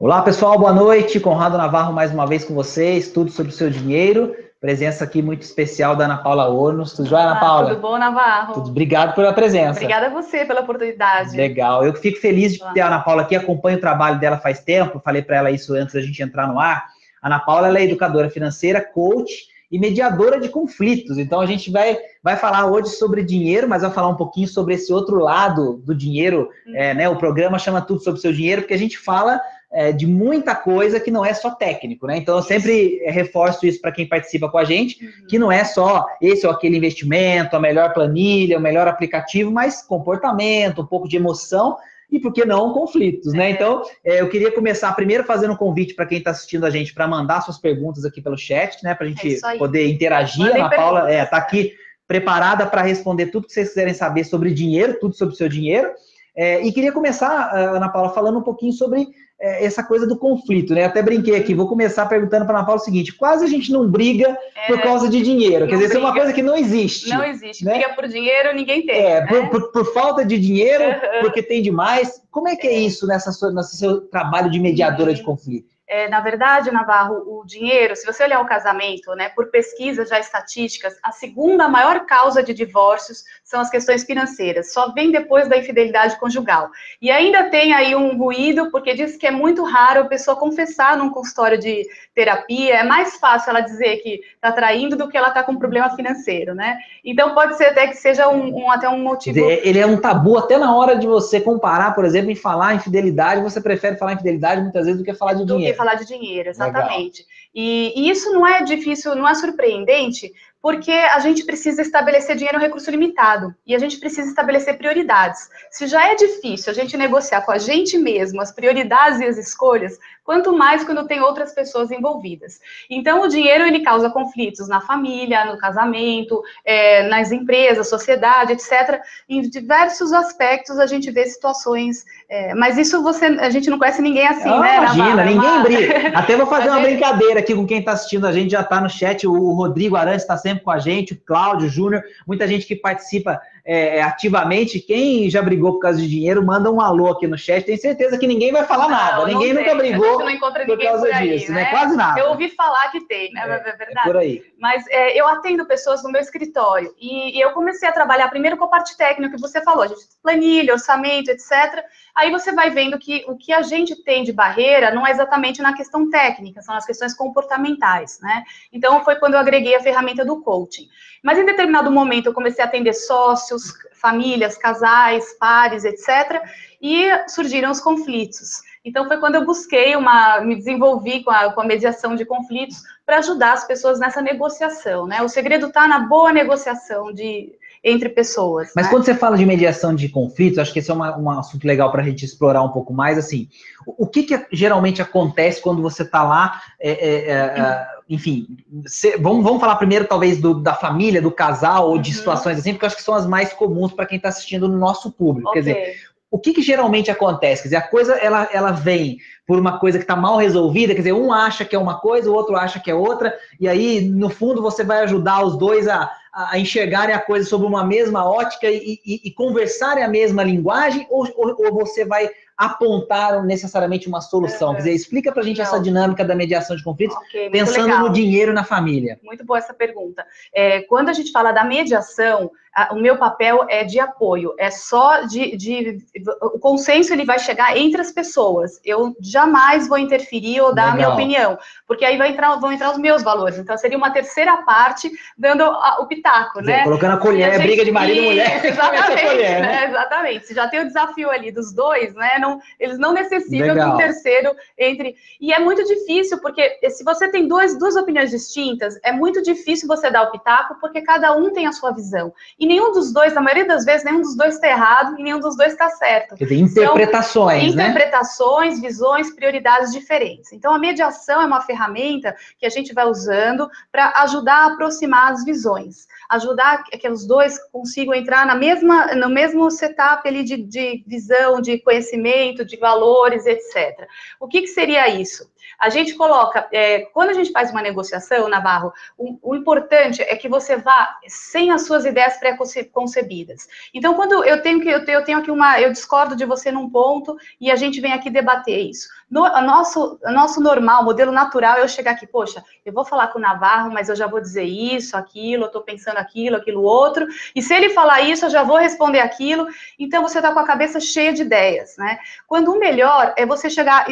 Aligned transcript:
Olá, 0.00 0.22
pessoal, 0.22 0.58
boa 0.58 0.72
noite. 0.72 1.20
Conrado 1.20 1.58
Navarro 1.58 1.92
mais 1.92 2.10
uma 2.10 2.26
vez 2.26 2.42
com 2.42 2.54
vocês, 2.54 3.12
tudo 3.12 3.30
sobre 3.30 3.52
o 3.52 3.54
seu 3.54 3.68
dinheiro. 3.68 4.34
Presença 4.58 5.04
aqui 5.04 5.20
muito 5.20 5.42
especial 5.42 5.94
da 5.94 6.06
Ana 6.06 6.16
Paula 6.16 6.48
Ornos. 6.48 6.94
Tudo 6.94 7.10
jóia, 7.10 7.24
Ana 7.24 7.38
Paula? 7.38 7.68
Tudo 7.68 7.82
bom, 7.82 7.98
Navarro? 7.98 8.54
Tudo. 8.54 8.70
Obrigado 8.70 9.14
pela 9.14 9.34
presença. 9.34 9.72
Obrigada 9.72 10.06
a 10.06 10.08
você 10.08 10.46
pela 10.46 10.62
oportunidade. 10.62 11.36
Legal. 11.36 11.84
Eu 11.84 11.92
fico 11.92 12.18
feliz 12.18 12.54
de 12.54 12.72
ter 12.72 12.80
a 12.80 12.86
Ana 12.86 13.00
Paula 13.00 13.20
aqui, 13.20 13.36
acompanho 13.36 13.76
o 13.76 13.80
trabalho 13.80 14.18
dela 14.18 14.38
faz 14.38 14.60
tempo, 14.60 15.02
falei 15.04 15.20
para 15.20 15.36
ela 15.36 15.50
isso 15.50 15.74
antes 15.74 15.94
da 15.94 16.00
gente 16.00 16.22
entrar 16.22 16.48
no 16.48 16.58
ar. 16.58 16.86
A 17.20 17.26
Ana 17.26 17.38
Paula 17.38 17.68
ela 17.68 17.78
é 17.78 17.84
educadora 17.84 18.30
financeira, 18.30 18.80
coach 18.80 19.50
e 19.70 19.78
mediadora 19.78 20.40
de 20.40 20.48
conflitos. 20.48 21.18
Então 21.18 21.42
a 21.42 21.46
gente 21.46 21.70
vai, 21.70 21.98
vai 22.24 22.38
falar 22.38 22.64
hoje 22.64 22.88
sobre 22.88 23.22
dinheiro, 23.22 23.68
mas 23.68 23.82
vai 23.82 23.90
falar 23.90 24.08
um 24.08 24.16
pouquinho 24.16 24.48
sobre 24.48 24.76
esse 24.76 24.90
outro 24.90 25.18
lado 25.18 25.76
do 25.84 25.94
dinheiro. 25.94 26.48
Uhum. 26.66 26.74
É, 26.74 26.94
né, 26.94 27.06
o 27.10 27.16
programa 27.16 27.58
chama 27.58 27.82
tudo 27.82 28.02
sobre 28.02 28.18
o 28.18 28.22
seu 28.22 28.32
dinheiro, 28.32 28.62
porque 28.62 28.72
a 28.72 28.78
gente 28.78 28.96
fala 28.96 29.38
é, 29.72 29.92
de 29.92 30.06
muita 30.06 30.54
coisa 30.54 30.98
que 30.98 31.10
não 31.10 31.24
é 31.24 31.32
só 31.32 31.50
técnico, 31.50 32.06
né? 32.06 32.16
Então 32.16 32.36
eu 32.36 32.42
sempre 32.42 33.02
reforço 33.06 33.66
isso 33.66 33.80
para 33.80 33.92
quem 33.92 34.08
participa 34.08 34.48
com 34.48 34.58
a 34.58 34.64
gente, 34.64 35.04
uhum. 35.04 35.26
que 35.28 35.38
não 35.38 35.52
é 35.52 35.64
só 35.64 36.04
esse 36.20 36.46
ou 36.46 36.52
aquele 36.52 36.76
investimento, 36.76 37.56
a 37.56 37.60
melhor 37.60 37.92
planilha, 37.92 38.58
o 38.58 38.60
melhor 38.60 38.88
aplicativo, 38.88 39.50
mas 39.50 39.82
comportamento, 39.82 40.82
um 40.82 40.86
pouco 40.86 41.08
de 41.08 41.16
emoção 41.16 41.76
e, 42.10 42.18
por 42.18 42.32
que 42.32 42.44
não, 42.44 42.72
conflitos, 42.72 43.32
né? 43.32 43.48
É. 43.48 43.50
Então, 43.50 43.82
é, 44.04 44.20
eu 44.20 44.28
queria 44.28 44.50
começar 44.50 44.92
primeiro 44.94 45.24
fazendo 45.24 45.52
um 45.52 45.56
convite 45.56 45.94
para 45.94 46.06
quem 46.06 46.18
está 46.18 46.32
assistindo 46.32 46.66
a 46.66 46.70
gente 46.70 46.92
para 46.92 47.06
mandar 47.06 47.40
suas 47.40 47.58
perguntas 47.58 48.04
aqui 48.04 48.20
pelo 48.20 48.36
chat, 48.36 48.82
né? 48.82 48.94
Para 48.94 49.06
a 49.06 49.08
gente 49.08 49.38
é 49.44 49.56
poder 49.56 49.88
interagir. 49.88 50.60
A 50.60 50.68
Paula 50.68 51.12
está 51.12 51.36
é, 51.36 51.40
aqui 51.40 51.72
preparada 52.08 52.66
para 52.66 52.82
responder 52.82 53.26
tudo 53.26 53.46
que 53.46 53.52
vocês 53.52 53.68
quiserem 53.68 53.94
saber 53.94 54.24
sobre 54.24 54.52
dinheiro, 54.52 54.98
tudo 55.00 55.14
sobre 55.14 55.34
o 55.34 55.36
seu 55.36 55.48
dinheiro. 55.48 55.88
É, 56.34 56.60
e 56.62 56.72
queria 56.72 56.90
começar, 56.90 57.54
Ana 57.54 57.88
Paula, 57.88 58.10
falando 58.10 58.38
um 58.38 58.42
pouquinho 58.42 58.72
sobre 58.72 59.06
é, 59.40 59.64
essa 59.64 59.82
coisa 59.82 60.06
do 60.06 60.18
conflito, 60.18 60.74
né? 60.74 60.84
Até 60.84 61.02
brinquei 61.02 61.34
aqui, 61.34 61.54
vou 61.54 61.66
começar 61.66 62.04
perguntando 62.06 62.44
para 62.44 62.56
a 62.56 62.58
Ana 62.58 62.66
Paula 62.66 62.80
o 62.80 62.84
seguinte: 62.84 63.14
quase 63.14 63.44
a 63.44 63.48
gente 63.48 63.72
não 63.72 63.88
briga 63.88 64.36
é, 64.54 64.66
por 64.66 64.82
causa 64.82 65.08
de 65.08 65.22
dinheiro. 65.22 65.66
Quer 65.66 65.74
dizer, 65.74 65.86
isso 65.86 65.96
é 65.96 66.00
uma 66.00 66.12
coisa 66.12 66.32
que 66.32 66.42
não 66.42 66.56
existe. 66.56 67.08
Não 67.08 67.24
existe. 67.24 67.64
Né? 67.64 67.72
Briga 67.78 67.94
por 67.94 68.06
dinheiro, 68.06 68.54
ninguém 68.54 68.84
tem. 68.84 68.94
É, 68.94 69.20
né? 69.22 69.26
por, 69.26 69.48
por, 69.48 69.72
por, 69.72 69.92
falta 69.94 70.24
de 70.24 70.38
dinheiro, 70.38 70.84
uhum. 70.84 71.20
porque 71.22 71.42
tem 71.42 71.62
demais. 71.62 72.22
Como 72.30 72.48
é 72.48 72.54
que 72.54 72.66
é, 72.66 72.74
é 72.74 72.78
isso 72.80 73.06
nessa 73.06 73.32
sua, 73.32 73.50
nesse 73.50 73.78
seu 73.78 74.02
trabalho 74.02 74.50
de 74.50 74.60
mediadora 74.60 75.14
de 75.14 75.22
conflito? 75.22 75.70
É, 75.90 76.08
na 76.08 76.20
verdade, 76.20 76.70
Navarro, 76.70 77.16
o 77.26 77.44
dinheiro, 77.44 77.96
se 77.96 78.06
você 78.06 78.22
olhar 78.22 78.40
o 78.40 78.46
casamento, 78.46 79.12
né, 79.16 79.28
por 79.30 79.50
pesquisas 79.50 80.08
já 80.08 80.20
estatísticas, 80.20 80.96
a 81.02 81.10
segunda 81.10 81.68
maior 81.68 82.06
causa 82.06 82.44
de 82.44 82.54
divórcios 82.54 83.24
são 83.50 83.60
as 83.60 83.68
questões 83.68 84.04
financeiras, 84.04 84.72
só 84.72 84.92
vem 84.92 85.10
depois 85.10 85.48
da 85.48 85.56
infidelidade 85.56 86.16
conjugal. 86.20 86.70
E 87.02 87.10
ainda 87.10 87.50
tem 87.50 87.74
aí 87.74 87.96
um 87.96 88.16
ruído, 88.16 88.70
porque 88.70 88.94
diz 88.94 89.16
que 89.16 89.26
é 89.26 89.30
muito 89.32 89.64
raro 89.64 90.02
a 90.02 90.04
pessoa 90.04 90.36
confessar 90.36 90.96
num 90.96 91.10
consultório 91.10 91.58
de 91.58 91.84
terapia, 92.14 92.76
é 92.76 92.84
mais 92.84 93.16
fácil 93.16 93.50
ela 93.50 93.60
dizer 93.60 93.96
que 93.96 94.20
está 94.36 94.52
traindo 94.52 94.96
do 94.96 95.08
que 95.08 95.16
ela 95.16 95.28
está 95.28 95.42
com 95.42 95.50
um 95.50 95.58
problema 95.58 95.90
financeiro, 95.96 96.54
né? 96.54 96.78
Então 97.04 97.34
pode 97.34 97.56
ser 97.56 97.64
até 97.64 97.88
que 97.88 97.96
seja 97.96 98.28
um, 98.28 98.56
um, 98.56 98.70
até 98.70 98.88
um 98.88 99.02
motivo. 99.02 99.40
Ele 99.40 99.80
é 99.80 99.86
um 99.86 100.00
tabu 100.00 100.38
até 100.38 100.56
na 100.56 100.72
hora 100.76 100.94
de 100.94 101.08
você 101.08 101.40
comparar, 101.40 101.92
por 101.92 102.04
exemplo, 102.04 102.30
em 102.30 102.36
falar 102.36 102.76
infidelidade, 102.76 103.42
você 103.42 103.60
prefere 103.60 103.96
falar 103.96 104.12
infidelidade 104.12 104.62
muitas 104.62 104.84
vezes 104.84 105.00
do 105.00 105.04
que 105.04 105.12
falar 105.12 105.32
de 105.32 105.44
do 105.44 105.56
dinheiro 105.56 105.76
falar 105.76 105.94
de 105.94 106.06
dinheiro, 106.06 106.50
exatamente. 106.50 107.26
E, 107.54 107.92
e, 107.96 108.10
isso 108.10 108.32
não 108.32 108.46
é 108.46 108.62
difícil, 108.62 109.14
não 109.14 109.28
é 109.28 109.34
surpreendente, 109.34 110.32
porque 110.62 110.92
a 110.92 111.18
gente 111.20 111.44
precisa 111.44 111.80
estabelecer 111.80 112.36
dinheiro 112.36 112.58
um 112.58 112.60
recurso 112.60 112.90
limitado 112.90 113.54
e 113.66 113.74
a 113.74 113.78
gente 113.78 113.98
precisa 113.98 114.28
estabelecer 114.28 114.76
prioridades. 114.76 115.48
Se 115.70 115.86
já 115.86 116.10
é 116.10 116.14
difícil 116.14 116.70
a 116.70 116.74
gente 116.74 116.96
negociar 116.96 117.40
com 117.42 117.52
a 117.52 117.58
gente 117.58 117.96
mesmo 117.96 118.40
as 118.40 118.52
prioridades 118.52 119.20
e 119.20 119.24
as 119.24 119.38
escolhas, 119.38 119.98
quanto 120.22 120.56
mais 120.56 120.84
quando 120.84 121.06
tem 121.06 121.20
outras 121.20 121.52
pessoas 121.52 121.90
envolvidas. 121.90 122.60
Então, 122.88 123.22
o 123.22 123.28
dinheiro 123.28 123.64
ele 123.64 123.80
causa 123.80 124.10
conflitos 124.10 124.68
na 124.68 124.80
família, 124.80 125.44
no 125.46 125.58
casamento, 125.58 126.42
é, 126.64 127.08
nas 127.08 127.32
empresas, 127.32 127.88
sociedade, 127.88 128.52
etc. 128.52 129.00
Em 129.28 129.40
diversos 129.40 130.12
aspectos 130.12 130.78
a 130.78 130.86
gente 130.86 131.10
vê 131.10 131.26
situações, 131.26 132.04
é, 132.28 132.54
mas 132.54 132.76
isso 132.76 133.02
você, 133.02 133.26
a 133.26 133.50
gente 133.50 133.70
não 133.70 133.78
conhece 133.78 134.02
ninguém 134.02 134.26
assim, 134.26 134.48
ah, 134.48 134.60
né? 134.60 134.76
Imagina, 134.76 135.24
ninguém 135.24 135.62
briga. 135.62 136.08
Até 136.16 136.36
vou 136.36 136.46
fazer 136.46 136.68
uma 136.68 136.80
gente... 136.80 136.90
brincadeira 136.90 137.39
aqui 137.40 137.54
com 137.54 137.66
quem 137.66 137.80
está 137.80 137.92
assistindo 137.92 138.26
a 138.26 138.32
gente 138.32 138.50
já 138.50 138.60
está 138.60 138.80
no 138.80 138.88
chat. 138.88 139.26
O 139.26 139.52
Rodrigo 139.52 139.96
Arantes 139.96 140.22
está 140.22 140.36
sempre 140.36 140.64
com 140.64 140.70
a 140.70 140.78
gente, 140.78 141.14
o 141.14 141.20
Cláudio, 141.20 141.68
Júnior, 141.68 142.02
muita 142.26 142.46
gente 142.46 142.66
que 142.66 142.76
participa 142.76 143.40
é, 143.72 143.98
é, 143.98 144.02
ativamente. 144.02 144.80
Quem 144.80 145.30
já 145.30 145.40
brigou 145.40 145.74
por 145.74 145.78
causa 145.78 146.00
de 146.00 146.08
dinheiro, 146.08 146.44
manda 146.44 146.72
um 146.72 146.80
alô 146.80 147.06
aqui 147.06 147.28
no 147.28 147.38
chat. 147.38 147.64
Tenho 147.64 147.78
certeza 147.78 148.18
que 148.18 148.26
ninguém 148.26 148.50
vai 148.50 148.64
falar 148.64 148.88
não, 148.88 148.90
nada. 148.90 149.26
ninguém 149.26 149.54
nunca 149.54 149.76
brigou 149.76 150.18
por 150.18 150.78
causa 150.82 151.06
por 151.06 151.14
aí, 151.14 151.38
disso, 151.38 151.52
né? 151.52 151.62
né? 151.62 151.70
Quase 151.70 151.96
nada. 151.96 152.18
Eu 152.18 152.30
ouvi 152.30 152.48
falar 152.48 152.90
que 152.90 153.06
tem, 153.06 153.32
né? 153.32 153.42
É, 153.42 153.68
é 153.68 153.76
verdade. 153.76 154.00
É 154.00 154.02
por 154.02 154.16
aí. 154.16 154.42
Mas 154.58 154.84
é, 154.88 155.16
eu 155.16 155.24
atendo 155.28 155.64
pessoas 155.66 156.02
no 156.02 156.10
meu 156.10 156.20
escritório 156.20 156.92
e, 157.00 157.38
e, 157.38 157.40
eu 157.40 157.52
comecei 157.52 157.88
a 157.88 157.92
trabalhar 157.92 158.28
primeiro 158.28 158.56
com 158.56 158.64
a 158.64 158.68
parte 158.68 158.96
técnica 158.96 159.36
que 159.36 159.40
você 159.40 159.62
falou, 159.62 159.86
gente 159.86 160.00
planilha, 160.20 160.72
orçamento, 160.72 161.30
etc. 161.30 161.84
Aí 162.16 162.32
você 162.32 162.50
vai 162.50 162.70
vendo 162.70 162.98
que 162.98 163.24
o 163.28 163.36
que 163.36 163.52
a 163.52 163.62
gente 163.62 164.02
tem 164.02 164.24
de 164.24 164.32
barreira 164.32 164.92
não 164.92 165.06
é 165.06 165.12
exatamente 165.12 165.62
na 165.62 165.74
questão 165.74 166.10
técnica, 166.10 166.60
são 166.60 166.74
as 166.74 166.84
questões 166.84 167.14
comportamentais, 167.14 168.18
né? 168.20 168.42
Então 168.72 169.04
foi 169.04 169.14
quando 169.14 169.34
eu 169.34 169.40
agreguei 169.40 169.76
a 169.76 169.80
ferramenta 169.80 170.24
do 170.24 170.42
coaching. 170.42 170.88
Mas 171.22 171.38
em 171.38 171.44
determinado 171.44 171.90
momento 171.90 172.26
eu 172.26 172.34
comecei 172.34 172.64
a 172.64 172.66
atender 172.66 172.94
sócios, 172.94 173.59
famílias, 173.92 174.56
casais, 174.56 175.36
pares, 175.38 175.84
etc. 175.84 176.42
E 176.80 177.10
surgiram 177.28 177.70
os 177.70 177.80
conflitos. 177.80 178.62
Então 178.84 179.06
foi 179.06 179.18
quando 179.18 179.34
eu 179.34 179.44
busquei 179.44 179.94
uma, 179.94 180.40
me 180.40 180.56
desenvolvi 180.56 181.22
com 181.22 181.30
a, 181.30 181.52
com 181.52 181.60
a 181.60 181.66
mediação 181.66 182.14
de 182.14 182.24
conflitos 182.24 182.82
para 183.04 183.18
ajudar 183.18 183.52
as 183.52 183.66
pessoas 183.66 184.00
nessa 184.00 184.22
negociação, 184.22 185.06
né? 185.06 185.20
O 185.22 185.28
segredo 185.28 185.66
está 185.66 185.86
na 185.86 186.00
boa 186.00 186.32
negociação 186.32 187.12
de 187.12 187.52
entre 187.82 188.08
pessoas. 188.10 188.70
Mas 188.76 188.86
né? 188.86 188.90
quando 188.90 189.04
você 189.04 189.14
fala 189.14 189.36
de 189.36 189.46
mediação 189.46 189.94
de 189.94 190.08
conflitos, 190.08 190.58
acho 190.58 190.72
que 190.72 190.80
esse 190.80 190.90
é 190.90 190.94
uma, 190.94 191.16
um 191.18 191.30
assunto 191.30 191.66
legal 191.66 191.90
para 191.90 192.02
a 192.02 192.04
gente 192.04 192.24
explorar 192.24 192.62
um 192.62 192.70
pouco 192.70 192.92
mais. 192.92 193.16
Assim, 193.16 193.48
o, 193.86 194.04
o 194.04 194.06
que, 194.06 194.22
que, 194.22 194.46
geralmente 194.52 195.00
acontece 195.00 195.62
quando 195.62 195.80
você 195.80 196.02
está 196.02 196.22
lá? 196.22 196.60
É, 196.78 196.90
é, 196.90 197.30
é, 197.30 197.86
enfim, 198.08 198.46
cê, 198.86 199.16
vamos, 199.16 199.42
vamos 199.42 199.60
falar 199.60 199.76
primeiro, 199.76 200.04
talvez, 200.04 200.38
do, 200.38 200.54
da 200.54 200.74
família, 200.74 201.22
do 201.22 201.30
casal, 201.30 201.88
ou 201.88 201.98
de 201.98 202.10
uhum. 202.10 202.16
situações 202.16 202.58
assim, 202.58 202.72
porque 202.72 202.84
eu 202.84 202.88
acho 202.88 202.96
que 202.96 203.02
são 203.02 203.14
as 203.14 203.26
mais 203.26 203.52
comuns 203.52 203.92
para 203.92 204.06
quem 204.06 204.16
está 204.16 204.28
assistindo 204.28 204.68
no 204.68 204.76
nosso 204.76 205.10
público. 205.10 205.48
Okay. 205.48 205.62
Quer 205.62 205.68
dizer, 205.68 205.96
o 206.30 206.38
que, 206.38 206.52
que, 206.52 206.62
geralmente 206.62 207.10
acontece? 207.10 207.62
Quer 207.62 207.68
dizer, 207.68 207.76
a 207.76 207.88
coisa 207.88 208.14
ela, 208.14 208.48
ela 208.52 208.70
vem 208.70 209.18
por 209.46 209.58
uma 209.58 209.78
coisa 209.78 209.98
que 209.98 210.04
está 210.04 210.14
mal 210.14 210.36
resolvida, 210.36 210.92
quer 210.92 211.00
dizer, 211.00 211.12
um 211.12 211.32
acha 211.32 211.64
que 211.64 211.74
é 211.74 211.78
uma 211.78 211.98
coisa, 211.98 212.30
o 212.30 212.34
outro 212.34 212.56
acha 212.56 212.78
que 212.78 212.90
é 212.90 212.94
outra, 212.94 213.34
e 213.58 213.66
aí, 213.66 214.02
no 214.02 214.28
fundo, 214.28 214.60
você 214.62 214.84
vai 214.84 215.00
ajudar 215.00 215.44
os 215.44 215.56
dois 215.56 215.88
a, 215.88 216.08
a 216.32 216.58
enxergarem 216.58 217.14
a 217.14 217.20
coisa 217.20 217.48
sob 217.48 217.64
uma 217.64 217.84
mesma 217.84 218.24
ótica 218.24 218.68
e, 218.68 219.00
e, 219.04 219.20
e 219.24 219.32
conversarem 219.32 220.04
a 220.04 220.08
mesma 220.08 220.44
linguagem, 220.44 221.06
ou, 221.10 221.26
ou, 221.36 221.56
ou, 221.58 221.74
você 221.74 222.04
vai 222.04 222.30
apontar 222.60 223.42
necessariamente 223.42 224.06
uma 224.06 224.20
solução? 224.20 224.72
Quer 224.72 224.78
dizer, 224.78 224.92
explica 224.92 225.32
para 225.32 225.40
a 225.42 225.44
gente 225.44 225.56
Não. 225.56 225.64
essa 225.64 225.80
dinâmica 225.80 226.22
da 226.22 226.34
mediação 226.34 226.76
de 226.76 226.84
conflitos, 226.84 227.16
okay, 227.16 227.48
pensando 227.48 227.98
no 227.98 228.10
dinheiro 228.10 228.52
na 228.52 228.64
família. 228.64 229.18
Muito 229.22 229.44
boa 229.46 229.58
essa 229.58 229.72
pergunta. 229.72 230.26
É, 230.52 230.82
quando 230.82 231.08
a 231.08 231.14
gente 231.14 231.32
fala 231.32 231.52
da 231.52 231.64
mediação, 231.64 232.50
o 232.92 232.94
meu 232.94 233.16
papel 233.16 233.66
é 233.68 233.82
de 233.82 233.98
apoio, 233.98 234.54
é 234.56 234.70
só 234.70 235.22
de, 235.22 235.56
de, 235.56 235.98
o 236.40 236.58
consenso 236.58 237.12
ele 237.12 237.24
vai 237.24 237.38
chegar 237.38 237.76
entre 237.76 238.00
as 238.00 238.12
pessoas. 238.12 238.80
Eu 238.84 239.14
jamais 239.20 239.88
vou 239.88 239.98
interferir 239.98 240.60
ou 240.60 240.72
dar 240.72 240.94
Legal. 240.94 240.94
a 240.94 240.96
minha 240.96 241.08
opinião, 241.10 241.58
porque 241.86 242.04
aí 242.04 242.16
vai 242.16 242.30
entrar, 242.30 242.54
vão 242.56 242.72
entrar 242.72 242.92
os 242.92 242.98
meus 242.98 243.22
valores. 243.22 243.58
Então 243.58 243.76
seria 243.76 243.98
uma 243.98 244.12
terceira 244.12 244.58
parte 244.58 245.10
dando 245.36 245.64
a, 245.64 245.98
o 246.00 246.06
pitaco, 246.06 246.60
né? 246.60 246.84
Colocando 246.84 247.14
a 247.14 247.16
colher, 247.16 247.50
a 247.50 247.52
gente, 247.54 247.66
briga 247.66 247.84
de 247.84 247.90
marido 247.90 248.20
e 248.20 248.24
mulher. 248.24 248.64
Exatamente, 248.70 249.36
né? 249.36 249.60
né? 249.60 249.84
exatamente. 249.86 250.46
Se 250.46 250.54
já 250.54 250.68
tem 250.68 250.80
o 250.80 250.86
desafio 250.86 251.28
ali 251.28 251.50
dos 251.50 251.72
dois, 251.72 252.14
né? 252.14 252.38
Não, 252.38 252.49
eles 252.78 252.98
não 252.98 253.12
necessitam 253.12 253.68
Legal. 253.68 253.90
de 253.90 253.94
um 253.94 253.98
terceiro 253.98 254.54
entre. 254.78 255.14
E 255.40 255.52
é 255.52 255.58
muito 255.58 255.84
difícil 255.84 256.40
porque 256.40 256.78
se 256.90 257.04
você 257.04 257.28
tem 257.28 257.46
duas, 257.46 257.78
duas 257.78 257.96
opiniões 257.96 258.30
distintas, 258.30 258.98
é 259.04 259.12
muito 259.12 259.42
difícil 259.42 259.86
você 259.86 260.10
dar 260.10 260.22
o 260.22 260.30
pitaco 260.30 260.76
porque 260.80 261.02
cada 261.02 261.36
um 261.36 261.52
tem 261.52 261.66
a 261.66 261.72
sua 261.72 261.92
visão. 261.92 262.32
E 262.58 262.66
nenhum 262.66 262.92
dos 262.92 263.12
dois, 263.12 263.34
na 263.34 263.40
maioria 263.40 263.66
das 263.66 263.84
vezes, 263.84 264.04
nenhum 264.04 264.22
dos 264.22 264.36
dois 264.36 264.54
está 264.54 264.68
errado 264.68 265.18
e 265.18 265.22
nenhum 265.22 265.40
dos 265.40 265.56
dois 265.56 265.72
está 265.72 265.90
certo. 265.90 266.36
Quer 266.36 266.44
dizer, 266.44 266.56
interpretações, 266.56 267.74
né? 267.74 267.88
Interpretações, 267.88 268.80
visões, 268.80 269.30
prioridades 269.34 269.92
diferentes. 269.92 270.52
Então, 270.52 270.72
a 270.72 270.78
mediação 270.78 271.42
é 271.42 271.46
uma 271.46 271.60
ferramenta 271.60 272.34
que 272.58 272.66
a 272.66 272.70
gente 272.70 272.94
vai 272.94 273.06
usando 273.06 273.68
para 273.90 274.12
ajudar 274.22 274.54
a 274.54 274.66
aproximar 274.72 275.32
as 275.32 275.44
visões, 275.44 276.06
ajudar 276.30 276.84
que 276.84 277.08
os 277.08 277.26
dois 277.26 277.58
consigam 277.70 278.14
entrar 278.14 278.46
na 278.46 278.54
mesma, 278.54 279.14
no 279.14 279.28
mesmo 279.28 279.70
setup 279.70 280.26
ali 280.26 280.44
de, 280.44 280.56
de 280.56 281.04
visão, 281.06 281.60
de 281.60 281.78
conhecimento, 281.78 282.20
comportamento, 282.40 282.64
de 282.64 282.76
valores, 282.76 283.46
etc. 283.46 284.06
O 284.38 284.48
que, 284.48 284.62
que 284.62 284.68
seria 284.68 285.08
isso? 285.08 285.50
A 285.80 285.88
gente 285.88 286.14
coloca, 286.14 286.68
é, 286.70 287.00
quando 287.06 287.30
a 287.30 287.32
gente 287.32 287.50
faz 287.52 287.70
uma 287.70 287.80
negociação, 287.80 288.48
Navarro, 288.48 288.92
o, 289.16 289.38
o, 289.42 289.56
importante 289.56 290.20
é 290.20 290.36
que 290.36 290.46
você 290.46 290.76
vá 290.76 291.16
sem 291.26 291.70
as 291.70 291.86
suas 291.86 292.04
ideias 292.04 292.36
pré-concebidas. 292.36 293.66
Então, 293.94 294.12
quando 294.12 294.44
eu 294.44 294.60
tenho 294.60 294.80
que 294.82 294.90
eu 294.90 295.04
tenho, 295.06 295.20
eu 295.20 295.24
tenho 295.24 295.38
aqui 295.38 295.50
uma, 295.50 295.80
eu 295.80 295.90
discordo 295.90 296.36
de 296.36 296.44
você 296.44 296.70
num 296.70 296.90
ponto 296.90 297.34
e 297.58 297.70
a 297.70 297.76
gente 297.76 297.98
vem 297.98 298.12
aqui 298.12 298.28
debater 298.28 298.78
isso. 298.78 299.08
No, 299.30 299.42
nosso, 299.62 300.18
nosso 300.24 300.60
normal, 300.60 301.02
modelo 301.04 301.32
natural, 301.32 301.78
eu 301.78 301.88
chegar 301.88 302.10
aqui, 302.10 302.26
poxa, 302.26 302.62
eu 302.84 302.92
vou 302.92 303.04
falar 303.04 303.28
com 303.28 303.38
o 303.38 303.42
Navarro, 303.42 303.90
mas 303.90 304.08
eu 304.08 304.16
já 304.16 304.26
vou 304.26 304.40
dizer 304.40 304.64
isso, 304.64 305.16
aquilo, 305.16 305.64
eu 305.64 305.68
estou 305.68 305.82
pensando 305.82 306.18
aquilo, 306.18 306.56
aquilo 306.56 306.82
outro, 306.82 307.26
e 307.54 307.62
se 307.62 307.72
ele 307.72 307.90
falar 307.90 308.20
isso, 308.20 308.44
eu 308.44 308.50
já 308.50 308.62
vou 308.62 308.76
responder 308.76 309.20
aquilo. 309.20 309.66
Então, 309.98 310.22
você 310.22 310.38
está 310.38 310.52
com 310.52 310.58
a 310.58 310.66
cabeça 310.66 311.00
cheia 311.00 311.32
de 311.32 311.42
ideias, 311.42 311.96
né? 311.96 312.18
Quando 312.46 312.72
o 312.72 312.78
melhor 312.78 313.32
é 313.36 313.46
você 313.46 313.70
chegar 313.70 314.06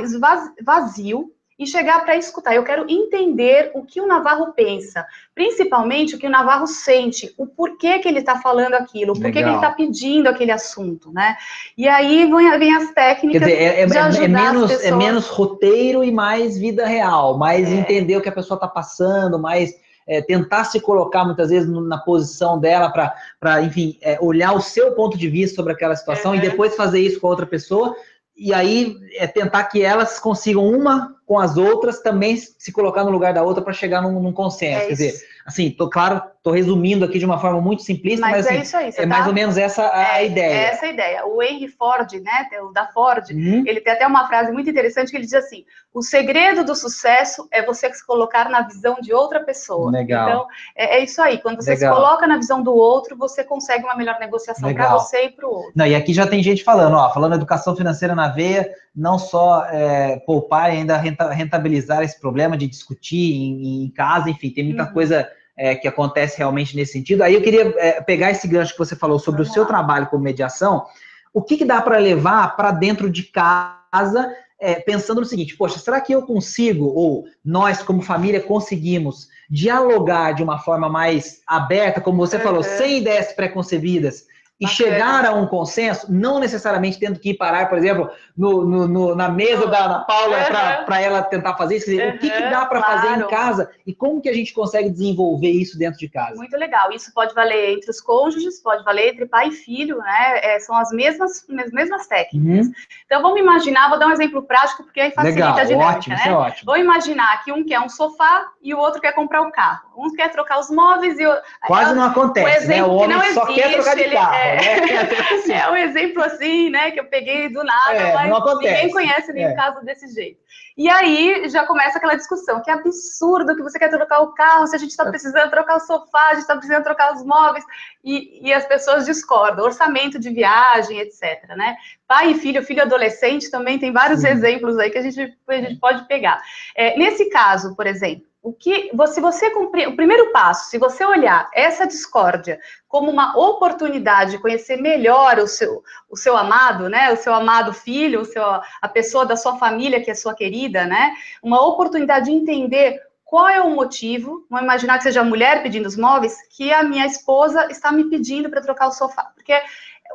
vazio, 0.62 1.34
e 1.58 1.66
chegar 1.66 2.04
para 2.04 2.16
escutar. 2.16 2.54
Eu 2.54 2.62
quero 2.62 2.86
entender 2.88 3.72
o 3.74 3.84
que 3.84 4.00
o 4.00 4.06
Navarro 4.06 4.52
pensa, 4.52 5.04
principalmente 5.34 6.14
o 6.14 6.18
que 6.18 6.26
o 6.26 6.30
Navarro 6.30 6.66
sente, 6.68 7.34
o 7.36 7.46
porquê 7.46 7.98
que 7.98 8.06
ele 8.06 8.20
está 8.20 8.40
falando 8.40 8.74
aquilo, 8.74 9.12
o 9.12 9.20
porquê 9.20 9.42
que 9.42 9.48
ele 9.48 9.56
está 9.56 9.72
pedindo 9.72 10.28
aquele 10.28 10.52
assunto, 10.52 11.12
né? 11.12 11.36
E 11.76 11.88
aí 11.88 12.30
vem, 12.58 12.76
as 12.76 12.92
técnicas 12.92 13.40
dizer, 13.40 13.60
é, 13.60 13.64
é, 13.64 13.80
é, 13.80 13.82
é 13.82 14.28
menos, 14.28 14.70
é 14.70 14.90
menos 14.92 15.26
roteiro 15.26 16.04
e 16.04 16.12
mais 16.12 16.56
vida 16.56 16.86
real, 16.86 17.36
mais 17.36 17.68
é. 17.68 17.74
entender 17.74 18.16
o 18.16 18.22
que 18.22 18.28
a 18.28 18.32
pessoa 18.32 18.56
está 18.56 18.68
passando, 18.68 19.38
mais 19.38 19.74
é, 20.06 20.22
tentar 20.22 20.64
se 20.64 20.80
colocar 20.80 21.24
muitas 21.24 21.50
vezes 21.50 21.68
na 21.68 21.98
posição 21.98 22.58
dela 22.58 22.90
para, 22.90 23.62
enfim, 23.62 23.98
é, 24.00 24.16
olhar 24.20 24.52
o 24.54 24.60
seu 24.60 24.92
ponto 24.92 25.18
de 25.18 25.28
vista 25.28 25.56
sobre 25.56 25.72
aquela 25.72 25.96
situação 25.96 26.30
uhum. 26.30 26.38
e 26.38 26.40
depois 26.40 26.76
fazer 26.76 27.00
isso 27.00 27.20
com 27.20 27.26
a 27.26 27.30
outra 27.30 27.46
pessoa. 27.46 27.94
E 28.36 28.54
aí 28.54 28.96
é 29.16 29.26
tentar 29.26 29.64
que 29.64 29.82
elas 29.82 30.20
consigam 30.20 30.64
uma 30.64 31.17
com 31.28 31.38
as 31.38 31.58
outras 31.58 32.00
também 32.00 32.38
se 32.38 32.72
colocar 32.72 33.04
no 33.04 33.10
lugar 33.10 33.34
da 33.34 33.42
outra 33.42 33.62
para 33.62 33.74
chegar 33.74 34.00
num, 34.00 34.18
num 34.18 34.32
consenso. 34.32 34.80
É 34.80 34.86
Quer 34.86 34.92
dizer, 34.92 35.14
assim, 35.44 35.70
tô 35.70 35.90
claro, 35.90 36.22
tô 36.42 36.52
resumindo 36.52 37.04
aqui 37.04 37.18
de 37.18 37.26
uma 37.26 37.38
forma 37.38 37.60
muito 37.60 37.82
simplista, 37.82 38.22
mas, 38.22 38.46
mas 38.46 38.46
é 38.46 38.50
assim, 38.52 38.62
isso 38.62 38.76
aí. 38.78 38.88
é 38.88 38.92
tá... 38.92 39.06
mais 39.06 39.26
ou 39.26 39.34
menos 39.34 39.58
essa 39.58 39.82
a, 39.82 40.14
a 40.14 40.22
é, 40.22 40.26
ideia. 40.26 40.54
É 40.54 40.64
essa 40.68 40.86
a 40.86 40.88
ideia. 40.88 41.26
O 41.26 41.42
Henry 41.42 41.68
Ford, 41.68 42.10
né, 42.14 42.48
o 42.62 42.72
da 42.72 42.86
Ford, 42.86 43.28
uhum. 43.30 43.62
ele 43.66 43.78
tem 43.82 43.92
até 43.92 44.06
uma 44.06 44.26
frase 44.26 44.50
muito 44.50 44.70
interessante 44.70 45.10
que 45.10 45.18
ele 45.18 45.26
diz 45.26 45.34
assim: 45.34 45.66
o 45.92 46.00
segredo 46.00 46.64
do 46.64 46.74
sucesso 46.74 47.46
é 47.50 47.62
você 47.62 47.92
se 47.92 48.06
colocar 48.06 48.48
na 48.48 48.62
visão 48.62 48.96
de 49.02 49.12
outra 49.12 49.40
pessoa. 49.40 49.90
Legal. 49.90 50.28
Então, 50.28 50.46
é, 50.74 50.96
é 50.96 51.04
isso 51.04 51.20
aí. 51.20 51.36
Quando 51.42 51.62
você 51.62 51.72
Legal. 51.74 51.94
se 51.94 52.00
coloca 52.00 52.26
na 52.26 52.38
visão 52.38 52.62
do 52.62 52.74
outro, 52.74 53.18
você 53.18 53.44
consegue 53.44 53.84
uma 53.84 53.94
melhor 53.94 54.18
negociação 54.18 54.72
para 54.72 54.94
você 54.94 55.24
e 55.24 55.30
para 55.30 55.46
o 55.46 55.50
outro. 55.50 55.72
Não, 55.76 55.86
e 55.86 55.94
aqui 55.94 56.14
já 56.14 56.26
tem 56.26 56.42
gente 56.42 56.64
falando, 56.64 56.94
ó, 56.96 57.12
falando 57.12 57.34
educação 57.34 57.76
financeira 57.76 58.14
na 58.14 58.28
veia, 58.28 58.70
não 58.98 59.16
só 59.16 59.64
é, 59.66 60.16
poupar 60.26 60.74
e 60.74 60.78
ainda 60.78 60.96
rentabilizar 60.96 62.02
esse 62.02 62.20
problema 62.20 62.56
de 62.56 62.66
discutir 62.66 63.32
em, 63.32 63.84
em 63.84 63.90
casa, 63.90 64.28
enfim, 64.28 64.50
tem 64.50 64.64
muita 64.64 64.84
uhum. 64.84 64.92
coisa 64.92 65.28
é, 65.56 65.76
que 65.76 65.86
acontece 65.86 66.38
realmente 66.38 66.74
nesse 66.74 66.92
sentido. 66.92 67.22
Aí 67.22 67.34
eu 67.34 67.40
queria 67.40 67.72
é, 67.78 68.00
pegar 68.00 68.32
esse 68.32 68.48
gancho 68.48 68.72
que 68.72 68.78
você 68.78 68.96
falou 68.96 69.20
sobre 69.20 69.42
Vamos 69.42 69.50
o 69.50 69.54
seu 69.54 69.62
lá. 69.62 69.68
trabalho 69.68 70.08
com 70.08 70.18
mediação. 70.18 70.84
O 71.32 71.40
que, 71.40 71.56
que 71.56 71.64
dá 71.64 71.80
para 71.80 71.98
levar 71.98 72.56
para 72.56 72.72
dentro 72.72 73.08
de 73.08 73.22
casa, 73.22 74.34
é, 74.60 74.74
pensando 74.74 75.20
no 75.20 75.26
seguinte: 75.26 75.56
poxa, 75.56 75.78
será 75.78 76.00
que 76.00 76.12
eu 76.12 76.22
consigo, 76.22 76.86
ou 76.86 77.24
nós, 77.44 77.80
como 77.80 78.02
família, 78.02 78.40
conseguimos 78.40 79.28
dialogar 79.48 80.32
de 80.32 80.42
uma 80.42 80.58
forma 80.58 80.88
mais 80.88 81.40
aberta, 81.46 82.00
como 82.00 82.18
você 82.18 82.38
falou, 82.38 82.64
sem 82.64 82.98
ideias 82.98 83.32
preconcebidas? 83.32 84.26
E 84.60 84.64
Bacana. 84.64 84.76
chegar 84.76 85.24
a 85.24 85.32
um 85.32 85.46
consenso, 85.46 86.12
não 86.12 86.40
necessariamente 86.40 86.98
tendo 86.98 87.20
que 87.20 87.30
ir 87.30 87.34
parar, 87.34 87.68
por 87.68 87.78
exemplo, 87.78 88.10
no, 88.36 88.64
no, 88.64 88.88
no 88.88 89.14
na 89.14 89.28
mesa 89.28 89.68
da 89.68 89.84
Ana 89.84 90.00
Paula 90.00 90.36
uhum. 90.36 90.84
para 90.84 91.00
ela 91.00 91.22
tentar 91.22 91.56
fazer 91.56 91.76
isso. 91.76 91.86
Dizer, 91.86 92.08
uhum, 92.08 92.16
o 92.16 92.18
que, 92.18 92.28
que 92.28 92.50
dá 92.50 92.66
para 92.66 92.82
claro. 92.82 93.00
fazer 93.00 93.20
em 93.20 93.28
casa 93.28 93.70
e 93.86 93.94
como 93.94 94.20
que 94.20 94.28
a 94.28 94.34
gente 94.34 94.52
consegue 94.52 94.90
desenvolver 94.90 95.50
isso 95.50 95.78
dentro 95.78 95.98
de 96.00 96.08
casa? 96.08 96.34
Muito 96.34 96.56
legal. 96.56 96.90
Isso 96.90 97.12
pode 97.14 97.34
valer 97.34 97.76
entre 97.76 97.88
os 97.88 98.00
cônjuges, 98.00 98.60
pode 98.60 98.82
valer 98.82 99.12
entre 99.12 99.26
pai 99.26 99.48
e 99.48 99.52
filho, 99.52 99.98
né? 99.98 100.40
É, 100.42 100.58
são 100.58 100.76
as 100.76 100.90
mesmas, 100.90 101.44
as 101.48 101.72
mesmas 101.72 102.08
técnicas. 102.08 102.66
Uhum. 102.66 102.72
Então 103.06 103.22
vamos 103.22 103.38
imaginar, 103.38 103.88
vou 103.88 103.98
dar 103.98 104.08
um 104.08 104.12
exemplo 104.12 104.42
prático, 104.42 104.82
porque 104.82 105.00
aí 105.00 105.12
facilita 105.12 105.46
legal, 105.46 105.58
a 105.58 105.64
dinâmica, 105.64 105.98
ótimo, 105.98 106.14
né? 106.14 106.20
Isso 106.20 106.28
é 106.28 106.34
ótimo. 106.34 106.66
Vamos 106.66 106.80
imaginar 106.80 107.44
que 107.44 107.52
um 107.52 107.64
quer 107.64 107.78
um 107.80 107.88
sofá 107.88 108.48
e 108.60 108.74
o 108.74 108.78
outro 108.78 109.00
quer 109.00 109.12
comprar 109.12 109.42
o 109.42 109.46
um 109.46 109.50
carro. 109.52 109.86
Um 109.96 110.12
quer 110.14 110.30
trocar 110.30 110.58
os 110.58 110.70
móveis 110.70 111.18
e 111.18 111.26
o. 111.26 111.36
Quase 111.66 111.94
não 111.94 112.04
acontece, 112.04 112.66
o 112.66 112.68
né? 112.68 112.84
O 112.84 112.90
homem 112.92 113.32
só 113.32 113.44
existe, 113.44 113.60
quer 113.60 113.72
trocar 113.72 113.96
de 113.96 114.10
carro. 114.10 114.34
É, 114.34 114.47
é, 114.48 115.52
é 115.60 115.70
um 115.70 115.76
exemplo 115.76 116.22
assim, 116.22 116.70
né, 116.70 116.90
que 116.90 117.00
eu 117.00 117.04
peguei 117.04 117.48
do 117.48 117.62
nada, 117.62 117.94
é, 117.94 118.14
mas 118.14 118.44
ninguém 118.56 118.90
conhece 118.90 119.32
nenhum 119.32 119.50
é. 119.50 119.54
caso 119.54 119.84
desse 119.84 120.08
jeito. 120.08 120.38
E 120.76 120.88
aí 120.88 121.48
já 121.48 121.66
começa 121.66 121.98
aquela 121.98 122.14
discussão, 122.14 122.62
que 122.62 122.70
absurdo 122.70 123.56
que 123.56 123.62
você 123.62 123.78
quer 123.78 123.90
trocar 123.90 124.20
o 124.20 124.32
carro, 124.32 124.66
se 124.66 124.76
a 124.76 124.78
gente 124.78 124.90
está 124.90 125.04
é. 125.04 125.10
precisando 125.10 125.50
trocar 125.50 125.76
o 125.76 125.80
sofá, 125.80 126.28
a 126.28 126.34
gente 126.34 126.42
está 126.42 126.56
precisando 126.56 126.84
trocar 126.84 127.14
os 127.14 127.24
móveis, 127.24 127.64
e, 128.04 128.48
e 128.48 128.52
as 128.52 128.64
pessoas 128.64 129.04
discordam, 129.04 129.64
orçamento 129.64 130.18
de 130.18 130.30
viagem, 130.30 131.00
etc. 131.00 131.48
Né? 131.56 131.76
Pai 132.06 132.30
e 132.30 132.34
filho, 132.34 132.62
filho 132.62 132.82
adolescente, 132.82 133.50
também 133.50 133.78
tem 133.78 133.92
vários 133.92 134.20
Sim. 134.20 134.28
exemplos 134.28 134.78
aí 134.78 134.90
que 134.90 134.98
a 134.98 135.02
gente, 135.02 135.36
a 135.48 135.54
gente 135.54 135.80
pode 135.80 136.06
pegar. 136.06 136.40
É, 136.76 136.96
nesse 136.96 137.28
caso, 137.28 137.74
por 137.74 137.86
exemplo, 137.86 138.28
o 138.48 138.52
que, 138.54 138.90
se 139.08 139.20
você 139.20 139.50
cumprir, 139.50 139.86
o 139.86 139.94
primeiro 139.94 140.32
passo, 140.32 140.70
se 140.70 140.78
você 140.78 141.04
olhar 141.04 141.50
essa 141.52 141.86
discórdia 141.86 142.58
como 142.88 143.10
uma 143.10 143.36
oportunidade 143.36 144.30
de 144.30 144.38
conhecer 144.38 144.78
melhor 144.78 145.38
o 145.38 145.46
seu, 145.46 145.82
o 146.08 146.16
seu 146.16 146.34
amado, 146.34 146.88
né, 146.88 147.12
o 147.12 147.16
seu 147.16 147.34
amado 147.34 147.74
filho, 147.74 148.22
o 148.22 148.24
seu, 148.24 148.42
a 148.42 148.88
pessoa 148.88 149.26
da 149.26 149.36
sua 149.36 149.58
família 149.58 150.00
que 150.02 150.10
é 150.10 150.14
sua 150.14 150.34
querida, 150.34 150.86
né, 150.86 151.12
uma 151.42 151.60
oportunidade 151.60 152.24
de 152.24 152.32
entender 152.32 152.98
qual 153.22 153.46
é 153.46 153.60
o 153.60 153.68
motivo, 153.68 154.46
vamos 154.48 154.64
imaginar 154.64 154.96
que 154.96 155.02
seja 155.04 155.20
a 155.20 155.24
mulher 155.24 155.62
pedindo 155.62 155.84
os 155.84 155.98
móveis, 155.98 156.34
que 156.56 156.72
a 156.72 156.82
minha 156.82 157.04
esposa 157.04 157.70
está 157.70 157.92
me 157.92 158.04
pedindo 158.04 158.48
para 158.48 158.62
trocar 158.62 158.88
o 158.88 158.92
sofá, 158.92 159.24
porque 159.34 159.52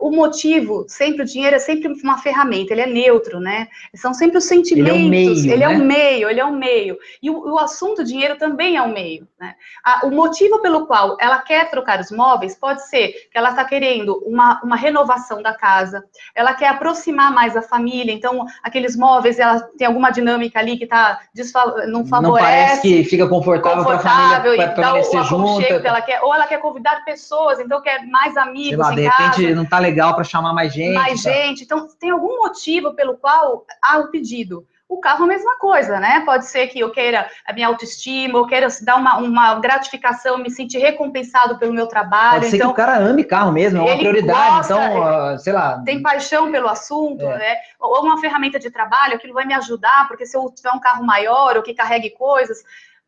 o 0.01 0.11
motivo, 0.11 0.85
sempre 0.87 1.23
o 1.23 1.25
dinheiro 1.25 1.55
é 1.55 1.59
sempre 1.59 1.87
uma 2.03 2.17
ferramenta, 2.17 2.73
ele 2.73 2.81
é 2.81 2.87
neutro, 2.87 3.39
né? 3.39 3.67
São 3.95 4.13
sempre 4.13 4.37
os 4.37 4.45
sentimentos, 4.45 4.93
ele 4.93 5.03
é 5.03 5.05
um 5.05 5.09
meio, 5.09 5.53
ele 5.53 5.63
é 5.63 5.67
né? 5.67 5.73
é 5.73 5.77
um 5.77 5.85
meio, 5.85 6.29
ele 6.29 6.39
é 6.39 6.45
um 6.45 6.55
meio. 6.55 6.97
E 7.21 7.29
o, 7.29 7.53
o 7.53 7.59
assunto 7.59 8.03
dinheiro 8.03 8.37
também 8.37 8.75
é 8.75 8.81
um 8.81 8.91
meio, 8.91 9.27
né? 9.39 9.55
A, 9.83 10.05
o 10.05 10.11
motivo 10.11 10.61
pelo 10.61 10.87
qual 10.87 11.17
ela 11.19 11.39
quer 11.39 11.69
trocar 11.69 11.99
os 11.99 12.11
móveis 12.11 12.55
pode 12.55 12.87
ser 12.87 13.13
que 13.31 13.37
ela 13.37 13.51
está 13.51 13.63
querendo 13.63 14.21
uma, 14.25 14.61
uma 14.63 14.75
renovação 14.75 15.41
da 15.41 15.53
casa, 15.53 16.03
ela 16.35 16.53
quer 16.53 16.67
aproximar 16.67 17.31
mais 17.31 17.55
a 17.55 17.61
família, 17.61 18.11
então 18.11 18.45
aqueles 18.61 18.95
móveis, 18.95 19.39
ela 19.39 19.61
tem 19.77 19.87
alguma 19.87 20.11
dinâmica 20.11 20.59
ali 20.59 20.77
que 20.77 20.87
tá 20.87 21.21
não 21.87 22.05
favorece. 22.05 22.21
Não 22.21 22.33
parece 22.33 22.81
que 22.81 23.03
fica 23.05 23.27
confortável, 23.27 23.83
para 23.83 23.95
a 23.95 23.99
família 23.99 24.69
permanecer 24.69 25.23
junto. 25.23 25.65
Que 25.65 25.87
ela 25.87 26.01
quer, 26.01 26.21
ou 26.21 26.33
ela 26.33 26.47
quer 26.47 26.59
convidar 26.59 27.03
pessoas, 27.05 27.59
então 27.59 27.81
quer 27.81 28.05
mais 28.07 28.35
amigos 28.37 28.67
Sei 28.67 28.77
lá, 28.77 28.91
de 28.91 29.03
casa. 29.03 29.23
repente 29.23 29.55
não 29.55 29.63
está 29.63 29.79
legal 29.83 30.15
para 30.15 30.23
chamar 30.23 30.53
mais 30.53 30.73
gente. 30.73 30.93
Mais 30.93 31.21
tá? 31.21 31.31
gente. 31.31 31.63
Então, 31.63 31.87
tem 31.99 32.09
algum 32.09 32.37
motivo 32.41 32.93
pelo 32.93 33.17
qual 33.17 33.65
há 33.81 33.99
o 33.99 34.07
pedido. 34.07 34.65
O 34.87 34.99
carro, 34.99 35.23
a 35.23 35.27
mesma 35.27 35.57
coisa, 35.57 35.99
né? 35.99 36.21
Pode 36.23 36.45
ser 36.45 36.67
que 36.67 36.79
eu 36.79 36.91
queira 36.91 37.27
a 37.47 37.53
minha 37.53 37.67
autoestima, 37.67 38.37
eu 38.37 38.45
queira 38.45 38.67
dar 38.83 38.95
uma, 38.97 39.17
uma 39.17 39.55
gratificação, 39.55 40.37
me 40.37 40.51
sentir 40.51 40.77
recompensado 40.77 41.57
pelo 41.57 41.73
meu 41.73 41.87
trabalho. 41.87 42.41
Pode 42.41 42.51
ser 42.51 42.57
então, 42.57 42.67
que 42.67 42.73
o 42.73 42.75
cara 42.75 42.99
ame 42.99 43.23
carro 43.23 43.51
mesmo, 43.51 43.79
é 43.79 43.81
uma 43.81 43.97
prioridade, 43.97 44.57
gosta, 44.57 44.73
então, 44.73 45.33
uh, 45.33 45.39
sei 45.39 45.53
lá. 45.53 45.81
Tem 45.83 46.01
paixão 46.01 46.51
pelo 46.51 46.67
assunto, 46.67 47.23
é. 47.23 47.37
né? 47.37 47.55
Ou 47.79 48.03
uma 48.03 48.19
ferramenta 48.19 48.59
de 48.59 48.69
trabalho, 48.69 49.15
aquilo 49.15 49.33
vai 49.33 49.45
me 49.45 49.53
ajudar, 49.55 50.07
porque 50.07 50.27
se 50.27 50.37
eu 50.37 50.47
tiver 50.55 50.71
um 50.71 50.79
carro 50.79 51.03
maior 51.03 51.57
ou 51.57 51.63
que 51.63 51.73
carregue 51.73 52.11
coisas, 52.11 52.59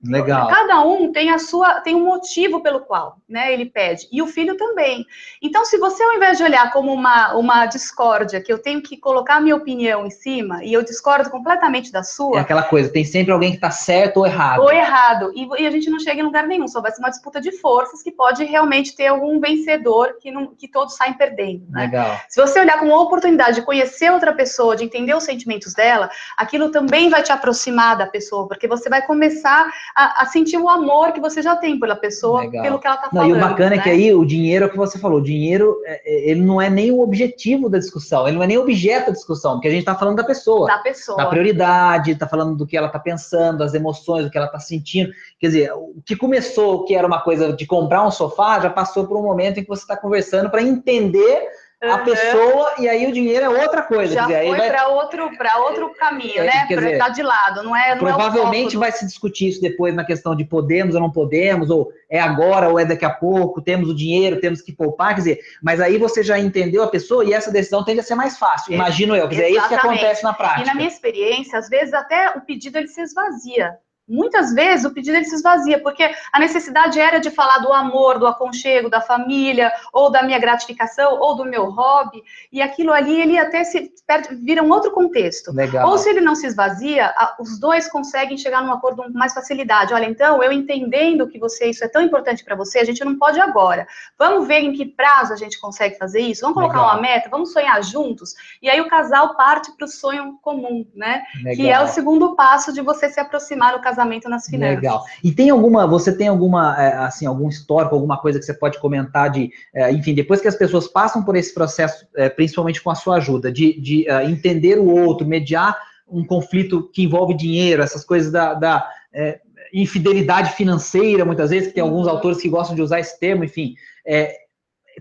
Legal. 0.03 0.47
Cada 0.47 0.81
um 0.81 1.11
tem 1.11 1.31
a 1.31 1.39
sua, 1.39 1.81
tem 1.81 1.95
um 1.95 2.05
motivo 2.05 2.61
pelo 2.61 2.81
qual, 2.81 3.17
né, 3.27 3.51
ele 3.51 3.65
pede. 3.65 4.07
E 4.11 4.21
o 4.21 4.27
filho 4.27 4.55
também. 4.55 5.05
Então, 5.41 5.65
se 5.65 5.77
você 5.77 6.03
ao 6.03 6.13
invés 6.13 6.37
de 6.37 6.43
olhar 6.43 6.71
como 6.71 6.93
uma, 6.93 7.33
uma 7.35 7.65
discórdia, 7.65 8.41
que 8.41 8.51
eu 8.51 8.59
tenho 8.59 8.81
que 8.81 8.97
colocar 8.97 9.35
a 9.35 9.41
minha 9.41 9.55
opinião 9.55 10.05
em 10.05 10.11
cima 10.11 10.63
e 10.63 10.71
eu 10.73 10.83
discordo 10.83 11.29
completamente 11.29 11.91
da 11.91 12.03
sua. 12.03 12.37
É 12.37 12.41
aquela 12.41 12.63
coisa, 12.63 12.91
tem 12.91 13.03
sempre 13.03 13.31
alguém 13.31 13.51
que 13.51 13.57
está 13.57 13.71
certo 13.71 14.17
ou 14.17 14.25
errado. 14.25 14.61
Ou 14.61 14.71
errado. 14.71 15.31
E, 15.35 15.63
e, 15.63 15.67
a 15.67 15.71
gente 15.71 15.89
não 15.89 15.99
chega 15.99 16.21
em 16.21 16.23
lugar 16.23 16.47
nenhum, 16.47 16.67
só 16.67 16.81
vai 16.81 16.91
ser 16.91 16.99
uma 16.99 17.09
disputa 17.09 17.41
de 17.41 17.51
forças 17.53 18.03
que 18.03 18.11
pode 18.11 18.43
realmente 18.43 18.95
ter 18.95 19.07
algum 19.07 19.39
vencedor 19.39 20.17
que, 20.19 20.31
não, 20.31 20.47
que 20.47 20.67
todos 20.67 20.95
saem 20.95 21.13
perdendo. 21.13 21.65
Né? 21.69 21.85
Legal. 21.85 22.19
Se 22.29 22.39
você 22.39 22.59
olhar 22.59 22.77
como 22.77 22.91
uma 22.91 23.01
oportunidade 23.01 23.55
de 23.55 23.61
conhecer 23.63 24.11
outra 24.11 24.33
pessoa, 24.33 24.75
de 24.75 24.83
entender 24.83 25.15
os 25.15 25.23
sentimentos 25.23 25.73
dela, 25.73 26.09
aquilo 26.37 26.69
também 26.69 27.09
vai 27.09 27.23
te 27.23 27.31
aproximar 27.31 27.97
da 27.97 28.05
pessoa, 28.05 28.47
porque 28.47 28.67
você 28.67 28.89
vai 28.89 29.01
começar 29.01 29.71
a, 29.95 30.23
a, 30.23 30.25
sentir 30.25 30.57
o 30.57 30.69
amor 30.69 31.11
que 31.11 31.19
você 31.19 31.41
já 31.41 31.55
tem 31.55 31.79
pela 31.79 31.95
pessoa, 31.95 32.41
Legal. 32.41 32.63
pelo 32.63 32.79
que 32.79 32.87
ela 32.87 32.95
está 32.95 33.09
falando. 33.09 33.29
e 33.29 33.33
o 33.33 33.39
bacana 33.39 33.71
né? 33.71 33.75
é 33.77 33.79
que 33.79 33.89
né? 33.89 33.95
aí 33.95 34.13
o 34.13 34.25
dinheiro 34.25 34.65
é 34.65 34.67
o 34.67 34.71
que 34.71 34.77
você 34.77 34.97
falou, 34.97 35.19
o 35.19 35.23
dinheiro 35.23 35.81
é, 35.85 36.01
é, 36.05 36.29
ele 36.31 36.41
não 36.41 36.61
é 36.61 36.69
nem 36.69 36.91
o 36.91 37.01
objetivo 37.01 37.69
da 37.69 37.77
discussão, 37.77 38.27
ele 38.27 38.37
não 38.37 38.43
é 38.43 38.47
nem 38.47 38.57
o 38.57 38.61
objeto 38.61 39.07
da 39.07 39.11
discussão, 39.11 39.53
porque 39.53 39.67
a 39.67 39.71
gente 39.71 39.81
está 39.81 39.95
falando 39.95 40.17
da 40.17 40.23
pessoa. 40.23 40.67
Da 40.67 40.77
pessoa. 40.79 41.17
Da 41.17 41.25
prioridade, 41.27 42.11
está 42.11 42.27
falando 42.27 42.55
do 42.55 42.65
que 42.65 42.77
ela 42.77 42.87
está 42.87 42.99
pensando, 42.99 43.59
das 43.59 43.73
emoções, 43.73 44.25
do 44.25 44.31
que 44.31 44.37
ela 44.37 44.47
está 44.47 44.59
sentindo. 44.59 45.11
Quer 45.39 45.47
dizer, 45.47 45.73
o 45.73 46.01
que 46.05 46.15
começou, 46.15 46.85
que 46.85 46.95
era 46.95 47.05
uma 47.05 47.21
coisa 47.21 47.53
de 47.53 47.65
comprar 47.65 48.05
um 48.05 48.11
sofá, 48.11 48.59
já 48.59 48.69
passou 48.69 49.05
por 49.05 49.17
um 49.17 49.23
momento 49.23 49.59
em 49.59 49.63
que 49.63 49.69
você 49.69 49.83
está 49.83 49.97
conversando 49.97 50.49
para 50.49 50.61
entender 50.61 51.47
a 51.81 51.97
pessoa 51.99 52.73
e 52.79 52.87
aí 52.87 53.05
o 53.05 53.11
dinheiro 53.11 53.45
é 53.45 53.49
outra 53.49 53.81
coisa. 53.81 54.13
Já 54.13 54.25
dizer, 54.25 54.47
foi 54.47 54.57
vai... 54.57 54.69
para 54.69 54.87
outro, 54.87 55.29
outro 55.59 55.93
caminho, 55.95 56.39
é, 56.39 56.45
né? 56.45 56.65
Para 56.67 56.91
estar 56.91 57.05
tá 57.05 57.11
de 57.11 57.21
lado, 57.21 57.63
não 57.63 57.75
é? 57.75 57.91
Não 57.91 57.99
provavelmente 57.99 58.75
é 58.75 58.79
vai 58.79 58.91
se 58.91 59.05
discutir 59.05 59.49
isso 59.49 59.61
depois 59.61 59.93
na 59.93 60.03
questão 60.03 60.35
de 60.35 60.45
podemos 60.45 60.95
ou 60.95 61.01
não 61.01 61.11
podemos, 61.11 61.69
ou 61.69 61.91
é 62.09 62.19
agora 62.19 62.69
ou 62.69 62.79
é 62.79 62.85
daqui 62.85 63.05
a 63.05 63.09
pouco, 63.09 63.61
temos 63.61 63.89
o 63.89 63.95
dinheiro, 63.95 64.39
temos 64.39 64.61
que 64.61 64.71
poupar, 64.71 65.09
quer 65.09 65.21
dizer, 65.21 65.39
mas 65.61 65.79
aí 65.81 65.97
você 65.97 66.23
já 66.23 66.39
entendeu 66.39 66.83
a 66.83 66.87
pessoa 66.87 67.25
e 67.25 67.33
essa 67.33 67.51
decisão 67.51 67.83
tende 67.83 67.99
a 67.99 68.03
ser 68.03 68.15
mais 68.15 68.37
fácil, 68.37 68.73
imagino 68.73 69.15
eu, 69.15 69.27
quer 69.27 69.35
dizer, 69.35 69.43
é 69.43 69.49
isso 69.51 69.67
que 69.67 69.75
acontece 69.75 70.23
na 70.23 70.33
prática. 70.33 70.61
E 70.61 70.65
na 70.65 70.75
minha 70.75 70.87
experiência, 70.87 71.59
às 71.59 71.69
vezes 71.69 71.93
até 71.93 72.31
o 72.31 72.41
pedido 72.41 72.77
ele 72.77 72.87
se 72.87 73.01
esvazia. 73.01 73.77
Muitas 74.07 74.53
vezes 74.53 74.85
o 74.85 74.93
pedido 74.93 75.17
ele 75.17 75.25
se 75.25 75.33
esvazia, 75.33 75.81
porque 75.81 76.13
a 76.31 76.39
necessidade 76.39 76.99
era 76.99 77.19
de 77.19 77.31
falar 77.31 77.59
do 77.59 77.73
amor, 77.73 78.19
do 78.19 78.27
aconchego, 78.27 78.89
da 78.89 79.01
família, 79.01 79.71
ou 79.91 80.11
da 80.11 80.21
minha 80.21 80.37
gratificação, 80.37 81.19
ou 81.19 81.35
do 81.35 81.43
meu 81.43 81.71
hobby, 81.71 82.21
e 82.51 82.61
aquilo 82.61 82.93
ali 82.93 83.19
ele 83.19 83.37
até 83.39 83.63
se 83.63 83.91
perde, 84.05 84.35
vira 84.35 84.61
um 84.61 84.69
outro 84.69 84.91
contexto. 84.91 85.51
Legal. 85.51 85.89
Ou 85.89 85.97
se 85.97 86.09
ele 86.09 86.21
não 86.21 86.35
se 86.35 86.45
esvazia, 86.45 87.11
os 87.39 87.59
dois 87.59 87.89
conseguem 87.89 88.37
chegar 88.37 88.61
num 88.61 88.71
acordo 88.71 89.03
com 89.03 89.09
mais 89.09 89.33
facilidade. 89.33 89.93
Olha, 89.93 90.05
então, 90.05 90.43
eu 90.43 90.51
entendendo 90.51 91.27
que 91.27 91.39
você 91.39 91.65
isso 91.71 91.83
é 91.83 91.87
tão 91.87 92.01
importante 92.01 92.43
para 92.43 92.55
você, 92.55 92.79
a 92.79 92.85
gente 92.85 93.03
não 93.03 93.17
pode 93.17 93.39
agora. 93.39 93.87
Vamos 94.19 94.47
ver 94.47 94.59
em 94.59 94.73
que 94.73 94.85
prazo 94.85 95.33
a 95.33 95.35
gente 95.35 95.59
consegue 95.59 95.97
fazer 95.97 96.19
isso, 96.19 96.41
vamos 96.41 96.55
colocar 96.55 96.79
Legal. 96.79 96.93
uma 96.93 97.01
meta, 97.01 97.29
vamos 97.29 97.51
sonhar 97.51 97.83
juntos, 97.83 98.35
e 98.61 98.69
aí 98.69 98.79
o 98.79 98.87
casal 98.87 99.35
parte 99.35 99.75
para 99.75 99.85
o 99.85 99.87
sonho 99.87 100.37
comum, 100.43 100.85
né? 100.93 101.23
Legal. 101.43 101.55
Que 101.55 101.69
é 101.71 101.79
o 101.81 101.87
segundo 101.87 102.35
passo 102.35 102.71
de 102.71 102.81
você 102.81 103.09
se 103.09 103.19
aproximar 103.19 103.73
do 103.73 103.81
casal 103.81 103.94
casamento 103.95 104.29
nas 104.29 104.45
finanças. 104.45 104.75
Legal. 104.75 105.03
E 105.23 105.31
tem 105.31 105.49
alguma, 105.49 105.87
você 105.87 106.15
tem 106.15 106.27
alguma, 106.27 106.75
é, 106.81 106.93
assim, 106.97 107.25
algum 107.25 107.47
histórico, 107.47 107.95
alguma 107.95 108.17
coisa 108.17 108.37
que 108.37 108.45
você 108.45 108.53
pode 108.53 108.79
comentar 108.79 109.29
de, 109.29 109.51
é, 109.73 109.91
enfim, 109.91 110.13
depois 110.13 110.41
que 110.41 110.47
as 110.47 110.55
pessoas 110.55 110.87
passam 110.87 111.23
por 111.23 111.35
esse 111.35 111.53
processo, 111.53 112.05
é, 112.15 112.29
principalmente 112.29 112.81
com 112.81 112.91
a 112.91 112.95
sua 112.95 113.17
ajuda, 113.17 113.51
de, 113.51 113.79
de 113.79 114.05
entender 114.29 114.77
o 114.77 114.87
outro, 114.87 115.25
mediar 115.25 115.77
um 116.07 116.23
conflito 116.23 116.89
que 116.93 117.03
envolve 117.03 117.33
dinheiro, 117.33 117.81
essas 117.81 118.03
coisas 118.03 118.31
da, 118.31 118.53
da 118.53 118.87
é, 119.13 119.39
infidelidade 119.73 120.53
financeira, 120.53 121.25
muitas 121.25 121.49
vezes, 121.49 121.69
que 121.69 121.75
tem 121.75 121.83
alguns 121.83 122.05
uhum. 122.05 122.13
autores 122.13 122.41
que 122.41 122.49
gostam 122.49 122.75
de 122.75 122.81
usar 122.81 122.99
esse 122.99 123.19
termo, 123.19 123.43
enfim. 123.43 123.75
É, 124.05 124.44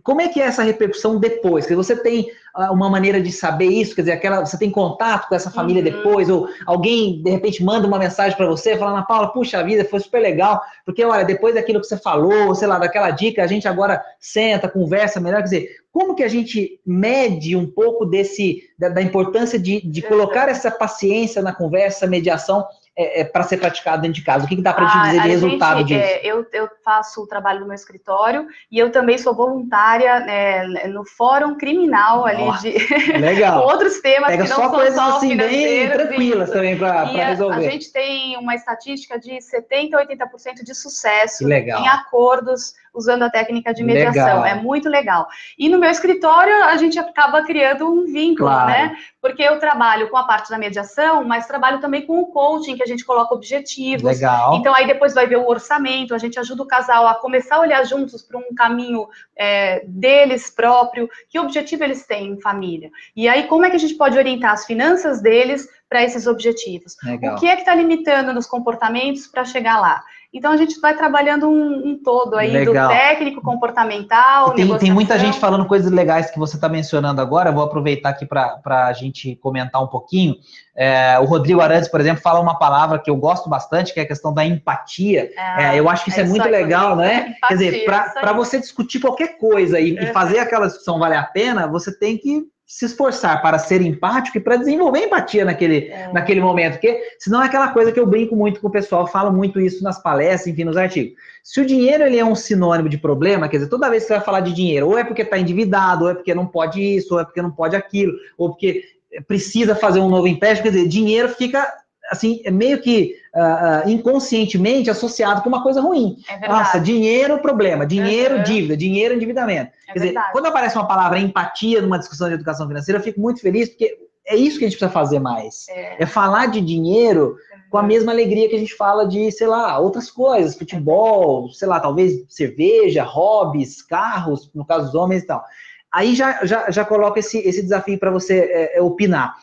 como 0.03 0.21
é 0.21 0.29
que 0.29 0.41
é 0.41 0.45
essa 0.45 0.63
repercussão 0.63 1.19
depois? 1.19 1.67
Que 1.67 1.75
você 1.75 1.97
tem 1.97 2.31
ah, 2.55 2.73
uma 2.73 2.91
maneira 2.91 3.21
de 3.21 3.31
saber 3.31 3.67
isso, 3.67 3.95
quer 3.95 4.03
dizer, 4.03 4.13
aquela, 4.13 4.45
você 4.45 4.59
tem 4.59 4.71
contato 4.71 5.29
com 5.29 5.35
essa 5.35 5.51
família 5.51 5.83
uhum. 5.83 5.97
depois, 5.97 6.29
ou 6.29 6.49
alguém 6.67 7.23
de 7.23 7.31
repente 7.31 7.63
manda 7.63 7.87
uma 7.87 7.99
mensagem 7.99 8.37
para 8.37 8.47
você, 8.47 8.77
falando, 8.77 8.97
Ana 8.97 9.07
Paula, 9.07 9.33
puxa 9.33 9.63
vida, 9.63 9.85
foi 9.85 10.01
super 10.01 10.21
legal, 10.21 10.61
porque 10.85 11.05
olha, 11.05 11.25
depois 11.25 11.55
daquilo 11.55 11.81
que 11.81 11.87
você 11.87 11.97
falou, 11.97 12.55
sei 12.55 12.69
lá, 12.69 12.79
daquela 12.79 13.11
dica, 13.11 13.43
a 13.43 13.47
gente 13.47 13.69
agora 13.69 14.03
senta, 14.19 14.69
conversa 14.69 15.21
melhor, 15.21 15.39
quer 15.39 15.45
dizer, 15.45 15.69
como 15.93 16.15
que 16.15 16.25
a 16.25 16.29
gente 16.29 16.81
mede 16.85 17.55
um 17.55 17.67
pouco 17.67 18.05
desse, 18.05 18.65
da, 18.79 18.89
da 18.89 19.01
importância 19.01 19.59
de, 19.59 19.81
de 19.81 20.03
colocar 20.03 20.49
essa 20.49 20.71
paciência 20.71 21.41
na 21.41 21.55
conversa, 21.55 22.07
mediação, 22.07 22.67
é, 22.97 23.21
é 23.21 23.25
para 23.25 23.43
ser 23.43 23.57
praticado 23.57 24.03
dentro 24.03 24.15
de 24.15 24.25
casa? 24.25 24.45
O 24.45 24.49
que, 24.49 24.57
que 24.57 24.63
dá 24.63 24.73
para 24.73 24.87
te 24.87 24.99
dizer 24.99 25.23
de 25.23 25.29
resultado 25.29 25.79
gente, 25.79 25.89
disso? 25.89 26.01
É, 26.01 26.21
eu, 26.25 26.47
eu, 26.53 26.69
faço 26.85 27.23
o 27.23 27.27
trabalho 27.27 27.61
no 27.61 27.67
meu 27.67 27.75
escritório 27.75 28.47
e 28.71 28.79
eu 28.79 28.91
também 28.91 29.19
sou 29.19 29.35
voluntária 29.35 30.25
é, 30.29 30.87
no 30.89 31.05
Fórum 31.05 31.57
Criminal 31.57 32.25
ali 32.25 32.51
de 32.61 32.73
legal. 33.19 33.65
outros 33.67 34.01
temas 34.01 34.31
Pega 34.31 34.45
que 34.45 34.49
não 34.49 34.57
só 34.57 34.63
são 34.63 34.73
coisas 34.73 34.95
só 34.95 35.17
assim 35.17 35.37
bem 35.37 35.91
tranquilas 35.91 36.51
também 36.51 36.77
para 36.77 37.05
resolver. 37.05 37.67
A 37.67 37.71
gente 37.71 37.93
tem 37.93 38.37
uma 38.37 38.55
estatística 38.55 39.19
de 39.19 39.41
70 39.41 39.97
a 39.97 40.07
80% 40.07 40.63
de 40.65 40.75
sucesso 40.75 41.51
em 41.51 41.89
acordos 41.89 42.75
usando 42.95 43.23
a 43.23 43.31
técnica 43.31 43.75
de 43.75 43.83
mediação. 43.83 44.43
Legal. 44.43 44.47
É 44.47 44.55
muito 44.55 44.89
legal. 44.89 45.27
E 45.59 45.69
no 45.69 45.79
meu 45.79 45.91
escritório, 45.91 46.65
a 46.65 46.77
gente 46.77 46.99
acaba 46.99 47.43
criando 47.43 47.91
um 47.91 48.05
vínculo, 48.05 48.49
claro. 48.49 48.71
né? 48.71 48.97
Porque 49.21 49.43
eu 49.43 49.59
trabalho 49.59 50.09
com 50.11 50.17
a 50.17 50.25
parte 50.25 50.51
da 50.51 50.59
mediação, 50.59 51.25
mas 51.25 51.47
trabalho 51.47 51.81
também 51.81 52.07
com 52.07 52.21
o 52.21 52.27
coaching, 52.27 52.77
que 52.77 52.83
a 52.83 52.87
gente 52.87 53.05
coloca 53.05 53.35
objetivos. 53.35 54.03
Legal. 54.03 54.57
Então, 54.57 54.75
aí 54.75 54.87
depois 54.87 55.15
vai 55.15 55.27
ver 55.27 55.37
o 55.37 55.49
orçamento, 55.49 56.15
a 56.15 56.19
gente 56.19 56.39
ajuda 56.39 56.63
o 56.63 56.67
casal 56.67 57.07
a 57.07 57.15
começar 57.15 57.57
a 57.57 57.61
olhar 57.61 57.85
juntos 57.85 58.23
para 58.23 58.39
um 58.39 58.55
caminho 58.55 59.09
é, 59.37 59.85
deles 59.87 60.51
próprio, 60.51 61.09
que 61.29 61.39
objetivo 61.39 61.85
eles 61.85 62.07
têm 62.07 62.33
em 62.33 62.41
família. 62.41 62.91
E 63.17 63.29
aí, 63.29 63.45
como 63.45 63.65
é 63.65 63.71
que 63.71 63.77
a 63.77 63.81
gente 63.81 63.95
pode 63.95 64.17
orientar 64.17 64.53
as 64.53 64.65
finanças 64.65 65.21
deles 65.21 65.69
para 65.89 66.03
esses 66.03 66.27
objetivos? 66.27 66.97
Legal. 67.03 67.37
O 67.37 67.39
que 67.39 67.47
é 67.47 67.55
que 67.55 67.63
está 67.63 67.75
limitando 67.75 68.33
nos 68.33 68.47
comportamentos 68.47 69.27
para 69.27 69.45
chegar 69.45 69.81
lá? 69.81 70.03
Então 70.35 70.51
a 70.51 70.57
gente 70.57 70.81
vai 70.81 70.97
trabalhando 70.97 71.49
um, 71.49 71.91
um 71.91 72.03
todo 72.03 72.35
aí 72.35 72.51
Legal. 72.51 72.89
do 72.89 72.93
técnico, 72.93 73.41
comportamental. 73.41 74.51
Tem, 74.51 74.79
tem, 74.79 74.93
muita 74.93 75.17
gente 75.17 75.39
falando 75.39 75.65
coisas 75.65 75.93
legais 75.93 76.29
que 76.29 76.41
você 76.41 76.57
está 76.57 76.69
mencionando 76.69 77.21
agora. 77.21 77.53
Vou 77.53 77.63
aproveitar 77.63 78.09
aqui 78.09 78.27
para 78.27 78.61
a 78.67 78.93
gente 78.93 79.37
comentar 79.37 79.81
um 79.81 79.87
pouquinho. 79.87 80.35
É, 80.77 81.17
o 81.21 81.25
Rodrigo 81.25 81.61
Arantes, 81.61 81.89
por 81.89 82.01
exemplo, 82.01 82.21
fala 82.21 82.41
uma 82.41 82.59
palavra 82.59 82.99
que 82.99 83.09
eu 83.09 83.17
gosto 83.17 83.49
bastante, 83.49 83.95
que 83.95 84.01
é 84.01 84.03
a 84.03 84.09
questão 84.09 84.35
da 84.35 84.45
empatia. 84.45 85.31
É, 85.37 85.77
é, 85.77 85.79
eu 85.79 85.89
acho 85.89 86.03
que 86.03 86.11
isso 86.11 86.19
é, 86.19 86.25
muito 86.25 86.49
legal, 86.49 86.97
né? 86.97 87.29
Empatia, 87.29 87.47
Quer 87.47 87.55
dizer, 87.55 87.85
para 87.85 88.33
você 88.33 88.59
discutir 88.59 88.99
qualquer 88.99 89.39
coisa 89.39 89.79
e, 89.79 89.97
e 89.97 90.07
fazer 90.13 90.41
aquela 90.41 90.67
discussão 90.67 90.99
valer 90.99 91.19
a 91.19 91.23
pena, 91.23 91.69
você 91.69 91.97
tem 91.97 92.19
que 92.19 92.43
se 92.75 92.87
esforçar 92.87 93.41
para 93.41 93.57
ser 93.57 93.81
empático 93.81 94.37
e 94.37 94.41
para 94.41 94.57
desenvolver 94.57 95.05
empatia 95.05 95.45
naquele, 95.45 95.87
é. 95.87 96.11
naquele 96.13 96.41
momento, 96.41 96.73
porque 96.73 97.01
senão 97.21 97.41
é 97.41 97.47
aquela 97.47 97.69
coisa 97.69 97.93
que 97.93 98.01
eu 98.01 98.05
brinco 98.05 98.35
muito 98.35 98.61
com 98.61 98.67
o 98.67 98.71
pessoal, 98.71 99.07
falo 99.07 99.33
muito 99.33 99.61
isso 99.61 99.85
nas 99.85 100.03
palestras, 100.03 100.49
enfim, 100.49 100.65
nos 100.65 100.77
artigos. 100.77 101.17
Se 101.41 101.61
o 101.61 101.65
dinheiro 101.65 102.03
ele 102.03 102.19
é 102.19 102.25
um 102.25 102.35
sinônimo 102.35 102.89
de 102.89 102.99
problema, 102.99 103.49
quer 103.49 103.59
dizer, 103.59 103.71
toda 103.71 103.89
vez 103.89 104.03
que 104.03 104.09
você 104.09 104.15
vai 104.15 104.25
falar 104.25 104.41
de 104.41 104.53
dinheiro, 104.53 104.89
ou 104.89 104.99
é 104.99 105.05
porque 105.05 105.23
está 105.23 105.39
endividado, 105.39 106.07
ou 106.07 106.11
é 106.11 106.15
porque 106.15 106.35
não 106.35 106.49
pode 106.49 106.83
isso, 106.83 107.15
ou 107.15 107.21
é 107.21 107.25
porque 107.25 107.41
não 107.41 107.53
pode 107.53 107.77
aquilo, 107.77 108.13
ou 108.37 108.49
porque 108.49 108.83
precisa 109.29 109.77
fazer 109.77 110.01
um 110.01 110.09
novo 110.09 110.27
empréstimo, 110.27 110.65
quer 110.65 110.77
dizer, 110.77 110.89
dinheiro 110.89 111.29
fica 111.29 111.73
assim, 112.11 112.41
é 112.45 112.51
meio 112.51 112.81
que 112.81 113.17
uh, 113.35 113.89
inconscientemente 113.89 114.91
associado 114.91 115.43
com 115.43 115.49
uma 115.49 115.63
coisa 115.63 115.81
ruim. 115.81 116.17
É 116.29 116.49
Nossa, 116.49 116.79
dinheiro, 116.79 117.39
problema, 117.39 117.87
dinheiro, 117.87 118.37
uhum. 118.37 118.43
dívida, 118.43 118.77
dinheiro, 118.77 119.15
endividamento. 119.15 119.71
É 119.89 119.93
Quer 119.93 120.01
verdade. 120.01 120.27
dizer, 120.27 120.33
quando 120.33 120.47
aparece 120.47 120.77
uma 120.77 120.87
palavra 120.87 121.19
empatia 121.19 121.81
numa 121.81 121.99
discussão 121.99 122.29
de 122.29 122.35
educação 122.35 122.67
financeira, 122.67 122.99
eu 122.99 123.05
fico 123.05 123.21
muito 123.21 123.41
feliz, 123.41 123.69
porque 123.69 123.97
é 124.27 124.37
isso 124.37 124.59
que 124.59 124.65
a 124.65 124.69
gente 124.69 124.79
precisa 124.79 124.91
fazer 124.91 125.19
mais. 125.19 125.67
É, 125.69 126.03
é 126.03 126.07
falar 126.07 126.47
de 126.47 126.61
dinheiro 126.61 127.37
com 127.71 127.79
a 127.79 127.83
mesma 127.83 128.13
alegria 128.13 128.49
que 128.49 128.55
a 128.55 128.59
gente 128.59 128.75
fala 128.75 129.07
de, 129.07 129.31
sei 129.33 129.47
lá, 129.47 129.79
outras 129.79 130.11
coisas, 130.11 130.57
futebol, 130.57 131.51
sei 131.51 131.67
lá, 131.67 131.81
talvez 131.81 132.25
cerveja, 132.29 133.03
hobbies, 133.03 133.83
carros, 133.83 134.51
no 134.55 134.65
caso 134.65 134.87
dos 134.87 134.95
homens 134.95 135.25
e 135.25 135.27
tal. 135.27 135.45
Aí 135.93 136.15
já, 136.15 136.45
já, 136.45 136.71
já 136.71 136.85
coloca 136.85 137.21
esse, 137.21 137.39
esse 137.39 137.63
desafio 137.63 137.99
para 137.99 138.11
você 138.11 138.39
é, 138.39 138.79
é, 138.79 138.83
opinar 138.83 139.35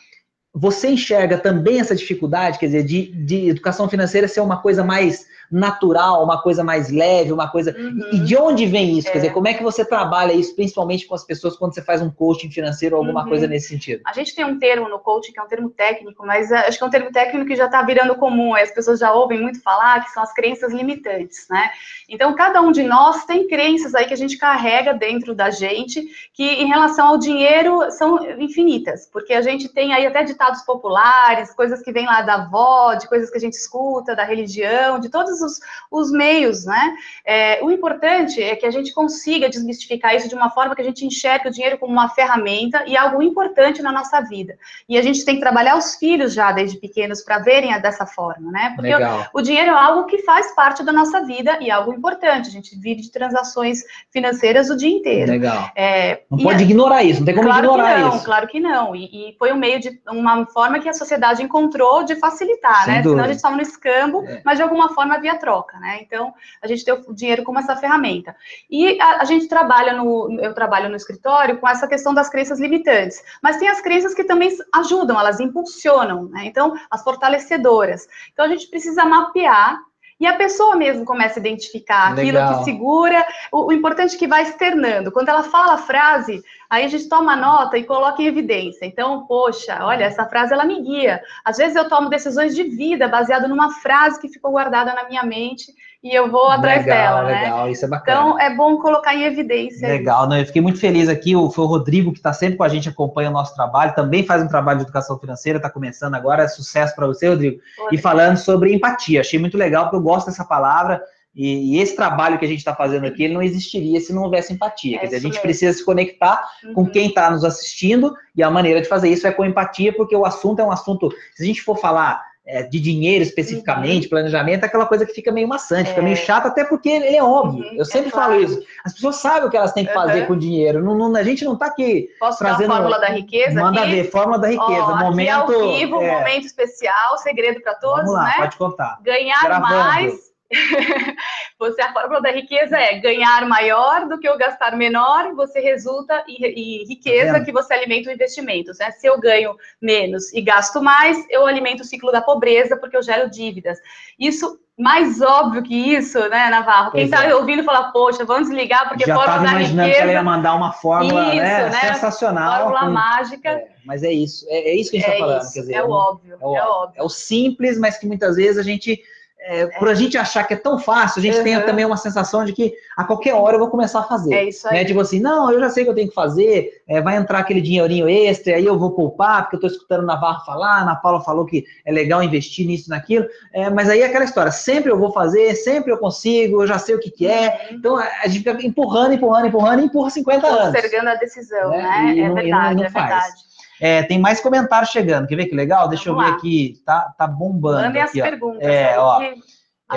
você 0.54 0.88
enxerga 0.88 1.38
também 1.38 1.80
essa 1.80 1.94
dificuldade, 1.94 2.58
quer 2.58 2.66
dizer, 2.66 2.84
de, 2.84 3.06
de 3.12 3.48
educação 3.48 3.88
financeira 3.88 4.28
ser 4.28 4.40
uma 4.40 4.60
coisa 4.60 4.84
mais 4.84 5.26
natural, 5.52 6.24
uma 6.24 6.40
coisa 6.40 6.64
mais 6.64 6.90
leve, 6.90 7.30
uma 7.30 7.48
coisa. 7.48 7.76
Uhum. 7.78 8.08
E 8.12 8.18
de 8.20 8.36
onde 8.36 8.64
vem 8.64 8.98
isso? 8.98 9.08
É. 9.08 9.12
Quer 9.12 9.18
dizer, 9.18 9.32
como 9.32 9.46
é 9.46 9.54
que 9.54 9.62
você 9.62 9.84
trabalha 9.84 10.32
isso, 10.32 10.56
principalmente 10.56 11.06
com 11.06 11.14
as 11.14 11.24
pessoas, 11.24 11.56
quando 11.56 11.74
você 11.74 11.82
faz 11.82 12.00
um 12.00 12.10
coaching 12.10 12.50
financeiro 12.50 12.96
ou 12.96 13.02
alguma 13.02 13.22
uhum. 13.22 13.28
coisa 13.28 13.46
nesse 13.46 13.68
sentido? 13.68 14.00
A 14.06 14.14
gente 14.14 14.34
tem 14.34 14.44
um 14.44 14.58
termo 14.58 14.88
no 14.88 14.98
coaching 14.98 15.32
que 15.32 15.38
é 15.38 15.42
um 15.42 15.48
termo 15.48 15.68
técnico, 15.68 16.24
mas 16.24 16.50
eh, 16.50 16.56
acho 16.66 16.78
que 16.78 16.84
é 16.84 16.86
um 16.86 16.90
termo 16.90 17.12
técnico 17.12 17.46
que 17.46 17.54
já 17.54 17.66
está 17.66 17.82
virando 17.82 18.14
comum, 18.14 18.54
as 18.54 18.70
pessoas 18.70 18.98
já 18.98 19.12
ouvem 19.12 19.40
muito 19.40 19.62
falar, 19.62 20.02
que 20.02 20.10
são 20.10 20.22
as 20.22 20.32
crenças 20.32 20.72
limitantes, 20.72 21.46
né? 21.50 21.70
Então, 22.08 22.34
cada 22.34 22.62
um 22.62 22.72
de 22.72 22.82
nós 22.82 23.26
tem 23.26 23.46
crenças 23.46 23.94
aí 23.94 24.06
que 24.06 24.14
a 24.14 24.16
gente 24.16 24.38
carrega 24.38 24.94
dentro 24.94 25.34
da 25.34 25.50
gente, 25.50 26.02
que 26.32 26.44
em 26.44 26.66
relação 26.66 27.08
ao 27.08 27.18
dinheiro 27.18 27.90
são 27.90 28.24
infinitas, 28.40 29.06
porque 29.12 29.34
a 29.34 29.42
gente 29.42 29.68
tem 29.68 29.92
aí 29.92 30.06
até 30.06 30.24
ditados 30.24 30.62
populares, 30.62 31.54
coisas 31.54 31.82
que 31.82 31.92
vêm 31.92 32.06
lá 32.06 32.22
da 32.22 32.34
avó, 32.34 32.94
de 32.94 33.06
coisas 33.06 33.30
que 33.30 33.36
a 33.36 33.40
gente 33.40 33.54
escuta, 33.54 34.16
da 34.16 34.24
religião, 34.24 34.98
de 34.98 35.10
todos 35.10 35.41
os, 35.42 35.60
os 35.90 36.10
meios, 36.10 36.64
né? 36.64 36.94
É, 37.24 37.62
o 37.62 37.70
importante 37.70 38.42
é 38.42 38.56
que 38.56 38.66
a 38.66 38.70
gente 38.70 38.92
consiga 38.92 39.48
desmistificar 39.48 40.14
isso 40.14 40.28
de 40.28 40.34
uma 40.34 40.50
forma 40.50 40.74
que 40.74 40.82
a 40.82 40.84
gente 40.84 41.04
enxergue 41.04 41.48
o 41.48 41.52
dinheiro 41.52 41.78
como 41.78 41.92
uma 41.92 42.08
ferramenta 42.08 42.84
e 42.86 42.96
algo 42.96 43.22
importante 43.22 43.82
na 43.82 43.92
nossa 43.92 44.20
vida. 44.20 44.56
E 44.88 44.96
a 44.96 45.02
gente 45.02 45.24
tem 45.24 45.34
que 45.34 45.40
trabalhar 45.40 45.76
os 45.76 45.96
filhos 45.96 46.32
já 46.32 46.52
desde 46.52 46.78
pequenos 46.78 47.22
para 47.22 47.38
verem 47.38 47.72
dessa 47.80 48.06
forma, 48.06 48.50
né? 48.50 48.72
Porque 48.76 48.94
o, 48.94 49.40
o, 49.40 49.42
dinheiro 49.42 49.70
é 49.70 49.74
algo 49.74 50.06
que 50.06 50.18
faz 50.18 50.54
parte 50.54 50.82
da 50.84 50.92
nossa 50.92 51.24
vida 51.24 51.58
e 51.60 51.70
é 51.70 51.72
algo 51.72 51.92
importante. 51.92 52.48
A 52.48 52.52
gente 52.52 52.78
vive 52.78 53.02
de 53.02 53.10
transações 53.10 53.82
financeiras 54.10 54.70
o 54.70 54.76
dia 54.76 54.90
inteiro. 54.90 55.32
Legal. 55.32 55.70
É, 55.74 56.22
não 56.30 56.38
pode 56.38 56.62
ignorar 56.62 57.02
isso, 57.02 57.20
não 57.20 57.26
tem 57.26 57.34
como 57.34 57.48
claro 57.48 57.64
ignorar 57.64 57.94
que 57.94 58.00
não, 58.00 58.16
isso. 58.16 58.24
Claro 58.24 58.46
que 58.48 58.60
não. 58.60 58.96
E, 58.96 59.30
e, 59.30 59.36
foi 59.38 59.52
um 59.52 59.56
meio 59.56 59.80
de 59.80 60.00
uma 60.08 60.46
forma 60.46 60.78
que 60.80 60.88
a 60.88 60.92
sociedade 60.92 61.42
encontrou 61.42 62.04
de 62.04 62.16
facilitar, 62.16 62.84
Sem 62.84 62.94
né? 62.94 63.02
Dúvida. 63.02 63.10
Senão 63.10 63.24
a 63.24 63.28
gente 63.28 63.36
estava 63.36 63.56
no 63.56 63.62
escambo, 63.62 64.24
é. 64.26 64.42
mas 64.44 64.56
de 64.56 64.62
alguma 64.62 64.94
forma 64.94 65.18
havia 65.22 65.38
troca, 65.38 65.78
né? 65.78 66.00
Então, 66.02 66.34
a 66.60 66.66
gente 66.66 66.84
tem 66.84 66.92
o 66.92 67.14
dinheiro 67.14 67.44
como 67.44 67.58
essa 67.58 67.76
ferramenta. 67.76 68.34
E 68.68 69.00
a, 69.00 69.22
a, 69.22 69.24
gente 69.24 69.48
trabalha 69.48 69.94
no, 69.94 70.38
eu 70.40 70.52
trabalho 70.52 70.88
no 70.88 70.96
escritório 70.96 71.58
com 71.58 71.68
essa 71.68 71.86
questão 71.86 72.12
das 72.12 72.28
crenças 72.28 72.60
limitantes, 72.60 73.22
mas 73.40 73.56
tem 73.56 73.68
as 73.68 73.80
crenças 73.80 74.12
que 74.12 74.24
também 74.24 74.50
ajudam, 74.74 75.18
elas 75.18 75.40
impulsionam, 75.40 76.24
né? 76.24 76.44
Então, 76.44 76.74
as 76.90 77.02
fortalecedoras. 77.02 78.06
Então, 78.32 78.44
a 78.44 78.48
gente 78.48 78.68
precisa 78.68 79.04
mapear 79.04 79.80
e 80.22 80.26
a 80.26 80.36
pessoa 80.36 80.76
mesmo 80.76 81.04
começa 81.04 81.38
a 81.38 81.40
identificar 81.40 82.14
Legal. 82.14 82.44
aquilo 82.44 82.58
que 82.58 82.64
segura. 82.64 83.26
O, 83.50 83.66
o, 83.66 83.72
importante 83.72 84.14
é 84.14 84.18
que 84.18 84.28
vai 84.28 84.42
externando. 84.42 85.10
Quando 85.10 85.28
ela 85.28 85.42
fala 85.42 85.74
a 85.74 85.78
frase, 85.78 86.44
Aí 86.72 86.86
a 86.86 86.88
gente 86.88 87.06
toma 87.06 87.36
nota 87.36 87.76
e 87.76 87.84
coloca 87.84 88.22
em 88.22 88.26
evidência. 88.26 88.86
Então, 88.86 89.26
poxa, 89.26 89.84
olha, 89.84 90.04
essa 90.04 90.24
frase 90.24 90.54
ela 90.54 90.64
me 90.64 90.80
guia. 90.80 91.20
Às 91.44 91.58
vezes 91.58 91.76
eu 91.76 91.86
tomo 91.86 92.08
decisões 92.08 92.54
de 92.54 92.62
vida 92.62 93.06
baseado 93.06 93.46
numa 93.46 93.74
frase 93.74 94.18
que 94.18 94.30
ficou 94.30 94.52
guardada 94.52 94.94
na 94.94 95.06
minha 95.06 95.22
mente 95.22 95.70
e 96.02 96.12
eu 96.12 96.28
vou 96.28 96.48
atrás 96.48 96.84
legal, 96.84 96.96
dela, 96.96 97.22
legal, 97.22 97.40
né? 97.40 97.44
Legal, 97.44 97.70
isso 97.70 97.84
é 97.84 97.88
bacana. 97.88 98.20
Então 98.20 98.40
é 98.40 98.56
bom 98.56 98.76
colocar 98.78 99.14
em 99.14 99.22
evidência. 99.22 99.86
Legal, 99.86 100.28
não, 100.28 100.36
eu 100.36 100.44
fiquei 100.44 100.60
muito 100.60 100.80
feliz 100.80 101.08
aqui. 101.08 101.36
O, 101.36 101.48
foi 101.48 101.64
o 101.64 101.68
Rodrigo 101.68 102.10
que 102.10 102.18
está 102.18 102.32
sempre 102.32 102.56
com 102.56 102.64
a 102.64 102.68
gente, 102.68 102.88
acompanha 102.88 103.30
o 103.30 103.32
nosso 103.32 103.54
trabalho, 103.54 103.94
também 103.94 104.24
faz 104.24 104.42
um 104.42 104.48
trabalho 104.48 104.78
de 104.78 104.84
educação 104.84 105.16
financeira, 105.16 105.58
está 105.58 105.70
começando 105.70 106.14
agora. 106.14 106.48
Sucesso 106.48 106.94
para 106.96 107.06
você, 107.06 107.28
Rodrigo. 107.28 107.60
e 107.92 107.98
falando 107.98 108.36
sobre 108.36 108.74
empatia, 108.74 109.20
achei 109.20 109.38
muito 109.38 109.56
legal, 109.56 109.84
porque 109.84 109.96
eu 109.96 110.02
gosto 110.02 110.26
dessa 110.26 110.44
palavra. 110.44 111.00
E, 111.34 111.76
e 111.76 111.80
esse 111.80 111.94
trabalho 111.94 112.38
que 112.38 112.44
a 112.44 112.48
gente 112.48 112.58
está 112.58 112.74
fazendo 112.74 113.06
aqui, 113.06 113.22
ele 113.22 113.34
não 113.34 113.42
existiria 113.42 114.00
se 114.00 114.12
não 114.12 114.24
houvesse 114.24 114.52
empatia. 114.52 114.96
É 114.96 115.00
Quer 115.00 115.06
dizer, 115.06 115.16
a 115.16 115.20
gente 115.20 115.32
mesmo. 115.32 115.42
precisa 115.42 115.72
se 115.72 115.84
conectar 115.84 116.42
uhum. 116.64 116.74
com 116.74 116.86
quem 116.86 117.06
está 117.06 117.30
nos 117.30 117.44
assistindo, 117.44 118.12
e 118.36 118.42
a 118.42 118.50
maneira 118.50 118.82
de 118.82 118.88
fazer 118.88 119.08
isso 119.08 119.26
é 119.26 119.32
com 119.32 119.44
empatia, 119.44 119.94
porque 119.94 120.16
o 120.16 120.26
assunto 120.26 120.60
é 120.60 120.64
um 120.64 120.72
assunto. 120.72 121.10
Se 121.34 121.44
a 121.44 121.46
gente 121.46 121.62
for 121.62 121.78
falar 121.78 122.31
é, 122.44 122.62
de 122.62 122.80
dinheiro 122.80 123.22
especificamente, 123.22 124.04
uhum. 124.04 124.10
planejamento, 124.10 124.64
é 124.64 124.66
aquela 124.66 124.86
coisa 124.86 125.06
que 125.06 125.12
fica 125.12 125.30
meio 125.30 125.46
maçante, 125.46 125.88
é. 125.88 125.90
fica 125.90 126.02
meio 126.02 126.16
chato, 126.16 126.46
até 126.46 126.64
porque 126.64 126.88
é 126.90 127.22
óbvio. 127.22 127.64
Uhum, 127.64 127.76
eu 127.76 127.84
sempre 127.84 128.08
é 128.08 128.10
falo 128.10 128.34
claro. 128.34 128.42
isso. 128.42 128.62
As 128.84 128.92
pessoas 128.92 129.16
sabem 129.16 129.48
o 129.48 129.50
que 129.50 129.56
elas 129.56 129.72
têm 129.72 129.86
que 129.86 129.92
fazer 129.92 130.22
uhum. 130.22 130.26
com 130.26 130.32
o 130.32 130.38
dinheiro. 130.38 130.82
Não, 130.82 130.96
não, 130.96 131.14
a 131.14 131.22
gente 131.22 131.44
não 131.44 131.54
está 131.54 131.66
aqui 131.66 132.08
Posso 132.18 132.38
trazendo. 132.38 132.72
A 132.72 132.76
fórmula 132.76 132.98
da 132.98 133.08
riqueza? 133.08 133.60
Manda 133.60 133.82
aqui? 133.82 133.90
ver, 133.90 134.10
fórmula 134.10 134.38
da 134.38 134.48
riqueza. 134.48 134.82
Ó, 134.82 134.96
momento. 134.96 135.52
Ao 135.52 135.72
vivo, 135.72 136.02
é... 136.02 136.18
momento 136.18 136.46
especial, 136.46 137.18
segredo 137.18 137.60
para 137.62 137.74
todos, 137.74 138.04
Vamos 138.04 138.12
lá, 138.14 138.24
né? 138.24 138.34
Pode 138.38 138.56
contar. 138.56 138.98
Ganhar 139.02 139.42
Gravando. 139.42 139.74
mais 139.74 140.31
você 141.58 141.82
a 141.82 141.92
fórmula 141.92 142.20
da 142.20 142.30
riqueza 142.30 142.76
é 142.78 142.98
ganhar 142.98 143.46
maior 143.46 144.08
do 144.08 144.18
que 144.18 144.28
eu 144.28 144.36
gastar 144.36 144.76
menor, 144.76 145.34
você 145.34 145.60
resulta 145.60 146.24
em, 146.28 146.44
em 146.44 146.86
riqueza 146.86 147.34
tá 147.34 147.44
que 147.44 147.52
você 147.52 147.74
alimenta 147.74 148.10
o 148.10 148.12
investimento. 148.12 148.72
Né? 148.78 148.90
Se 148.92 149.06
eu 149.06 149.18
ganho 149.18 149.56
menos 149.80 150.32
e 150.32 150.40
gasto 150.40 150.82
mais, 150.82 151.24
eu 151.30 151.46
alimento 151.46 151.80
o 151.80 151.84
ciclo 151.84 152.12
da 152.12 152.20
pobreza 152.20 152.76
porque 152.76 152.96
eu 152.96 153.02
gero 153.02 153.30
dívidas. 153.30 153.78
Isso 154.18 154.58
mais 154.78 155.20
óbvio 155.20 155.62
que 155.62 155.74
isso, 155.74 156.18
né, 156.28 156.48
Navarro? 156.48 156.92
Quem 156.92 157.04
está 157.04 157.24
é. 157.24 157.34
ouvindo 157.34 157.62
fala, 157.62 157.92
poxa, 157.92 158.24
vamos 158.24 158.48
desligar 158.48 158.88
porque 158.88 159.04
Já 159.04 159.14
fórmula 159.14 159.38
da 159.38 159.50
imaginando 159.50 159.88
riqueza... 159.88 159.96
que 159.96 160.02
ela 160.02 160.12
ia 160.12 160.22
mandar 160.22 160.54
uma 160.54 160.72
fórmula 160.72 161.26
isso, 161.28 161.36
né, 161.36 161.70
né? 161.70 161.94
sensacional. 161.94 162.62
Fórmula 162.62 162.86
com... 162.86 162.90
mágica. 162.90 163.50
É, 163.50 163.68
mas 163.84 164.02
é 164.02 164.10
isso, 164.10 164.46
é, 164.48 164.70
é, 164.70 164.74
isso 164.74 164.90
que 164.90 164.96
a 164.96 165.00
gente 165.00 165.10
está 165.10 165.16
é 165.16 165.20
falando. 165.20 165.42
Isso, 165.42 165.52
quer 165.52 165.60
dizer, 165.60 165.74
é, 165.74 165.82
o 165.82 165.90
óbvio, 165.90 166.34
é, 166.40 166.44
o 166.44 166.56
é 166.56 166.62
óbvio. 166.66 167.00
É 167.00 167.02
o 167.02 167.08
simples, 167.08 167.78
mas 167.78 167.98
que 167.98 168.06
muitas 168.06 168.36
vezes 168.36 168.58
a 168.58 168.62
gente 168.62 169.00
é, 169.44 169.66
por 169.78 169.88
a 169.88 169.94
gente 169.94 170.16
achar 170.16 170.44
que 170.44 170.54
é 170.54 170.56
tão 170.56 170.78
fácil, 170.78 171.18
a 171.18 171.22
gente 171.22 171.38
uhum. 171.38 171.44
tem 171.44 171.60
também 171.62 171.84
uma 171.84 171.96
sensação 171.96 172.44
de 172.44 172.52
que 172.52 172.72
a 172.96 173.04
qualquer 173.04 173.34
hora 173.34 173.56
eu 173.56 173.60
vou 173.60 173.68
começar 173.68 174.00
a 174.00 174.04
fazer. 174.04 174.34
É 174.34 174.48
isso 174.48 174.68
aí. 174.68 174.78
Né? 174.78 174.84
Tipo 174.84 175.00
assim, 175.00 175.20
não, 175.20 175.50
eu 175.50 175.58
já 175.58 175.68
sei 175.68 175.82
o 175.82 175.86
que 175.86 175.90
eu 175.90 175.94
tenho 175.94 176.08
que 176.08 176.14
fazer, 176.14 176.82
é, 176.86 177.00
vai 177.00 177.16
entrar 177.16 177.38
aquele 177.38 177.60
dinheirinho 177.60 178.08
extra, 178.08 178.54
aí 178.54 178.64
eu 178.64 178.78
vou 178.78 178.92
poupar, 178.92 179.42
porque 179.42 179.56
eu 179.56 179.58
estou 179.58 179.70
escutando 179.70 180.06
Navarro 180.06 180.44
falar, 180.44 180.78
a 180.78 180.82
Ana 180.82 180.96
Paula 180.96 181.20
falou 181.20 181.44
que 181.44 181.64
é 181.84 181.92
legal 181.92 182.22
investir 182.22 182.66
nisso 182.66 182.88
naquilo, 182.88 183.26
é, 183.52 183.68
mas 183.70 183.88
aí 183.88 184.00
é 184.00 184.06
aquela 184.06 184.24
história, 184.24 184.52
sempre 184.52 184.90
eu 184.90 184.98
vou 184.98 185.12
fazer, 185.12 185.54
sempre 185.54 185.92
eu 185.92 185.98
consigo, 185.98 186.62
eu 186.62 186.66
já 186.66 186.78
sei 186.78 186.94
o 186.94 187.00
que, 187.00 187.10
que 187.10 187.26
é, 187.26 187.68
uhum. 187.70 187.76
então 187.76 187.96
a 187.96 188.28
gente 188.28 188.44
fica 188.44 188.66
empurrando, 188.66 189.14
empurrando, 189.14 189.46
empurrando 189.46 189.80
e 189.80 189.86
empurra 189.86 190.10
50 190.10 190.46
anos. 190.46 190.72
Postergando 190.72 191.10
a 191.10 191.14
decisão, 191.16 191.70
né? 191.70 191.82
né? 191.82 192.18
é 192.18 192.28
não, 192.28 192.34
verdade, 192.34 192.76
não, 192.76 192.84
é 192.84 192.88
verdade. 192.88 193.51
É, 193.84 194.00
tem 194.04 194.16
mais 194.16 194.40
comentários 194.40 194.90
chegando. 194.90 195.26
Quer 195.26 195.34
ver 195.34 195.46
que 195.46 195.56
legal? 195.56 195.88
Deixa 195.88 196.04
Vamos 196.04 196.22
eu 196.22 196.26
ver 196.26 196.30
lá. 196.30 196.38
aqui. 196.38 196.82
Tá, 196.86 197.12
tá 197.18 197.26
bombando. 197.26 197.82
Mandem 197.82 198.00
as 198.00 198.12
ó. 198.14 198.22
perguntas. 198.22 198.62
É, 198.62 198.96
ó. 198.96 199.18
Que... 199.18 199.34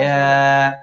É, 0.02 0.80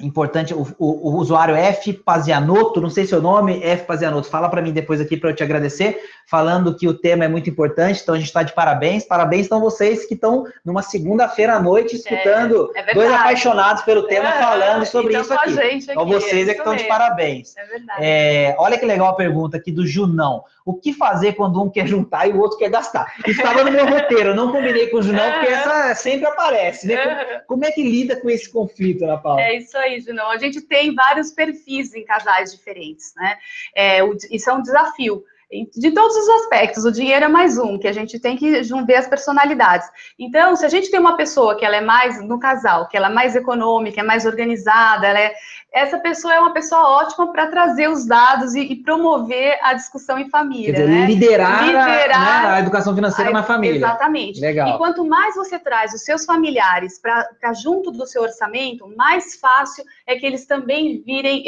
importante, 0.00 0.52
o, 0.52 0.66
o, 0.78 1.10
o, 1.10 1.16
usuário 1.16 1.54
F 1.54 1.92
Pazianotto, 1.92 2.80
não 2.80 2.90
sei 2.90 3.06
seu 3.06 3.22
nome, 3.22 3.62
F 3.62 3.84
Pazianotto, 3.84 4.28
fala 4.28 4.48
para 4.48 4.60
mim 4.60 4.72
depois 4.72 5.00
aqui 5.00 5.16
para 5.16 5.30
eu 5.30 5.34
te 5.34 5.42
agradecer, 5.42 5.98
falando 6.26 6.76
que 6.76 6.86
o 6.86 6.92
tema 6.92 7.24
é 7.24 7.28
muito 7.28 7.48
importante, 7.48 8.00
então 8.02 8.14
a 8.14 8.18
gente 8.18 8.26
está 8.26 8.42
de 8.42 8.52
parabéns, 8.52 9.04
parabéns 9.04 9.42
estão 9.42 9.60
vocês 9.60 10.04
que 10.04 10.14
estão 10.14 10.44
numa 10.64 10.82
segunda-feira 10.82 11.54
à 11.54 11.60
noite 11.60 11.96
escutando 11.96 12.70
é, 12.74 12.90
é 12.90 12.94
dois 12.94 13.10
apaixonados 13.10 13.82
pelo 13.84 14.06
tema 14.06 14.28
é, 14.28 14.38
falando 14.38 14.84
sobre 14.84 15.14
então 15.14 15.22
isso 15.22 15.32
aqui. 15.32 15.58
aqui. 15.58 15.86
Então 15.90 16.06
vocês 16.06 16.48
é 16.48 16.52
que 16.52 16.58
estão 16.58 16.76
de 16.76 16.84
parabéns. 16.84 17.56
É 17.56 17.64
verdade. 17.64 18.00
É, 18.02 18.56
olha 18.58 18.78
que 18.78 18.84
legal 18.84 19.08
a 19.08 19.14
pergunta 19.14 19.56
aqui 19.56 19.72
do 19.72 19.86
Junão. 19.86 20.44
O 20.64 20.74
que 20.74 20.92
fazer 20.92 21.34
quando 21.34 21.62
um 21.62 21.70
quer 21.70 21.86
juntar 21.86 22.26
e 22.26 22.32
o 22.32 22.40
outro 22.40 22.58
quer 22.58 22.68
gastar? 22.68 23.14
Estava 23.24 23.62
no 23.62 23.70
meu 23.70 23.86
roteiro, 23.86 24.30
eu 24.30 24.34
não 24.34 24.50
combinei 24.50 24.88
com 24.88 24.96
o 24.96 25.02
Junão, 25.02 25.30
porque 25.30 25.46
essa 25.46 25.94
sempre 25.94 26.26
aparece, 26.26 26.88
né? 26.88 26.96
Como, 26.96 27.40
como 27.46 27.64
é 27.64 27.70
que 27.70 27.84
lida 27.84 28.16
com 28.16 28.28
esse 28.28 28.50
conflito, 28.50 29.04
Ana 29.04 29.16
Paula? 29.16 29.40
É 29.40 29.58
isso 29.58 29.78
aí, 29.78 29.85
A 30.28 30.38
gente 30.38 30.60
tem 30.60 30.94
vários 30.94 31.30
perfis 31.30 31.94
em 31.94 32.04
casais 32.04 32.52
diferentes, 32.52 33.12
né? 33.16 33.38
É, 33.74 34.00
isso 34.30 34.50
é 34.50 34.52
um 34.52 34.62
desafio 34.62 35.24
de 35.50 35.92
todos 35.92 36.16
os 36.16 36.28
aspectos, 36.28 36.84
o 36.84 36.90
dinheiro 36.90 37.24
é 37.24 37.28
mais 37.28 37.56
um, 37.56 37.78
que 37.78 37.86
a 37.86 37.92
gente 37.92 38.18
tem 38.18 38.36
que 38.36 38.62
ver 38.84 38.96
as 38.96 39.06
personalidades. 39.06 39.88
Então, 40.18 40.56
se 40.56 40.66
a 40.66 40.68
gente 40.68 40.90
tem 40.90 40.98
uma 40.98 41.16
pessoa 41.16 41.56
que 41.56 41.64
ela 41.64 41.76
é 41.76 41.80
mais, 41.80 42.20
no 42.20 42.38
casal, 42.38 42.88
que 42.88 42.96
ela 42.96 43.06
é 43.06 43.12
mais 43.12 43.36
econômica, 43.36 44.00
é 44.00 44.04
mais 44.04 44.26
organizada, 44.26 45.06
ela 45.06 45.20
é, 45.20 45.34
essa 45.72 45.98
pessoa 45.98 46.34
é 46.34 46.40
uma 46.40 46.52
pessoa 46.52 46.80
ótima 47.02 47.30
para 47.32 47.46
trazer 47.48 47.88
os 47.88 48.06
dados 48.06 48.54
e, 48.54 48.60
e, 48.60 48.76
promover 48.76 49.58
a 49.62 49.74
discussão 49.74 50.18
em 50.18 50.28
família. 50.30 50.72
Dizer, 50.72 50.88
né? 50.88 51.06
liderar, 51.06 51.66
liderar 51.66 52.42
né, 52.42 52.50
a 52.50 52.60
educação 52.60 52.94
financeira 52.94 53.30
a, 53.30 53.34
na 53.34 53.42
família. 53.42 53.76
Exatamente. 53.76 54.40
Legal. 54.40 54.68
E 54.68 54.78
quanto 54.78 55.04
mais 55.04 55.36
você 55.36 55.58
traz 55.58 55.92
os 55.92 56.02
seus 56.02 56.24
familiares 56.24 56.98
para 56.98 57.52
junto 57.52 57.90
do 57.90 58.06
seu 58.06 58.22
orçamento, 58.22 58.90
mais 58.96 59.36
fácil 59.36 59.84
é 60.06 60.16
que 60.16 60.24
eles 60.24 60.46
também 60.46 61.02
virem, 61.04 61.44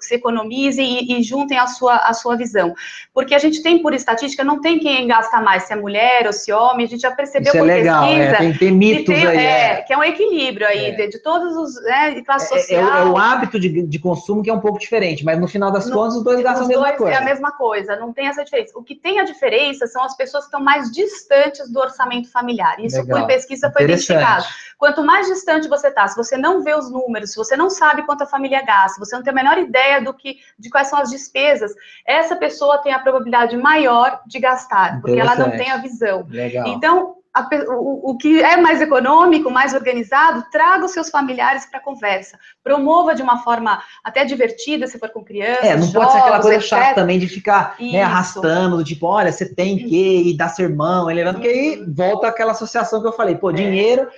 se 0.00 0.14
economizem 0.16 1.04
e, 1.04 1.18
e 1.18 1.22
juntem 1.22 1.56
a 1.56 1.68
sua, 1.68 1.96
a 1.96 2.12
sua 2.12 2.36
visão. 2.36 2.74
Porque 3.14 3.32
a 3.32 3.38
gente 3.38 3.62
tem, 3.62 3.80
por 3.80 3.94
estatística, 3.94 4.42
não 4.42 4.60
tem 4.60 4.80
quem 4.80 5.06
gasta 5.06 5.40
mais, 5.40 5.62
se 5.62 5.72
é 5.72 5.76
mulher 5.76 6.26
ou 6.26 6.32
se 6.32 6.50
é 6.50 6.56
homem, 6.56 6.84
a 6.84 6.88
gente 6.88 7.02
já 7.02 7.12
percebeu 7.12 7.52
Isso 7.52 7.58
por 7.58 7.70
é 7.70 7.74
legal, 7.76 8.02
pesquisa. 8.02 8.24
É, 8.24 8.36
tem, 8.38 8.58
tem 8.58 8.72
mitos 8.72 9.14
tem, 9.14 9.24
aí. 9.24 9.38
É, 9.38 9.72
é, 9.72 9.82
que 9.82 9.92
é 9.92 9.96
um 9.96 10.02
equilíbrio 10.02 10.66
aí, 10.66 10.96
de, 10.96 11.06
de, 11.10 11.18
todos 11.20 11.56
os, 11.56 11.80
né, 11.84 12.10
de 12.10 12.22
classe 12.22 12.48
social. 12.48 12.92
É, 12.92 13.02
é, 13.02 13.04
o 13.04 13.16
hábito 13.16 13.60
de, 13.60 13.82
de, 13.82 13.98
consumo 14.00 14.42
que 14.42 14.50
é 14.50 14.52
um 14.52 14.58
pouco 14.58 14.80
diferente, 14.80 15.24
mas 15.24 15.38
no 15.38 15.46
final 15.46 15.70
das 15.70 15.86
no, 15.86 15.94
contas 15.94 16.16
os 16.16 16.24
dois 16.24 16.42
gastam 16.42 16.64
a 16.64 16.68
mesma 16.68 16.92
coisa. 16.92 17.12
É 17.12 17.16
a 17.16 17.24
mesma 17.24 17.52
coisa, 17.52 17.96
não 17.96 18.12
tem 18.12 18.26
essa 18.26 18.42
diferença. 18.42 18.76
O 18.76 18.82
que 18.82 18.96
tem 18.96 19.20
a 19.20 19.24
diferença 19.24 19.86
são 19.86 20.02
as 20.02 20.16
pessoas 20.16 20.42
que 20.42 20.48
estão 20.48 20.60
mais 20.60 20.90
distantes 20.90 21.70
do 21.70 21.78
orçamento 21.78 22.28
familiar. 22.32 22.80
Isso 22.80 22.96
legal. 22.96 23.20
por 23.20 23.26
pesquisa 23.28 23.70
foi 23.70 23.84
identificado. 23.84 24.44
Quanto 24.76 25.04
mais 25.04 25.28
distante 25.28 25.68
você 25.68 25.86
está, 25.86 26.06
se 26.08 26.16
você 26.16 26.36
não 26.36 26.62
vê 26.62 26.74
os 26.74 26.90
números, 26.90 27.30
se 27.30 27.36
você 27.36 27.56
não 27.56 27.70
sabe 27.70 28.02
quanto 28.04 28.22
a 28.22 28.26
família 28.26 28.60
gasta, 28.62 28.98
você 28.98 29.14
não 29.14 29.22
tem 29.22 29.30
a 29.30 29.34
menor 29.34 29.56
ideia 29.56 30.02
do 30.02 30.12
que, 30.12 30.38
de 30.58 30.68
quais 30.68 30.88
são 30.88 30.98
as 30.98 31.10
despesas, 31.10 31.72
essa 32.04 32.34
pessoa 32.34 32.78
tem 32.78 32.92
a 32.92 32.98
probabilidade 33.04 33.56
maior 33.56 34.20
de 34.26 34.40
gastar, 34.40 35.00
porque 35.00 35.18
ela 35.18 35.36
não 35.36 35.50
tem 35.50 35.70
a 35.70 35.76
visão. 35.76 36.26
Legal. 36.28 36.66
Então, 36.66 37.14
a, 37.34 37.48
o, 37.68 38.12
o, 38.12 38.16
que 38.16 38.40
é 38.40 38.56
mais 38.56 38.80
econômico, 38.80 39.50
mais 39.50 39.74
organizado, 39.74 40.44
traga 40.52 40.84
os 40.84 40.92
seus 40.92 41.10
familiares 41.10 41.66
para 41.66 41.80
a 41.80 41.82
conversa. 41.82 42.38
Promova 42.62 43.14
de 43.14 43.22
uma 43.22 43.38
forma 43.42 43.82
até 44.04 44.24
divertida, 44.24 44.86
se 44.86 44.98
for 44.98 45.10
com 45.10 45.24
crianças. 45.24 45.64
É, 45.64 45.76
não 45.76 45.86
jogos, 45.86 45.92
pode 45.92 46.12
ser 46.12 46.18
aquela 46.18 46.40
coisa 46.40 46.56
etc. 46.56 46.68
chata 46.68 46.94
também 46.94 47.18
de 47.18 47.26
ficar 47.26 47.76
né, 47.80 48.02
arrastando, 48.02 48.76
do 48.76 48.84
tipo, 48.84 49.06
olha, 49.06 49.32
você 49.32 49.52
tem 49.52 49.76
que 49.76 50.30
e 50.30 50.36
dar 50.36 50.48
sermão, 50.48 51.10
elevando, 51.10 51.40
porque 51.40 51.48
aí 51.48 51.84
volta 51.88 52.28
aquela 52.28 52.52
associação 52.52 53.00
que 53.00 53.08
eu 53.08 53.12
falei, 53.12 53.34
pô, 53.34 53.50
é. 53.50 53.54
dinheiro 53.54 54.02
é, 54.02 54.08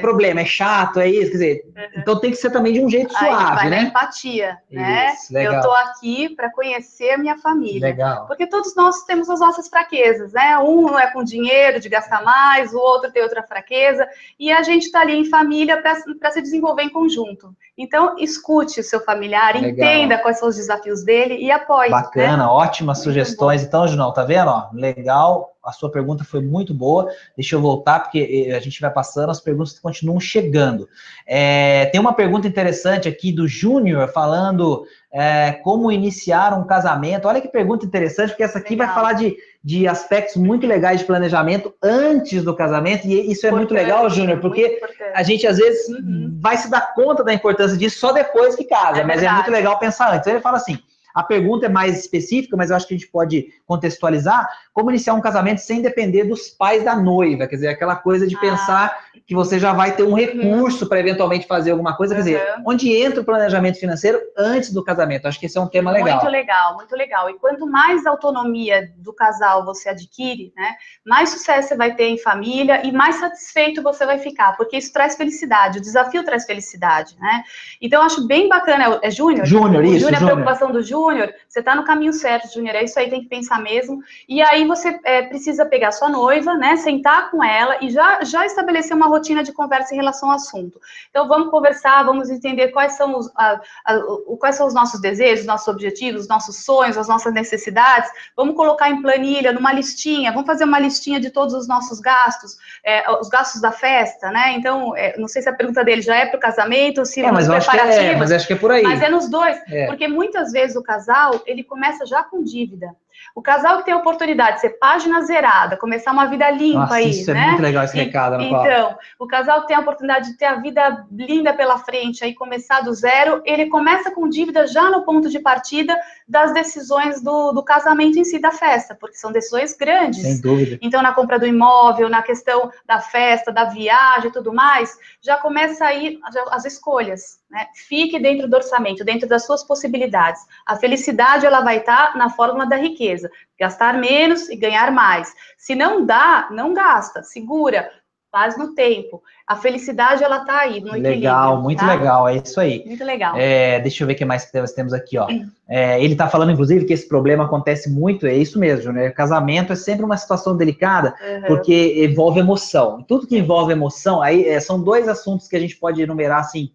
problema, 0.00 0.40
é 0.40 0.44
chato, 0.44 0.98
é 0.98 1.08
isso, 1.08 1.30
quer 1.30 1.38
dizer, 1.38 1.62
uhum. 1.64 1.82
então 1.96 2.18
tem 2.18 2.32
que 2.32 2.36
ser 2.36 2.50
também 2.50 2.72
de 2.72 2.80
um 2.80 2.90
jeito 2.90 3.16
Aí 3.16 3.28
suave, 3.28 3.54
vai 3.54 3.70
né? 3.70 3.76
Na 3.82 3.88
empatia, 3.88 4.58
né? 4.68 5.12
Isso, 5.14 5.32
legal. 5.32 5.54
Eu 5.54 5.60
tô 5.62 5.70
aqui 5.70 6.28
para 6.34 6.50
conhecer 6.50 7.10
a 7.10 7.18
minha 7.18 7.38
família. 7.38 7.80
Legal. 7.80 8.26
Porque 8.26 8.48
todos 8.48 8.74
nós 8.74 9.04
temos 9.04 9.30
as 9.30 9.38
nossas 9.38 9.68
fraquezas, 9.68 10.32
né? 10.32 10.58
Um 10.58 10.82
não 10.82 10.98
é 10.98 11.12
com 11.12 11.22
dinheiro, 11.22 11.78
de 11.78 11.88
gastar 11.88 12.24
mais, 12.24 12.72
o 12.72 12.78
outro 12.78 13.12
tem 13.12 13.22
outra 13.22 13.44
fraqueza, 13.44 14.08
e 14.38 14.50
a 14.50 14.62
gente 14.64 14.86
está 14.86 15.02
ali 15.02 15.14
em 15.14 15.24
família 15.24 15.80
para 15.80 16.30
se 16.32 16.42
desenvolver 16.42 16.82
em 16.82 16.90
conjunto. 16.90 17.54
Então, 17.78 18.16
escute 18.18 18.80
o 18.80 18.84
seu 18.84 19.00
familiar, 19.00 19.54
legal. 19.54 19.70
entenda 19.70 20.18
quais 20.18 20.38
são 20.38 20.48
os 20.48 20.56
desafios 20.56 21.04
dele 21.04 21.36
e 21.36 21.50
apoie. 21.50 21.90
Bacana, 21.90 22.38
né? 22.38 22.44
ótimas 22.44 22.98
Muito 22.98 23.04
sugestões. 23.04 23.62
Bom. 23.62 23.68
Então, 23.68 23.88
Junão, 23.88 24.12
tá 24.12 24.24
vendo? 24.24 24.48
Ó, 24.48 24.68
legal, 24.74 25.56
a 25.64 25.72
sua 25.72 25.90
pergunta 25.90 26.24
foi 26.24 26.40
muito 26.40 26.72
boa. 26.72 27.08
Deixa 27.36 27.56
eu 27.56 27.60
voltar, 27.60 28.00
porque 28.00 28.46
eh, 28.48 28.54
a 28.54 28.60
gente 28.60 28.80
vai 28.80 28.90
passando, 28.90 29.30
as 29.30 29.40
perguntas 29.40 29.78
continuam 29.78 30.18
chegando. 30.18 30.88
É, 31.26 31.86
tem 31.86 32.00
uma 32.00 32.14
pergunta 32.14 32.48
interessante 32.48 33.08
aqui 33.08 33.32
do 33.32 33.46
Júnior 33.46 34.08
falando 34.08 34.84
é, 35.12 35.52
como 35.64 35.90
iniciar 35.90 36.58
um 36.58 36.64
casamento. 36.64 37.26
Olha 37.26 37.40
que 37.40 37.48
pergunta 37.48 37.84
interessante, 37.84 38.30
porque 38.30 38.42
essa 38.42 38.58
aqui 38.58 38.70
Legal. 38.70 38.86
vai 38.86 38.94
falar 38.94 39.12
de, 39.14 39.36
de 39.62 39.86
aspectos 39.86 40.36
muito 40.36 40.66
legais 40.66 41.00
de 41.00 41.06
planejamento 41.06 41.74
antes 41.82 42.42
do 42.42 42.54
casamento, 42.54 43.06
e 43.06 43.30
isso 43.30 43.46
é 43.46 43.50
muito 43.50 43.74
legal, 43.74 44.08
Júnior, 44.08 44.40
porque 44.40 44.80
a 45.14 45.22
gente 45.22 45.46
às 45.46 45.58
vezes 45.58 45.88
uhum. 45.88 46.38
vai 46.40 46.56
se 46.56 46.70
dar 46.70 46.94
conta 46.94 47.24
da 47.24 47.34
importância 47.34 47.76
disso 47.76 47.98
só 47.98 48.12
depois 48.12 48.54
que 48.54 48.64
casa, 48.64 49.00
é 49.00 49.04
mas 49.04 49.22
é 49.22 49.30
muito 49.30 49.50
legal 49.50 49.78
pensar 49.78 50.14
antes. 50.14 50.26
Ele 50.26 50.40
fala 50.40 50.56
assim. 50.56 50.78
A 51.14 51.22
pergunta 51.22 51.66
é 51.66 51.68
mais 51.68 51.98
específica, 51.98 52.56
mas 52.56 52.70
eu 52.70 52.76
acho 52.76 52.86
que 52.86 52.94
a 52.94 52.98
gente 52.98 53.10
pode 53.10 53.48
contextualizar 53.66 54.48
como 54.72 54.90
iniciar 54.90 55.14
um 55.14 55.20
casamento 55.20 55.58
sem 55.58 55.82
depender 55.82 56.24
dos 56.24 56.48
pais 56.48 56.84
da 56.84 56.96
noiva, 56.96 57.46
quer 57.46 57.56
dizer, 57.56 57.68
aquela 57.68 57.96
coisa 57.96 58.26
de 58.26 58.36
ah. 58.36 58.40
pensar 58.40 58.98
que 59.26 59.34
você 59.34 59.58
já 59.58 59.72
vai 59.72 59.94
ter 59.94 60.02
um 60.02 60.10
uhum. 60.10 60.14
recurso 60.14 60.88
para 60.88 61.00
eventualmente 61.00 61.46
fazer 61.46 61.72
alguma 61.72 61.96
coisa, 61.96 62.14
quer 62.14 62.20
dizer, 62.20 62.42
uhum. 62.56 62.64
onde 62.68 62.94
entra 62.94 63.20
o 63.20 63.24
planejamento 63.24 63.78
financeiro 63.78 64.20
antes 64.36 64.72
do 64.72 64.82
casamento. 64.82 65.26
Acho 65.26 65.38
que 65.38 65.46
esse 65.46 65.58
é 65.58 65.60
um 65.60 65.66
tema 65.66 65.90
legal. 65.90 66.16
Muito 66.16 66.30
legal, 66.30 66.74
muito 66.76 66.96
legal. 66.96 67.30
E 67.30 67.34
quanto 67.38 67.66
mais 67.66 68.06
autonomia 68.06 68.90
do 68.96 69.12
casal 69.12 69.64
você 69.64 69.88
adquire, 69.88 70.52
né, 70.56 70.74
mais 71.04 71.30
sucesso 71.30 71.68
você 71.68 71.76
vai 71.76 71.94
ter 71.94 72.04
em 72.04 72.18
família 72.18 72.86
e 72.86 72.92
mais 72.92 73.16
satisfeito 73.16 73.82
você 73.82 74.06
vai 74.06 74.18
ficar, 74.18 74.56
porque 74.56 74.76
isso 74.76 74.92
traz 74.92 75.16
felicidade, 75.16 75.78
o 75.78 75.82
desafio 75.82 76.24
traz 76.24 76.44
felicidade, 76.44 77.16
né? 77.18 77.42
Então, 77.80 78.00
eu 78.00 78.06
acho 78.06 78.26
bem 78.26 78.48
bacana, 78.48 78.98
é 79.02 79.10
Júnior? 79.10 79.44
Júnior, 79.46 79.84
isso, 79.84 80.00
Júnior. 80.00 80.22
a 80.22 80.26
preocupação 80.26 80.72
do 80.72 80.82
Júnior, 80.82 80.99
você 81.48 81.60
está 81.60 81.74
no 81.74 81.84
caminho 81.84 82.12
certo, 82.12 82.52
Júnior, 82.52 82.76
é 82.76 82.84
isso 82.84 82.98
aí, 82.98 83.08
tem 83.08 83.22
que 83.22 83.28
pensar 83.28 83.60
mesmo. 83.60 84.02
E 84.28 84.42
aí 84.42 84.66
você 84.66 84.98
é, 85.04 85.22
precisa 85.22 85.64
pegar 85.64 85.92
sua 85.92 86.08
noiva, 86.08 86.54
né, 86.54 86.76
sentar 86.76 87.30
com 87.30 87.42
ela 87.42 87.78
e 87.80 87.90
já, 87.90 88.22
já 88.24 88.44
estabelecer 88.44 88.96
uma 88.96 89.06
rotina 89.06 89.42
de 89.42 89.52
conversa 89.52 89.94
em 89.94 89.98
relação 89.98 90.30
ao 90.30 90.36
assunto. 90.36 90.80
Então, 91.10 91.26
vamos 91.28 91.50
conversar, 91.50 92.02
vamos 92.04 92.30
entender 92.30 92.68
quais 92.68 92.92
são 92.92 93.18
os, 93.18 93.30
a, 93.36 93.60
a, 93.84 93.96
o, 94.26 94.36
quais 94.36 94.56
são 94.56 94.66
os 94.66 94.74
nossos 94.74 95.00
desejos, 95.00 95.46
nossos 95.46 95.68
objetivos, 95.68 96.28
nossos 96.28 96.64
sonhos, 96.64 96.96
as 96.96 97.08
nossas 97.08 97.32
necessidades. 97.32 98.10
Vamos 98.36 98.54
colocar 98.54 98.90
em 98.90 99.02
planilha, 99.02 99.52
numa 99.52 99.72
listinha, 99.72 100.32
vamos 100.32 100.46
fazer 100.46 100.64
uma 100.64 100.78
listinha 100.78 101.20
de 101.20 101.30
todos 101.30 101.54
os 101.54 101.66
nossos 101.68 102.00
gastos, 102.00 102.56
é, 102.84 103.10
os 103.12 103.28
gastos 103.28 103.60
da 103.60 103.72
festa, 103.72 104.30
né? 104.30 104.52
Então, 104.52 104.96
é, 104.96 105.16
não 105.18 105.28
sei 105.28 105.42
se 105.42 105.48
a 105.48 105.52
pergunta 105.52 105.84
dele 105.84 106.02
já 106.02 106.16
é 106.16 106.26
para 106.26 106.38
o 106.38 106.40
casamento, 106.40 107.04
se 107.04 107.20
é, 107.20 107.30
mas 107.30 107.48
nos 107.48 107.66
preparativos. 107.66 108.04
É, 108.04 108.16
mas 108.16 108.32
acho 108.32 108.46
que 108.46 108.52
é 108.52 108.56
por 108.56 108.70
aí. 108.70 108.82
Mas 108.82 109.02
é 109.02 109.08
nos 109.08 109.28
dois, 109.28 109.56
é. 109.68 109.86
porque 109.86 110.08
muitas 110.08 110.52
vezes 110.52 110.76
o 110.76 110.82
casal, 110.90 111.40
ele 111.46 111.62
começa 111.62 112.04
já 112.04 112.20
com 112.24 112.42
dívida. 112.42 112.96
O 113.32 113.40
casal 113.40 113.78
que 113.78 113.84
tem 113.84 113.94
a 113.94 113.98
oportunidade 113.98 114.56
de 114.56 114.62
ser 114.62 114.70
página 114.70 115.20
zerada, 115.22 115.76
começar 115.76 116.10
uma 116.10 116.26
vida 116.26 116.50
limpa 116.50 116.80
Nossa, 116.80 116.94
aí, 116.94 117.10
isso 117.10 117.30
é 117.30 117.34
né? 117.34 117.42
é 117.42 117.46
muito 117.48 117.62
legal 117.62 117.84
esse 117.84 117.96
recado, 117.96 118.34
Ana 118.34 118.44
Então, 118.44 118.98
o 119.18 119.26
casal 119.26 119.60
que 119.60 119.68
tem 119.68 119.76
a 119.76 119.80
oportunidade 119.80 120.30
de 120.30 120.36
ter 120.36 120.46
a 120.46 120.56
vida 120.56 121.06
linda 121.12 121.52
pela 121.52 121.78
frente, 121.78 122.24
aí 122.24 122.34
começar 122.34 122.80
do 122.80 122.92
zero, 122.92 123.40
ele 123.44 123.66
começa 123.66 124.10
com 124.10 124.28
dívida 124.28 124.66
já 124.66 124.90
no 124.90 125.04
ponto 125.04 125.28
de 125.28 125.38
partida 125.38 125.96
das 126.26 126.52
decisões 126.52 127.22
do, 127.22 127.52
do 127.52 127.62
casamento 127.62 128.18
em 128.18 128.24
si, 128.24 128.40
da 128.40 128.50
festa, 128.50 128.96
porque 128.98 129.16
são 129.16 129.30
decisões 129.30 129.76
grandes. 129.76 130.22
Sem 130.22 130.40
dúvida. 130.40 130.78
Então, 130.82 131.02
na 131.02 131.12
compra 131.12 131.38
do 131.38 131.46
imóvel, 131.46 132.08
na 132.08 132.22
questão 132.22 132.70
da 132.84 132.98
festa, 132.98 133.52
da 133.52 133.64
viagem 133.64 134.30
e 134.30 134.32
tudo 134.32 134.52
mais, 134.52 134.96
já 135.20 135.36
começa 135.36 135.84
aí 135.84 136.18
as 136.50 136.64
escolhas. 136.64 137.39
Né? 137.50 137.66
Fique 137.74 138.18
dentro 138.20 138.48
do 138.48 138.54
orçamento, 138.54 139.04
dentro 139.04 139.28
das 139.28 139.44
suas 139.44 139.64
possibilidades. 139.64 140.40
A 140.64 140.76
felicidade 140.76 141.44
ela 141.44 141.60
vai 141.60 141.78
estar 141.78 142.16
na 142.16 142.30
fórmula 142.30 142.64
da 142.64 142.76
riqueza: 142.76 143.30
gastar 143.58 143.98
menos 143.98 144.48
e 144.48 144.56
ganhar 144.56 144.92
mais. 144.92 145.34
Se 145.58 145.74
não 145.74 146.06
dá, 146.06 146.48
não 146.52 146.72
gasta, 146.72 147.24
segura, 147.24 147.90
faz 148.30 148.56
no 148.56 148.72
tempo. 148.72 149.20
A 149.44 149.56
felicidade 149.56 150.22
ela 150.22 150.44
tá 150.44 150.60
aí 150.60 150.80
no 150.80 150.90
equilíbrio. 150.90 151.14
Legal, 151.16 151.60
muito 151.60 151.80
tá? 151.80 151.92
legal, 151.92 152.28
é 152.28 152.36
isso 152.36 152.60
aí. 152.60 152.84
Muito 152.86 153.04
legal. 153.04 153.36
É, 153.36 153.80
deixa 153.80 154.04
eu 154.04 154.06
ver 154.06 154.12
o 154.12 154.16
que 154.16 154.24
mais 154.24 154.44
que 154.44 154.60
nós 154.60 154.72
temos 154.72 154.92
aqui, 154.92 155.18
ó. 155.18 155.26
É, 155.68 156.00
ele 156.00 156.14
tá 156.14 156.28
falando, 156.28 156.52
inclusive, 156.52 156.84
que 156.84 156.92
esse 156.92 157.08
problema 157.08 157.46
acontece 157.46 157.90
muito, 157.90 158.26
é 158.28 158.34
isso 158.34 158.60
mesmo, 158.60 158.92
né? 158.92 159.10
Casamento 159.10 159.72
é 159.72 159.76
sempre 159.76 160.04
uma 160.04 160.16
situação 160.16 160.56
delicada, 160.56 161.16
uhum. 161.20 161.42
porque 161.48 162.04
envolve 162.04 162.38
emoção. 162.38 163.02
Tudo 163.02 163.26
que 163.26 163.36
envolve 163.36 163.72
emoção, 163.72 164.22
aí 164.22 164.44
é, 164.44 164.60
são 164.60 164.80
dois 164.80 165.08
assuntos 165.08 165.48
que 165.48 165.56
a 165.56 165.60
gente 165.60 165.76
pode 165.76 166.00
enumerar 166.00 166.38
assim 166.38 166.70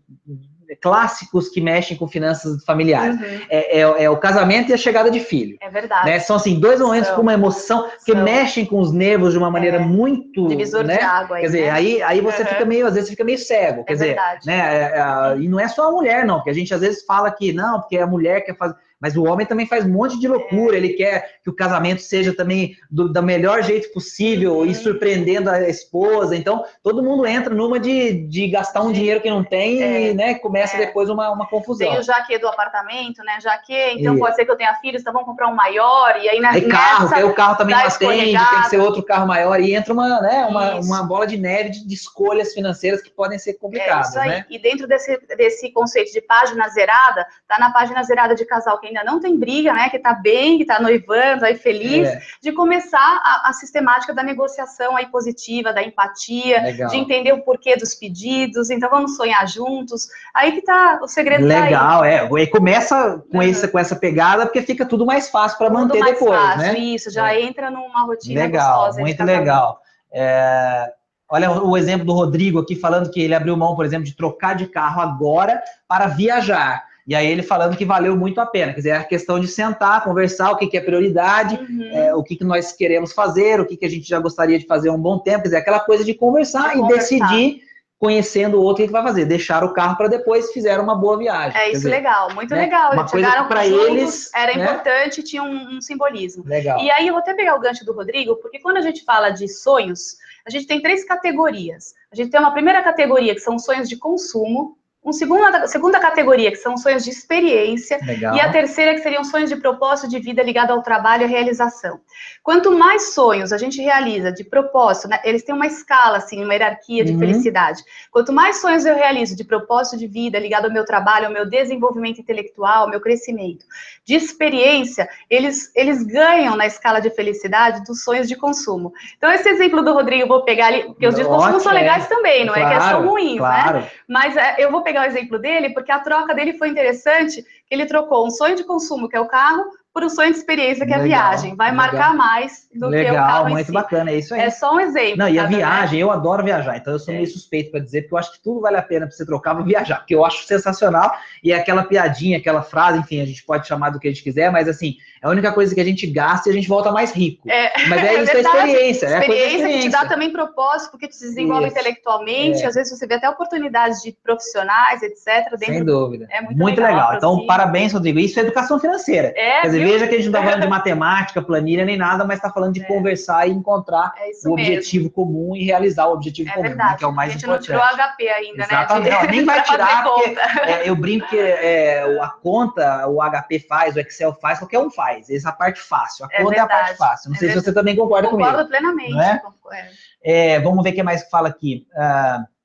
clássicos 0.82 1.50
que 1.50 1.62
mexem 1.62 1.98
com 1.98 2.08
finanças 2.08 2.64
familiares. 2.64 3.20
Uhum. 3.20 3.40
É, 3.50 3.80
é, 3.80 4.04
é, 4.04 4.10
o 4.10 4.18
casamento 4.18 4.70
e 4.70 4.74
a 4.74 4.78
chegada 4.78 5.10
de 5.12 5.20
filho. 5.20 5.58
É 5.62 5.70
verdade. 5.70 6.10
Né? 6.10 6.20
São 6.20 6.36
assim, 6.36 6.60
dois 6.60 6.80
momentos 6.80 7.08
são, 7.08 7.16
com 7.16 7.22
uma 7.22 7.34
emoção 7.34 7.90
que 8.06 8.14
são. 8.14 8.24
mexem 8.24 8.66
com 8.66 8.80
os 8.80 8.92
nervos 8.92 9.34
de 9.34 9.38
uma 9.38 9.52
maneira 9.52 9.78
é. 9.78 9.80
muito. 9.80 10.48
Divisor 10.48 10.84
né? 10.84 10.98
de 10.98 11.04
água. 11.04 11.38
Aí, 11.38 11.42
quer 11.42 11.48
dizer, 11.48 11.62
né? 11.64 11.70
aí, 11.72 12.02
aí 12.02 12.22
você 12.22 12.42
uhum. 12.42 12.48
fica 12.48 12.66
meio, 12.66 12.88
às 12.88 12.94
vezes, 12.94 13.10
fica 13.10 13.24
meio 13.24 13.38
cego. 13.38 13.84
Quer 13.84 13.94
é 13.94 13.96
dizer, 13.96 14.08
verdade. 14.08 14.48
né? 14.48 14.56
É, 14.56 15.00
é, 15.00 15.38
e 15.40 15.48
não 15.48 15.60
é 15.60 15.68
só 15.68 15.88
a 15.88 15.92
mulher, 15.92 16.26
não, 16.26 16.36
porque 16.36 16.50
a 16.50 16.54
gente 16.54 16.74
às 16.74 16.82
vezes 16.82 17.04
fala 17.06 17.32
que 17.32 17.54
não, 17.54 17.80
porque 17.80 17.98
a 17.98 18.08
mulher 18.08 18.42
quer 18.42 18.56
fazer. 18.58 18.76
Mas 19.06 19.16
o 19.16 19.24
homem 19.24 19.46
também 19.46 19.68
faz 19.68 19.86
um 19.86 19.90
monte 19.90 20.20
de 20.20 20.28
loucura, 20.28 20.76
é. 20.76 20.80
ele 20.80 20.94
quer 20.94 21.40
que 21.44 21.50
o 21.52 21.56
casamento 21.56 22.02
seja 22.02 22.36
também 22.36 22.76
do, 22.90 23.08
do 23.08 23.22
melhor 23.22 23.62
jeito 23.62 23.94
possível 23.94 24.58
uhum. 24.58 24.66
e 24.66 24.74
surpreendendo 24.74 25.48
a 25.48 25.70
esposa. 25.70 26.36
Então, 26.36 26.66
todo 26.82 27.04
mundo 27.04 27.24
entra 27.24 27.54
numa 27.54 27.80
de, 27.80 28.28
de 28.28 28.48
gastar 28.48 28.82
um 28.82 28.92
dinheiro 28.92 29.22
que 29.22 29.30
não 29.30 29.44
tem 29.44 29.84
é. 29.84 30.10
e 30.10 30.14
né, 30.16 30.34
começa 30.40 30.76
é. 30.76 30.88
depois 30.88 31.08
uma, 31.08 31.30
uma 31.30 31.48
confusão. 31.48 31.88
Tem 31.88 32.00
o 32.00 32.02
jaque 32.02 32.40
do 32.40 32.48
apartamento, 32.48 33.24
né? 33.24 33.38
Jaque, 33.40 33.76
então 33.92 34.18
pode 34.18 34.36
ser 34.38 34.44
que 34.44 34.50
eu 34.50 34.58
tenha 34.58 34.74
filhos, 34.76 35.02
então 35.02 35.14
vamos 35.14 35.28
comprar 35.28 35.50
um 35.50 35.56
maior, 35.56 36.18
e 36.20 36.28
aí 36.28 36.40
na, 36.40 36.50
aí 36.50 36.68
carro, 36.68 37.14
aí 37.14 37.24
o 37.24 37.36
carro 37.36 37.58
também 37.58 37.76
não 37.76 37.86
atende, 37.86 38.34
tem 38.34 38.62
que 38.64 38.70
ser 38.70 38.80
outro 38.80 39.04
carro 39.04 39.28
maior, 39.28 39.60
e 39.62 39.76
entra 39.76 39.94
uma, 39.94 40.20
né, 40.20 40.48
uma, 40.50 40.80
uma 40.80 41.04
bola 41.04 41.28
de 41.28 41.38
neve 41.38 41.70
de, 41.70 41.88
de, 41.88 41.94
escolhas 41.94 42.54
financeiras 42.56 43.04
que 43.04 43.12
podem 43.12 43.38
ser 43.38 43.54
complicadas. 43.54 44.08
É 44.08 44.10
isso 44.10 44.20
aí. 44.20 44.30
Né? 44.30 44.46
E 44.50 44.58
dentro 44.58 44.88
desse, 44.88 45.16
desse 45.38 45.72
conceito 45.72 46.12
de 46.12 46.22
página 46.22 46.68
zerada, 46.70 47.28
tá 47.48 47.60
na 47.60 47.72
página 47.72 48.02
zerada 48.02 48.34
de 48.34 48.46
casal 48.46 48.80
que 48.80 48.88
ainda 48.96 49.04
não 49.04 49.20
tem 49.20 49.38
briga, 49.38 49.74
né, 49.74 49.90
que 49.90 49.98
está 49.98 50.14
bem, 50.14 50.58
que 50.58 50.64
está 50.64 50.80
noivando, 50.80 51.46
aí 51.46 51.56
feliz, 51.56 52.08
é. 52.08 52.22
de 52.42 52.52
começar 52.52 52.98
a, 53.24 53.50
a, 53.50 53.54
sistemática 53.54 54.14
da 54.14 54.24
negociação 54.24 54.96
aí 54.96 55.08
positiva, 55.08 55.74
da 55.74 55.84
empatia, 55.84 56.62
Legal. 56.62 56.90
de 56.90 56.98
entender 56.98 57.34
o 57.34 57.42
porquê 57.42 57.76
dos 57.76 57.94
pedidos, 57.94 58.70
então 58.70 58.90
vamos 58.90 59.16
sonhar 59.16 59.48
juntos, 59.48 60.08
aí 60.34 60.54
que 60.54 60.62
tá 60.62 61.00
o 61.02 61.08
segredo 61.08 61.46
Legal, 61.46 62.02
tá 62.02 62.08
é, 62.08 62.26
e 62.26 62.48
começa 62.48 63.24
com, 63.32 63.38
uhum. 63.38 63.44
essa, 63.44 63.68
com 63.68 63.80
essa 63.80 63.96
pegada, 63.96 64.46
porque 64.46 64.62
fica 64.62 64.86
tudo 64.86 65.06
mais 65.06 65.30
fácil 65.30 65.58
para 65.58 65.70
manter 65.70 66.00
mais 66.00 66.14
depois, 66.14 66.40
fácil, 66.40 66.60
né? 66.60 66.78
Isso, 66.78 67.12
já 67.12 67.34
é. 67.34 67.42
entra 67.42 67.70
numa 67.70 68.06
rotina 68.06 68.42
legal, 68.42 68.78
gostosa. 68.78 69.02
Muito 69.02 69.24
legal. 69.24 69.82
É, 70.12 70.94
Olha 71.28 71.52
o 71.52 71.76
exemplo 71.76 72.06
do 72.06 72.14
Rodrigo 72.14 72.60
aqui 72.60 72.76
falando 72.76 73.10
que 73.10 73.20
ele 73.20 73.34
abriu 73.34 73.58
mão, 73.58 73.76
por 73.76 73.84
exemplo, 73.84 74.06
de 74.06 74.16
trocar 74.16 74.56
de 74.56 74.68
carro 74.68 75.02
agora 75.02 75.62
para 75.88 76.08
viajar. 76.08 76.84
E 77.08 77.14
aí 77.14 77.28
ele 77.28 77.44
falando 77.44 77.78
que 77.78 77.86
valeu 77.86 78.16
muito 78.16 78.42
a 78.42 78.46
pena. 78.46 78.74
Quer 78.74 78.78
dizer, 78.80 78.90
é 78.90 78.98
a 78.98 79.04
questão 79.04 79.40
de 79.40 79.48
sentar, 79.48 80.04
conversar 80.04 80.52
o 80.52 80.58
que, 80.58 80.68
que 80.68 80.78
é 80.78 80.82
prioridade, 80.82 81.56
uhum. 81.56 81.90
é, 81.92 82.16
o 82.16 82.24
que, 82.24 82.36
que 82.36 82.44
nós 82.44 82.72
queremos 82.72 83.14
fazer, 83.14 83.60
o 83.60 83.66
que, 83.66 83.78
que 83.78 83.86
a 83.86 83.90
gente 83.90 84.08
já 84.08 84.20
gostaria 84.20 84.58
de 84.58 84.66
fazer 84.66 84.90
há 84.90 84.94
um 84.94 85.02
bom 85.02 85.20
tempo. 85.20 85.44
Quer 85.44 85.50
dizer, 85.50 85.58
aquela 85.58 85.80
coisa 85.80 86.04
de 86.04 86.14
conversar 86.16 86.72
de 86.72 86.78
e 86.78 86.82
conversar. 86.82 87.00
decidir 87.00 87.66
conhecendo 87.98 88.58
o 88.58 88.62
outro 88.62 88.84
o 88.84 88.88
que 88.88 88.92
vai 88.92 89.04
fazer, 89.04 89.26
deixar 89.26 89.64
o 89.64 89.74
carro 89.74 89.96
para 89.96 90.08
depois 90.08 90.52
fizer 90.52 90.80
uma 90.80 90.96
boa 90.96 91.18
viagem. 91.18 91.60
É 91.60 91.68
isso 91.70 91.78
dizer, 91.78 91.90
legal, 91.90 92.34
muito 92.34 92.54
né? 92.54 92.62
legal. 92.62 92.94
Uma 92.94 93.08
coisa 93.08 93.44
para 93.46 93.66
eles 93.66 94.30
era 94.34 94.56
né? 94.56 94.64
importante, 94.64 95.24
tinha 95.24 95.42
um, 95.42 95.78
um, 95.78 95.82
simbolismo. 95.82 96.44
Legal. 96.46 96.80
E 96.80 96.92
aí 96.92 97.08
eu 97.08 97.14
vou 97.14 97.22
até 97.22 97.34
pegar 97.34 97.56
o 97.56 97.60
gancho 97.60 97.86
do 97.86 97.94
Rodrigo, 97.94 98.36
porque 98.38 98.60
quando 98.60 98.78
a 98.78 98.82
gente 98.82 99.04
fala 99.04 99.30
de 99.30 99.48
sonhos, 99.48 100.18
a 100.46 100.50
gente 100.50 100.68
tem 100.68 100.82
três 100.82 101.06
categorias. 101.06 101.94
A 102.12 102.16
gente 102.16 102.30
tem 102.30 102.40
uma 102.40 102.52
primeira 102.52 102.84
categoria 102.84 103.34
que 103.34 103.40
são 103.40 103.58
sonhos 103.58 103.88
de 103.88 103.98
consumo, 103.98 104.78
uma 105.06 105.14
segunda, 105.14 105.68
segunda 105.68 106.00
categoria, 106.00 106.50
que 106.50 106.58
são 106.58 106.76
sonhos 106.76 107.04
de 107.04 107.12
experiência, 107.12 108.00
Legal. 108.04 108.36
e 108.36 108.40
a 108.42 108.52
terceira, 108.52 108.96
que 108.96 109.02
seriam 109.02 109.24
sonhos 109.24 109.52
de 109.52 109.56
propósito 109.56 110.10
de 110.10 110.20
vida 110.20 110.42
ligado 110.42 110.72
ao 110.72 110.82
trabalho 110.82 111.24
e 111.24 111.28
realização. 111.28 112.00
Quanto 112.42 112.72
mais 112.72 113.14
sonhos 113.14 113.54
a 113.54 113.58
gente 113.58 113.80
realiza 113.80 114.32
de 114.32 114.44
propósito, 114.44 115.08
né, 115.08 115.20
eles 115.24 115.44
têm 115.44 115.54
uma 115.54 115.68
escala, 115.68 116.18
assim, 116.18 116.44
uma 116.44 116.54
hierarquia 116.54 117.06
de 117.06 117.14
uhum. 117.14 117.20
felicidade. 117.20 117.84
Quanto 118.12 118.34
mais 118.34 118.60
sonhos 118.60 118.84
eu 118.84 118.96
realizo 118.96 119.36
de 119.36 119.44
propósito 119.44 119.96
de 119.96 120.08
vida 120.08 120.40
ligado 120.40 120.66
ao 120.66 120.74
meu 120.74 120.84
trabalho, 120.84 121.28
ao 121.28 121.32
meu 121.32 121.48
desenvolvimento 121.48 122.20
intelectual, 122.20 122.86
ao 122.86 122.90
meu 122.90 123.00
crescimento, 123.00 123.64
de 124.04 124.16
experiência, 124.16 125.08
eles, 125.30 125.72
eles 125.76 126.02
ganham 126.02 126.56
na 126.56 126.66
escala 126.66 127.00
de 127.00 127.12
felicidade 127.12 127.84
dos 127.84 128.04
sonhos 128.04 128.28
de 128.28 128.36
consumo. 128.36 128.92
Então, 129.18 129.32
esse 129.32 129.48
exemplo 129.48 129.84
do 129.84 129.94
Rodrigo 129.94 130.24
eu 130.24 130.28
vou 130.28 130.42
pegar 130.44 130.68
ali, 130.68 130.84
porque 130.86 131.06
os 131.06 131.14
de 131.14 131.24
consumo 131.24 131.60
são 131.60 131.72
legais 131.72 132.08
também, 132.08 132.44
não 132.44 132.56
claro, 132.56 132.74
é 132.74 132.78
que 132.78 132.84
são 132.84 133.08
ruins, 133.08 133.34
né? 133.34 133.38
claro. 133.38 133.80
né? 133.80 133.92
Mas 134.08 134.36
é, 134.36 134.56
eu 134.58 134.72
vou 134.72 134.82
pegar 134.82 134.95
pegar 134.96 135.02
o 135.02 135.06
exemplo 135.06 135.38
dele, 135.38 135.72
porque 135.72 135.92
a 135.92 136.00
troca 136.00 136.34
dele 136.34 136.54
foi 136.54 136.70
interessante, 136.70 137.46
ele 137.70 137.86
trocou 137.86 138.26
um 138.26 138.32
sonho 138.32 138.56
de 138.56 138.64
consumo, 138.64 139.10
que 139.10 139.18
é 139.18 139.20
o 139.20 139.28
carro, 139.28 139.66
por 139.96 140.04
um 140.04 140.10
sonho 140.10 140.34
de 140.34 140.38
experiência, 140.38 140.86
que 140.86 140.92
é 140.92 140.98
a 140.98 141.04
viagem. 141.04 141.56
Vai 141.56 141.72
legal. 141.72 141.86
marcar 141.86 142.14
mais 142.14 142.68
do 142.76 142.90
legal, 142.90 143.06
que 143.06 143.12
o 143.12 143.24
carro 143.24 143.50
muito 143.50 143.68
si. 143.68 143.72
bacana, 143.72 144.12
é 144.12 144.18
isso 144.18 144.34
aí. 144.34 144.42
É 144.42 144.50
só 144.50 144.76
um 144.76 144.80
exemplo. 144.82 145.20
Não, 145.20 145.30
e 145.30 145.40
a 145.40 145.44
tá 145.44 145.48
viagem, 145.48 146.02
eu 146.02 146.12
adoro 146.12 146.44
viajar, 146.44 146.76
então 146.76 146.92
eu 146.92 147.00
sou 147.00 147.14
é. 147.14 147.18
meio 147.18 147.28
suspeito 147.28 147.72
para 147.72 147.80
dizer, 147.80 148.02
porque 148.02 148.14
eu 148.14 148.18
acho 148.18 148.34
que 148.34 148.44
tudo 148.44 148.60
vale 148.60 148.76
a 148.76 148.82
pena 148.82 149.08
para 149.08 149.16
você 149.16 149.26
trocar 149.26 149.56
para 149.56 149.64
viajar, 149.64 150.00
porque 150.00 150.14
eu 150.14 150.26
acho 150.26 150.46
sensacional, 150.46 151.16
e 151.42 151.54
é 151.54 151.56
aquela 151.56 151.86
piadinha, 151.86 152.38
aquela 152.38 152.62
frase, 152.62 153.00
enfim, 153.00 153.22
a 153.22 153.26
gente 153.26 153.42
pode 153.46 153.66
chamar 153.70 153.92
do 153.92 153.98
que 153.98 154.10
a 154.10 154.12
gente 154.12 154.22
quiser, 154.22 154.52
mas 154.52 154.68
assim, 154.68 154.98
é 155.24 155.28
a 155.28 155.30
única 155.30 155.54
coisa 155.54 155.74
que 155.74 155.80
a 155.80 155.86
gente 155.86 156.06
gasta 156.08 156.50
e 156.50 156.52
a 156.52 156.54
gente 156.54 156.68
volta 156.68 156.92
mais 156.92 157.14
rico. 157.14 157.50
É, 157.50 157.72
mas 157.88 158.04
é, 158.04 158.08
é 158.16 158.24
isso 158.24 158.34
verdade. 158.34 158.58
da 158.58 158.68
experiência. 158.68 159.06
É 159.06 159.20
experiência, 159.20 159.46
experiência 159.46 159.78
que 159.78 159.80
te 159.86 159.90
dá 159.90 160.06
também 160.06 160.30
propósito, 160.30 160.92
porque 160.92 161.08
te 161.08 161.18
desenvolve 161.18 161.68
isso. 161.68 161.74
intelectualmente, 161.74 162.62
é. 162.64 162.66
às 162.66 162.76
vezes 162.76 162.98
você 162.98 163.08
vê 163.08 163.14
até 163.14 163.30
oportunidades 163.30 164.02
de 164.04 164.12
profissionais, 164.22 165.02
etc. 165.02 165.58
Sem 165.58 165.86
dúvida. 165.86 166.28
É 166.30 166.42
muito, 166.42 166.58
muito 166.58 166.82
legal. 166.82 166.94
legal. 166.94 167.16
Então, 167.16 167.46
parabéns, 167.46 167.94
Rodrigo. 167.94 168.20
Isso 168.20 168.38
é 168.40 168.44
educação 168.44 168.78
financeira. 168.78 169.34
É, 169.36 169.62
Quer 169.62 169.68
dizer, 169.68 169.85
veja 169.86 170.08
que 170.08 170.16
a 170.16 170.18
gente 170.18 170.30
não 170.30 170.40
está 170.40 170.44
falando 170.44 170.64
de 170.64 170.68
matemática, 170.76 171.42
planilha, 171.42 171.86
nem 171.86 171.96
nada, 171.98 172.26
mas 172.26 172.38
está 172.38 172.50
falando 172.50 172.74
de 172.74 172.82
é. 172.82 172.86
conversar 172.86 173.48
e 173.48 173.52
encontrar 173.52 174.14
é 174.18 174.48
o 174.48 174.54
objetivo 174.54 175.06
mesmo. 175.06 175.12
comum 175.12 175.56
e 175.56 175.64
realizar 175.64 176.08
o 176.08 176.14
objetivo 176.14 176.50
é 176.50 176.54
comum, 176.54 176.76
né, 176.76 176.96
que 176.98 177.04
é 177.04 177.08
o 177.08 177.14
mais 177.14 177.36
importante. 177.36 177.72
A 177.72 177.76
gente 177.76 177.80
não 177.80 177.96
tirou 177.96 178.08
HP 178.08 178.28
ainda, 178.28 178.64
Exatamente. 178.64 179.04
né? 179.04 179.10
Exatamente, 179.10 179.36
nem 179.36 179.46
vai 179.46 179.64
tirar, 179.64 180.04
porque 180.04 180.36
é, 180.64 180.90
eu 180.90 180.96
brinco 180.96 181.28
que 181.28 181.38
é, 181.38 182.20
a 182.20 182.30
conta 182.30 183.08
o 183.08 183.22
HP 183.22 183.60
faz, 183.60 183.96
o 183.96 184.00
Excel 184.00 184.34
faz, 184.34 184.60
qualquer 184.60 184.80
um 184.80 184.90
faz. 184.90 185.30
Essa 185.30 185.50
é 185.50 185.52
a 185.52 185.54
parte 185.54 185.80
fácil. 185.80 186.26
A 186.26 186.30
é 186.32 186.44
conta 186.44 186.56
é, 186.56 186.60
a 186.60 186.68
parte 186.68 186.98
fácil. 186.98 187.30
Não 187.30 187.38
sei 187.38 187.50
se 187.50 187.56
você 187.62 187.72
também 187.74 187.96
concorda 187.96 188.28
Concordo 188.28 188.70
comigo. 188.70 188.82
Concordo 188.82 189.04
plenamente. 189.06 190.64
vamos 190.64 190.84
ver 190.84 190.90
o 190.90 190.94
que 190.94 191.04
mais 191.04 191.30
fala 191.30 191.50
aqui. 191.50 191.86
Uh, 191.94 192.56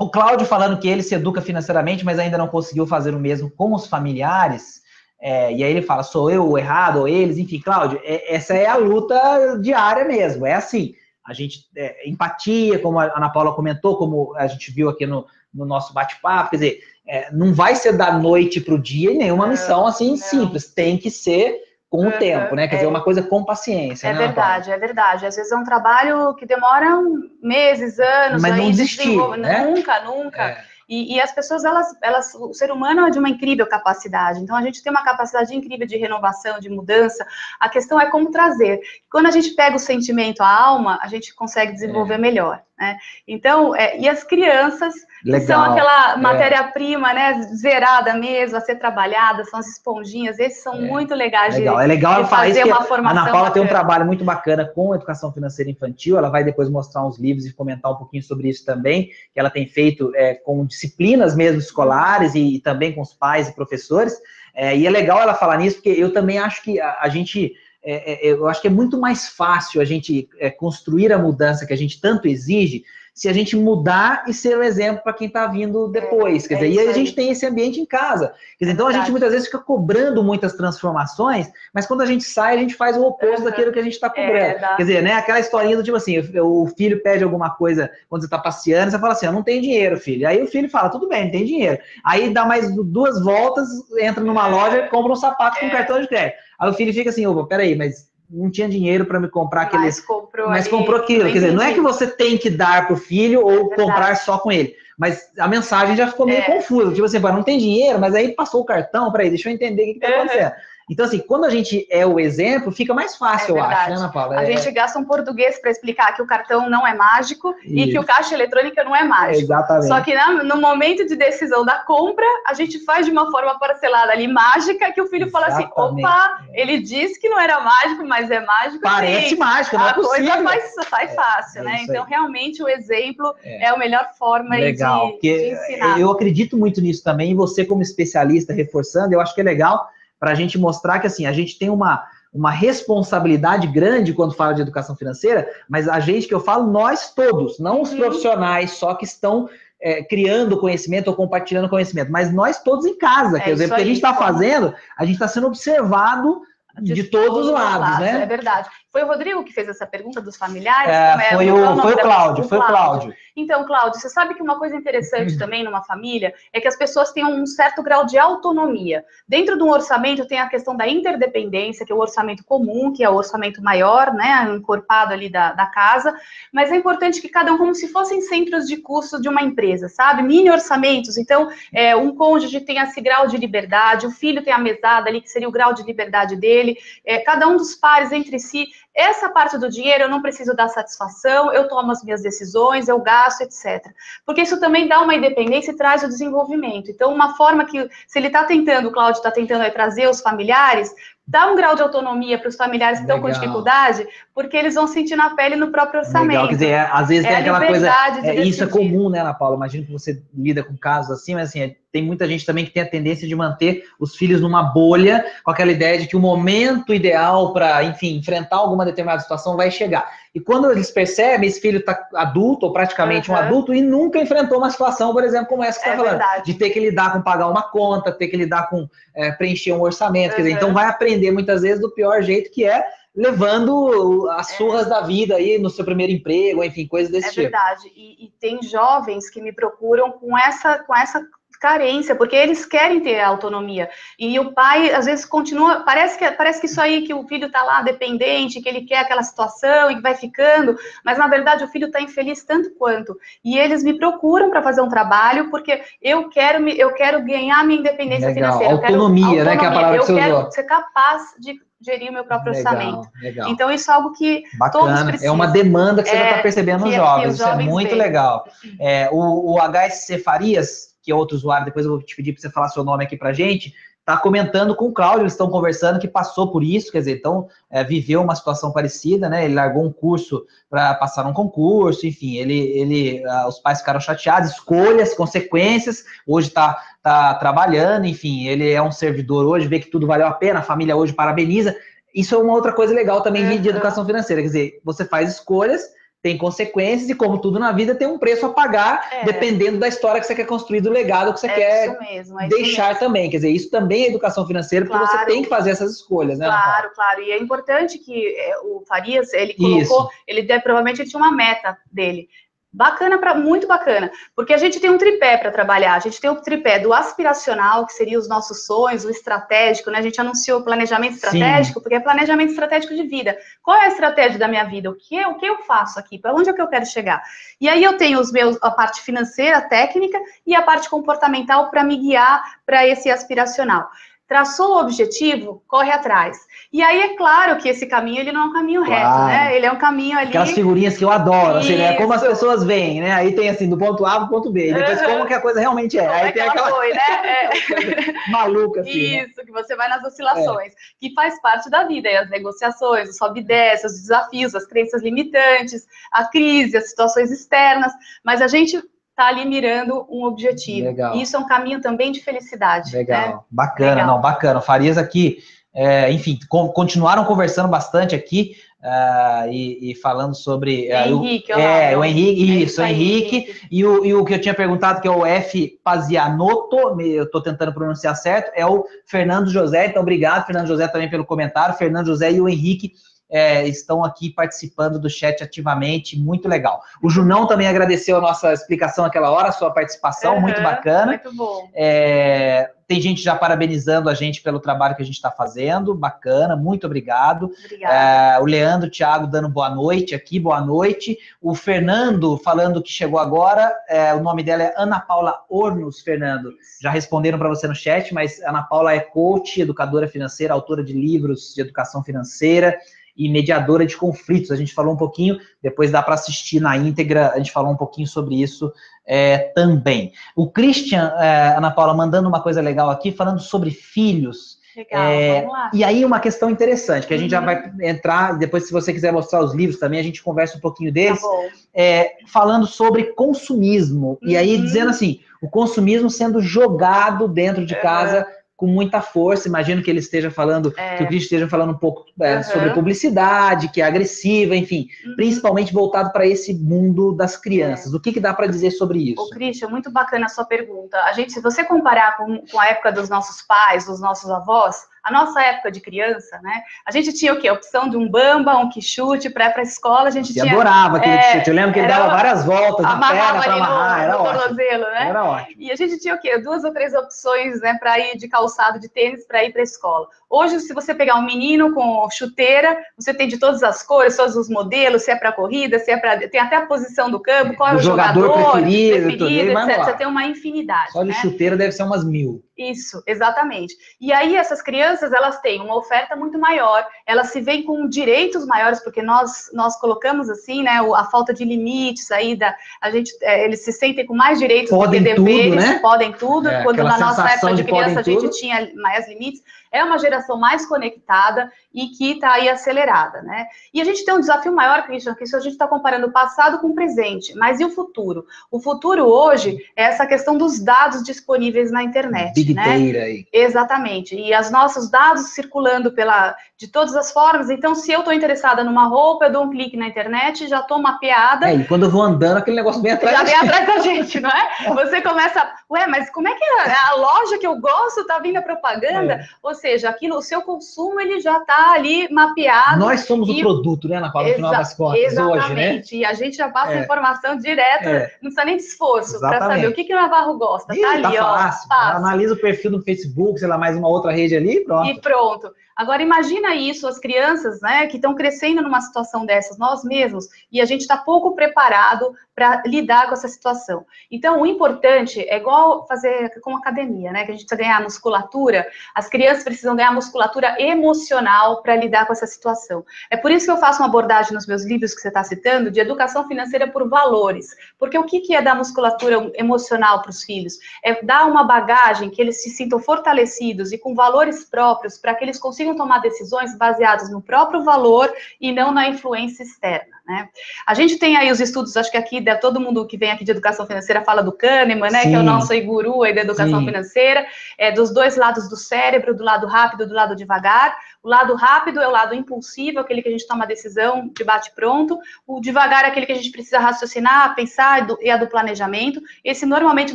o 0.00 0.10
Cláudio 0.10 0.46
falando 0.46 0.80
que 0.80 0.88
ele 0.88 1.02
se 1.02 1.14
educa 1.14 1.42
financeiramente, 1.42 2.06
mas 2.06 2.18
ainda 2.18 2.38
não 2.38 2.48
conseguiu 2.48 2.86
fazer 2.86 3.14
o 3.14 3.18
mesmo 3.20 3.50
com 3.50 3.74
os 3.74 3.86
familiares. 3.86 4.80
É, 5.20 5.52
e 5.52 5.62
aí 5.62 5.70
ele 5.70 5.82
fala, 5.82 6.02
sou 6.02 6.30
eu 6.30 6.48
o 6.48 6.56
errado, 6.56 7.00
ou 7.00 7.08
eles, 7.08 7.36
enfim, 7.36 7.60
Cláudio, 7.60 8.00
é, 8.02 8.34
essa 8.34 8.54
é 8.54 8.66
a 8.66 8.76
luta 8.76 9.58
diária 9.60 10.04
mesmo, 10.04 10.46
é 10.46 10.54
assim, 10.54 10.94
a 11.26 11.34
gente, 11.34 11.66
é, 11.76 12.08
empatia, 12.08 12.78
como 12.78 12.98
a 12.98 13.04
Ana 13.04 13.28
Paula 13.28 13.54
comentou, 13.54 13.98
como 13.98 14.34
a 14.36 14.46
gente 14.46 14.72
viu 14.72 14.88
aqui 14.88 15.06
no, 15.06 15.26
no 15.52 15.66
nosso 15.66 15.92
bate-papo, 15.92 16.50
quer 16.50 16.56
dizer, 16.56 16.80
é, 17.06 17.30
não 17.32 17.52
vai 17.52 17.74
ser 17.74 17.96
da 17.96 18.12
noite 18.12 18.60
para 18.60 18.74
o 18.74 18.78
dia 18.78 19.12
nenhuma 19.12 19.46
missão 19.46 19.86
assim 19.86 20.10
não. 20.10 20.16
simples, 20.16 20.72
tem 20.72 20.96
que 20.96 21.10
ser 21.10 21.60
com 21.90 22.06
o 22.06 22.12
tempo, 22.12 22.54
né? 22.54 22.68
Quer 22.68 22.76
dizer, 22.76 22.86
é. 22.86 22.88
uma 22.88 23.02
coisa 23.02 23.20
com 23.20 23.44
paciência. 23.44 24.06
É 24.06 24.12
né, 24.12 24.18
verdade, 24.18 24.70
é 24.70 24.78
verdade. 24.78 25.26
Às 25.26 25.34
vezes 25.34 25.50
é 25.50 25.56
um 25.56 25.64
trabalho 25.64 26.34
que 26.36 26.46
demora 26.46 27.00
meses, 27.42 27.98
anos. 27.98 28.40
Mas 28.40 28.56
não 28.56 28.70
desistir, 28.70 29.18
né? 29.38 29.64
Nunca, 29.64 30.00
nunca. 30.04 30.64
E, 30.90 31.14
e, 31.14 31.20
as 31.20 31.32
pessoas, 31.32 31.64
elas, 31.64 31.86
elas, 32.02 32.34
o 32.34 32.52
ser 32.52 32.72
humano 32.72 33.06
é 33.06 33.10
de 33.10 33.18
uma 33.20 33.28
incrível 33.28 33.64
capacidade. 33.64 34.40
Então, 34.40 34.56
a 34.56 34.62
gente 34.62 34.82
tem 34.82 34.90
uma 34.90 35.04
capacidade 35.04 35.54
incrível 35.54 35.86
de 35.86 35.96
renovação, 35.96 36.58
de 36.58 36.68
mudança. 36.68 37.24
A 37.60 37.68
questão 37.68 38.00
é 38.00 38.10
como 38.10 38.32
trazer. 38.32 38.80
Quando 39.08 39.26
a 39.26 39.30
gente 39.30 39.50
pega 39.50 39.76
o 39.76 39.78
sentimento, 39.78 40.40
a 40.40 40.48
alma, 40.48 40.98
a 41.00 41.06
gente 41.06 41.32
consegue 41.32 41.72
desenvolver 41.72 42.14
é. 42.14 42.18
melhor. 42.18 42.60
Né? 42.80 42.96
Então, 43.28 43.76
é, 43.76 43.98
e 44.00 44.08
as 44.08 44.24
crianças 44.24 44.94
Legal. 45.22 45.46
são 45.46 45.72
aquela 45.72 46.14
é. 46.14 46.16
matéria-prima, 46.16 47.12
né, 47.12 47.42
zerada 47.54 48.14
mesmo, 48.14 48.56
a 48.56 48.60
ser 48.60 48.76
trabalhada, 48.76 49.44
são 49.44 49.60
as 49.60 49.68
esponjinhas, 49.68 50.38
esses 50.38 50.62
são 50.62 50.76
é. 50.76 50.80
muito 50.80 51.14
legais 51.14 51.54
Legal. 51.56 51.76
de, 51.76 51.84
é 51.84 51.86
legal 51.86 52.24
de 52.24 52.30
fazer 52.30 52.64
uma 52.64 52.82
formação. 52.84 53.18
A 53.18 53.22
Ana 53.22 53.30
Paula 53.30 53.48
bacana. 53.48 53.52
tem 53.52 53.62
um 53.62 53.68
trabalho 53.68 54.06
muito 54.06 54.24
bacana 54.24 54.64
com 54.64 54.94
educação 54.94 55.30
financeira 55.30 55.70
infantil, 55.70 56.16
ela 56.16 56.30
vai 56.30 56.42
depois 56.42 56.70
mostrar 56.70 57.06
uns 57.06 57.18
livros 57.18 57.44
e 57.44 57.52
comentar 57.52 57.92
um 57.92 57.96
pouquinho 57.96 58.22
sobre 58.22 58.48
isso 58.48 58.64
também, 58.64 59.10
que 59.34 59.38
ela 59.38 59.50
tem 59.50 59.66
feito 59.66 60.10
é, 60.14 60.34
com 60.34 60.64
disciplinas 60.64 61.36
mesmo 61.36 61.60
escolares 61.60 62.34
e, 62.34 62.56
e, 62.56 62.60
também 62.60 62.94
com 62.94 63.02
os 63.02 63.12
pais 63.12 63.46
e 63.46 63.54
professores, 63.54 64.14
é, 64.54 64.74
e 64.74 64.86
é 64.86 64.90
legal 64.90 65.20
ela 65.20 65.34
falar 65.34 65.58
nisso, 65.58 65.76
porque 65.76 65.90
eu 65.90 66.14
também 66.14 66.38
acho 66.38 66.62
que 66.62 66.80
a, 66.80 66.96
a 67.02 67.08
gente 67.10 67.52
é, 67.82 68.28
é, 68.28 68.32
eu 68.32 68.46
acho 68.46 68.60
que 68.60 68.68
é 68.68 68.70
muito 68.70 68.98
mais 68.98 69.28
fácil 69.28 69.80
a 69.80 69.84
gente 69.84 70.28
é, 70.38 70.50
construir 70.50 71.12
a 71.12 71.18
mudança 71.18 71.66
que 71.66 71.72
a 71.72 71.76
gente 71.76 72.00
tanto 72.00 72.28
exige 72.28 72.84
se 73.14 73.28
a 73.28 73.32
gente 73.32 73.56
mudar 73.56 74.24
e 74.26 74.34
ser 74.34 74.56
o 74.56 74.60
um 74.60 74.62
exemplo 74.62 75.02
para 75.02 75.12
quem 75.12 75.26
está 75.26 75.46
vindo 75.46 75.88
depois. 75.88 76.46
Quer 76.46 76.54
é, 76.54 76.68
dizer, 76.68 76.72
e 76.72 76.88
a 76.88 76.92
gente 76.92 77.14
tem 77.14 77.30
esse 77.30 77.44
ambiente 77.44 77.80
em 77.80 77.86
casa. 77.86 78.34
Quer 78.58 78.64
dizer, 78.64 78.72
então 78.74 78.86
a 78.86 78.92
gente 78.92 79.10
muitas 79.10 79.32
vezes 79.32 79.46
fica 79.46 79.58
cobrando 79.58 80.22
muitas 80.22 80.54
transformações, 80.54 81.50
mas 81.72 81.86
quando 81.86 82.02
a 82.02 82.06
gente 82.06 82.24
sai, 82.24 82.56
a 82.56 82.58
gente 82.58 82.74
faz 82.74 82.96
o 82.96 83.02
oposto 83.02 83.40
uhum. 83.40 83.44
daquilo 83.44 83.72
que 83.72 83.78
a 83.78 83.82
gente 83.82 83.92
está 83.94 84.08
cobrando. 84.08 84.34
É, 84.34 84.76
Quer 84.76 84.82
dizer, 84.82 85.02
né? 85.02 85.12
Aquela 85.14 85.40
historinha 85.40 85.76
do 85.76 85.82
tipo 85.82 85.96
assim, 85.96 86.18
o 86.38 86.66
filho 86.76 87.02
pede 87.02 87.24
alguma 87.24 87.50
coisa 87.50 87.90
quando 88.08 88.22
você 88.22 88.26
está 88.26 88.38
passeando, 88.38 88.90
você 88.90 88.98
fala 88.98 89.12
assim, 89.12 89.26
eu 89.26 89.32
não 89.32 89.42
tenho 89.42 89.62
dinheiro, 89.62 89.98
filho. 89.98 90.26
Aí 90.26 90.42
o 90.42 90.46
filho 90.46 90.68
fala, 90.68 90.88
tudo 90.88 91.08
bem, 91.08 91.24
não 91.24 91.30
tem 91.30 91.44
dinheiro. 91.44 91.78
Aí 92.04 92.32
dá 92.32 92.44
mais 92.44 92.74
duas 92.74 93.22
voltas, 93.22 93.68
entra 93.98 94.22
numa 94.22 94.46
loja, 94.46 94.88
compra 94.88 95.12
um 95.12 95.16
sapato 95.16 95.58
com 95.58 95.66
é. 95.66 95.70
cartão 95.70 96.00
de 96.00 96.08
crédito. 96.08 96.36
Aí 96.58 96.70
o 96.70 96.74
filho 96.74 96.92
fica 96.92 97.10
assim, 97.10 97.26
opa, 97.26 97.46
peraí, 97.46 97.74
mas 97.74 98.09
não 98.30 98.50
tinha 98.50 98.68
dinheiro 98.68 99.04
para 99.04 99.18
me 99.18 99.28
comprar 99.28 99.62
aquele. 99.62 99.84
Mas 99.84 100.00
comprou, 100.00 100.48
mas 100.48 100.68
comprou 100.68 101.00
aquilo. 101.00 101.24
Quer 101.24 101.32
dizer, 101.32 101.52
não 101.52 101.62
é 101.62 101.74
que 101.74 101.80
você 101.80 102.06
tem 102.06 102.38
que 102.38 102.48
dar 102.48 102.86
para 102.86 102.94
o 102.94 102.96
filho 102.96 103.44
ou 103.44 103.72
é 103.72 103.76
comprar 103.76 104.16
só 104.16 104.38
com 104.38 104.52
ele. 104.52 104.74
Mas 104.96 105.30
a 105.38 105.48
mensagem 105.48 105.96
já 105.96 106.06
ficou 106.06 106.26
meio 106.26 106.40
é. 106.40 106.42
confusa. 106.42 106.92
Tipo 106.92 107.06
assim, 107.06 107.18
não 107.18 107.42
tem 107.42 107.58
dinheiro, 107.58 107.98
mas 107.98 108.14
aí 108.14 108.34
passou 108.34 108.60
o 108.60 108.64
cartão, 108.64 109.10
peraí, 109.10 109.30
deixa 109.30 109.48
eu 109.48 109.54
entender 109.54 109.82
o 109.82 109.86
que 109.86 109.92
está 109.92 110.08
acontecendo. 110.08 110.52
Então, 110.90 111.06
assim, 111.06 111.20
quando 111.20 111.44
a 111.44 111.50
gente 111.50 111.86
é 111.88 112.04
o 112.04 112.18
exemplo, 112.18 112.72
fica 112.72 112.92
mais 112.92 113.16
fácil, 113.16 113.56
é 113.56 113.60
eu 113.60 113.62
acho, 113.62 113.90
né, 113.90 113.96
Ana 113.96 114.08
Paula? 114.08 114.40
A 114.40 114.42
é... 114.42 114.56
gente 114.56 114.72
gasta 114.72 114.98
um 114.98 115.04
português 115.04 115.60
para 115.60 115.70
explicar 115.70 116.12
que 116.16 116.20
o 116.20 116.26
cartão 116.26 116.68
não 116.68 116.84
é 116.84 116.92
mágico 116.92 117.54
Isso. 117.62 117.76
e 117.76 117.90
que 117.92 117.98
o 117.98 118.04
caixa 118.04 118.34
eletrônica 118.34 118.82
não 118.82 118.94
é 118.94 119.04
mágico. 119.04 119.44
Exatamente. 119.44 119.86
Só 119.86 120.00
que 120.00 120.12
no 120.42 120.60
momento 120.60 121.06
de 121.06 121.14
decisão 121.14 121.64
da 121.64 121.78
compra, 121.84 122.26
a 122.44 122.54
gente 122.54 122.84
faz 122.84 123.06
de 123.06 123.12
uma 123.12 123.30
forma 123.30 123.56
parcelada 123.56 124.10
ali, 124.10 124.26
mágica, 124.26 124.90
que 124.92 125.00
o 125.00 125.06
filho 125.06 125.28
Exatamente. 125.28 125.70
fala 125.70 125.86
assim: 125.86 126.02
opa, 126.02 126.44
ele 126.52 126.80
disse 126.80 127.20
que 127.20 127.28
não 127.28 127.38
era 127.38 127.60
mágico, 127.60 128.04
mas 128.04 128.28
é 128.28 128.40
mágico. 128.40 128.82
Parece 128.82 129.28
sim. 129.28 129.36
mágico, 129.36 129.78
não 129.78 129.88
é 129.88 129.92
possível. 129.92 130.32
A 130.32 130.36
coisa 130.42 130.42
faz, 130.42 130.88
faz 130.88 131.12
é, 131.12 131.14
fácil, 131.14 131.62
né? 131.62 131.84
Então, 131.84 132.04
realmente, 132.04 132.64
o 132.64 132.68
exemplo 132.68 133.32
é, 133.44 133.66
é 133.66 133.68
a 133.68 133.76
melhor 133.78 134.10
forma 134.18 134.56
legal, 134.56 135.12
de, 135.12 135.20
de 135.20 135.52
ensinar. 135.52 136.00
Eu 136.00 136.10
acredito 136.10 136.58
muito 136.58 136.80
nisso 136.80 137.04
também, 137.04 137.30
e 137.30 137.34
você, 137.34 137.64
como 137.64 137.80
especialista, 137.80 138.52
reforçando, 138.52 139.14
eu 139.14 139.20
acho 139.20 139.32
que 139.36 139.40
é 139.40 139.44
legal 139.44 139.88
para 140.20 140.32
a 140.32 140.34
gente 140.34 140.58
mostrar 140.58 141.00
que 141.00 141.06
assim 141.06 141.26
a 141.26 141.32
gente 141.32 141.58
tem 141.58 141.70
uma, 141.70 142.06
uma 142.32 142.50
responsabilidade 142.50 143.66
grande 143.66 144.12
quando 144.12 144.34
fala 144.34 144.52
de 144.52 144.62
educação 144.62 144.94
financeira, 144.94 145.48
mas 145.68 145.88
a 145.88 145.98
gente 145.98 146.28
que 146.28 146.34
eu 146.34 146.40
falo, 146.40 146.70
nós 146.70 147.12
todos, 147.12 147.58
não 147.58 147.80
os 147.80 147.90
uhum. 147.90 147.98
profissionais 147.98 148.72
só 148.72 148.94
que 148.94 149.06
estão 149.06 149.48
é, 149.80 150.04
criando 150.04 150.60
conhecimento 150.60 151.08
ou 151.08 151.16
compartilhando 151.16 151.68
conhecimento, 151.68 152.12
mas 152.12 152.32
nós 152.32 152.62
todos 152.62 152.84
em 152.84 152.98
casa, 152.98 153.38
é 153.38 153.40
quer 153.40 153.52
dizer, 153.54 153.68
porque 153.68 153.82
a 153.82 153.86
gente 153.86 153.96
está 153.96 154.14
fazendo, 154.14 154.74
a 154.96 155.04
gente 155.04 155.14
está 155.14 155.26
sendo 155.26 155.46
observado 155.46 156.42
de, 156.80 156.92
de 156.94 157.04
todos 157.04 157.46
os 157.46 157.52
lados, 157.52 157.80
lados, 157.80 158.00
né? 158.00 158.22
É 158.22 158.26
verdade. 158.26 158.68
Foi 158.92 159.04
o 159.04 159.06
Rodrigo 159.06 159.44
que 159.44 159.52
fez 159.52 159.68
essa 159.68 159.86
pergunta 159.86 160.20
dos 160.20 160.36
familiares? 160.36 160.92
É, 160.92 161.36
foi, 161.36 161.50
o, 161.50 161.76
foi 161.80 161.94
o 161.94 161.98
Cláudio, 161.98 162.44
foi 162.44 162.58
o 162.58 162.66
Cláudio. 162.66 163.14
Então, 163.36 163.64
Cláudio, 163.64 164.00
você 164.00 164.08
sabe 164.08 164.34
que 164.34 164.42
uma 164.42 164.58
coisa 164.58 164.74
interessante 164.74 165.36
também 165.38 165.62
numa 165.62 165.82
família 165.82 166.34
é 166.52 166.60
que 166.60 166.66
as 166.66 166.76
pessoas 166.76 167.12
tenham 167.12 167.32
um 167.32 167.46
certo 167.46 167.82
grau 167.84 168.04
de 168.04 168.18
autonomia. 168.18 169.04
Dentro 169.28 169.56
de 169.56 169.62
um 169.62 169.70
orçamento 169.70 170.26
tem 170.26 170.40
a 170.40 170.48
questão 170.48 170.76
da 170.76 170.88
interdependência, 170.88 171.86
que 171.86 171.92
é 171.92 171.94
o 171.94 172.00
orçamento 172.00 172.44
comum, 172.44 172.92
que 172.92 173.04
é 173.04 173.08
o 173.08 173.14
orçamento 173.14 173.62
maior, 173.62 174.12
né, 174.12 174.52
encorpado 174.52 175.12
ali 175.12 175.28
da, 175.28 175.52
da 175.52 175.66
casa, 175.66 176.12
mas 176.52 176.72
é 176.72 176.76
importante 176.76 177.20
que 177.20 177.28
cada 177.28 177.52
um, 177.52 177.58
como 177.58 177.74
se 177.74 177.88
fossem 177.88 178.20
centros 178.22 178.66
de 178.66 178.76
custo 178.78 179.20
de 179.20 179.28
uma 179.28 179.42
empresa, 179.42 179.88
sabe? 179.88 180.22
Mini 180.22 180.50
orçamentos, 180.50 181.16
então, 181.16 181.48
é, 181.72 181.94
um 181.94 182.14
cônjuge 182.14 182.60
tem 182.60 182.78
esse 182.78 183.00
grau 183.00 183.28
de 183.28 183.36
liberdade, 183.36 184.06
o 184.06 184.10
filho 184.10 184.42
tem 184.42 184.52
a 184.52 184.58
mesada 184.58 185.08
ali, 185.08 185.20
que 185.20 185.30
seria 185.30 185.48
o 185.48 185.52
grau 185.52 185.72
de 185.72 185.84
liberdade 185.84 186.34
dele, 186.34 186.76
é, 187.04 187.18
cada 187.20 187.46
um 187.46 187.56
dos 187.56 187.76
pares 187.76 188.10
entre 188.10 188.38
si 188.38 188.66
essa 188.94 189.28
parte 189.28 189.56
do 189.56 189.70
dinheiro 189.70 190.04
eu 190.04 190.08
não 190.08 190.20
preciso 190.20 190.54
dar 190.54 190.68
satisfação, 190.68 191.52
eu 191.52 191.68
tomo 191.68 191.92
as 191.92 192.02
minhas 192.02 192.22
decisões, 192.22 192.88
eu 192.88 193.00
gasto, 193.00 193.42
etc. 193.42 193.84
Porque 194.26 194.42
isso 194.42 194.58
também 194.58 194.88
dá 194.88 195.00
uma 195.00 195.14
independência 195.14 195.70
e 195.70 195.76
traz 195.76 196.02
o 196.02 196.08
desenvolvimento. 196.08 196.90
Então, 196.90 197.12
uma 197.12 197.36
forma 197.36 197.64
que, 197.64 197.88
se 198.06 198.18
ele 198.18 198.26
está 198.26 198.44
tentando, 198.44 198.88
o 198.88 198.92
Cláudio 198.92 199.18
está 199.18 199.30
tentando 199.30 199.62
aí, 199.62 199.70
trazer 199.70 200.08
os 200.08 200.20
familiares, 200.20 200.92
dá 201.30 201.46
um 201.46 201.54
grau 201.54 201.76
de 201.76 201.82
autonomia 201.82 202.36
para 202.36 202.48
os 202.48 202.56
familiares 202.56 202.98
que 202.98 203.04
estão 203.04 203.20
com 203.20 203.30
dificuldade, 203.30 204.04
porque 204.34 204.56
eles 204.56 204.74
vão 204.74 204.88
sentir 204.88 205.14
na 205.14 205.30
pele 205.30 205.54
no 205.54 205.68
próprio 205.68 206.00
orçamento. 206.00 206.30
Legal. 206.30 206.48
Quer 206.48 206.54
dizer, 206.54 206.68
é, 206.70 206.88
às 206.90 207.08
vezes 207.08 207.24
é 207.24 207.28
tem 207.28 207.36
aquela 207.36 207.64
coisa. 207.64 207.88
É, 208.24 208.42
isso 208.42 208.64
é 208.64 208.66
comum, 208.66 209.08
né, 209.08 209.20
Ana 209.20 209.32
Paula? 209.32 209.54
Imagino 209.54 209.86
que 209.86 209.92
você 209.92 210.20
lida 210.36 210.64
com 210.64 210.76
casos 210.76 211.12
assim, 211.12 211.34
mas 211.34 211.50
assim, 211.50 211.60
é, 211.60 211.76
tem 211.92 212.02
muita 212.02 212.26
gente 212.26 212.44
também 212.44 212.64
que 212.64 212.72
tem 212.72 212.82
a 212.82 212.88
tendência 212.88 213.28
de 213.28 213.34
manter 213.36 213.84
os 213.98 214.16
filhos 214.16 214.40
numa 214.40 214.62
bolha, 214.62 215.24
com 215.44 215.52
aquela 215.52 215.70
ideia 215.70 216.00
de 216.00 216.08
que 216.08 216.16
o 216.16 216.20
momento 216.20 216.92
ideal 216.92 217.52
para, 217.52 217.84
enfim, 217.84 218.16
enfrentar 218.16 218.56
alguma 218.56 218.84
determinada 218.84 219.22
situação 219.22 219.56
vai 219.56 219.70
chegar. 219.70 220.10
E 220.32 220.38
quando 220.38 220.70
eles 220.70 220.90
percebem, 220.90 221.48
esse 221.48 221.60
filho 221.60 221.80
está 221.80 222.08
adulto, 222.14 222.66
ou 222.66 222.72
praticamente 222.72 223.30
uhum. 223.30 223.36
um 223.36 223.38
adulto, 223.38 223.74
e 223.74 223.82
nunca 223.82 224.18
enfrentou 224.20 224.58
uma 224.58 224.70
situação, 224.70 225.12
por 225.12 225.24
exemplo, 225.24 225.48
como 225.48 225.64
essa 225.64 225.80
que 225.80 225.84
você 225.84 225.90
está 225.90 226.02
é 226.02 226.04
falando. 226.04 226.18
Verdade. 226.18 226.52
De 226.52 226.54
ter 226.58 226.70
que 226.70 226.78
lidar 226.78 227.12
com 227.12 227.20
pagar 227.20 227.48
uma 227.48 227.68
conta, 227.70 228.12
ter 228.12 228.28
que 228.28 228.36
lidar 228.36 228.68
com 228.70 228.88
é, 229.14 229.32
preencher 229.32 229.72
um 229.72 229.80
orçamento. 229.80 230.30
Uhum. 230.30 230.36
Quer 230.36 230.42
dizer, 230.42 230.54
então 230.54 230.72
vai 230.72 230.86
aprender 230.86 231.32
muitas 231.32 231.62
vezes 231.62 231.80
do 231.80 231.90
pior 231.90 232.22
jeito 232.22 232.50
que 232.52 232.64
é 232.64 232.84
levando 233.14 234.28
as 234.30 234.52
é. 234.52 234.56
surras 234.56 234.86
é. 234.86 234.88
da 234.88 235.00
vida 235.00 235.34
aí 235.34 235.58
no 235.58 235.68
seu 235.68 235.84
primeiro 235.84 236.12
emprego, 236.12 236.62
enfim, 236.62 236.86
coisas 236.86 237.10
desse 237.10 237.26
é 237.26 237.30
tipo. 237.30 237.40
É 237.40 237.42
verdade. 237.44 237.92
E, 237.94 238.26
e, 238.26 238.30
tem 238.40 238.62
jovens 238.62 239.28
que 239.28 239.42
me 239.42 239.52
procuram 239.52 240.12
com 240.12 240.38
essa, 240.38 240.78
com 240.84 240.96
essa 240.96 241.20
carência, 241.60 242.16
porque 242.16 242.34
eles 242.34 242.64
querem 242.64 243.00
ter 243.00 243.20
autonomia. 243.20 243.90
E 244.18 244.38
o 244.40 244.52
pai, 244.52 244.92
às 244.94 245.04
vezes, 245.04 245.26
continua. 245.26 245.80
Parece 245.80 246.18
que, 246.18 246.28
parece 246.30 246.58
que 246.58 246.66
isso 246.66 246.80
aí, 246.80 247.02
que 247.02 247.12
o 247.12 247.26
filho 247.28 247.48
está 247.48 247.62
lá 247.62 247.82
dependente, 247.82 248.62
que 248.62 248.68
ele 248.68 248.80
quer 248.80 249.00
aquela 249.00 249.22
situação 249.22 249.90
e 249.90 249.96
que 249.96 250.00
vai 250.00 250.14
ficando, 250.14 250.74
mas 251.04 251.18
na 251.18 251.28
verdade 251.28 251.62
o 251.62 251.68
filho 251.68 251.88
está 251.88 252.00
infeliz 252.00 252.42
tanto 252.44 252.70
quanto. 252.76 253.14
E 253.44 253.58
eles 253.58 253.84
me 253.84 253.98
procuram 253.98 254.50
para 254.50 254.62
fazer 254.62 254.80
um 254.80 254.88
trabalho, 254.88 255.50
porque 255.50 255.82
eu 256.00 256.30
quero, 256.30 256.62
me, 256.62 256.76
eu 256.78 256.94
quero 256.94 257.22
ganhar 257.22 257.62
minha 257.64 257.78
independência 257.78 258.28
Legal. 258.28 258.52
financeira. 258.52 258.74
Autonomia, 258.74 259.26
autonomia, 259.26 259.44
né? 259.44 259.56
Que 259.58 259.64
é 259.64 259.68
a 259.68 259.72
palavra 259.72 259.96
eu 259.96 260.00
que 260.00 260.06
você 260.06 260.14
quero 260.14 260.38
usou. 260.38 260.50
ser 260.52 260.62
capaz 260.62 261.34
de 261.38 261.60
gerir 261.82 262.10
o 262.10 262.12
meu 262.12 262.24
próprio 262.24 262.52
legal, 262.52 262.72
orçamento. 262.72 263.08
Legal. 263.20 263.48
Então, 263.50 263.70
isso 263.70 263.90
é 263.90 263.94
algo 263.94 264.12
que 264.12 264.44
Bacana. 264.58 264.86
todos 264.86 265.02
precisam. 265.02 265.28
É 265.28 265.34
uma 265.34 265.46
demanda 265.46 266.02
que 266.02 266.08
você 266.08 266.16
é, 266.16 266.18
já 266.18 266.30
está 266.30 266.42
percebendo 266.42 266.84
nos 266.84 266.94
jovens. 266.94 267.34
Isso 267.34 267.44
é 267.44 267.56
muito 267.56 267.94
legal. 267.94 268.46
É, 268.78 269.08
o, 269.10 269.54
o 269.54 269.58
HSC 269.58 270.18
Farias 270.18 270.89
que 271.02 271.10
é 271.10 271.14
outro 271.14 271.36
usuário, 271.36 271.64
depois 271.64 271.86
eu 271.86 271.92
vou 271.92 272.02
te 272.02 272.16
pedir 272.16 272.32
para 272.32 272.42
você 272.42 272.50
falar 272.50 272.68
seu 272.68 272.84
nome 272.84 273.04
aqui 273.04 273.16
para 273.16 273.32
gente, 273.32 273.74
está 274.10 274.16
comentando 274.16 274.74
com 274.74 274.86
o 274.86 274.92
Cláudio, 274.92 275.22
eles 275.22 275.34
estão 275.34 275.48
conversando 275.48 276.00
que 276.00 276.08
passou 276.08 276.50
por 276.50 276.64
isso, 276.64 276.90
quer 276.90 276.98
dizer, 276.98 277.18
então 277.18 277.46
é, 277.70 277.84
viveu 277.84 278.20
uma 278.22 278.34
situação 278.34 278.72
parecida, 278.72 279.28
né? 279.28 279.44
Ele 279.44 279.54
largou 279.54 279.84
um 279.84 279.92
curso 279.92 280.44
para 280.68 280.94
passar 280.94 281.26
um 281.26 281.32
concurso, 281.32 282.06
enfim, 282.06 282.36
ele, 282.36 282.58
ele, 282.58 283.22
os 283.46 283.60
pais 283.60 283.78
ficaram 283.78 284.00
chateados, 284.00 284.50
escolhas, 284.50 285.14
consequências. 285.14 286.04
Hoje 286.26 286.48
está 286.48 286.76
tá 287.02 287.34
trabalhando, 287.34 288.06
enfim, 288.06 288.48
ele 288.48 288.70
é 288.70 288.82
um 288.82 288.90
servidor 288.90 289.46
hoje, 289.46 289.68
vê 289.68 289.78
que 289.78 289.90
tudo 289.90 290.06
valeu 290.06 290.26
a 290.26 290.32
pena, 290.32 290.58
a 290.58 290.62
família 290.62 290.96
hoje 290.96 291.12
parabeniza. 291.12 291.76
Isso 292.12 292.34
é 292.34 292.38
uma 292.38 292.54
outra 292.54 292.72
coisa 292.72 292.92
legal 292.92 293.20
também 293.20 293.44
uhum. 293.44 293.60
de 293.60 293.68
educação 293.68 294.04
financeira, 294.04 294.42
quer 294.42 294.48
dizer, 294.48 294.80
você 294.84 295.04
faz 295.04 295.30
escolhas 295.30 295.82
tem 296.22 296.36
consequências 296.36 297.08
e, 297.08 297.14
como 297.14 297.40
tudo 297.40 297.58
na 297.58 297.72
vida, 297.72 297.94
tem 297.94 298.06
um 298.06 298.18
preço 298.18 298.44
a 298.44 298.50
pagar, 298.50 299.08
é. 299.10 299.24
dependendo 299.24 299.78
da 299.78 299.88
história 299.88 300.20
que 300.20 300.26
você 300.26 300.34
quer 300.34 300.46
construir, 300.46 300.82
do 300.82 300.90
legado 300.90 301.32
que 301.32 301.40
você 301.40 301.46
é 301.46 301.54
quer 301.54 301.98
mesmo, 301.98 302.38
é 302.40 302.48
deixar 302.48 302.98
também. 302.98 303.30
Quer 303.30 303.38
dizer, 303.38 303.50
isso 303.50 303.70
também 303.70 304.04
é 304.04 304.08
educação 304.08 304.46
financeira, 304.46 304.86
claro. 304.86 305.06
porque 305.06 305.18
você 305.18 305.24
tem 305.26 305.42
que 305.42 305.48
fazer 305.48 305.70
essas 305.70 305.92
escolhas, 305.92 306.38
né? 306.38 306.46
Claro, 306.46 306.90
claro. 306.94 307.22
E 307.22 307.32
é 307.32 307.38
importante 307.38 307.98
que 307.98 308.36
é, 308.36 308.58
o 308.58 308.82
Farias, 308.86 309.32
ele 309.32 309.54
colocou, 309.54 309.80
isso. 309.80 310.10
ele 310.26 310.46
provavelmente 310.60 311.00
ele 311.00 311.08
tinha 311.08 311.22
uma 311.22 311.32
meta 311.32 311.78
dele. 311.90 312.28
Bacana, 312.72 313.18
para 313.18 313.34
muito 313.34 313.66
bacana, 313.66 314.12
porque 314.34 314.54
a 314.54 314.56
gente 314.56 314.78
tem 314.78 314.88
um 314.88 314.96
tripé 314.96 315.36
para 315.36 315.50
trabalhar. 315.50 315.94
A 315.94 315.98
gente 315.98 316.20
tem 316.20 316.30
o 316.30 316.36
tripé 316.36 316.78
do 316.78 316.92
aspiracional, 316.92 317.84
que 317.84 317.92
seria 317.92 318.16
os 318.16 318.28
nossos 318.28 318.64
sonhos, 318.64 319.04
o 319.04 319.10
estratégico, 319.10 319.90
né? 319.90 319.98
A 319.98 320.02
gente 320.02 320.20
anunciou 320.20 320.62
planejamento 320.62 321.14
estratégico, 321.14 321.80
Sim. 321.80 321.82
porque 321.82 321.96
é 321.96 322.00
planejamento 322.00 322.50
estratégico 322.50 322.94
de 322.94 323.02
vida. 323.02 323.36
Qual 323.60 323.76
é 323.76 323.86
a 323.86 323.88
estratégia 323.88 324.38
da 324.38 324.46
minha 324.46 324.62
vida? 324.62 324.88
O 324.88 324.94
que, 324.94 325.20
o 325.26 325.34
que 325.34 325.46
eu 325.46 325.58
faço 325.62 325.98
aqui? 325.98 326.16
Para 326.16 326.32
onde 326.32 326.48
é 326.48 326.52
que 326.52 326.62
eu 326.62 326.68
quero 326.68 326.86
chegar? 326.86 327.20
E 327.60 327.68
aí 327.68 327.82
eu 327.82 327.96
tenho 327.96 328.20
os 328.20 328.30
meus, 328.30 328.56
a 328.62 328.70
parte 328.70 329.02
financeira, 329.02 329.60
técnica, 329.62 330.20
e 330.46 330.54
a 330.54 330.62
parte 330.62 330.88
comportamental 330.88 331.70
para 331.70 331.82
me 331.82 331.96
guiar 331.96 332.40
para 332.64 332.86
esse 332.86 333.10
aspiracional 333.10 333.90
traçou 334.30 334.76
o 334.76 334.80
objetivo, 334.80 335.60
corre 335.66 335.90
atrás. 335.90 336.38
E 336.72 336.80
aí 336.80 337.00
é 337.00 337.16
claro 337.16 337.60
que 337.60 337.68
esse 337.68 337.84
caminho 337.84 338.20
ele 338.20 338.30
não 338.30 338.42
é 338.42 338.44
um 338.44 338.52
caminho 338.52 338.84
claro. 338.84 339.02
reto, 339.02 339.26
né? 339.26 339.56
Ele 339.56 339.66
é 339.66 339.72
um 339.72 339.76
caminho 339.76 340.16
ali. 340.16 340.28
Aquelas 340.28 340.52
figurinhas 340.52 340.96
que 340.96 341.04
eu 341.04 341.10
adoro, 341.10 341.58
assim, 341.58 341.74
né? 341.74 341.94
Como 341.94 342.12
as 342.12 342.22
pessoas 342.22 342.62
veem, 342.62 343.00
né? 343.00 343.12
Aí 343.12 343.34
tem 343.34 343.48
assim, 343.50 343.68
do 343.68 343.76
ponto 343.76 344.06
A 344.06 344.20
pro 344.20 344.28
ponto 344.28 344.52
B, 344.52 344.72
depois 344.72 345.00
uhum. 345.00 345.06
como 345.08 345.26
que 345.26 345.34
a 345.34 345.40
coisa 345.40 345.58
realmente 345.58 345.98
é. 345.98 346.06
Como 346.06 346.14
aí 346.14 346.28
é 346.28 346.32
tem 346.32 346.42
aquela 346.42 346.70
foi, 346.70 346.92
né? 346.94 347.00
É. 348.30 348.30
maluca, 348.30 348.82
assim. 348.82 349.16
Né? 349.16 349.24
Isso, 349.24 349.38
né? 349.38 349.44
que 349.44 349.50
você 349.50 349.74
vai 349.74 349.88
nas 349.88 350.04
oscilações, 350.04 350.72
é. 350.72 350.76
que 351.00 351.12
faz 351.12 351.40
parte 351.42 351.68
da 351.68 351.82
vida, 351.82 352.08
e 352.08 352.16
as 352.16 352.30
negociações, 352.30 353.08
o 353.08 353.12
sobe 353.12 353.40
e 353.40 353.42
desce, 353.42 353.86
os 353.86 353.94
desafios, 353.94 354.54
as 354.54 354.64
crenças 354.64 355.02
limitantes, 355.02 355.86
a 356.12 356.24
crise, 356.26 356.76
as 356.76 356.88
situações 356.88 357.32
externas, 357.32 357.92
mas 358.24 358.40
a 358.40 358.46
gente 358.46 358.80
está 359.20 359.28
ali 359.28 359.44
mirando 359.44 360.06
um 360.08 360.24
objetivo. 360.24 360.88
Legal. 360.88 361.14
E 361.14 361.22
isso 361.22 361.36
é 361.36 361.38
um 361.38 361.46
caminho 361.46 361.80
também 361.80 362.10
de 362.10 362.20
felicidade. 362.20 362.96
Legal, 362.96 363.28
né? 363.28 363.38
bacana, 363.50 363.94
Legal. 363.96 364.06
não, 364.06 364.20
bacana. 364.20 364.60
Farias 364.62 364.96
aqui, 364.96 365.38
é, 365.74 366.10
enfim, 366.10 366.38
com, 366.48 366.68
continuaram 366.68 367.24
conversando 367.24 367.68
bastante 367.68 368.14
aqui. 368.14 368.56
Uh, 368.82 369.52
e, 369.52 369.90
e, 369.90 369.94
falando 369.94 370.34
sobre 370.34 370.88
uh, 370.90 371.06
Henrique, 371.06 371.52
o, 371.52 371.58
é, 371.58 371.94
o 371.94 372.02
Henrique, 372.02 372.50
é 372.50 372.54
isso, 372.64 372.80
o 372.80 372.84
Henrique, 372.86 373.36
Henrique. 373.36 373.68
E, 373.70 373.84
o, 373.84 374.06
e 374.06 374.14
o 374.14 374.24
que 374.24 374.32
eu 374.32 374.40
tinha 374.40 374.54
perguntado, 374.54 375.02
que 375.02 375.06
é 375.06 375.10
o 375.10 375.26
F 375.26 375.78
Pazianotto, 375.84 376.98
eu 376.98 377.24
estou 377.24 377.42
tentando 377.42 377.74
pronunciar 377.74 378.16
certo, 378.16 378.50
é 378.54 378.64
o 378.64 378.86
Fernando 379.04 379.50
José, 379.50 379.88
então 379.88 380.00
obrigado, 380.00 380.46
Fernando 380.46 380.66
José, 380.66 380.88
também 380.88 381.10
pelo 381.10 381.26
comentário, 381.26 381.76
Fernando 381.76 382.06
José 382.06 382.32
e 382.32 382.40
o 382.40 382.48
Henrique 382.48 382.92
é, 383.30 383.66
estão 383.68 384.04
aqui 384.04 384.30
participando 384.30 384.98
do 384.98 385.08
chat 385.08 385.42
ativamente, 385.42 386.18
muito 386.18 386.48
legal. 386.48 386.82
O 387.02 387.08
Junão 387.08 387.46
também 387.46 387.68
agradeceu 387.68 388.16
a 388.16 388.20
nossa 388.20 388.52
explicação 388.52 389.04
aquela 389.04 389.30
hora, 389.30 389.48
a 389.48 389.52
sua 389.52 389.70
participação, 389.70 390.34
uhum, 390.34 390.40
muito 390.40 390.60
bacana. 390.60 391.12
Muito 391.12 391.34
bom. 391.34 391.70
É, 391.72 392.70
tem 392.90 393.00
gente 393.00 393.22
já 393.22 393.36
parabenizando 393.36 394.10
a 394.10 394.14
gente 394.14 394.42
pelo 394.42 394.58
trabalho 394.58 394.96
que 394.96 395.02
a 395.02 395.04
gente 395.04 395.14
está 395.14 395.30
fazendo, 395.30 395.94
bacana, 395.94 396.56
muito 396.56 396.86
obrigado. 396.86 397.52
É, 397.80 398.36
o 398.40 398.44
Leandro, 398.44 398.88
o 398.88 398.90
Thiago 398.90 399.28
dando 399.28 399.48
boa 399.48 399.70
noite 399.70 400.12
aqui, 400.12 400.40
boa 400.40 400.60
noite. 400.60 401.16
O 401.40 401.54
Fernando 401.54 402.36
falando 402.38 402.82
que 402.82 402.90
chegou 402.90 403.20
agora, 403.20 403.72
é, 403.88 404.12
o 404.12 404.20
nome 404.20 404.42
dela 404.42 404.64
é 404.64 404.74
Ana 404.76 404.98
Paula 404.98 405.40
Ornos, 405.48 406.00
Fernando. 406.00 406.52
Já 406.82 406.90
responderam 406.90 407.38
para 407.38 407.48
você 407.48 407.68
no 407.68 407.76
chat, 407.76 408.12
mas 408.12 408.40
Ana 408.40 408.64
Paula 408.64 408.92
é 408.92 408.98
coach, 408.98 409.60
educadora 409.60 410.08
financeira, 410.08 410.52
autora 410.52 410.82
de 410.82 410.92
livros 410.92 411.54
de 411.54 411.60
educação 411.60 412.02
financeira 412.02 412.76
e 413.16 413.28
mediadora 413.28 413.84
de 413.86 413.96
conflitos. 413.96 414.50
A 414.50 414.56
gente 414.56 414.74
falou 414.74 414.94
um 414.94 414.96
pouquinho, 414.96 415.38
depois 415.62 415.90
dá 415.90 416.02
para 416.02 416.14
assistir 416.14 416.60
na 416.60 416.76
íntegra, 416.76 417.32
a 417.32 417.38
gente 417.38 417.52
falou 417.52 417.72
um 417.72 417.76
pouquinho 417.76 418.06
sobre 418.06 418.40
isso 418.40 418.72
é, 419.06 419.38
também. 419.54 420.12
O 420.36 420.50
Christian, 420.50 421.12
é, 421.18 421.56
Ana 421.56 421.70
Paula, 421.70 421.94
mandando 421.94 422.28
uma 422.28 422.42
coisa 422.42 422.60
legal 422.60 422.90
aqui, 422.90 423.10
falando 423.10 423.40
sobre 423.40 423.70
filhos. 423.70 424.58
Legal, 424.76 425.02
é, 425.02 425.40
vamos 425.40 425.52
lá. 425.52 425.70
E 425.74 425.82
aí 425.82 426.04
uma 426.04 426.20
questão 426.20 426.48
interessante, 426.48 427.06
que 427.06 427.14
a 427.14 427.18
gente 427.18 427.34
uhum. 427.34 427.40
já 427.40 427.44
vai 427.44 427.72
entrar, 427.82 428.38
depois 428.38 428.66
se 428.66 428.72
você 428.72 428.92
quiser 428.92 429.12
mostrar 429.12 429.42
os 429.42 429.52
livros 429.52 429.78
também, 429.78 429.98
a 429.98 430.02
gente 430.02 430.22
conversa 430.22 430.56
um 430.56 430.60
pouquinho 430.60 430.92
deles, 430.92 431.20
tá 431.20 431.28
é, 431.74 432.12
falando 432.26 432.66
sobre 432.66 433.12
consumismo, 433.14 434.18
uhum. 434.22 434.28
e 434.28 434.36
aí 434.36 434.56
uhum. 434.56 434.62
dizendo 434.62 434.90
assim, 434.90 435.20
o 435.42 435.48
consumismo 435.48 436.08
sendo 436.08 436.40
jogado 436.40 437.26
dentro 437.26 437.66
de 437.66 437.74
casa 437.74 438.26
com 438.60 438.66
muita 438.66 439.00
força. 439.00 439.48
Imagino 439.48 439.82
que 439.82 439.90
ele 439.90 440.00
esteja 440.00 440.30
falando, 440.30 440.70
é. 440.76 440.98
que 440.98 441.04
o 441.04 441.06
Cris 441.06 441.22
esteja 441.22 441.48
falando 441.48 441.70
um 441.70 441.78
pouco 441.78 442.04
é, 442.20 442.36
uhum. 442.36 442.42
sobre 442.42 442.70
publicidade, 442.74 443.68
que 443.68 443.80
é 443.80 443.84
agressiva, 443.86 444.54
enfim, 444.54 444.86
uhum. 445.06 445.16
principalmente 445.16 445.72
voltado 445.72 446.12
para 446.12 446.26
esse 446.26 446.52
mundo 446.52 447.12
das 447.12 447.38
crianças. 447.38 447.94
É. 447.94 447.96
O 447.96 447.98
que, 447.98 448.12
que 448.12 448.20
dá 448.20 448.34
para 448.34 448.46
dizer 448.46 448.70
sobre 448.72 448.98
isso? 448.98 449.22
O 449.22 449.30
Christian, 449.30 449.68
muito 449.68 449.90
bacana 449.90 450.26
a 450.26 450.28
sua 450.28 450.44
pergunta. 450.44 450.98
A 451.04 451.12
gente, 451.14 451.32
se 451.32 451.40
você 451.40 451.64
comparar 451.64 452.18
com, 452.18 452.44
com 452.52 452.60
a 452.60 452.66
época 452.66 452.92
dos 452.92 453.08
nossos 453.08 453.40
pais, 453.40 453.86
dos 453.86 453.98
nossos 453.98 454.28
avós, 454.30 454.84
a 455.02 455.12
nossa 455.12 455.42
época 455.42 455.70
de 455.70 455.80
criança, 455.80 456.38
né? 456.42 456.62
A 456.86 456.92
gente 456.92 457.12
tinha 457.12 457.32
o 457.32 457.40
quê? 457.40 457.48
A 457.48 457.52
opção 457.52 457.88
de 457.88 457.96
um 457.96 458.08
bamba, 458.08 458.56
um 458.58 458.68
quichute 458.68 459.30
para 459.30 459.46
ir 459.46 459.52
para 459.52 459.62
a 459.62 459.64
escola. 459.64 460.08
A 460.08 460.10
gente 460.10 460.36
eu 460.36 460.42
tinha. 460.42 460.54
adorava 460.54 460.98
aquele 460.98 461.14
é, 461.14 461.32
quichute. 461.32 461.50
Eu 461.50 461.56
lembro 461.56 461.72
que 461.72 461.78
ele 461.78 461.88
dava 461.88 462.08
várias 462.08 462.44
voltas 462.44 462.84
na 462.84 463.08
perna 463.08 463.42
para 463.42 463.54
amarrar. 463.54 463.96
No, 463.96 464.04
era 464.04 464.12
no 464.12 464.22
ótimo. 464.22 464.40
Tornozelo, 464.40 464.84
né? 464.84 465.08
Era 465.08 465.24
ótimo. 465.24 465.56
E 465.58 465.70
a 465.70 465.76
gente 465.76 465.98
tinha 465.98 466.14
o 466.14 466.18
quê? 466.18 466.38
Duas 466.38 466.64
ou 466.64 466.72
três 466.72 466.94
opções, 466.94 467.60
né? 467.60 467.76
Para 467.78 467.98
ir 467.98 468.16
de 468.16 468.28
calçado 468.28 468.78
de 468.78 468.88
tênis 468.88 469.26
para 469.26 469.44
ir 469.44 469.52
para 469.52 469.62
a 469.62 469.64
escola. 469.64 470.08
Hoje, 470.28 470.60
se 470.60 470.72
você 470.72 470.94
pegar 470.94 471.16
um 471.16 471.24
menino 471.24 471.74
com 471.74 472.08
chuteira, 472.10 472.78
você 472.96 473.12
tem 473.12 473.26
de 473.26 473.38
todas 473.38 473.62
as 473.62 473.82
cores, 473.82 474.16
todos 474.16 474.36
os 474.36 474.48
modelos, 474.48 475.02
se 475.02 475.10
é 475.10 475.16
para 475.16 475.32
corrida, 475.32 475.78
se 475.78 475.90
é 475.90 475.96
para. 475.96 476.28
Tem 476.28 476.40
até 476.40 476.56
a 476.56 476.66
posição 476.66 477.10
do 477.10 477.18
campo, 477.20 477.56
qual 477.56 477.70
é 477.70 477.74
o 477.74 477.78
jogador, 477.78 478.20
jogador 478.20 478.52
preferido, 478.52 479.06
preferido 479.08 479.58
etc. 479.58 479.84
Você 479.84 479.92
tem 479.94 480.06
uma 480.06 480.24
infinidade. 480.26 480.92
Só 480.92 481.02
de 481.02 481.08
né? 481.08 481.14
chuteira 481.14 481.56
deve 481.56 481.72
ser 481.72 481.82
umas 481.82 482.04
mil. 482.04 482.42
Isso, 482.60 483.02
exatamente. 483.06 483.74
E 483.98 484.12
aí 484.12 484.36
essas 484.36 484.60
crianças, 484.60 485.14
elas 485.14 485.40
têm 485.40 485.62
uma 485.62 485.74
oferta 485.74 486.14
muito 486.14 486.38
maior, 486.38 486.86
elas 487.06 487.28
se 487.28 487.40
veem 487.40 487.62
com 487.62 487.88
direitos 487.88 488.44
maiores, 488.46 488.80
porque 488.84 489.00
nós 489.00 489.50
nós 489.54 489.80
colocamos 489.80 490.28
assim, 490.28 490.62
né, 490.62 490.78
a 490.94 491.04
falta 491.04 491.32
de 491.32 491.42
limites 491.42 492.10
aí 492.10 492.36
da 492.36 492.54
a 492.80 492.90
gente 492.90 493.16
é, 493.22 493.46
eles 493.46 493.64
se 493.64 493.72
sentem 493.72 494.04
com 494.04 494.14
mais 494.14 494.38
direitos 494.38 494.68
podem 494.68 495.02
do 495.02 495.08
que 495.08 495.14
deveres, 495.14 495.64
tudo, 495.64 495.72
né? 495.72 495.78
podem 495.78 496.12
tudo, 496.12 496.48
é, 496.48 496.62
quando 496.62 496.82
na 496.82 496.98
nossa 496.98 497.26
época 497.30 497.54
de 497.54 497.64
criança 497.64 498.00
a 498.00 498.02
gente 498.02 498.28
tinha 498.38 498.70
mais 498.74 499.08
limites. 499.08 499.42
É 499.72 499.84
uma 499.84 499.98
geração 499.98 500.38
mais 500.38 500.66
conectada 500.66 501.50
e 501.72 501.88
que 501.88 502.12
está 502.12 502.32
aí 502.32 502.48
acelerada, 502.48 503.22
né? 503.22 503.46
E 503.72 503.80
a 503.80 503.84
gente 503.84 504.04
tem 504.04 504.14
um 504.14 504.20
desafio 504.20 504.52
maior, 504.52 504.82
Christian, 504.84 505.14
que 505.14 505.24
isso 505.24 505.36
a 505.36 505.40
gente 505.40 505.52
está 505.52 505.66
comparando 505.66 506.08
o 506.08 506.12
passado 506.12 506.58
com 506.58 506.68
o 506.68 506.74
presente, 506.74 507.34
mas 507.36 507.60
e 507.60 507.64
o 507.64 507.70
futuro? 507.70 508.26
O 508.50 508.60
futuro 508.60 509.04
hoje 509.06 509.58
é 509.76 509.84
essa 509.84 510.06
questão 510.06 510.36
dos 510.36 510.58
dados 510.60 511.02
disponíveis 511.02 511.70
na 511.70 511.82
internet. 511.82 512.34
Big 512.34 512.54
né? 512.54 512.62
data 512.62 513.04
aí. 513.04 513.26
Exatamente. 513.32 514.16
E 514.16 514.36
os 514.36 514.50
nossos 514.50 514.90
dados 514.90 515.30
circulando 515.30 515.92
pela, 515.92 516.34
de 516.56 516.68
todas 516.68 516.94
as 516.96 517.12
formas. 517.12 517.48
Então, 517.50 517.74
se 517.74 517.92
eu 517.92 518.00
estou 518.00 518.12
interessada 518.12 518.64
numa 518.64 518.86
roupa, 518.86 519.26
eu 519.26 519.32
dou 519.32 519.44
um 519.44 519.50
clique 519.50 519.76
na 519.76 519.86
internet, 519.86 520.48
já 520.48 520.60
estou 520.60 520.78
mapeada. 520.78 521.48
É, 521.48 521.54
e 521.54 521.64
quando 521.64 521.84
eu 521.84 521.90
vou 521.90 522.02
andando, 522.02 522.38
aquele 522.38 522.56
negócio 522.56 522.82
vem 522.82 522.92
atrás 522.92 523.16
Já 523.16 523.24
vem 523.24 523.34
atrás 523.34 523.66
da 523.66 523.78
gente, 523.78 524.18
não 524.20 524.30
é? 524.30 524.74
Você 524.74 525.00
começa, 525.00 525.52
ué, 525.70 525.86
mas 525.86 526.10
como 526.10 526.28
é 526.28 526.34
que 526.34 526.44
a, 526.44 526.90
a 526.90 526.94
loja 526.96 527.38
que 527.38 527.46
eu 527.46 527.58
gosto 527.60 528.00
está 528.00 528.18
vindo 528.18 528.38
a 528.38 528.42
propaganda? 528.42 529.14
É. 529.14 529.28
Ou 529.42 529.54
seja, 529.60 529.88
aquilo, 529.88 530.16
o 530.16 530.22
seu 530.22 530.42
consumo, 530.42 531.00
ele 531.00 531.20
já 531.20 531.38
está 531.38 531.72
ali 531.72 532.08
mapeado. 532.10 532.78
Nós 532.78 533.00
somos 533.00 533.28
e... 533.28 533.32
o 533.32 533.40
produto, 533.40 533.88
né, 533.88 533.96
Ana 533.96 534.10
Paula, 534.10 534.28
no 534.28 534.34
final 534.34 534.50
das 534.50 534.74
contas, 534.74 535.00
exatamente. 535.00 535.44
hoje, 535.44 535.54
né? 535.54 535.82
E 535.92 536.04
a 536.04 536.12
gente 536.14 536.36
já 536.36 536.48
passa 536.48 536.72
é. 536.72 536.78
a 536.78 536.82
informação 536.82 537.36
direto, 537.36 537.86
é. 537.86 538.00
não 538.22 538.30
precisa 538.30 538.44
nem 538.44 538.56
de 538.56 538.62
esforço 538.62 539.20
para 539.20 539.38
saber 539.38 539.68
o 539.68 539.72
que, 539.72 539.84
que 539.84 539.94
o 539.94 539.96
Navarro 539.96 540.38
gosta. 540.38 540.74
Ih, 540.74 540.80
tá 540.80 540.90
ali, 540.90 541.02
tá 541.02 541.10
ó. 541.10 541.38
Fácil. 541.38 541.68
Fácil. 541.68 541.96
Analisa 541.96 542.34
o 542.34 542.40
perfil 542.40 542.70
do 542.72 542.82
Facebook, 542.82 543.38
sei 543.38 543.48
lá, 543.48 543.58
mais 543.58 543.76
uma 543.76 543.88
outra 543.88 544.10
rede 544.10 544.34
ali, 544.34 544.64
pronto. 544.64 544.88
E 544.88 545.00
pronto. 545.00 545.52
Agora, 545.80 546.02
imagina 546.02 546.54
isso, 546.54 546.86
as 546.86 546.98
crianças, 546.98 547.62
né, 547.62 547.86
que 547.86 547.96
estão 547.96 548.14
crescendo 548.14 548.60
numa 548.60 548.82
situação 548.82 549.24
dessas, 549.24 549.56
nós 549.56 549.82
mesmos, 549.82 550.28
e 550.52 550.60
a 550.60 550.66
gente 550.66 550.82
está 550.82 550.94
pouco 550.94 551.34
preparado 551.34 552.14
para 552.34 552.62
lidar 552.66 553.06
com 553.06 553.14
essa 553.14 553.28
situação. 553.28 553.86
Então, 554.10 554.42
o 554.42 554.46
importante 554.46 555.20
é 555.20 555.38
igual 555.38 555.86
fazer 555.86 556.38
com 556.42 556.54
academia, 556.54 557.12
né, 557.12 557.24
que 557.24 557.30
a 557.30 557.34
gente 557.34 557.46
precisa 557.46 557.62
ganhar 557.62 557.82
musculatura, 557.82 558.66
as 558.94 559.08
crianças 559.08 559.42
precisam 559.42 559.74
ganhar 559.74 559.90
musculatura 559.92 560.54
emocional 560.60 561.62
para 561.62 561.76
lidar 561.76 562.06
com 562.06 562.12
essa 562.12 562.26
situação. 562.26 562.84
É 563.10 563.16
por 563.16 563.30
isso 563.30 563.46
que 563.46 563.50
eu 563.50 563.56
faço 563.56 563.80
uma 563.80 563.88
abordagem 563.88 564.34
nos 564.34 564.46
meus 564.46 564.66
livros 564.66 564.94
que 564.94 565.00
você 565.00 565.08
está 565.08 565.24
citando 565.24 565.70
de 565.70 565.80
educação 565.80 566.28
financeira 566.28 566.68
por 566.68 566.90
valores. 566.90 567.56
Porque 567.78 567.96
o 567.96 568.04
que, 568.04 568.20
que 568.20 568.34
é 568.34 568.42
dar 568.42 568.54
musculatura 568.54 569.30
emocional 569.34 570.02
para 570.02 570.10
os 570.10 570.22
filhos? 570.24 570.58
É 570.84 571.02
dar 571.02 571.26
uma 571.26 571.44
bagagem 571.44 572.10
que 572.10 572.20
eles 572.20 572.42
se 572.42 572.50
sintam 572.50 572.78
fortalecidos 572.78 573.72
e 573.72 573.78
com 573.78 573.94
valores 573.94 574.44
próprios 574.44 574.98
para 574.98 575.14
que 575.14 575.24
eles 575.24 575.38
consigam 575.38 575.69
tomar 575.74 576.00
decisões 576.00 576.56
baseadas 576.56 577.10
no 577.10 577.20
próprio 577.20 577.62
valor 577.62 578.12
e 578.40 578.52
não 578.52 578.72
na 578.72 578.88
influência 578.88 579.42
externa. 579.42 580.00
Né? 580.06 580.28
A 580.66 580.74
gente 580.74 580.98
tem 580.98 581.16
aí 581.16 581.30
os 581.30 581.40
estudos, 581.40 581.76
acho 581.76 581.90
que 581.90 581.96
aqui 581.96 582.24
todo 582.40 582.60
mundo 582.60 582.84
que 582.86 582.96
vem 582.96 583.12
aqui 583.12 583.24
de 583.24 583.30
educação 583.30 583.64
financeira 583.64 584.02
fala 584.02 584.22
do 584.22 584.32
Kahneman, 584.32 584.90
né, 584.90 585.02
que 585.02 585.14
é 585.14 585.18
o 585.18 585.22
nosso 585.22 585.48
guru 585.60 586.02
aí 586.02 586.12
da 586.12 586.22
educação 586.22 586.58
Sim. 586.58 586.66
financeira, 586.66 587.26
é, 587.56 587.70
dos 587.70 587.94
dois 587.94 588.16
lados 588.16 588.48
do 588.48 588.56
cérebro, 588.56 589.14
do 589.14 589.22
lado 589.22 589.46
rápido, 589.46 589.86
do 589.86 589.94
lado 589.94 590.16
devagar. 590.16 590.76
O 591.02 591.08
lado 591.08 591.34
rápido 591.34 591.80
é 591.80 591.86
o 591.86 591.90
lado 591.90 592.14
impulsivo, 592.14 592.80
aquele 592.80 593.02
que 593.02 593.08
a 593.08 593.12
gente 593.12 593.26
toma 593.26 593.46
decisão 593.46 594.10
de 594.14 594.24
bate 594.24 594.52
pronto. 594.54 594.98
O 595.26 595.40
devagar 595.40 595.84
é 595.84 595.88
aquele 595.88 596.06
que 596.06 596.12
a 596.12 596.16
gente 596.16 596.30
precisa 596.30 596.58
raciocinar, 596.58 597.34
pensar 597.34 597.86
e 598.00 598.10
a 598.10 598.16
do 598.16 598.26
planejamento. 598.26 599.00
Esse 599.24 599.46
normalmente 599.46 599.94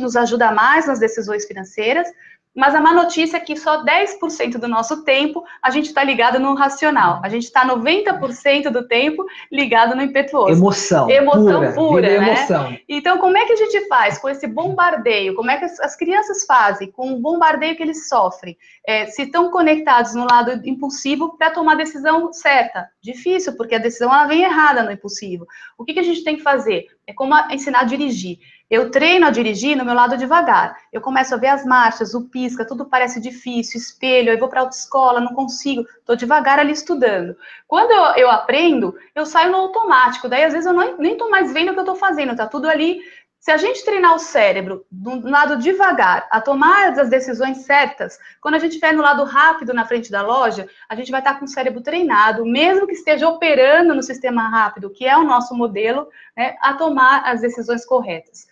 nos 0.00 0.16
ajuda 0.16 0.50
mais 0.50 0.86
nas 0.86 0.98
decisões 0.98 1.44
financeiras. 1.44 2.08
Mas 2.56 2.74
a 2.74 2.80
má 2.80 2.94
notícia 2.94 3.36
é 3.36 3.40
que 3.40 3.54
só 3.54 3.84
10% 3.84 4.56
do 4.58 4.66
nosso 4.66 5.04
tempo 5.04 5.44
a 5.62 5.70
gente 5.70 5.86
está 5.86 6.02
ligado 6.02 6.40
no 6.40 6.54
racional. 6.54 7.20
A 7.22 7.28
gente 7.28 7.44
está 7.44 7.68
90% 7.68 8.70
do 8.70 8.88
tempo 8.88 9.26
ligado 9.52 9.94
no 9.94 10.00
impetuoso. 10.00 10.50
Emoção. 10.50 11.10
Emoção 11.10 11.60
pura, 11.60 11.72
pura 11.74 12.08
né? 12.18 12.28
Emoção. 12.28 12.78
Então, 12.88 13.18
como 13.18 13.36
é 13.36 13.44
que 13.44 13.52
a 13.52 13.56
gente 13.56 13.86
faz 13.88 14.16
com 14.16 14.28
esse 14.30 14.46
bombardeio? 14.46 15.34
Como 15.34 15.50
é 15.50 15.58
que 15.58 15.66
as, 15.66 15.94
crianças 15.94 16.46
fazem 16.46 16.90
com 16.90 17.12
o 17.12 17.20
bombardeio 17.20 17.76
que 17.76 17.82
eles 17.82 18.08
sofrem? 18.08 18.56
É, 18.86 19.04
se 19.06 19.24
estão 19.24 19.50
conectados 19.50 20.14
no 20.14 20.24
lado 20.24 20.66
impulsivo 20.66 21.36
para 21.36 21.50
tomar 21.50 21.72
a 21.72 21.76
decisão 21.76 22.32
certa? 22.32 22.88
Difícil, 23.02 23.54
porque 23.54 23.74
a 23.74 23.78
decisão 23.78 24.10
ela 24.10 24.26
vem 24.26 24.44
errada 24.44 24.82
no 24.82 24.90
impulsivo. 24.90 25.46
O 25.76 25.84
que, 25.84 25.92
que 25.92 26.00
a 26.00 26.04
gente 26.04 26.24
tem 26.24 26.36
que 26.36 26.42
fazer? 26.42 26.86
É 27.06 27.12
como 27.12 27.34
ensinar 27.50 27.80
a 27.80 27.84
dirigir. 27.84 28.38
Eu 28.68 28.90
treino 28.90 29.26
a 29.26 29.30
dirigir 29.30 29.76
no 29.76 29.84
meu 29.84 29.94
lado 29.94 30.16
devagar. 30.16 30.76
Eu 30.92 31.00
começo 31.00 31.32
a 31.32 31.38
ver 31.38 31.48
as 31.48 31.64
marchas, 31.64 32.14
o 32.14 32.28
pisca, 32.28 32.66
tudo 32.66 32.84
parece 32.84 33.20
difícil, 33.20 33.78
espelho, 33.78 34.32
eu 34.32 34.38
vou 34.38 34.48
para 34.48 34.62
autoescola, 34.62 35.20
não 35.20 35.34
consigo, 35.34 35.82
estou 35.82 36.16
devagar 36.16 36.58
ali 36.58 36.72
estudando. 36.72 37.36
Quando 37.68 37.92
eu, 38.18 38.28
aprendo, 38.28 38.96
eu 39.14 39.24
saio 39.24 39.52
no 39.52 39.58
automático, 39.58 40.28
daí 40.28 40.42
às 40.42 40.52
vezes 40.52 40.66
eu 40.66 40.72
não, 40.72 40.98
nem 40.98 41.12
estou 41.12 41.30
mais 41.30 41.52
vendo 41.52 41.70
o 41.70 41.74
que 41.74 41.78
eu 41.78 41.84
estou 41.84 41.94
fazendo, 41.94 42.32
está 42.32 42.46
tudo 42.46 42.68
ali. 42.68 43.00
Se 43.38 43.52
a 43.52 43.56
gente 43.56 43.84
treinar 43.84 44.16
o 44.16 44.18
cérebro 44.18 44.84
do 44.90 45.30
lado 45.30 45.58
devagar, 45.58 46.26
a 46.32 46.40
tomar 46.40 46.98
as 46.98 47.08
decisões 47.08 47.58
certas, 47.58 48.18
quando 48.40 48.56
a 48.56 48.58
gente 48.58 48.72
estiver 48.72 48.92
no 48.92 49.02
lado 49.02 49.22
rápido 49.22 49.72
na 49.72 49.86
frente 49.86 50.10
da 50.10 50.22
loja, 50.22 50.68
a 50.88 50.96
gente 50.96 51.12
vai 51.12 51.20
estar 51.20 51.38
com 51.38 51.44
o 51.44 51.48
cérebro 51.48 51.80
treinado, 51.80 52.44
mesmo 52.44 52.88
que 52.88 52.94
esteja 52.94 53.28
operando 53.28 53.94
no 53.94 54.02
sistema 54.02 54.48
rápido, 54.48 54.90
que 54.90 55.06
é 55.06 55.16
o 55.16 55.22
nosso 55.22 55.54
modelo, 55.54 56.08
né, 56.36 56.56
a 56.60 56.74
tomar 56.74 57.22
as 57.24 57.40
decisões 57.40 57.86
corretas. 57.86 58.45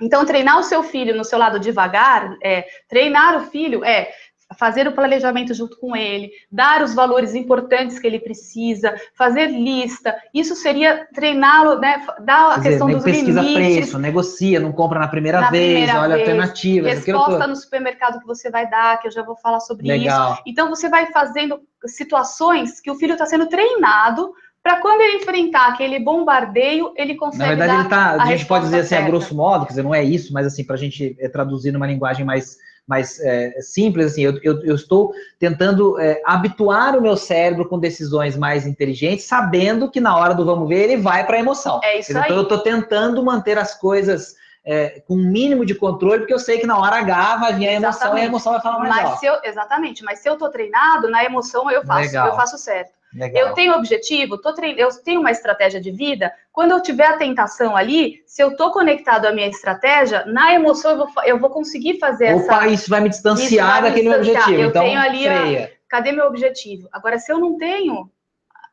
Então, 0.00 0.24
treinar 0.24 0.58
o 0.58 0.62
seu 0.62 0.82
filho 0.82 1.16
no 1.16 1.24
seu 1.24 1.38
lado 1.38 1.58
devagar, 1.58 2.36
é, 2.42 2.66
treinar 2.88 3.36
o 3.36 3.46
filho 3.50 3.84
é 3.84 4.10
fazer 4.58 4.86
o 4.88 4.92
planejamento 4.92 5.54
junto 5.54 5.78
com 5.78 5.94
ele, 5.94 6.30
dar 6.50 6.82
os 6.82 6.94
valores 6.94 7.34
importantes 7.34 7.98
que 7.98 8.06
ele 8.06 8.18
precisa, 8.18 8.94
fazer 9.14 9.46
lista. 9.46 10.16
Isso 10.34 10.56
seria 10.56 11.06
treiná-lo, 11.14 11.78
né? 11.78 12.04
Dar 12.20 12.52
a 12.52 12.56
dizer, 12.56 12.70
questão 12.70 12.90
dos 12.90 13.04
pesquisa 13.04 13.40
limites. 13.40 13.76
preço, 13.76 13.98
negocia, 13.98 14.60
não 14.60 14.72
compra 14.72 14.98
na 14.98 15.08
primeira 15.08 15.40
na 15.40 15.50
vez, 15.50 15.84
primeira 15.84 16.00
olha 16.00 16.16
vez, 16.16 16.28
alternativas. 16.28 17.04
Resposta 17.04 17.46
no 17.46 17.56
supermercado 17.56 18.20
que 18.20 18.26
você 18.26 18.50
vai 18.50 18.68
dar, 18.68 18.98
que 19.00 19.06
eu 19.06 19.12
já 19.12 19.22
vou 19.22 19.36
falar 19.36 19.60
sobre 19.60 19.86
Legal. 19.86 20.32
isso. 20.32 20.42
Então 20.46 20.68
você 20.68 20.88
vai 20.88 21.06
fazendo 21.12 21.60
situações 21.86 22.80
que 22.80 22.90
o 22.90 22.96
filho 22.96 23.12
está 23.12 23.26
sendo 23.26 23.46
treinado 23.46 24.32
para 24.62 24.76
quando 24.80 25.00
ele 25.00 25.16
enfrentar 25.16 25.68
aquele 25.68 25.98
bombardeio, 25.98 26.92
ele 26.96 27.14
consegue. 27.14 27.42
Na 27.42 27.48
verdade, 27.48 27.80
ele 27.80 27.88
tá, 27.88 28.10
a, 28.10 28.22
a 28.22 28.26
gente 28.26 28.44
pode 28.46 28.64
dizer 28.66 28.80
assim, 28.80 28.88
certa. 28.90 29.04
a 29.04 29.08
grosso 29.08 29.34
modo, 29.34 29.64
quer 29.64 29.70
dizer, 29.70 29.82
não 29.82 29.94
é 29.94 30.04
isso, 30.04 30.32
mas 30.32 30.46
assim, 30.46 30.64
para 30.64 30.76
a 30.76 30.78
gente 30.78 31.16
é, 31.18 31.28
traduzir 31.28 31.72
numa 31.72 31.86
linguagem 31.86 32.26
mais, 32.26 32.58
mais 32.86 33.18
é, 33.20 33.58
simples, 33.62 34.12
assim, 34.12 34.22
eu, 34.22 34.38
eu, 34.42 34.62
eu 34.62 34.74
estou 34.74 35.14
tentando 35.38 35.98
é, 35.98 36.20
habituar 36.26 36.94
o 36.96 37.00
meu 37.00 37.16
cérebro 37.16 37.66
com 37.68 37.78
decisões 37.78 38.36
mais 38.36 38.66
inteligentes, 38.66 39.24
sabendo 39.24 39.90
que 39.90 40.00
na 40.00 40.14
hora 40.14 40.34
do 40.34 40.44
vamos 40.44 40.68
ver, 40.68 40.90
ele 40.90 40.98
vai 40.98 41.26
para 41.26 41.36
a 41.36 41.40
emoção. 41.40 41.80
É 41.82 41.98
isso 41.98 42.08
dizer, 42.08 42.18
aí. 42.18 42.24
Então, 42.26 42.36
eu 42.36 42.42
estou 42.42 42.58
tentando 42.58 43.24
manter 43.24 43.58
as 43.58 43.74
coisas. 43.74 44.38
É, 44.62 45.00
com 45.08 45.14
um 45.14 45.24
mínimo 45.24 45.64
de 45.64 45.74
controle, 45.74 46.18
porque 46.18 46.34
eu 46.34 46.38
sei 46.38 46.58
que 46.58 46.66
na 46.66 46.78
hora 46.78 46.96
H 46.96 47.36
vai 47.36 47.54
vir 47.54 47.66
a 47.66 47.72
emoção 47.72 47.92
exatamente. 47.92 48.20
e 48.20 48.24
a 48.24 48.26
emoção 48.26 48.52
vai 48.52 48.60
falar 48.60 48.78
mais 48.78 48.94
mas 48.94 49.04
alto. 49.06 49.18
Se 49.18 49.24
eu, 49.24 49.34
exatamente, 49.42 50.04
mas 50.04 50.18
se 50.18 50.28
eu 50.28 50.34
estou 50.34 50.50
treinado, 50.50 51.08
na 51.08 51.24
emoção 51.24 51.70
eu 51.70 51.82
faço, 51.82 52.08
Legal. 52.08 52.26
eu 52.26 52.36
faço 52.36 52.58
certo. 52.58 52.99
Legal. 53.12 53.48
Eu 53.48 53.54
tenho 53.54 53.74
objetivo, 53.74 54.38
tô 54.38 54.54
trein... 54.54 54.76
eu 54.78 54.88
tenho 55.02 55.20
uma 55.20 55.32
estratégia 55.32 55.80
de 55.80 55.90
vida. 55.90 56.32
Quando 56.52 56.70
eu 56.70 56.80
tiver 56.80 57.06
a 57.06 57.16
tentação 57.16 57.76
ali, 57.76 58.22
se 58.24 58.42
eu 58.42 58.50
estou 58.50 58.70
conectado 58.70 59.26
à 59.26 59.32
minha 59.32 59.48
estratégia, 59.48 60.24
na 60.26 60.54
emoção 60.54 60.92
eu 60.92 60.98
vou, 60.98 61.24
eu 61.24 61.38
vou 61.38 61.50
conseguir 61.50 61.98
fazer 61.98 62.34
Opa, 62.34 62.42
essa. 62.42 62.56
Opa, 62.56 62.66
isso 62.68 62.88
vai 62.88 63.00
me 63.00 63.08
distanciar 63.08 63.82
vai 63.82 63.90
daquele 63.90 64.08
me 64.08 64.18
distanciar. 64.18 64.42
objetivo. 64.42 64.62
Eu 64.62 64.68
então, 64.68 64.82
tenho 64.84 65.00
ali, 65.00 65.28
a... 65.28 65.70
cadê 65.88 66.12
meu 66.12 66.26
objetivo? 66.26 66.88
Agora, 66.92 67.18
se 67.18 67.32
eu 67.32 67.38
não 67.38 67.58
tenho. 67.58 68.08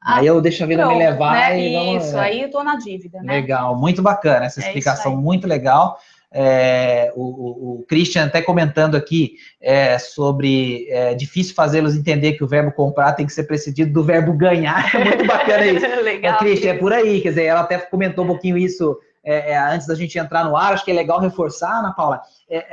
Aí 0.02 0.28
eu 0.28 0.40
deixo 0.40 0.64
a 0.64 0.68
vida 0.68 0.84
pronto, 0.84 0.98
me 0.98 1.04
levar 1.04 1.34
né? 1.34 1.60
e 1.60 1.74
vamos, 1.74 2.06
Isso, 2.06 2.18
aí 2.18 2.42
eu 2.44 2.52
tô 2.52 2.64
na 2.64 2.78
dívida, 2.78 3.20
né? 3.22 3.34
Legal, 3.34 3.76
muito 3.76 4.02
bacana 4.02 4.46
essa 4.46 4.62
é 4.62 4.64
explicação, 4.64 5.18
muito 5.18 5.48
legal. 5.48 6.00
É, 6.32 7.12
o, 7.16 7.80
o, 7.80 7.86
Christian 7.88 8.26
até 8.26 8.42
comentando 8.42 8.96
aqui 8.96 9.36
é, 9.62 9.98
sobre 9.98 10.86
é, 10.90 11.14
difícil 11.14 11.56
fazê-los 11.56 11.96
entender 11.96 12.34
que 12.34 12.44
o 12.44 12.48
verbo 12.48 12.72
comprar 12.74 13.14
tem 13.14 13.26
que 13.26 13.32
ser 13.32 13.44
precedido 13.44 13.94
do 13.94 14.04
verbo 14.04 14.34
ganhar. 14.34 14.92
É 14.94 15.04
muito 15.04 15.26
bacana 15.26 15.66
isso. 15.66 15.88
legal. 16.04 16.38
Christian, 16.38 16.72
é 16.72 16.78
por 16.78 16.92
aí, 16.92 17.22
quer 17.22 17.30
dizer, 17.30 17.46
ela 17.46 17.62
até 17.62 17.78
comentou 17.78 18.26
um 18.26 18.28
pouquinho 18.28 18.58
isso 18.58 18.98
é, 19.24 19.52
é, 19.52 19.58
antes 19.58 19.86
da 19.86 19.94
gente 19.94 20.18
entrar 20.18 20.46
no 20.46 20.56
ar, 20.56 20.74
acho 20.74 20.86
que 20.86 20.92
é 20.92 20.94
legal 20.94 21.20
reforçar, 21.20 21.80
Ana 21.80 21.92
Paula. 21.92 22.22
É, 22.50 22.66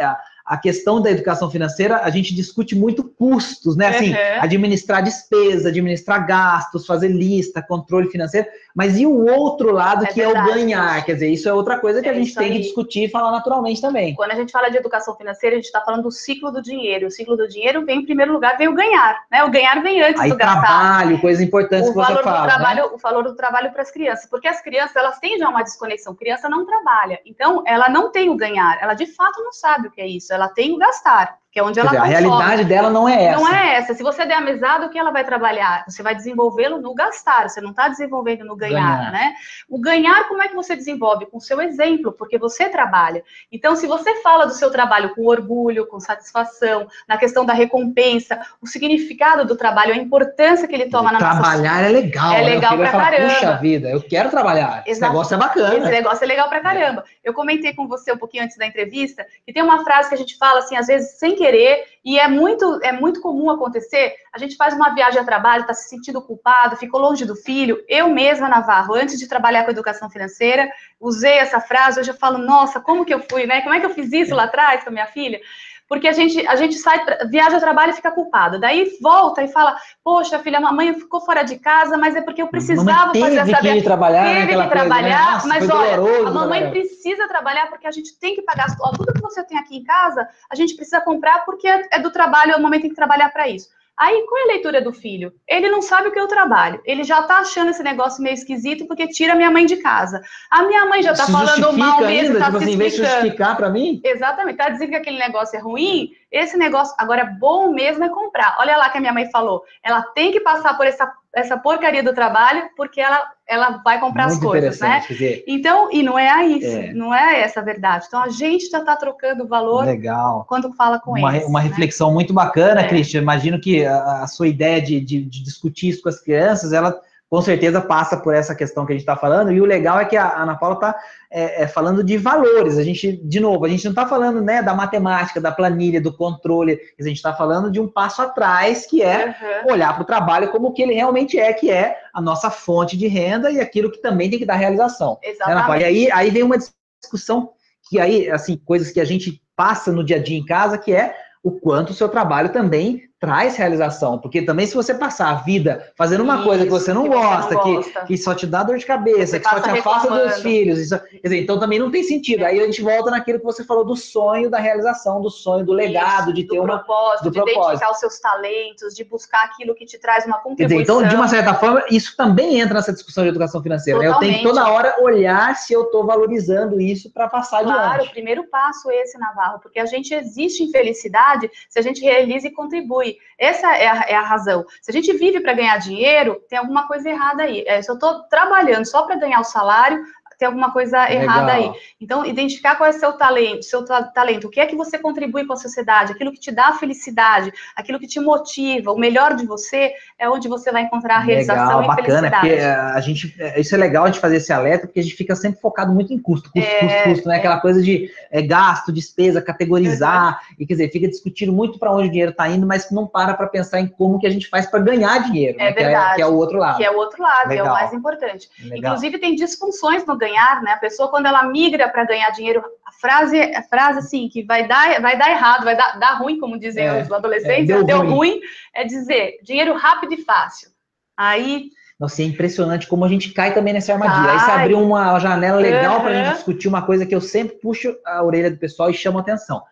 a 0.47 0.57
questão 0.57 1.01
da 1.01 1.11
educação 1.11 1.51
financeira, 1.51 2.03
a 2.03 2.11
gente 2.11 2.35
discute 2.35 2.77
muito 2.77 3.03
custos, 3.03 3.77
né? 3.77 3.89
Assim, 3.89 4.11
uhum. 4.11 4.41
administrar 4.41 5.03
despesa, 5.03 5.71
administrar 5.71 6.27
gastos, 6.27 6.87
fazer 6.87 7.09
lista, 7.09 7.63
controle 7.63 8.11
financeiro, 8.11 8.47
mas 8.75 8.99
e 8.99 9.07
o 9.07 9.25
outro 9.25 9.71
lado 9.71 10.05
é 10.05 10.09
que 10.09 10.21
verdade, 10.21 10.49
é 10.49 10.53
o 10.53 10.55
ganhar? 10.55 11.05
Quer 11.05 11.15
dizer, 11.15 11.29
isso 11.29 11.49
é 11.49 11.53
outra 11.53 11.79
coisa 11.79 12.03
que 12.03 12.09
é 12.09 12.11
a 12.11 12.15
gente 12.15 12.35
tem 12.35 12.47
aí. 12.47 12.53
que 12.55 12.59
discutir 12.61 13.05
e 13.05 13.09
falar 13.09 13.31
naturalmente 13.31 13.81
também. 13.81 14.15
Quando 14.17 14.33
a 14.33 14.35
gente 14.35 14.51
fala 14.51 14.69
de 14.69 14.77
educação 14.77 15.15
financeira, 15.15 15.55
a 15.55 15.59
gente 15.59 15.67
está 15.67 15.81
falando 15.81 16.03
do 16.03 16.11
ciclo 16.11 16.51
do 16.51 16.61
dinheiro. 16.61 17.07
O 17.07 17.11
ciclo 17.11 17.37
do 17.37 17.47
dinheiro 17.47 17.85
vem, 17.87 18.01
em 18.01 18.05
primeiro 18.05 18.33
lugar, 18.33 18.59
vem 18.59 18.67
o 18.67 18.75
ganhar, 18.75 19.23
né? 19.31 19.45
O 19.45 19.51
ganhar 19.51 19.81
vem 19.81 20.03
antes 20.03 20.21
aí, 20.21 20.29
do 20.29 20.37
gastar. 20.37 20.61
trabalho, 20.61 21.21
coisa 21.21 21.45
importante 21.45 21.85
o 21.85 21.93
que 21.93 21.95
você 21.95 22.23
fala. 22.23 22.41
Do 22.41 22.49
trabalho, 22.49 22.83
né? 22.83 22.91
O 22.93 22.99
valor 22.99 23.23
do 23.23 23.37
trabalho 23.37 23.71
para 23.71 23.83
as 23.83 23.93
crianças, 23.93 24.29
porque 24.29 24.49
as 24.49 24.61
crianças, 24.61 24.97
elas 24.97 25.21
têm 25.21 25.39
já 25.39 25.49
uma 25.49 25.63
desconexão. 25.63 26.15
Criança 26.15 26.49
não 26.49 26.67
trabalha, 26.67 27.21
então 27.25 27.63
ela 27.67 27.89
não 27.89 28.11
tem 28.11 28.29
o 28.29 28.37
ganhar, 28.37 28.77
ela 28.83 28.95
de 28.95 29.07
fato 29.07 29.41
não 29.41 29.53
sabe 29.53 29.87
o 29.87 29.91
que 29.93 30.01
é 30.01 30.07
isso, 30.07 30.33
ela 30.33 30.49
tem 30.49 30.73
o 30.73 30.79
gastar 30.79 31.39
que 31.55 31.61
é 31.61 31.63
onde 31.63 31.79
ela 31.79 31.89
dizer, 31.89 32.03
A 32.03 32.05
realidade 32.05 32.65
dela 32.65 32.91
não 32.91 33.09
é 33.09 33.27
essa. 33.27 33.41
Não 33.41 33.49
é 33.49 33.77
essa. 33.77 33.95
Se 33.95 34.03
você 34.03 34.27
der 34.27 34.35
a 34.35 34.41
mesada, 34.41 34.87
o 34.87 34.91
que 34.91 34.99
ela 34.99 35.13
vai 35.13 35.23
trabalhar? 35.25 35.85
Você 35.89 36.03
vai 36.03 36.13
desenvolvê-lo 36.13 36.81
no 36.81 36.93
gastar, 36.93 37.49
você 37.49 37.61
não 37.61 37.71
está 37.71 37.87
desenvolvendo 37.89 38.45
no 38.45 38.57
ganhar, 38.57 38.99
ganhar, 38.99 39.13
né? 39.13 39.35
O 39.71 39.79
ganhar, 39.79 40.27
como 40.27 40.43
é 40.43 40.49
que 40.49 40.55
você 40.57 40.75
desenvolve? 40.75 41.27
Com 41.27 41.37
o 41.37 41.41
seu 41.41 41.61
exemplo, 41.61 42.11
porque 42.11 42.37
você 42.37 42.69
trabalha. 42.69 43.23
Então, 43.53 43.77
se 43.77 43.87
você 43.87 44.21
fala 44.21 44.47
do 44.47 44.53
seu 44.53 44.69
trabalho 44.69 45.15
com 45.15 45.27
orgulho, 45.27 45.87
com 45.87 46.01
satisfação, 46.01 46.89
na 47.07 47.17
questão 47.17 47.47
da 47.47 47.53
recompensa, 47.53 48.41
o 48.61 48.67
significado 48.67 49.45
do 49.45 49.57
trabalho, 49.57 49.95
a 49.95 49.97
importância 49.97 50.67
que 50.67 50.75
ele 50.75 50.91
toma 50.91 51.13
na 51.13 51.19
trabalhar 51.19 51.39
nossa... 51.39 51.53
Trabalhar 51.53 51.89
é 51.89 51.93
legal. 51.93 52.33
É 52.33 52.43
legal 52.43 52.77
pra 52.77 52.91
falar, 52.91 53.11
caramba. 53.13 53.33
Puxa 53.33 53.57
vida, 53.59 53.89
eu 53.91 54.03
quero 54.03 54.29
trabalhar. 54.29 54.83
Exato. 54.85 54.91
Esse 54.91 55.01
negócio 55.03 55.35
é 55.37 55.39
bacana. 55.39 55.79
Esse 55.79 55.91
negócio 55.93 56.25
é 56.25 56.27
legal 56.27 56.49
pra 56.49 56.59
caramba. 56.59 57.05
Eu 57.23 57.33
comentei 57.33 57.73
com 57.75 57.87
você 57.87 58.11
um 58.11 58.19
pouquinho 58.19 58.43
antes 58.43 58.57
da 58.57 58.67
entrevista, 58.67 59.25
que 59.47 59.53
tem 59.53 59.63
uma 59.63 59.85
frase 59.85 60.09
que 60.09 60.17
a 60.17 60.19
gente 60.19 60.37
fala, 60.37 60.59
assim, 60.59 60.77
às 60.77 60.89
vezes, 60.89 61.17
sem 61.17 61.37
querer, 61.45 61.85
e 62.03 62.19
é 62.19 62.27
muito, 62.27 62.81
é 62.83 62.93
muito 62.93 63.21
comum 63.21 63.51
acontecer. 63.51 64.15
A 64.33 64.39
gente 64.39 64.57
faz 64.57 64.75
uma 64.75 64.95
viagem 64.95 65.21
a 65.21 65.25
trabalho, 65.25 65.63
está 65.63 65.75
se 65.75 65.89
sentindo 65.89 66.23
culpado, 66.23 66.77
ficou 66.77 67.01
longe 67.01 67.25
do 67.27 67.37
filho. 67.37 67.83
Eu 67.87 68.09
mesma, 68.09 68.49
Navarro, 68.49 68.95
antes 68.95 69.19
de 69.19 69.29
trabalhar 69.29 69.65
com 69.65 69.71
educação 69.71 70.09
financeira, 70.09 70.71
usei 70.99 71.35
essa 71.35 71.61
frase. 71.61 72.01
Hoje 72.01 72.11
eu 72.11 72.17
falo, 72.17 72.39
nossa, 72.39 72.81
como 72.81 73.05
que 73.05 73.13
eu 73.13 73.21
fui, 73.31 73.47
né? 73.47 73.61
Como 73.61 73.75
é 73.75 73.81
que 73.81 73.87
eu 73.87 73.91
fiz 73.91 74.11
isso 74.13 74.35
lá 74.35 74.45
atrás 74.45 74.83
com 74.83 74.91
a 74.91 74.93
minha 74.93 75.07
filha? 75.07 75.41
Porque 75.89 76.09
a 76.09 76.13
gente, 76.13 76.47
a 76.47 76.57
gente 76.57 76.75
sai, 76.77 77.05
viaja 77.29 77.57
ao 77.57 77.61
trabalho 77.61 77.91
e 77.91 77.95
fica 77.95 78.11
culpado. 78.11 78.59
Daí 78.59 78.97
volta 79.01 79.43
e 79.43 79.49
fala, 79.49 79.77
poxa, 80.03 80.39
filha, 80.39 80.59
a 80.59 80.61
mamãe 80.61 80.95
ficou 80.95 81.21
fora 81.21 81.43
de 81.43 81.59
casa, 81.59 81.99
mas 81.99 82.17
é 82.17 82.23
porque 82.23 82.41
eu 82.41 82.49
precisava 82.49 83.13
fazer 83.13 83.37
essa 83.37 83.61
viagem. 83.61 83.83
trabalhar, 83.83 84.25
teve 84.25 84.63
que 84.63 84.69
trabalhar, 84.69 85.27
né? 85.27 85.33
Nossa, 85.35 85.49
mas 85.49 85.71
olha, 85.71 86.29
a 86.29 86.31
mamãe 86.31 86.71
precisa 86.71 87.29
trabalhar 87.29 87.69
porque 87.69 87.87
a 87.87 87.91
gente 87.91 88.19
tem 88.19 88.35
que 88.35 88.43
pagar 88.43 88.67
ó, 88.81 88.91
tudo 88.93 89.13
que 89.13 89.21
você 89.21 89.43
tem 89.45 89.59
aqui 89.59 89.77
em 89.77 89.85
casa, 89.85 90.27
a 90.51 90.55
gente 90.55 90.75
precisa 90.75 91.01
comprar 91.01 91.45
porque 91.45 91.69
é 91.69 91.99
do 91.99 92.11
trabalho, 92.11 92.55
a 92.55 92.59
mamãe 92.59 92.81
tem 92.81 92.91
que 92.91 92.97
trabalhar 92.97 93.31
para 93.31 93.49
isso. 93.49 93.69
Aí, 93.97 94.25
qual 94.29 94.41
é 94.41 94.45
a 94.45 94.53
leitura 94.55 94.83
do 94.83 94.93
filho? 94.93 95.33
Ele 95.49 95.71
não 95.71 95.81
sabe 95.81 96.09
o 96.09 96.13
que 96.13 96.19
eu 96.19 96.27
trabalho. 96.27 96.81
Ele 96.85 97.05
já 97.05 97.23
tá 97.23 97.39
achando 97.39 97.71
esse 97.71 97.83
negócio 97.83 98.23
meio 98.23 98.35
esquisito 98.35 98.87
porque 98.87 99.07
tira 99.07 99.37
minha 99.37 99.51
mãe 99.51 99.67
de 99.67 99.77
casa. 99.77 100.21
A 100.51 100.65
minha 100.65 100.85
mãe 100.87 101.03
já 101.03 101.15
tá 101.15 101.27
falando 101.27 101.73
mal 101.73 102.01
mesmo, 102.01 102.35
ainda, 102.35 102.39
tá 102.41 102.47
tipo 102.47 102.59
se 102.59 102.65
assim, 102.65 102.83
explicando. 102.83 103.13
justificar 103.13 103.57
para 103.57 103.71
mim? 103.71 104.01
Exatamente. 104.03 104.57
Tá 104.57 104.69
dizendo 104.69 104.91
que 104.91 104.97
aquele 104.97 105.19
negócio 105.19 105.57
é 105.57 105.61
ruim, 105.61 106.11
esse 106.35 106.57
negócio, 106.57 106.93
agora 106.99 107.23
é 107.23 107.31
bom 107.39 107.71
mesmo 107.71 108.03
é 108.03 108.09
comprar. 108.09 108.57
Olha 108.59 108.77
lá 108.77 108.91
que 108.91 108.99
a 108.99 109.01
minha 109.01 109.13
mãe 109.13 109.31
falou, 109.31 109.63
ela 109.85 110.03
tem 110.03 110.33
que 110.33 110.41
passar 110.41 110.77
por 110.77 110.85
essa, 110.85 111.09
essa 111.33 111.57
porcaria 111.57 112.03
do 112.03 112.13
trabalho, 112.13 112.69
porque 112.77 113.01
ela, 113.01 113.23
ela 113.47 113.81
vai 113.85 114.01
comprar 114.01 114.27
Muito 114.27 114.39
as 114.39 114.45
coisas, 114.45 114.81
né? 114.81 115.05
Dizer, 115.09 115.45
então, 115.47 115.89
e 115.93 116.03
não 116.03 116.19
é 116.19 116.45
isso, 116.45 116.77
é. 116.77 116.93
não 116.93 117.15
é 117.15 117.41
essa 117.41 117.61
a 117.61 117.63
verdade. 117.63 118.07
Então, 118.09 118.21
a 118.21 118.31
gente 118.31 118.69
já 118.69 118.81
está 118.81 118.97
trocando 118.97 119.47
valor 119.47 119.85
Legal. 119.85 120.45
quando 120.49 120.73
fala 120.73 120.99
com 120.99 121.13
uma, 121.13 121.37
eles. 121.37 121.49
Uma 121.49 121.63
né? 121.63 121.69
reflexão 121.69 122.13
muito 122.13 122.35
bacana, 122.35 122.81
é. 122.81 122.89
Cristian. 122.89 123.23
Imagino 123.23 123.61
que 123.61 123.87
a, 123.87 124.23
a 124.23 124.27
sua 124.27 124.49
ideia 124.49 124.83
de, 124.83 125.01
de, 125.01 125.23
de 125.23 125.41
discutir 125.41 125.91
isso 125.91 126.03
com 126.03 126.09
as 126.09 126.21
crianças, 126.21 126.73
ela 126.73 127.01
com 127.35 127.43
certeza 127.43 127.81
passa 127.81 128.17
por 128.17 128.33
essa 128.33 128.55
questão 128.55 128.87
que 128.87 128.93
a 128.93 128.95
gente 128.95 129.03
está 129.03 129.17
falando, 129.17 129.51
e 129.51 129.61
o 129.61 129.65
legal 129.65 129.99
é 129.99 130.05
que 130.05 130.17
a 130.17 130.41
Ana 130.41 130.57
Paula 130.57 130.77
está 130.77 130.97
é, 131.29 131.65
é, 131.65 131.67
falando 131.67 132.05
de 132.05 132.17
valores. 132.17 132.79
A 132.79 132.85
gente, 132.85 133.11
de 133.11 133.41
novo, 133.41 133.65
a 133.65 133.69
gente 133.69 133.83
não 133.83 133.91
está 133.91 134.07
falando 134.07 134.41
né, 134.41 134.63
da 134.63 134.73
matemática, 134.73 135.41
da 135.41 135.51
planilha, 135.51 136.01
do 136.01 136.17
controle, 136.17 136.79
a 136.97 137.03
gente 137.03 137.17
está 137.17 137.35
falando 137.35 137.73
de 137.73 137.81
um 137.81 137.89
passo 137.89 138.23
atrás, 138.23 138.87
que 138.87 139.03
é 139.03 139.35
uhum. 139.65 139.73
olhar 139.73 139.93
para 139.95 140.03
o 140.03 140.07
trabalho 140.07 140.53
como 140.53 140.69
o 140.69 140.73
que 140.73 140.83
ele 140.83 140.95
realmente 140.95 141.37
é, 141.37 141.53
que 141.53 141.73
é 141.73 141.97
a 142.15 142.21
nossa 142.21 142.51
fonte 142.51 142.97
de 142.97 143.09
renda 143.09 143.51
e 143.51 143.59
aquilo 143.59 143.91
que 143.91 144.01
também 144.01 144.31
tem 144.31 144.39
que 144.39 144.47
dar 144.47 144.55
realização. 144.55 145.19
Né, 145.21 145.31
Exatamente. 145.31 145.71
Né, 145.71 145.81
e 145.81 145.85
aí, 145.85 146.13
aí 146.13 146.31
vem 146.31 146.45
uma 146.45 146.59
discussão 147.03 147.51
que 147.91 147.99
aí, 147.99 148.31
assim, 148.31 148.57
coisas 148.65 148.93
que 148.93 149.01
a 149.01 149.05
gente 149.05 149.43
passa 149.57 149.91
no 149.91 150.05
dia 150.05 150.19
a 150.19 150.23
dia 150.23 150.39
em 150.39 150.45
casa, 150.45 150.79
que 150.79 150.93
é 150.93 151.17
o 151.43 151.51
quanto 151.51 151.91
o 151.91 151.95
seu 151.95 152.09
trabalho 152.09 152.51
também 152.51 153.03
traz 153.25 153.57
realização, 153.57 154.19
porque 154.19 154.43
também 154.43 154.67
se 154.67 154.75
você 154.75 154.93
passar 154.93 155.31
a 155.31 155.35
vida 155.37 155.93
fazendo 155.97 156.23
uma 156.23 156.37
Isso, 156.37 156.45
coisa 156.45 156.65
que 156.65 156.71
você 156.71 156.93
não, 156.93 157.05
que 157.05 157.09
gosta, 157.09 157.43
você 157.43 157.55
não 157.55 157.75
gosta, 157.75 158.01
que, 158.01 158.07
que 158.07 158.19
só 158.19 158.35
te 158.35 158.47
dá 158.47 158.63
dor 158.63 158.77
de 158.77 158.85
cabeça, 158.85 159.41
que 159.41 159.49
só 159.49 159.61
te 159.61 159.71
afasta 159.71 160.11
dos 160.11 160.43
filhos, 160.43 160.79
isso, 160.79 161.01
dizer, 161.23 161.41
então 161.41 161.59
também 161.59 161.79
não 161.79 161.91
tem 161.91 162.03
sentido. 162.03 162.45
Aí 162.45 162.61
a 162.61 162.67
gente 162.67 162.83
volta 162.83 163.11
naquilo 163.11 163.39
que 163.39 163.45
você 163.45 163.65
falou 163.65 163.83
do 163.83 163.97
sonho 163.97 164.51
da 164.51 164.59
realização, 164.59 165.23
do 165.23 165.31
sonho, 165.31 165.65
do 165.65 165.73
legado, 165.73 166.25
Isso, 166.25 166.35
de 166.35 166.45
ter 166.45 166.61
uma 166.61 166.79
propósito, 166.79 167.25
do 167.25 167.31
de 167.31 167.39
propósito. 167.39 167.61
identificar 167.61 167.91
os 167.93 167.99
seus 167.99 168.21
talentos, 168.21 168.95
de 168.95 169.05
buscar 169.05 169.45
aquilo 169.45 169.75
que 169.75 169.87
te 169.87 169.99
traz 169.99 170.27
uma 170.27 170.39
contribuição. 170.39 170.79
Dizer, 170.79 170.83
então, 170.83 171.09
de 171.09 171.15
uma 171.15 171.29
certa 171.29 171.55
forma, 171.55 171.83
isso 171.91 172.15
também 172.17 172.61
entra 172.61 172.75
nessa 172.75 172.93
discussão 172.93 173.25
de 173.25 173.31
educação 173.31 173.63
financeira. 173.63 174.01
Né? 174.01 174.07
Eu 174.09 174.19
tenho 174.19 174.39
que 174.39 174.43
toda 174.43 174.69
hora 174.69 174.97
olhar 175.01 175.57
se 175.57 175.73
eu 175.73 175.85
estou 175.85 176.05
valorizando 176.05 176.79
isso 176.79 177.11
para 177.11 177.29
passar 177.29 177.63
claro, 177.63 177.71
adiante. 177.71 177.95
Claro, 177.95 178.05
o 178.05 178.11
primeiro 178.13 178.45
passo 178.49 178.91
é 178.91 179.03
esse, 179.03 179.19
Navarro, 179.19 179.61
porque 179.61 179.79
a 179.79 179.87
gente 179.87 180.13
existe 180.13 180.63
em 180.63 180.71
felicidade 180.71 181.51
se 181.69 181.79
a 181.79 181.83
gente 181.83 182.03
realiza 182.03 182.49
e 182.49 182.51
contribui. 182.51 183.14
Essa 183.39 183.77
é 183.77 183.89
a 183.89 184.05
é 184.09 184.15
a 184.15 184.23
razão. 184.23 184.65
Se 184.81 184.91
a 184.91 184.95
gente 184.95 185.13
vive 185.13 185.41
para 185.41 185.55
ganhar 185.55 185.79
dinheiro, 185.79 186.41
tem 186.49 186.59
alguma 186.59 186.87
coisa 186.87 187.09
errada 187.09 187.43
aí. 187.43 187.65
É, 187.67 187.83
se 187.83 187.91
eu 187.91 187.95
estou 187.95 188.23
trabalhando 188.25 188.87
só 188.87 189.03
para 189.03 189.17
ganhar 189.17 189.41
o 189.41 189.45
salário, 189.45 190.03
tem 190.39 190.47
alguma 190.47 190.73
coisa 190.73 191.01
Legal. 191.05 191.23
errada 191.23 191.53
aí. 191.53 191.73
Então, 192.01 192.25
identificar 192.25 192.77
qual 192.77 192.89
é 192.89 192.95
o 192.95 192.99
seu 192.99 193.13
talento, 193.13 193.65
seu 193.65 193.85
talento, 193.85 194.47
o 194.47 194.51
que 194.51 194.61
é 194.61 194.67
que 194.67 194.77
você 194.77 194.99
contribui 194.99 195.47
com 195.47 195.53
a 195.53 195.57
sociedade, 195.57 196.13
aquilo 196.13 196.33
que 196.33 196.41
te 196.41 196.53
dá 196.53 196.73
felicidade, 196.73 197.53
aquilo 197.77 197.99
que 197.99 198.07
te 198.07 198.21
motiva, 198.21 198.93
o 198.93 198.99
melhor 198.99 199.35
de 199.35 199.47
você 199.47 199.93
é 200.19 200.29
onde 200.29 200.49
você 200.49 200.71
vai 200.71 200.83
encontrar 200.83 201.17
a 201.17 201.21
realização 201.21 201.81
legal, 201.81 201.83
e 201.83 201.87
bacana, 201.87 202.41
felicidade. 202.41 202.95
A 202.97 203.01
gente, 203.01 203.35
é, 203.39 203.61
isso 203.61 203.75
é 203.75 203.79
legal 203.79 204.05
a 204.05 204.07
gente 204.09 204.21
fazer 204.21 204.37
esse 204.37 204.53
alerta, 204.53 204.87
porque 204.87 205.01
a 205.01 205.03
gente 205.03 205.15
fica 205.15 205.35
sempre 205.35 205.61
focado 205.61 205.93
muito 205.93 206.13
em 206.13 206.19
custo, 206.19 206.51
custo, 206.51 206.69
é, 206.69 206.81
custo, 206.81 207.09
custo, 207.11 207.29
né? 207.29 207.37
É. 207.37 207.39
Aquela 207.39 207.61
coisa 207.61 207.83
de 207.83 208.11
é, 208.31 208.43
gasto, 208.43 208.93
despesa, 208.93 209.41
categorizar, 209.43 210.41
e 210.59 210.67
quer 210.67 210.75
dizer, 210.75 210.91
fica 210.91 211.09
discutindo 211.09 211.53
muito 211.53 211.79
para 211.79 211.93
onde 211.93 212.09
o 212.09 212.11
dinheiro 212.11 212.31
está 212.31 212.49
indo, 212.49 212.67
mas 212.67 212.91
não 212.91 213.07
para 213.07 213.35
para 213.35 213.47
pensar 213.47 213.81
em 213.81 213.87
como 213.87 214.19
que 214.19 214.27
a 214.27 214.31
gente 214.31 214.49
faz 214.49 214.67
para 214.67 214.81
ganhar 214.81 215.19
dinheiro, 215.25 215.57
é 215.61 215.65
né? 215.65 215.73
verdade. 215.73 216.07
Que 216.07 216.13
é, 216.13 216.15
que 216.17 216.23
é, 216.23 216.27
o 216.27 216.35
outro 216.35 216.59
lado. 216.59 216.77
Que 216.77 216.85
é 216.85 216.91
o 216.91 216.97
outro 216.97 217.23
lado, 217.23 217.49
legal. 217.49 217.67
é 217.67 217.71
o 217.71 217.73
mais 217.73 217.93
importante. 217.93 218.49
Legal. 218.63 218.79
Inclusive, 218.79 219.19
tem 219.19 219.35
disfunções 219.35 220.05
no 220.07 220.17
ganhar, 220.25 220.63
né? 220.63 220.73
A 220.73 220.79
pessoa, 220.79 221.11
quando 221.11 221.27
ela 221.27 221.43
migra 221.45 221.89
para 221.89 222.05
ganhar 222.05 222.31
dinheiro, 222.31 222.63
a 222.85 222.93
frase, 222.93 223.41
a 223.41 223.63
frase 223.63 223.99
assim, 223.99 224.29
que 224.29 224.43
vai 224.43 224.67
dar, 224.67 225.01
vai 225.01 225.19
dar 225.19 225.31
errado, 225.31 225.65
vai 225.65 225.77
dar, 225.77 225.99
dar 225.99 226.15
ruim, 226.15 226.39
como 226.39 226.59
dizem 226.59 226.87
é, 226.87 227.03
os 227.03 227.13
adolescentes, 227.13 227.71
é, 227.71 227.75
deu, 227.75 227.85
deu 227.85 227.99
ruim. 227.99 228.11
ruim, 228.11 228.41
é 228.75 228.85
dizer 228.85 229.39
dinheiro 229.43 229.77
rápido 229.77 230.15
e 230.15 230.23
fácil. 230.23 230.69
Aí 231.17 231.71
nossa, 231.99 232.23
é 232.23 232.25
impressionante 232.25 232.89
como 232.89 233.05
a 233.05 233.09
gente 233.09 233.33
cai 233.33 233.55
também 233.55 233.73
nessa 233.73 233.93
armadilha. 233.93 234.33
Aí 234.33 234.41
você 234.41 234.51
abriu 234.51 234.81
uma 234.81 235.19
janela 235.21 235.61
legal 235.61 235.97
uhum. 235.97 236.03
para 236.03 236.11
a 236.11 236.25
gente 236.25 236.35
discutir 236.35 236.69
uma 236.69 236.83
coisa 236.83 237.07
que 237.07 237.15
eu 237.15 237.21
sempre 237.21 237.57
puxo 237.61 237.95
a 238.05 238.23
orelha 238.23 238.51
do 238.51 238.59
pessoal 238.59 238.91
e 238.91 238.95
chamo 238.95 239.19
atenção. 239.19 239.63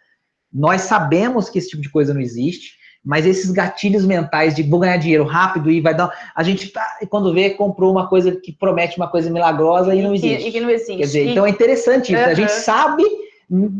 Nós 0.52 0.82
sabemos 0.82 1.50
que 1.50 1.58
esse 1.58 1.70
tipo 1.70 1.82
de 1.82 1.90
coisa 1.90 2.14
não 2.14 2.20
existe. 2.20 2.76
Mas 3.04 3.26
esses 3.26 3.50
gatilhos 3.50 4.06
mentais 4.06 4.54
de 4.54 4.62
vou 4.62 4.78
ganhar 4.78 4.96
dinheiro 4.96 5.24
rápido 5.24 5.70
e 5.70 5.80
vai 5.80 5.94
dar. 5.94 6.10
A 6.34 6.42
gente, 6.42 6.68
tá, 6.68 6.98
quando 7.10 7.34
vê, 7.34 7.50
comprou 7.50 7.90
uma 7.90 8.08
coisa 8.08 8.32
que 8.32 8.52
promete 8.52 8.96
uma 8.96 9.08
coisa 9.08 9.28
milagrosa 9.30 9.94
e, 9.94 9.98
e 9.98 10.02
não 10.02 10.14
existe. 10.14 10.48
E 10.48 10.52
que 10.52 10.60
não 10.60 10.70
existe. 10.70 10.96
Quer 10.96 11.02
dizer, 11.02 11.26
e... 11.26 11.30
então 11.30 11.44
é 11.44 11.50
interessante 11.50 12.12
isso. 12.12 12.22
Uhum. 12.22 12.30
A 12.30 12.34
gente 12.34 12.52
sabe 12.52 13.04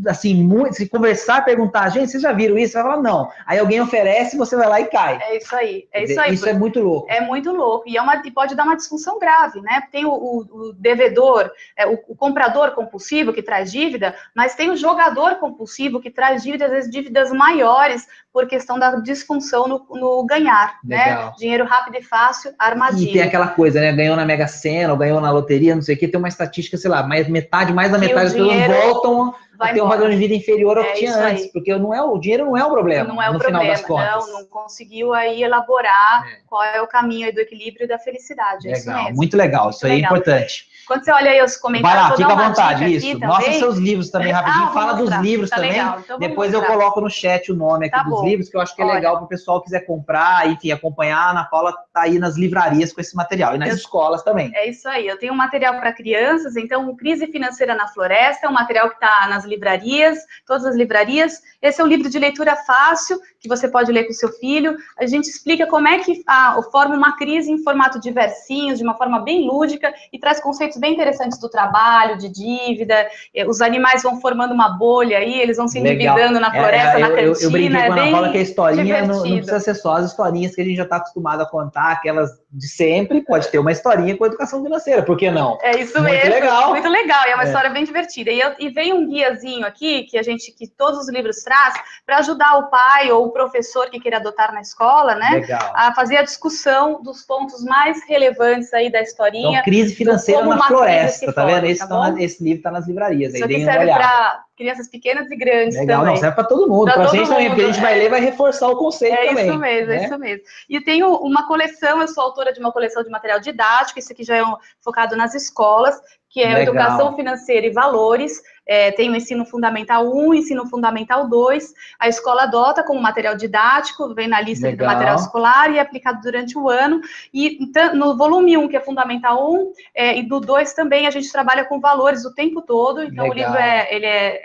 assim, 0.07 0.35
muito, 0.35 0.75
se 0.75 0.89
conversar, 0.89 1.45
perguntar, 1.45 1.89
gente, 1.89 2.11
vocês 2.11 2.23
já 2.23 2.33
viram 2.33 2.59
isso? 2.59 2.73
Você 2.73 2.83
vai 2.83 2.91
falar, 2.91 3.03
não. 3.03 3.31
Aí 3.47 3.59
alguém 3.59 3.81
oferece, 3.81 4.37
você 4.37 4.55
vai 4.55 4.68
lá 4.68 4.81
e 4.81 4.87
cai. 4.87 5.18
É 5.23 5.37
isso 5.37 5.55
aí, 5.55 5.89
é 5.93 6.05
isso 6.05 6.20
aí. 6.20 6.35
Isso 6.35 6.49
é 6.49 6.53
muito 6.53 6.81
louco. 6.81 7.11
É 7.11 7.20
muito 7.20 7.51
louco. 7.53 7.89
E, 7.89 7.97
é 7.97 8.03
uma, 8.03 8.20
e 8.25 8.31
pode 8.31 8.55
dar 8.55 8.64
uma 8.64 8.77
disfunção 8.77 9.18
grave, 9.18 9.61
né? 9.62 9.83
Tem 9.91 10.05
o, 10.05 10.11
o, 10.11 10.39
o 10.39 10.73
devedor, 10.75 11.51
é, 11.77 11.87
o, 11.87 11.99
o, 12.09 12.14
comprador 12.14 12.73
compulsivo 12.73 13.33
que 13.33 13.43
traz 13.43 13.73
dívida, 13.73 14.14
mas 14.35 14.55
tem 14.55 14.70
o 14.70 14.77
jogador 14.77 15.37
compulsivo 15.37 16.01
que 16.01 16.11
traz 16.11 16.43
dívidas, 16.43 16.68
às 16.68 16.75
vezes 16.75 16.91
dívidas 16.91 17.33
maiores, 17.33 18.07
por 18.33 18.47
questão 18.47 18.78
da 18.78 18.97
disfunção 18.97 19.68
no, 19.68 19.87
no 19.91 20.24
ganhar, 20.24 20.78
né? 20.83 21.05
Legal. 21.05 21.26
né? 21.26 21.33
Dinheiro 21.39 21.64
rápido 21.64 21.99
e 21.99 22.03
fácil, 22.03 22.53
armadilha. 22.59 23.11
E 23.11 23.12
tem 23.12 23.22
aquela 23.22 23.49
coisa, 23.49 23.80
né? 23.80 23.93
Ganhou 23.93 24.16
na 24.16 24.24
Mega 24.24 24.49
Sena, 24.49 24.93
ou 24.93 24.99
ganhou 24.99 25.20
na 25.20 25.30
loteria, 25.30 25.74
não 25.74 25.83
sei 25.83 25.95
o 25.95 25.99
que, 25.99 26.09
tem 26.09 26.18
uma 26.18 26.28
estatística, 26.28 26.76
sei 26.76 26.91
lá, 26.91 27.03
mais 27.03 27.28
metade, 27.28 27.72
mais 27.72 27.93
da 27.93 27.99
metade 27.99 28.33
das 28.33 28.33
pessoas 28.33 28.66
voltam 28.66 29.35
vai 29.62 29.74
ter 29.74 29.83
um 29.83 29.89
padrão 29.89 30.11
de 30.11 30.16
vida 30.16 30.35
inferior 30.35 30.76
ao 30.76 30.85
é 30.85 30.89
que 30.89 30.99
tinha 31.01 31.14
antes, 31.14 31.47
porque 31.53 31.76
não 31.76 31.95
é, 31.95 32.03
o 32.03 32.18
dinheiro 32.18 32.47
não 32.47 32.57
é 32.57 32.64
o 32.64 32.70
problema. 32.70 33.09
Não 33.09 33.22
é 33.22 33.30
o 33.30 33.39
problema, 33.39 33.72
não, 33.89 34.33
não 34.33 34.45
conseguiu 34.47 35.12
aí 35.12 35.43
elaborar 35.43 36.26
é. 36.26 36.41
qual 36.47 36.62
é 36.62 36.80
o 36.83 36.87
caminho 36.87 37.33
do 37.33 37.41
equilíbrio 37.41 37.85
e 37.85 37.89
da 37.89 37.99
felicidade. 37.99 38.68
É 38.68 38.72
legal, 38.72 39.12
muito 39.12 39.37
legal, 39.37 39.64
muito 39.64 39.76
isso 39.76 39.87
legal. 39.87 39.97
aí 39.97 40.03
é 40.03 40.05
importante. 40.05 40.66
Quando 40.87 41.05
você 41.05 41.12
olha 41.12 41.30
aí 41.30 41.43
os 41.43 41.57
comentários, 41.57 42.01
vai 42.01 42.11
lá, 42.11 42.16
fica 42.16 42.33
à 42.33 42.49
vontade, 42.49 42.95
isso. 42.95 43.18
Mostra 43.20 43.53
seus 43.53 43.76
livros 43.76 44.11
também 44.11 44.33
rapidinho, 44.33 44.66
ah, 44.66 44.72
fala 44.72 44.93
dos 44.95 45.11
livros 45.16 45.51
tá 45.51 45.57
também. 45.57 45.80
Então 45.99 46.18
Depois 46.18 46.53
eu 46.53 46.64
coloco 46.64 47.01
no 47.01 47.11
chat 47.11 47.51
o 47.53 47.55
nome 47.55 47.87
aqui 47.87 47.97
tá 47.97 48.03
dos 48.03 48.12
bom. 48.12 48.24
livros, 48.24 48.49
que 48.49 48.57
eu 48.57 48.61
acho 48.61 48.74
que 48.74 48.83
é 48.83 48.85
olha. 48.85 48.95
legal 48.95 49.16
para 49.16 49.24
o 49.24 49.28
pessoal 49.28 49.61
que 49.61 49.66
quiser 49.66 49.80
comprar, 49.80 50.49
enfim, 50.49 50.72
acompanhar. 50.72 51.18
A 51.18 51.30
Ana 51.30 51.45
Paula 51.45 51.72
tá 51.93 52.03
aí 52.03 52.18
nas 52.18 52.37
livrarias 52.37 52.93
com 52.93 53.01
esse 53.01 53.14
material 53.14 53.55
e 53.55 53.59
nas 53.59 53.70
eu, 53.70 53.76
escolas 53.76 54.22
também. 54.22 54.51
É 54.55 54.68
isso 54.68 54.89
aí. 54.89 55.07
Eu 55.07 55.18
tenho 55.18 55.33
um 55.33 55.37
material 55.37 55.78
para 55.78 55.93
crianças, 55.93 56.57
então 56.57 56.89
o 56.89 56.97
Crise 56.97 57.26
Financeira 57.26 57.74
na 57.74 57.89
Floresta 57.89 58.47
é 58.47 58.51
um 58.51 58.53
material 58.53 58.89
que 58.89 58.95
está 58.95 59.28
nas 59.28 59.45
livrarias, 59.45 60.18
todas 60.47 60.64
as 60.64 60.74
livrarias. 60.74 61.41
Esse 61.61 61.80
é 61.80 61.85
um 61.85 61.89
livro 61.89 62.11
de 62.11 62.18
leitura 62.18 62.57
fácil 62.57 63.20
que 63.43 63.49
você 63.49 63.68
pode 63.68 63.90
ler 63.90 64.05
com 64.05 64.12
seu 64.12 64.28
filho. 64.28 64.76
A 64.97 65.05
gente 65.05 65.28
explica 65.28 65.66
como 65.66 65.88
é 65.88 65.99
que 65.99 66.22
a, 66.26 66.62
forma 66.70 66.95
uma 66.95 67.16
crise 67.16 67.51
em 67.51 67.59
formato 67.59 67.99
de 67.99 68.11
versinhos, 68.12 68.78
de 68.78 68.84
uma 68.84 68.95
forma 68.95 69.20
bem 69.20 69.47
lúdica 69.47 69.93
e 70.12 70.18
traz 70.18 70.40
conceitos 70.40 70.78
bem 70.78 70.93
interessantes 70.93 71.38
do 71.40 71.49
trabalho, 71.49 72.16
de 72.16 72.28
dívida. 72.28 73.09
Eh, 73.34 73.47
os 73.47 73.61
animais 73.61 74.05
vão 74.05 74.20
formando 74.20 74.55
uma 74.55 74.68
bolha 74.78 75.18
aí, 75.18 75.40
eles 75.40 75.57
vão 75.57 75.66
se 75.66 75.80
endividando 75.80 76.38
na 76.38 76.53
floresta, 76.53 76.97
é, 76.97 77.01
é, 77.01 77.01
na 77.01 77.09
cantina. 77.09 77.26
Eu, 77.26 77.40
eu 77.40 77.51
brinquei 77.51 77.80
é 77.80 77.86
com 77.86 77.93
a 77.93 78.11
Paula 78.11 78.30
que 78.30 78.38
a 78.38 78.43
historinha 78.43 79.07
não, 79.07 79.16
não, 79.16 79.22
precisa 79.22 79.61
ser 79.61 79.74
só 79.74 79.95
as 79.95 80.11
historinhas 80.11 80.55
que 80.55 80.61
a 80.61 80.64
gente 80.64 80.76
já 80.76 80.84
está 80.84 80.97
acostumado 80.97 81.40
a 81.43 81.47
contar, 81.47 81.90
aquelas 81.90 82.41
de 82.53 82.68
sempre, 82.68 83.22
pode 83.22 83.48
ter 83.48 83.59
uma 83.59 83.72
historinha 83.72 84.14
com 84.16 84.26
educação 84.26 84.62
financeira, 84.62 85.03
por 85.03 85.16
que 85.16 85.30
não? 85.30 85.59
É 85.62 85.80
isso 85.80 85.94
muito 85.94 86.12
mesmo. 86.12 86.30
Legal. 86.30 86.70
Muito 86.70 86.88
legal, 86.88 87.26
e 87.26 87.30
é 87.30 87.34
uma 87.34 87.44
é. 87.44 87.46
história 87.46 87.70
bem 87.70 87.84
divertida. 87.84 88.30
E, 88.30 88.38
eu, 88.38 88.55
e 88.59 88.68
vem 88.68 88.92
um 88.92 89.09
guiazinho 89.09 89.66
aqui, 89.66 90.03
que 90.03 90.18
a 90.18 90.22
gente, 90.22 90.53
que 90.53 90.66
todos 90.68 91.00
os 91.00 91.09
livros 91.09 91.38
traz, 91.42 91.74
para 92.05 92.18
ajudar 92.18 92.59
o 92.59 92.68
pai 92.68 93.11
ou 93.11 93.26
o 93.26 93.30
professor 93.30 93.88
que 93.88 93.98
queira 93.98 94.18
adotar 94.18 94.53
na 94.53 94.61
escola, 94.61 95.14
né? 95.14 95.30
Legal. 95.30 95.72
A 95.74 95.94
fazer 95.94 96.18
a 96.18 96.22
discussão 96.22 97.03
dos 97.03 97.22
pontos 97.22 97.64
mais 97.64 98.07
relevantes 98.07 98.72
aí 98.74 98.92
da 98.92 99.00
historinha. 99.00 99.61
Então, 99.61 99.64
crise 99.64 99.94
financeira 99.94 100.44
na 100.44 100.62
floresta, 100.62 101.32
tá 101.32 101.46
vendo? 101.46 101.66
Esse, 101.66 101.80
tá 101.80 101.88
tá 101.88 102.14
esse 102.18 102.44
livro 102.44 102.59
está 102.59 102.70
nas 102.70 102.86
livrarias. 102.86 103.32
Isso 103.32 103.44
aqui 103.44 103.64
serve 103.64 103.86
para 103.86 104.44
crianças 104.63 104.89
pequenas 104.89 105.31
e 105.31 105.37
grandes 105.37 105.77
Legal, 105.77 106.01
também. 106.01 106.15
não, 106.15 106.21
serve 106.21 106.37
para 106.37 106.45
todo 106.45 106.69
mundo. 106.69 106.85
Para 106.85 107.05
a 107.05 107.09
gente 107.09 107.29
também, 107.29 107.49
porque 107.49 107.63
a 107.63 107.67
gente 107.67 107.81
vai 107.81 107.99
ler 107.99 108.09
vai 108.09 108.21
reforçar 108.21 108.69
o 108.69 108.77
conceito 108.77 109.15
é 109.15 109.29
também. 109.29 109.45
É 109.45 109.49
isso 109.49 109.59
mesmo, 109.59 109.89
né? 109.89 109.97
é 109.97 110.05
isso 110.05 110.19
mesmo. 110.19 110.45
E 110.71 110.77
eu 110.77 110.85
tenho 110.85 111.13
uma 111.17 111.49
coleção, 111.49 112.01
eu 112.01 112.09
sou 112.09 112.23
autora 112.23 112.53
de 112.53 112.61
uma 112.61 112.73
coleção 112.73 113.03
de 113.03 113.11
material 113.11 113.41
didático, 113.41 113.99
isso 113.99 114.13
aqui 114.13 114.23
já 114.23 114.37
é 114.37 114.45
um, 114.45 114.55
focado 114.81 115.17
nas 115.17 115.35
escolas, 115.35 116.01
que 116.31 116.41
é 116.41 116.55
Legal. 116.55 116.63
Educação 116.63 117.17
Financeira 117.17 117.67
e 117.67 117.71
Valores, 117.71 118.41
é, 118.67 118.91
tem 118.91 119.11
o 119.11 119.17
ensino 119.17 119.45
fundamental 119.45 120.11
1, 120.15 120.35
ensino 120.35 120.67
fundamental 120.67 121.29
2, 121.29 121.75
a 121.99 122.09
escola 122.09 122.45
adota 122.45 122.83
como 122.83 123.01
material 123.01 123.37
didático, 123.37 124.15
vem 124.15 124.29
na 124.29 124.41
lista 124.41 124.71
do 124.75 124.85
material 124.85 125.17
escolar 125.17 125.71
e 125.71 125.79
é 125.79 125.81
aplicado 125.81 126.21
durante 126.23 126.57
o 126.57 126.69
ano, 126.69 127.01
e 127.33 127.59
então, 127.63 127.95
no 127.95 128.17
volume 128.17 128.57
1, 128.57 128.69
que 128.69 128.77
é 128.77 128.81
fundamental 128.81 129.53
1, 129.53 129.73
é, 129.95 130.19
e 130.19 130.23
do 130.23 130.41
2 130.41 130.73
também 130.75 131.07
a 131.07 131.11
gente 131.11 131.31
trabalha 131.31 131.65
com 131.65 131.81
valores 131.81 132.25
o 132.25 132.35
tempo 132.35 132.63
todo, 132.63 133.03
então 133.03 133.29
Legal. 133.29 133.31
o 133.31 133.35
livro 133.35 133.57
é, 133.57 133.95
ele 133.95 134.07
é 134.07 134.23
é, 134.23 134.43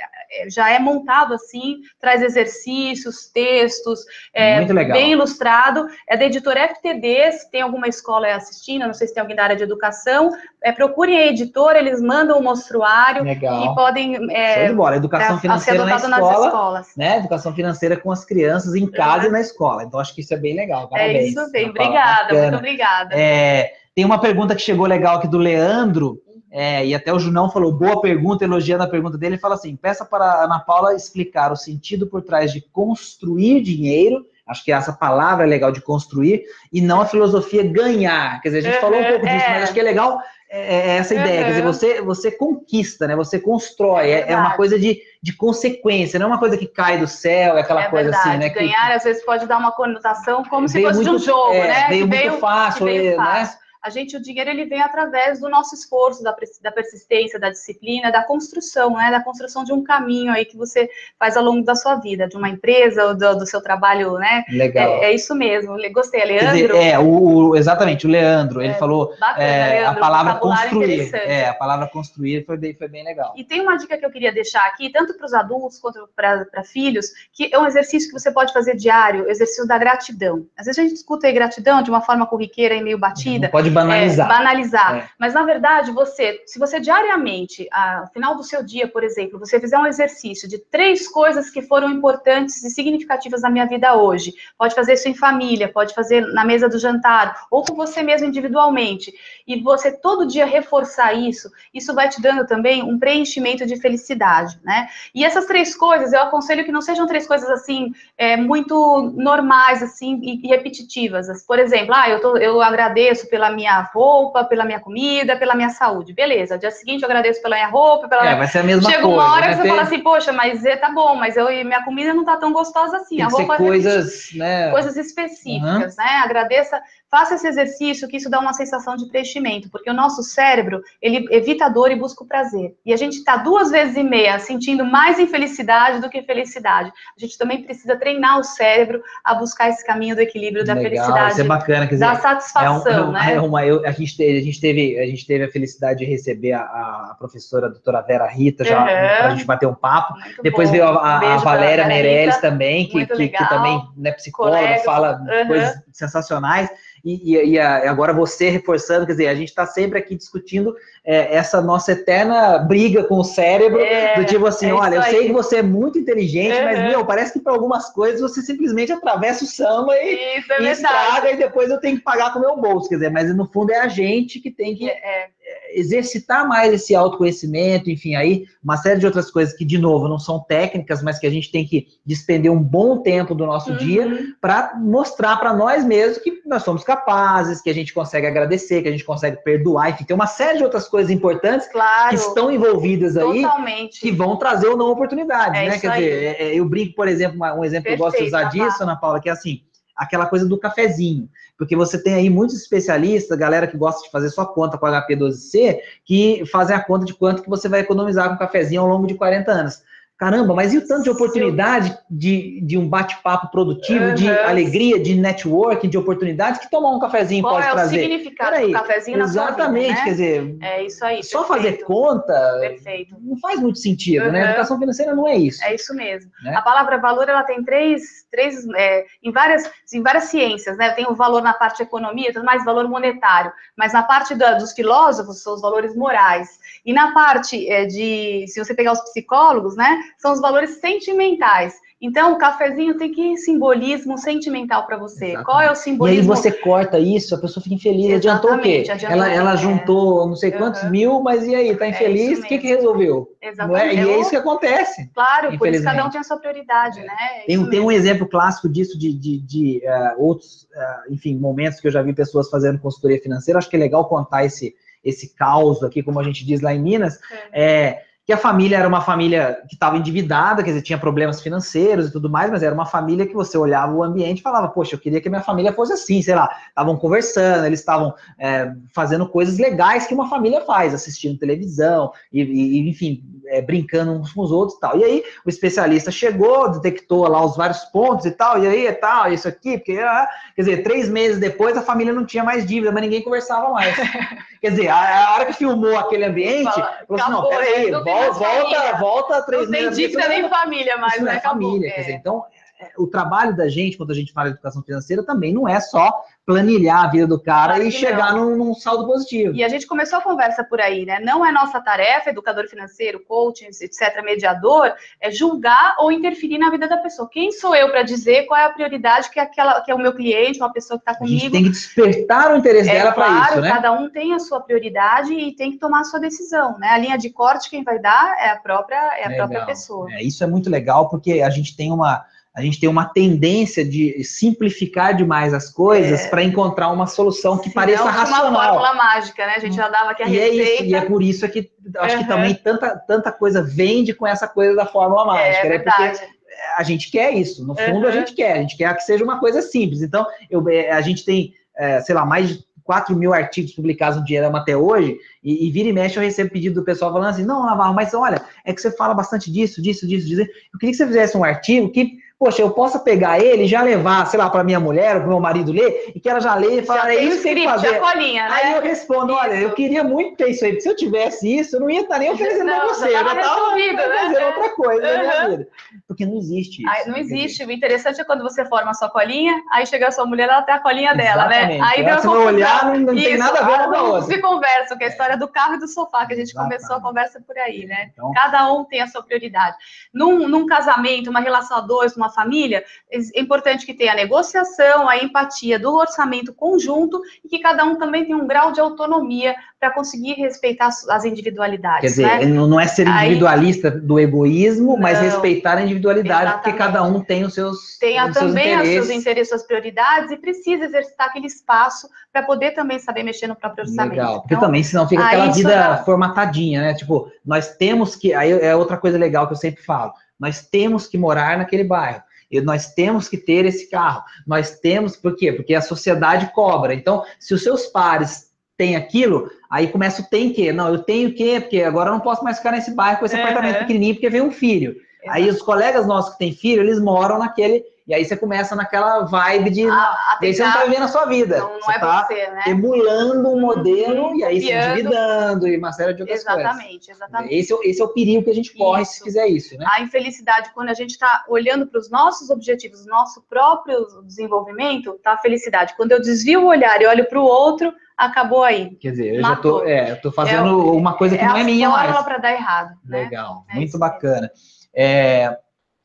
já 0.50 0.72
é 0.72 0.80
montado 0.80 1.34
assim, 1.34 1.78
traz 2.00 2.22
exercícios, 2.22 3.28
textos, 3.28 4.02
é, 4.34 4.64
bem 4.66 5.12
ilustrado. 5.14 5.88
É 6.08 6.18
da 6.18 6.26
editora 6.26 6.68
FTD, 6.70 7.32
se 7.32 7.52
tem 7.52 7.62
alguma 7.62 7.88
escola 7.88 8.28
assistindo, 8.36 8.86
não 8.86 8.94
sei 8.94 9.08
se 9.08 9.14
tem 9.14 9.22
alguém 9.22 9.36
da 9.36 9.44
área 9.44 9.56
de 9.56 9.64
educação, 9.64 10.32
é, 10.64 10.72
procurem 10.72 11.18
a 11.18 11.28
editora, 11.28 11.80
eles 11.80 12.02
mandam 12.02 12.40
o 12.40 12.44
mostruário 12.44 13.24
Legal. 13.24 13.66
e 13.66 13.76
podem. 13.76 14.32
É, 14.32 14.60
Show 14.60 14.68
de 14.68 14.76
bola. 14.76 14.96
Educação 14.98 15.40
financeira 15.40 15.86
na 15.86 15.96
escola, 15.96 16.82
né? 16.96 17.18
Educação 17.18 17.54
financeira 17.54 17.98
com 17.98 18.12
as 18.12 18.26
crianças 18.26 18.76
em 18.76 18.90
casa 18.90 19.24
uhum. 19.24 19.30
e 19.30 19.32
na 19.32 19.42
escola. 19.42 19.84
Então, 19.84 20.00
acho 20.00 20.14
que 20.14 20.22
isso 20.22 20.34
é 20.34 20.38
bem 20.38 20.56
legal. 20.56 20.86
É 20.86 20.88
Parabéns. 20.88 21.18
É 21.18 21.28
isso 21.28 21.52
bem. 21.52 21.70
Obrigada, 21.70 22.34
muito 22.34 22.58
obrigada. 22.58 23.16
É, 23.16 23.74
tem 23.96 24.06
uma 24.06 24.20
pergunta 24.20 24.56
que 24.56 24.62
chegou 24.62 24.86
legal 24.86 25.18
aqui 25.18 25.28
do 25.28 25.38
Leandro. 25.38 26.22
É, 26.50 26.86
e 26.86 26.96
até 26.96 27.14
o 27.14 27.20
Junão 27.20 27.52
falou, 27.52 27.74
boa 27.74 28.00
pergunta, 28.00 28.46
elogiando 28.46 28.84
a 28.84 28.88
pergunta 28.88 29.18
dele, 29.18 29.36
ele 29.36 29.42
fala 29.42 29.56
assim, 29.56 29.76
peça 29.76 30.06
para 30.06 30.24
a 30.24 30.44
Ana 30.46 30.60
Paula 30.60 30.96
explicar 30.96 31.52
o 31.52 31.58
sentido 31.58 32.08
por 32.08 32.22
trás 32.22 32.52
de 32.52 32.62
construir 32.62 33.62
dinheiro 33.62 34.26
Acho 34.48 34.64
que 34.64 34.72
essa 34.72 34.94
palavra 34.94 35.46
é 35.46 35.48
legal 35.48 35.72
de 35.72 35.82
construir 35.82 36.44
e 36.72 36.80
não 36.80 37.02
a 37.02 37.06
filosofia 37.06 37.64
ganhar. 37.64 38.42
Quer 38.42 38.50
dizer, 38.50 38.60
a 38.60 38.62
gente 38.62 38.76
uhum, 38.76 38.82
falou 38.82 39.00
um 39.00 39.04
pouco 39.04 39.26
disso, 39.26 39.46
é. 39.46 39.50
mas 39.50 39.64
acho 39.64 39.74
que 39.74 39.80
é 39.80 39.84
legal 39.84 40.22
é, 40.50 40.76
é 40.76 40.98
essa 40.98 41.14
ideia. 41.14 41.40
Uhum. 41.40 41.44
Quer 41.44 41.50
dizer, 41.50 41.64
você, 41.64 42.02
você 42.02 42.32
conquista, 42.32 43.08
né? 43.08 43.16
Você 43.18 43.40
constrói. 43.40 44.10
É, 44.10 44.32
é, 44.32 44.38
uma 44.38 44.56
coisa 44.56 44.80
de, 44.80 45.02
de 45.22 45.36
consequência, 45.36 46.18
não 46.18 46.28
é 46.28 46.30
uma 46.30 46.40
coisa 46.40 46.58
que 46.58 46.66
cai 46.66 46.98
do 46.98 47.08
céu, 47.08 47.58
é 47.58 47.62
aquela 47.62 47.84
é 47.84 47.90
coisa 47.90 48.12
assim, 48.12 48.38
né? 48.38 48.50
Ganhar, 48.50 48.88
que, 48.88 48.94
às 48.94 49.04
vezes, 49.04 49.26
pode 49.26 49.46
dar 49.46 49.58
uma 49.58 49.74
conotação 49.74 50.44
como 50.46 50.70
se 50.70 50.82
fosse 50.82 50.96
muito, 50.96 51.10
de 51.10 51.16
um 51.16 51.20
jogo, 51.20 51.54
é, 51.54 51.68
né? 51.68 51.88
Veio 51.90 52.08
muito 52.08 52.18
veio, 52.18 52.38
fácil, 52.38 52.86
veio 52.86 53.18
né? 53.18 53.50
A 53.88 53.90
gente, 53.90 54.18
o 54.18 54.22
dinheiro, 54.22 54.50
ele 54.50 54.66
vem 54.66 54.82
através 54.82 55.40
do 55.40 55.50
nosso 55.50 55.74
esforço, 55.74 56.22
da, 56.22 56.36
da 56.62 56.72
persistência, 56.72 57.40
da 57.40 57.50
disciplina, 57.50 58.12
da 58.12 58.22
construção, 58.22 58.96
né? 58.96 59.10
Da 59.10 59.24
construção 59.24 59.64
de 59.64 59.72
um 59.72 59.82
caminho 59.82 60.34
aí 60.34 60.44
que 60.44 60.58
você 60.58 60.90
faz 61.18 61.38
ao 61.38 61.44
longo 61.44 61.64
da 61.64 61.74
sua 61.74 61.96
vida, 61.96 62.28
de 62.28 62.36
uma 62.36 62.50
empresa 62.50 63.06
ou 63.06 63.16
do, 63.16 63.36
do 63.38 63.46
seu 63.46 63.62
trabalho, 63.62 64.16
né? 64.16 64.44
Legal. 64.50 65.02
É, 65.02 65.06
é, 65.06 65.16
isso 65.16 65.34
mesmo. 65.34 65.78
Gostei, 65.94 66.24
Leandro. 66.26 66.52
Dizer, 66.52 66.76
é, 66.76 67.00
o, 67.00 67.56
exatamente, 67.56 68.06
o 68.06 68.10
Leandro, 68.10 68.62
ele 68.62 68.74
é, 68.74 68.78
falou 68.78 69.16
bacana, 69.18 69.44
é, 69.44 69.80
Leandro, 69.80 69.98
a 69.98 70.02
palavra 70.02 70.36
construir. 70.36 71.16
É, 71.16 71.48
a 71.48 71.54
palavra 71.54 71.88
construir 71.88 72.46
foi 72.46 72.58
bem, 72.58 72.76
foi 72.76 72.90
bem 72.90 73.06
legal. 73.06 73.34
E 73.38 73.44
tem 73.46 73.62
uma 73.62 73.78
dica 73.78 73.98
que 73.98 74.06
eu 74.06 74.12
queria 74.12 74.34
deixar 74.34 74.66
aqui, 74.66 74.92
tanto 74.92 75.14
para 75.16 75.26
os 75.26 75.34
adultos 75.34 75.80
quanto 75.80 76.10
para 76.14 76.64
filhos, 76.66 77.08
que 77.32 77.50
é 77.54 77.58
um 77.58 77.66
exercício 77.66 78.10
que 78.10 78.20
você 78.20 78.32
pode 78.32 78.52
fazer 78.52 78.76
diário, 78.76 79.30
exercício 79.30 79.66
da 79.66 79.78
gratidão. 79.78 80.46
Às 80.58 80.66
vezes 80.66 80.80
a 80.80 80.82
gente 80.84 80.96
escuta 80.96 81.28
aí 81.28 81.34
gratidão 81.34 81.82
de 81.82 81.90
uma 81.90 82.02
forma 82.02 82.26
corriqueira 82.26 82.76
e 82.76 82.84
meio 82.84 82.98
batida. 82.98 83.48
Não 83.48 83.52
pode 83.52 83.70
banalizar. 83.82 84.26
É, 84.26 84.30
banalizar. 84.30 84.96
É. 84.96 85.10
Mas, 85.20 85.34
na 85.34 85.44
verdade, 85.44 85.92
você, 85.92 86.42
se 86.46 86.60
você 86.60 86.80
diariamente, 86.80 87.68
ao 87.72 88.08
final 88.08 88.36
do 88.36 88.44
seu 88.44 88.64
dia, 88.64 88.88
por 88.88 89.04
exemplo, 89.04 89.40
você 89.40 89.60
fizer 89.60 89.78
um 89.78 89.86
exercício 89.86 90.48
de 90.48 90.58
três 90.58 91.08
coisas 91.08 91.50
que 91.50 91.62
foram 91.62 91.90
importantes 91.90 92.64
e 92.64 92.70
significativas 92.70 93.42
na 93.42 93.50
minha 93.50 93.66
vida 93.66 93.96
hoje, 93.96 94.34
pode 94.58 94.76
fazer 94.76 94.94
isso 94.94 95.08
em 95.08 95.16
família, 95.16 95.68
pode 95.68 95.94
fazer 95.94 96.22
na 96.34 96.44
mesa 96.44 96.70
do 96.70 96.80
jantar, 96.80 97.46
ou 97.52 97.64
com 97.64 97.76
você 97.76 98.02
mesmo 98.04 98.28
individualmente, 98.28 99.14
e 99.48 99.62
você 99.62 99.92
todo 99.92 100.28
dia 100.28 100.46
reforçar 100.46 101.14
isso, 101.14 101.50
isso 101.74 101.94
vai 101.94 102.10
te 102.10 102.22
dando 102.22 102.46
também 102.46 102.84
um 102.84 103.00
preenchimento 103.00 103.66
de 103.66 103.78
felicidade, 103.78 104.60
né? 104.64 104.88
E 105.14 105.24
essas 105.24 105.46
três 105.46 105.76
coisas, 105.76 106.14
eu 106.14 106.22
aconselho 106.22 106.66
que 106.66 106.72
não 106.72 106.82
sejam 106.82 107.08
três 107.08 107.28
coisas 107.28 107.50
assim, 107.50 107.92
é, 108.18 108.36
muito 108.38 109.14
normais, 109.16 109.82
assim, 109.82 110.20
e, 110.22 110.46
e 110.46 110.48
repetitivas. 110.48 111.28
Por 111.46 111.60
exemplo, 111.60 111.94
ah, 111.94 112.10
eu, 112.10 112.22
tô, 112.22 112.38
eu 112.38 112.62
agradeço 112.62 113.30
pela 113.30 113.52
minha 113.52 113.67
roupa, 113.94 114.44
pela 114.44 114.66
minha 114.66 114.80
comida, 114.80 115.38
pela 115.38 115.56
minha 115.56 115.70
saúde. 115.70 116.14
Beleza, 116.14 116.58
dia 116.58 116.72
seguinte 116.72 117.02
eu 117.04 117.08
agradeço 117.08 117.42
pela 117.42 117.56
minha 117.56 117.68
roupa, 117.68 118.08
pela 118.08 118.28
é, 118.28 118.36
vai 118.36 118.48
ser 118.48 118.60
a 118.60 118.64
mesma 118.64 118.90
Chega 118.90 119.04
coisa. 119.04 119.16
uma 119.16 119.34
hora 119.34 119.50
que 119.50 119.56
você 119.56 119.62
ter... 119.64 119.70
fala 119.70 119.82
assim, 119.82 120.00
poxa, 120.00 120.32
mas 120.32 120.66
é, 120.66 120.76
tá 120.76 120.90
bom, 120.92 121.16
mas 121.16 121.38
eu, 121.38 121.48
minha 121.48 121.84
comida 121.84 122.14
não 122.14 122.26
tá 122.26 122.38
tão 122.38 122.52
gostosa 122.52 122.98
assim. 122.98 123.18
Tem 123.18 123.26
a 123.26 123.30
roupa 123.30 123.58
coisas, 123.58 124.30
né? 124.34 124.72
coisas 124.72 124.96
específicas, 124.98 125.96
uhum. 125.98 126.04
né? 126.04 126.22
Agradeça 126.24 126.82
Faça 127.10 127.36
esse 127.36 127.48
exercício 127.48 128.08
que 128.08 128.18
isso 128.18 128.30
dá 128.30 128.40
uma 128.40 128.52
sensação 128.52 128.98
de 128.98 129.08
preenchimento, 129.08 129.70
porque 129.70 129.90
o 129.90 129.94
nosso 129.94 130.22
cérebro, 130.24 130.82
ele 131.02 131.26
evita 131.32 131.66
a 131.66 131.70
dor 131.70 131.90
e 131.90 131.96
busca 131.96 132.24
o 132.24 132.28
prazer. 132.28 132.76
E 132.86 132.92
a 132.92 132.98
gente 132.98 133.18
está 133.18 133.38
duas 133.38 133.72
vezes 133.72 133.96
e 133.96 134.04
meia 134.04 134.38
sentindo 134.40 134.84
mais 134.84 135.18
infelicidade 135.18 136.02
do 136.02 136.10
que 136.10 136.22
felicidade. 136.24 136.92
A 137.16 137.20
gente 137.20 137.38
também 137.38 137.64
precisa 137.64 137.96
treinar 137.96 138.40
o 138.40 138.44
cérebro 138.44 139.02
a 139.24 139.34
buscar 139.36 139.70
esse 139.70 139.86
caminho 139.86 140.16
do 140.16 140.22
equilíbrio 140.22 140.66
da 140.66 140.74
Legal, 140.74 140.92
felicidade. 140.92 141.32
Isso 141.32 141.42
é 141.42 141.44
bacana, 141.46 141.88
quer 141.88 141.94
dizer, 141.96 142.06
da 142.06 142.16
satisfação, 142.16 142.92
é 142.92 143.02
um, 143.02 143.12
né? 143.12 143.34
É 143.36 143.42
uma, 143.42 143.66
eu, 143.66 143.86
a, 143.86 143.92
gente 143.92 144.18
teve, 144.18 144.40
a, 144.40 144.42
gente 144.42 144.60
teve, 144.60 145.00
a 145.00 145.06
gente 145.06 145.26
teve 145.26 145.44
a 145.46 145.52
felicidade 145.52 146.00
de 146.00 146.06
receber 146.06 146.52
a, 146.52 146.62
a 146.62 147.16
professora 147.18 147.68
a 147.68 147.70
doutora 147.70 148.02
Vera 148.02 148.28
Rita, 148.28 148.66
já 148.66 148.80
uhum. 148.80 148.86
para 148.86 149.28
a 149.28 149.30
gente 149.30 149.46
bater 149.46 149.66
um 149.66 149.76
papo. 149.76 150.14
Muito 150.14 150.44
Depois 150.44 150.68
bom. 150.68 150.74
veio 150.74 150.88
a, 150.88 150.90
a, 150.90 151.36
a 151.36 151.38
Valéria 151.38 151.88
Meirelles 151.88 152.38
também, 152.38 152.86
que, 152.86 153.06
que, 153.06 153.30
que, 153.30 153.50
também 153.50 153.78
é 153.78 154.02
né, 154.02 154.12
psicóloga, 154.12 154.58
Colegas. 154.58 154.84
fala 154.84 155.22
uhum. 155.22 155.48
coisas 155.48 155.87
sensacionais 155.98 156.70
e, 157.04 157.36
e, 157.36 157.60
agora 157.60 158.12
você 158.12 158.50
reforçando, 158.50 159.06
quer 159.06 159.14
dizer, 159.14 159.28
a 159.28 159.36
gente 159.36 159.50
está 159.50 159.66
sempre 159.66 160.00
aqui 160.00 160.16
discutindo 160.16 160.76
é, 161.06 161.36
essa 161.36 161.62
nossa 161.62 161.94
eterna 161.94 162.58
briga 162.60 163.04
com 163.04 163.16
o 163.16 163.24
cérebro, 163.24 163.80
é, 163.80 164.16
do 164.16 164.26
tipo 164.26 164.46
assim, 164.46 164.70
é 164.70 164.74
olha, 164.74 164.96
eu 164.96 165.04
sei 165.04 165.28
que 165.28 165.34
você 165.34 165.58
é 165.58 165.64
muito 165.64 165.98
inteligente, 165.98 166.58
uhum. 166.58 166.66
mas, 166.66 166.84
meu, 166.90 167.06
parece 167.06 167.34
que 167.34 167.40
para 167.40 167.54
algumas 167.54 167.90
coisas 167.92 168.20
você 168.20 168.42
simplesmente 168.42 168.92
atravessa 168.92 169.46
o 169.46 169.48
samba 169.48 169.96
e, 169.98 170.40
isso, 170.40 170.54
é 170.54 170.62
e 170.62 170.68
estraga 170.68 171.32
e 171.32 171.38
depois 171.38 171.70
eu 171.70 171.80
tenho 171.80 171.98
que 171.98 172.04
pagar 172.04 172.34
com 172.34 172.40
o 172.40 172.42
meu 172.42 172.58
bolso, 172.58 172.90
quer 172.90 172.96
dizer, 172.96 173.10
mas 173.10 173.34
no 173.36 173.46
fundo 173.46 173.72
é 173.72 173.80
a 173.80 173.88
gente 173.88 174.40
que 174.40 174.52
tem 174.52 174.76
que 174.76 174.90
é, 174.90 174.94
é. 174.94 175.30
Exercitar 175.72 176.48
mais 176.48 176.74
esse 176.74 176.96
autoconhecimento, 176.96 177.90
enfim, 177.90 178.16
aí 178.16 178.46
uma 178.64 178.78
série 178.78 179.00
de 179.00 179.06
outras 179.06 179.30
coisas 179.30 179.56
que, 179.56 179.64
de 179.64 179.78
novo, 179.78 180.08
não 180.08 180.18
são 180.18 180.40
técnicas, 180.40 181.02
mas 181.02 181.20
que 181.20 181.28
a 181.28 181.30
gente 181.30 181.52
tem 181.52 181.66
que 181.66 181.88
despender 182.06 182.52
um 182.52 182.62
bom 182.62 183.02
tempo 183.02 183.36
do 183.36 183.46
nosso 183.46 183.72
uhum. 183.72 183.78
dia 183.78 184.26
para 184.42 184.76
mostrar 184.76 185.38
para 185.38 185.54
nós 185.54 185.86
mesmos 185.86 186.18
que 186.18 186.42
nós 186.46 186.64
somos 186.64 186.84
capazes, 186.84 187.62
que 187.62 187.70
a 187.70 187.74
gente 187.74 187.94
consegue 187.94 188.26
agradecer, 188.28 188.82
que 188.82 188.88
a 188.88 188.92
gente 188.92 189.06
consegue 189.06 189.38
perdoar, 189.44 189.92
enfim, 189.92 190.04
tem 190.04 190.16
uma 190.16 190.28
série 190.28 190.58
de 190.58 190.64
outras 190.64 190.88
coisas 190.88 191.12
importantes 191.12 191.68
claro, 191.72 192.10
que 192.10 192.16
estão 192.16 192.52
envolvidas 192.52 193.16
aí, 193.16 193.42
totalmente. 193.42 194.00
que 194.00 194.12
vão 194.12 194.36
trazer 194.38 194.68
ou 194.68 194.78
não 194.78 194.88
oportunidades, 194.88 195.62
é 195.62 195.70
né? 195.70 195.80
Quer 195.80 195.92
aí. 195.92 196.04
dizer, 196.04 196.24
é, 196.24 196.44
é, 196.44 196.56
eu 196.56 196.66
brinco, 196.66 196.96
por 196.96 197.08
exemplo, 197.08 197.38
um 197.40 197.64
exemplo 197.64 197.84
Perfeito, 197.84 197.84
que 197.84 197.92
eu 197.92 197.98
gosto 197.98 198.18
de 198.18 198.28
usar 198.28 198.44
disso, 198.46 198.84
Ana 198.84 198.96
Paula, 198.96 199.20
que 199.20 199.30
é 199.30 199.32
assim, 199.32 199.62
aquela 199.96 200.28
coisa 200.28 200.48
do 200.48 200.60
cafezinho. 200.60 201.30
Porque 201.58 201.76
você 201.76 202.02
tem 202.02 202.14
aí 202.14 202.30
muitos 202.30 202.56
especialistas, 202.56 203.38
galera 203.38 203.68
que 203.68 203.78
gosta 203.78 204.04
de 204.04 204.12
fazer 204.12 204.30
sua 204.30 204.46
conta 204.46 204.78
com 204.78 204.86
HP12C, 204.86 205.80
que 206.06 206.44
fazem 206.52 206.76
a 206.76 206.84
conta 206.84 207.06
de 207.06 207.14
quanto 207.14 207.42
que 207.42 207.50
você 207.50 207.68
vai 207.68 207.80
economizar 207.80 208.30
com 208.30 208.36
o 208.36 208.40
cafezinho 208.40 208.82
ao 208.82 208.88
longo 208.88 209.08
de 209.08 209.16
40 209.16 209.52
anos. 209.52 209.82
Caramba, 210.18 210.56
mas 210.56 210.74
e 210.74 210.80
o 210.80 210.88
tanto 210.88 211.04
de 211.04 211.12
oportunidade 211.12 211.96
de, 212.10 212.60
de 212.62 212.76
um 212.76 212.90
bate-papo 212.90 213.52
produtivo, 213.52 214.04
uhum. 214.04 214.16
de 214.16 214.28
alegria, 214.28 215.00
de 215.00 215.14
networking, 215.14 215.88
de 215.88 215.98
oportunidades 215.98 216.60
que 216.60 216.72
tomar 216.72 216.90
um 216.90 217.00
cafezinho 217.00 217.44
Qual 217.44 217.54
pode 217.54 217.68
é 217.68 217.72
trazer? 217.72 217.98
o 217.98 218.02
significado 218.02 218.52
Peraí, 218.52 218.68
do 218.68 218.74
cafezinho 218.74 219.20
Exatamente, 219.20 219.54
na 219.54 219.64
sua 219.64 219.70
vida, 219.70 219.94
né? 219.94 220.04
quer 220.04 220.10
dizer, 220.10 220.58
é 220.60 220.84
isso 220.84 221.06
aí, 221.06 221.24
só 221.24 221.44
fazer 221.44 221.84
conta 221.84 222.34
perfeito. 222.60 223.16
não 223.22 223.38
faz 223.38 223.60
muito 223.60 223.78
sentido, 223.78 224.26
uhum. 224.26 224.32
né? 224.32 224.42
A 224.42 224.50
educação 224.50 224.80
financeira 224.80 225.14
não 225.14 225.28
é 225.28 225.36
isso. 225.36 225.64
É 225.64 225.76
isso 225.76 225.94
mesmo. 225.94 226.32
Né? 226.42 226.56
A 226.56 226.64
palavra 226.64 226.98
valor, 226.98 227.30
ela 227.30 227.44
tem 227.44 227.64
três, 227.64 228.26
três 228.32 228.68
é, 228.76 229.06
em, 229.22 229.32
várias, 229.32 229.70
em 229.94 230.02
várias 230.02 230.24
ciências, 230.24 230.78
né? 230.78 230.94
Tem 230.94 231.06
o 231.08 231.14
valor 231.14 231.44
na 231.44 231.54
parte 231.54 231.84
economia, 231.84 232.34
tem 232.34 232.42
mais 232.42 232.66
valor 232.66 232.90
monetário, 232.90 233.52
mas 233.78 233.94
na 233.94 234.02
parte 234.02 234.34
da, 234.34 234.56
dos 234.56 234.74
filósofos 234.74 235.44
são 235.44 235.54
os 235.54 235.62
valores 235.62 235.96
morais. 235.96 236.58
E 236.84 236.92
na 236.92 237.14
parte 237.14 237.70
é, 237.70 237.86
de, 237.86 238.46
se 238.48 238.64
você 238.64 238.74
pegar 238.74 238.94
os 238.94 239.02
psicólogos, 239.02 239.76
né? 239.76 240.07
São 240.18 240.34
os 240.34 240.42
valores 240.42 240.80
sentimentais. 240.80 241.76
Então, 242.00 242.34
o 242.34 242.38
cafezinho 242.38 242.96
tem 242.96 243.12
que 243.12 243.38
simbolismo 243.38 244.20
sentimental 244.20 244.86
para 244.86 244.98
você. 244.98 245.30
Exatamente. 245.30 245.46
Qual 245.46 245.62
é 245.62 245.72
o 245.72 245.76
simbolismo? 245.76 246.20
E 246.20 246.22
aí 246.22 246.28
você 246.28 246.52
corta 246.52 247.00
isso, 247.00 247.34
a 247.34 247.40
pessoa 247.40 247.64
fica 247.64 247.74
infeliz. 247.74 248.14
Adiantou 248.14 248.54
o 248.54 248.60
quê? 248.60 248.84
Adiantou 248.88 249.10
ela, 249.10 249.34
ela 249.34 249.54
é. 249.54 249.58
juntou 249.58 250.28
não 250.28 250.36
sei 250.36 250.52
quantos 250.52 250.84
uhum. 250.84 250.92
mil, 250.92 251.22
mas 251.22 251.48
e 251.48 251.56
aí, 251.56 251.76
tá 251.76 251.88
é 251.88 251.90
infeliz? 251.90 252.38
É 252.38 252.42
o 252.44 252.46
que, 252.46 252.60
que 252.60 252.68
resolveu? 252.68 253.28
Exatamente. 253.42 253.98
É? 253.98 254.04
E 254.04 254.10
é 254.12 254.20
isso 254.20 254.30
que 254.30 254.36
acontece. 254.36 255.10
Claro, 255.12 255.58
por 255.58 255.68
isso 255.70 255.84
cada 255.84 256.06
um 256.06 256.10
tem 256.12 256.22
a 256.22 256.24
sua 256.24 256.38
prioridade, 256.38 257.00
né? 257.00 257.16
É 257.40 257.46
tem, 257.48 257.68
tem 257.68 257.80
um 257.80 257.92
exemplo 257.92 258.28
clássico 258.28 258.70
disso 258.70 258.98
de, 258.98 259.12
de, 259.12 259.40
de 259.40 259.82
uh, 259.84 260.24
outros, 260.24 260.68
uh, 260.76 261.12
enfim, 261.12 261.36
momentos 261.36 261.80
que 261.80 261.88
eu 261.88 261.92
já 261.92 262.04
vi 262.04 262.14
pessoas 262.14 262.48
fazendo 262.48 262.78
consultoria 262.78 263.20
financeira. 263.20 263.58
Acho 263.58 263.70
que 263.72 263.76
é 263.76 263.80
legal 263.80 264.08
contar 264.08 264.46
esse, 264.46 264.76
esse 265.04 265.34
caos 265.34 265.82
aqui, 265.82 266.04
como 266.04 266.20
a 266.20 266.24
gente 266.24 266.46
diz 266.46 266.62
lá 266.62 266.76
em 266.76 266.80
Minas. 266.80 267.20
é 267.52 268.04
que 268.28 268.34
a 268.34 268.38
família 268.38 268.76
era 268.76 268.88
uma 268.88 269.00
família 269.00 269.64
que 269.70 269.76
estava 269.76 269.96
endividada, 269.96 270.62
quer 270.62 270.72
dizer, 270.72 270.82
tinha 270.82 270.98
problemas 270.98 271.42
financeiros 271.42 272.10
e 272.10 272.12
tudo 272.12 272.30
mais, 272.30 272.52
mas 272.52 272.62
era 272.62 272.76
uma 272.76 272.86
família 272.86 273.26
que 273.26 273.34
você 273.34 273.58
olhava 273.58 273.94
o 273.94 274.04
ambiente 274.04 274.40
e 274.40 274.42
falava, 274.42 274.68
poxa, 274.68 274.96
eu 274.96 275.00
queria 275.00 275.22
que 275.22 275.30
a 275.30 275.32
minha 275.32 275.42
família 275.42 275.72
fosse 275.72 275.94
assim, 275.94 276.22
sei 276.22 276.36
lá, 276.36 276.54
estavam 276.68 276.98
conversando, 276.98 277.66
eles 277.66 277.80
estavam 277.80 278.14
é, 278.38 278.70
fazendo 278.94 279.30
coisas 279.30 279.58
legais 279.58 280.08
que 280.08 280.14
uma 280.14 280.30
família 280.30 280.60
faz, 280.60 280.94
assistindo 280.94 281.40
televisão, 281.40 282.12
e, 282.34 282.42
e 282.42 282.90
enfim, 282.90 283.24
é, 283.48 283.62
brincando 283.62 284.12
uns 284.12 284.34
com 284.34 284.42
os 284.42 284.52
outros 284.52 284.78
e 284.78 284.80
tal. 284.80 284.98
E 284.98 285.04
aí 285.04 285.24
o 285.46 285.50
especialista 285.50 286.12
chegou, 286.12 286.70
detectou 286.70 287.28
lá 287.28 287.44
os 287.44 287.56
vários 287.56 287.84
pontos 287.86 288.26
e 288.26 288.32
tal, 288.32 288.62
e 288.64 288.68
aí 288.68 288.88
e 288.88 288.94
tal, 288.94 289.32
isso 289.32 289.48
aqui, 289.48 289.78
porque, 289.78 290.00
ah, 290.00 290.28
quer 290.56 290.62
dizer, 290.62 290.84
três 290.84 291.10
meses 291.10 291.40
depois 291.40 291.78
a 291.78 291.82
família 291.82 292.14
não 292.14 292.26
tinha 292.26 292.44
mais 292.44 292.66
dívida, 292.66 292.92
mas 292.92 293.02
ninguém 293.02 293.22
conversava 293.22 293.70
mais. 293.70 293.96
quer 294.62 294.70
dizer, 294.72 294.88
a, 294.90 295.28
a, 295.28 295.34
hora 295.34 295.46
que 295.46 295.54
filmou 295.54 295.98
aquele 295.98 296.26
ambiente, 296.26 296.72
Fala, 296.72 296.94
falou 297.08 297.22
assim, 297.22 297.32
não, 297.32 297.50
peraí, 297.50 297.92
volta, 297.92 298.32
volta, 298.32 298.98
volta 298.98 299.42
três 299.44 299.64
não 299.64 299.72
meses. 299.72 299.90
Não 299.90 299.96
tem 299.96 300.08
dívida 300.08 300.28
nem 300.28 300.50
família 300.50 300.98
mais, 300.98 301.22
né? 301.22 301.36
É 301.36 301.40
família, 301.40 301.88
é. 301.88 301.92
quer 301.92 302.02
dizer, 302.02 302.14
então 302.14 302.46
é, 302.54 302.57
o 302.98 303.08
trabalho 303.08 303.56
da 303.56 303.68
gente, 303.68 303.98
quando 303.98 304.12
a 304.12 304.16
gente 304.16 304.32
fala 304.32 304.50
de 304.50 304.56
educação 304.56 304.84
financeira, 304.84 305.24
também 305.24 305.54
não 305.54 305.68
é 305.68 305.80
só 305.80 306.12
planilhar 306.46 307.04
a 307.04 307.08
vida 307.08 307.28
do 307.28 307.38
cara 307.38 307.74
claro 307.74 307.88
e 307.88 307.92
chegar 307.92 308.34
num, 308.34 308.56
num, 308.56 308.74
saldo 308.74 309.06
positivo. 309.06 309.54
E 309.54 309.64
a 309.64 309.68
gente 309.68 309.86
começou 309.86 310.20
a 310.20 310.22
conversa 310.22 310.64
por 310.64 310.80
aí, 310.80 311.06
né? 311.06 311.20
Não 311.20 311.46
é 311.46 311.52
nossa 311.52 311.82
tarefa, 311.82 312.30
educador 312.30 312.70
financeiro, 312.70 313.20
coaching, 313.28 313.66
etc., 313.66 314.24
mediador, 314.24 314.94
é 315.20 315.30
julgar 315.30 315.98
ou 316.00 316.10
interferir 316.10 316.58
na 316.58 316.70
vida 316.70 316.88
da 316.88 316.98
pessoa. 316.98 317.30
Quem 317.30 317.52
sou 317.52 317.76
eu 317.76 317.90
para 317.90 318.02
dizer 318.02 318.46
qual 318.46 318.58
é 318.58 318.64
a 318.64 318.70
prioridade 318.70 319.30
que, 319.30 319.42
aquela, 319.42 319.82
que 319.82 319.92
é 319.92 319.96
o 319.96 320.00
meu 320.00 320.14
cliente, 320.14 320.60
uma 320.60 320.72
pessoa 320.72 320.98
que 320.98 321.02
está 321.02 321.16
comigo? 321.16 321.36
A 321.36 321.40
gente 321.40 321.52
tem 321.52 321.64
que 321.64 321.70
despertar 321.70 322.54
o 322.54 322.58
interesse 322.58 322.90
é, 322.90 322.94
dela 322.94 323.12
para 323.12 323.26
claro, 323.26 323.52
isso, 323.52 323.62
né? 323.62 323.70
Cada 323.70 323.92
um 323.92 324.10
tem 324.10 324.34
a 324.34 324.40
sua 324.40 324.62
prioridade 324.62 325.34
e 325.34 325.54
tem 325.54 325.72
que 325.72 325.78
tomar 325.78 326.02
a 326.02 326.06
sua 326.06 326.20
decisão, 326.20 326.78
né? 326.78 326.88
A 326.90 326.98
linha 326.98 327.18
de 327.18 327.30
corte 327.30 327.70
quem 327.70 327.84
vai 327.84 328.00
dar 328.00 328.38
é 328.40 328.52
a 328.52 328.56
própria, 328.56 328.96
é 329.18 329.26
a 329.26 329.36
própria 329.36 329.66
pessoa. 329.66 330.08
É, 330.14 330.24
isso 330.24 330.42
é 330.46 330.48
muito 330.48 330.70
legal 330.70 331.10
porque 331.10 331.42
a 331.42 331.50
gente 331.50 331.76
tem 331.76 331.92
uma 331.92 332.26
a 332.58 332.62
gente 332.64 332.80
tem 332.80 332.90
uma 332.90 333.06
tendência 333.06 333.86
de 333.86 334.24
simplificar 334.24 335.16
demais 335.16 335.54
as 335.54 335.70
coisas 335.70 336.26
é. 336.26 336.28
para 336.28 336.42
encontrar 336.44 336.90
uma 336.90 337.06
solução 337.06 337.56
que 337.56 337.70
Sim, 337.70 337.76
pareça 337.76 338.04
não 338.04 338.12
racional. 338.12 338.50
uma 338.50 338.64
fórmula 338.64 338.96
mágica, 338.96 339.46
né? 339.46 339.54
A 339.58 339.60
gente 339.60 339.76
já 339.76 339.88
dava 339.88 340.10
aqui 340.10 340.24
a 340.24 340.28
e 340.28 340.32
receita. 340.32 340.56
É 340.56 340.74
isso, 340.74 340.84
e 340.86 340.96
é 340.96 341.02
por 341.02 341.22
isso 341.22 341.48
que 341.48 341.70
acho 341.98 342.16
uhum. 342.16 342.24
que 342.24 342.28
também 342.28 342.56
tanta, 342.56 342.96
tanta 342.96 343.32
coisa 343.32 343.62
vende 343.62 344.12
com 344.12 344.26
essa 344.26 344.48
coisa 344.48 344.76
da 344.76 344.88
fórmula 344.88 345.24
mágica, 345.26 345.68
é, 345.68 345.70
né? 345.70 345.78
Porque 345.78 346.28
a 346.76 346.82
gente 346.82 347.12
quer 347.12 347.32
isso, 347.32 347.64
no 347.64 347.76
fundo 347.76 348.00
uhum. 348.00 348.08
a 348.08 348.12
gente 348.12 348.34
quer, 348.34 348.54
a 348.54 348.62
gente 348.62 348.76
quer 348.76 348.92
que 348.96 349.04
seja 349.04 349.24
uma 349.24 349.40
coisa 349.40 349.62
simples. 349.62 350.02
Então, 350.02 350.26
eu, 350.50 350.68
é, 350.68 350.90
a 350.90 351.02
gente 351.02 351.24
tem, 351.24 351.54
é, 351.78 352.02
sei 352.02 352.16
lá, 352.16 352.26
mais 352.26 352.50
de 352.50 352.68
4 352.84 353.16
mil 353.16 353.36
artigos 353.36 353.74
publicados 353.74 354.18
no 354.18 354.26
Dinheirama 354.26 354.58
até 354.58 354.76
hoje, 354.76 355.16
e, 355.44 355.68
e, 355.68 355.72
vira 355.72 355.90
e 355.90 355.94
mexe 355.94 356.18
eu 356.18 356.24
recebo 356.24 356.50
pedido 356.50 356.80
do 356.80 356.86
pessoal 356.86 357.12
falando 357.12 357.30
assim, 357.30 357.46
não, 357.46 357.68
Navarro, 357.68 357.94
mas 357.94 358.16
olha, 358.16 358.42
é 358.66 358.74
que 358.74 358.82
você 358.82 358.90
fala 358.90 359.14
bastante 359.14 359.52
disso, 359.52 359.80
disso, 359.80 360.08
disso, 360.08 360.26
disso. 360.26 360.42
Eu 360.42 360.80
queria 360.80 360.92
que 360.92 360.98
você 360.98 361.06
fizesse 361.06 361.38
um 361.38 361.44
artigo 361.44 361.92
que 361.92 362.14
poxa, 362.40 362.62
eu 362.62 362.70
posso 362.70 363.04
pegar 363.04 363.40
ele 363.40 363.64
e 363.64 363.68
já 363.68 363.82
levar, 363.82 364.26
sei 364.28 364.40
lá, 364.40 364.50
para 364.50 364.64
minha 364.64 364.80
mulher 364.80 365.16
ou 365.16 365.22
para 365.22 365.30
meu 365.30 365.40
marido 365.40 365.72
ler, 365.72 366.12
e 366.16 366.20
que 366.20 366.30
ela 366.30 366.40
já 366.40 366.54
lê 366.56 366.80
e 366.80 366.86
fala, 366.86 367.12
é 367.12 367.24
isso 367.24 367.38
que 367.38 367.44
tem 367.44 367.56
que 367.56 367.64
fazer. 367.66 368.00
Colinha, 368.00 368.48
né? 368.48 368.50
Aí 368.52 368.74
eu 368.74 368.82
respondo, 368.82 369.34
olha, 369.34 369.56
eu 369.56 369.72
queria 369.72 370.04
muito 370.04 370.38
ter 370.38 370.50
isso 370.50 370.64
aí, 370.64 370.72
porque 370.72 370.82
se 370.82 370.90
eu 370.90 370.96
tivesse 370.96 371.58
isso, 371.58 371.76
eu 371.76 371.80
não 371.80 371.90
ia 371.90 372.02
estar 372.02 372.20
nem 372.20 372.30
oferecendo 372.32 372.66
para 372.66 372.86
você, 372.86 373.08
eu 373.08 373.12
já 373.12 373.22
estava 373.22 373.36
né? 373.36 374.18
fazendo 374.20 374.46
outra 374.46 374.76
coisa 374.76 375.08
uhum. 375.08 375.14
na 375.14 375.20
minha 375.20 375.50
vida. 375.50 375.68
Porque 376.08 376.26
não 376.26 376.38
existe 376.38 376.84
isso. 376.84 376.92
Aí, 376.92 377.08
não 377.08 377.18
existe. 377.18 377.66
O 377.66 377.72
interessante 377.72 378.22
é 378.22 378.24
quando 378.24 378.44
você 378.44 378.64
forma 378.66 378.92
a 378.92 378.94
sua 378.94 379.10
colinha, 379.10 379.60
aí 379.72 379.86
chega 379.86 380.08
a 380.08 380.12
sua 380.12 380.26
mulher, 380.26 380.48
ela 380.48 380.62
tem 380.62 380.76
a 380.76 380.80
colinha 380.80 381.16
dela, 381.16 381.48
né? 381.48 381.76
Exatamente. 381.76 381.80
né? 381.80 381.88
Aí 381.90 382.06
deu 382.06 382.32
uma 382.32 382.46
olhar, 382.46 382.86
não, 382.86 383.00
não 383.00 383.16
tem 383.16 383.38
nada 383.38 383.60
a 383.60 383.66
ver 383.66 383.90
com 383.90 383.96
a 383.96 384.04
outra. 384.04 384.36
se 384.36 384.42
conversam, 384.42 384.98
que 384.98 385.04
é 385.04 385.08
a 385.08 385.10
história 385.10 385.38
do 385.38 385.48
carro 385.48 385.76
e 385.76 385.80
do 385.80 385.88
sofá, 385.88 386.26
que 386.26 386.34
a 386.34 386.38
gente 386.38 386.52
Exatamente. 386.52 386.78
começou 386.78 386.96
a 386.98 387.02
conversa 387.02 387.42
por 387.42 387.58
aí, 387.58 387.86
né? 387.86 388.10
Então, 388.14 388.32
Cada 388.34 388.72
um 388.72 388.84
tem 388.86 389.02
a 389.02 389.08
sua 389.08 389.24
prioridade. 389.24 389.76
Num, 390.14 390.48
num 390.48 390.66
casamento, 390.66 391.30
uma 391.30 391.40
relação 391.40 391.78
a 391.78 391.82
dois, 391.82 392.16
uma 392.16 392.27
família, 392.30 392.84
é 393.12 393.40
importante 393.40 393.86
que 393.86 393.94
tenha 393.94 394.14
a 394.14 394.16
negociação, 394.16 395.08
a 395.08 395.18
empatia 395.18 395.80
do 395.80 395.94
orçamento 395.94 396.54
conjunto 396.54 397.22
e 397.44 397.48
que 397.48 397.60
cada 397.60 397.84
um 397.86 397.98
também 397.98 398.26
tenha 398.26 398.38
um 398.38 398.48
grau 398.48 398.72
de 398.72 398.80
autonomia 398.80 399.56
para 399.80 399.92
conseguir 399.92 400.34
respeitar 400.34 400.88
as 400.88 401.26
individualidades. 401.26 402.02
Quer 402.02 402.08
dizer, 402.08 402.46
né? 402.46 402.46
não 402.46 402.80
é 402.80 402.88
ser 402.88 403.08
individualista 403.08 403.90
Aí, 403.90 404.00
do 404.00 404.20
egoísmo, 404.20 404.94
não, 404.94 404.98
mas 404.98 405.20
respeitar 405.20 405.78
a 405.78 405.82
individualidade, 405.82 406.44
exatamente. 406.44 406.64
porque 406.64 406.78
cada 406.78 407.04
um 407.04 407.22
tem 407.22 407.44
os 407.44 407.54
seus 407.54 407.98
Tenha 408.00 408.28
os 408.28 408.34
também 408.34 408.76
seus 408.76 408.88
os 408.88 408.94
seus 408.94 409.10
interesses, 409.10 409.50
suas 409.50 409.64
prioridades 409.64 410.32
e 410.32 410.38
precisa 410.38 410.86
exercitar 410.86 411.28
aquele 411.28 411.48
espaço 411.48 412.08
para 412.32 412.44
poder 412.44 412.72
também 412.72 413.00
saber 413.00 413.24
mexer 413.24 413.48
no 413.48 413.56
próprio 413.56 413.84
orçamento. 413.86 414.12
Legal, 414.12 414.42
porque 414.42 414.54
então, 414.54 414.68
também 414.68 414.84
senão 414.84 415.08
fica 415.08 415.24
aquela 415.24 415.52
vida 415.52 416.04
formatadinha, 416.06 416.82
né? 416.82 416.94
Tipo, 416.94 417.32
nós 417.46 417.76
temos 417.76 418.16
que, 418.16 418.34
aí 418.34 418.52
é 418.52 418.76
outra 418.76 418.98
coisa 418.98 419.18
legal 419.18 419.48
que 419.48 419.54
eu 419.54 419.58
sempre 419.58 419.84
falo, 419.84 420.14
nós 420.40 420.68
temos 420.68 421.08
que 421.08 421.18
morar 421.18 421.58
naquele 421.58 421.84
bairro. 421.84 422.22
E 422.50 422.62
nós 422.62 422.94
temos 422.94 423.28
que 423.28 423.38
ter 423.38 423.66
esse 423.66 423.90
carro. 423.90 424.24
Nós 424.46 424.80
temos, 424.80 425.18
por 425.18 425.36
quê? 425.36 425.52
Porque 425.52 425.76
a 425.76 425.82
sociedade 425.82 426.52
cobra. 426.54 426.94
Então, 426.94 427.24
se 427.40 427.54
os 427.54 427.62
seus 427.62 427.88
pares 427.88 428.48
têm 428.78 428.96
aquilo, 428.96 429.50
aí 429.70 429.88
começa 429.88 430.22
o 430.22 430.26
tem 430.26 430.54
que. 430.54 430.72
Não, 430.72 430.88
eu 430.90 431.00
tenho 431.00 431.34
que, 431.34 431.60
porque 431.60 431.82
agora 431.82 432.10
eu 432.10 432.14
não 432.14 432.22
posso 432.22 432.44
mais 432.44 432.58
ficar 432.58 432.72
nesse 432.72 432.92
bairro 432.92 433.20
com 433.20 433.26
esse 433.26 433.36
apartamento 433.36 433.80
pequenininho, 433.80 434.16
porque 434.16 434.30
veio 434.30 434.46
um 434.46 434.52
filho. 434.52 434.96
Aí 435.28 435.50
os 435.50 435.62
colegas 435.62 436.08
nossos 436.08 436.34
que 436.34 436.40
têm 436.40 436.54
filho, 436.54 436.82
eles 436.82 437.02
moram 437.02 437.40
naquele 437.40 437.84
e 438.08 438.14
aí 438.14 438.24
você 438.24 438.38
começa 438.38 438.74
naquela 438.74 439.26
vibe 439.26 439.70
de. 439.70 439.86
Ah, 439.86 440.38
aí 440.42 440.54
você 440.54 440.64
não 440.64 440.70
está 440.70 440.86
vivendo 440.86 441.04
a 441.04 441.08
sua 441.10 441.26
vida. 441.26 441.58
Não, 441.58 441.74
não 441.74 441.82
você 441.82 441.92
é 441.92 442.00
tá 442.00 442.26
você, 442.26 442.48
né? 442.52 442.64
Emulando 442.68 443.50
um 443.50 443.60
modelo 443.60 444.28
uhum, 444.28 444.36
e 444.38 444.44
aí 444.46 444.62
se 444.62 444.72
endividando 444.72 445.68
e 445.68 445.78
uma 445.78 445.92
série 445.92 446.14
de 446.14 446.22
outras 446.22 446.40
exatamente, 446.40 446.88
coisas. 446.88 447.10
Exatamente, 447.10 447.54
esse, 447.54 447.74
é, 447.74 447.78
esse 447.84 448.02
é 448.02 448.06
o 448.06 448.08
perigo 448.08 448.44
que 448.46 448.50
a 448.50 448.56
gente 448.56 448.74
corre 448.74 449.02
isso. 449.02 449.12
se 449.12 449.24
fizer 449.24 449.48
isso, 449.48 449.78
né? 449.78 449.86
A 449.90 450.02
infelicidade, 450.02 450.72
quando 450.74 450.88
a 450.88 450.94
gente 450.94 451.12
está 451.12 451.44
olhando 451.50 451.86
para 451.86 452.00
os 452.00 452.10
nossos 452.10 452.50
objetivos, 452.50 453.06
nosso 453.06 453.44
próprio 453.50 454.08
desenvolvimento, 454.24 455.20
tá 455.22 455.34
a 455.34 455.38
felicidade. 455.38 455.94
Quando 455.98 456.14
eu 456.14 456.22
desvio 456.22 456.62
o 456.62 456.68
olhar 456.68 457.02
e 457.02 457.06
olho 457.06 457.28
para 457.28 457.40
o 457.40 457.44
outro, 457.44 457.94
acabou 458.16 458.64
aí. 458.64 458.96
Quer 458.96 459.12
dizer, 459.12 459.36
eu 459.36 459.42
Matou. 459.42 459.80
já 459.80 459.84
tô, 459.84 459.90
é, 459.90 460.16
tô 460.16 460.32
fazendo 460.32 460.70
é, 460.70 460.92
uma 460.92 461.18
coisa 461.18 461.38
que 461.38 461.44
é 461.44 461.48
não 461.48 461.58
é 461.58 461.64
minha 461.66 461.90
mais. 461.90 462.16
É 462.16 462.24
para 462.24 462.38
dar 462.38 462.54
errado. 462.54 462.96
Né? 463.04 463.24
Legal, 463.24 463.66
é 463.70 463.76
muito 463.76 464.00
bacana. 464.00 464.50
É, 464.96 465.58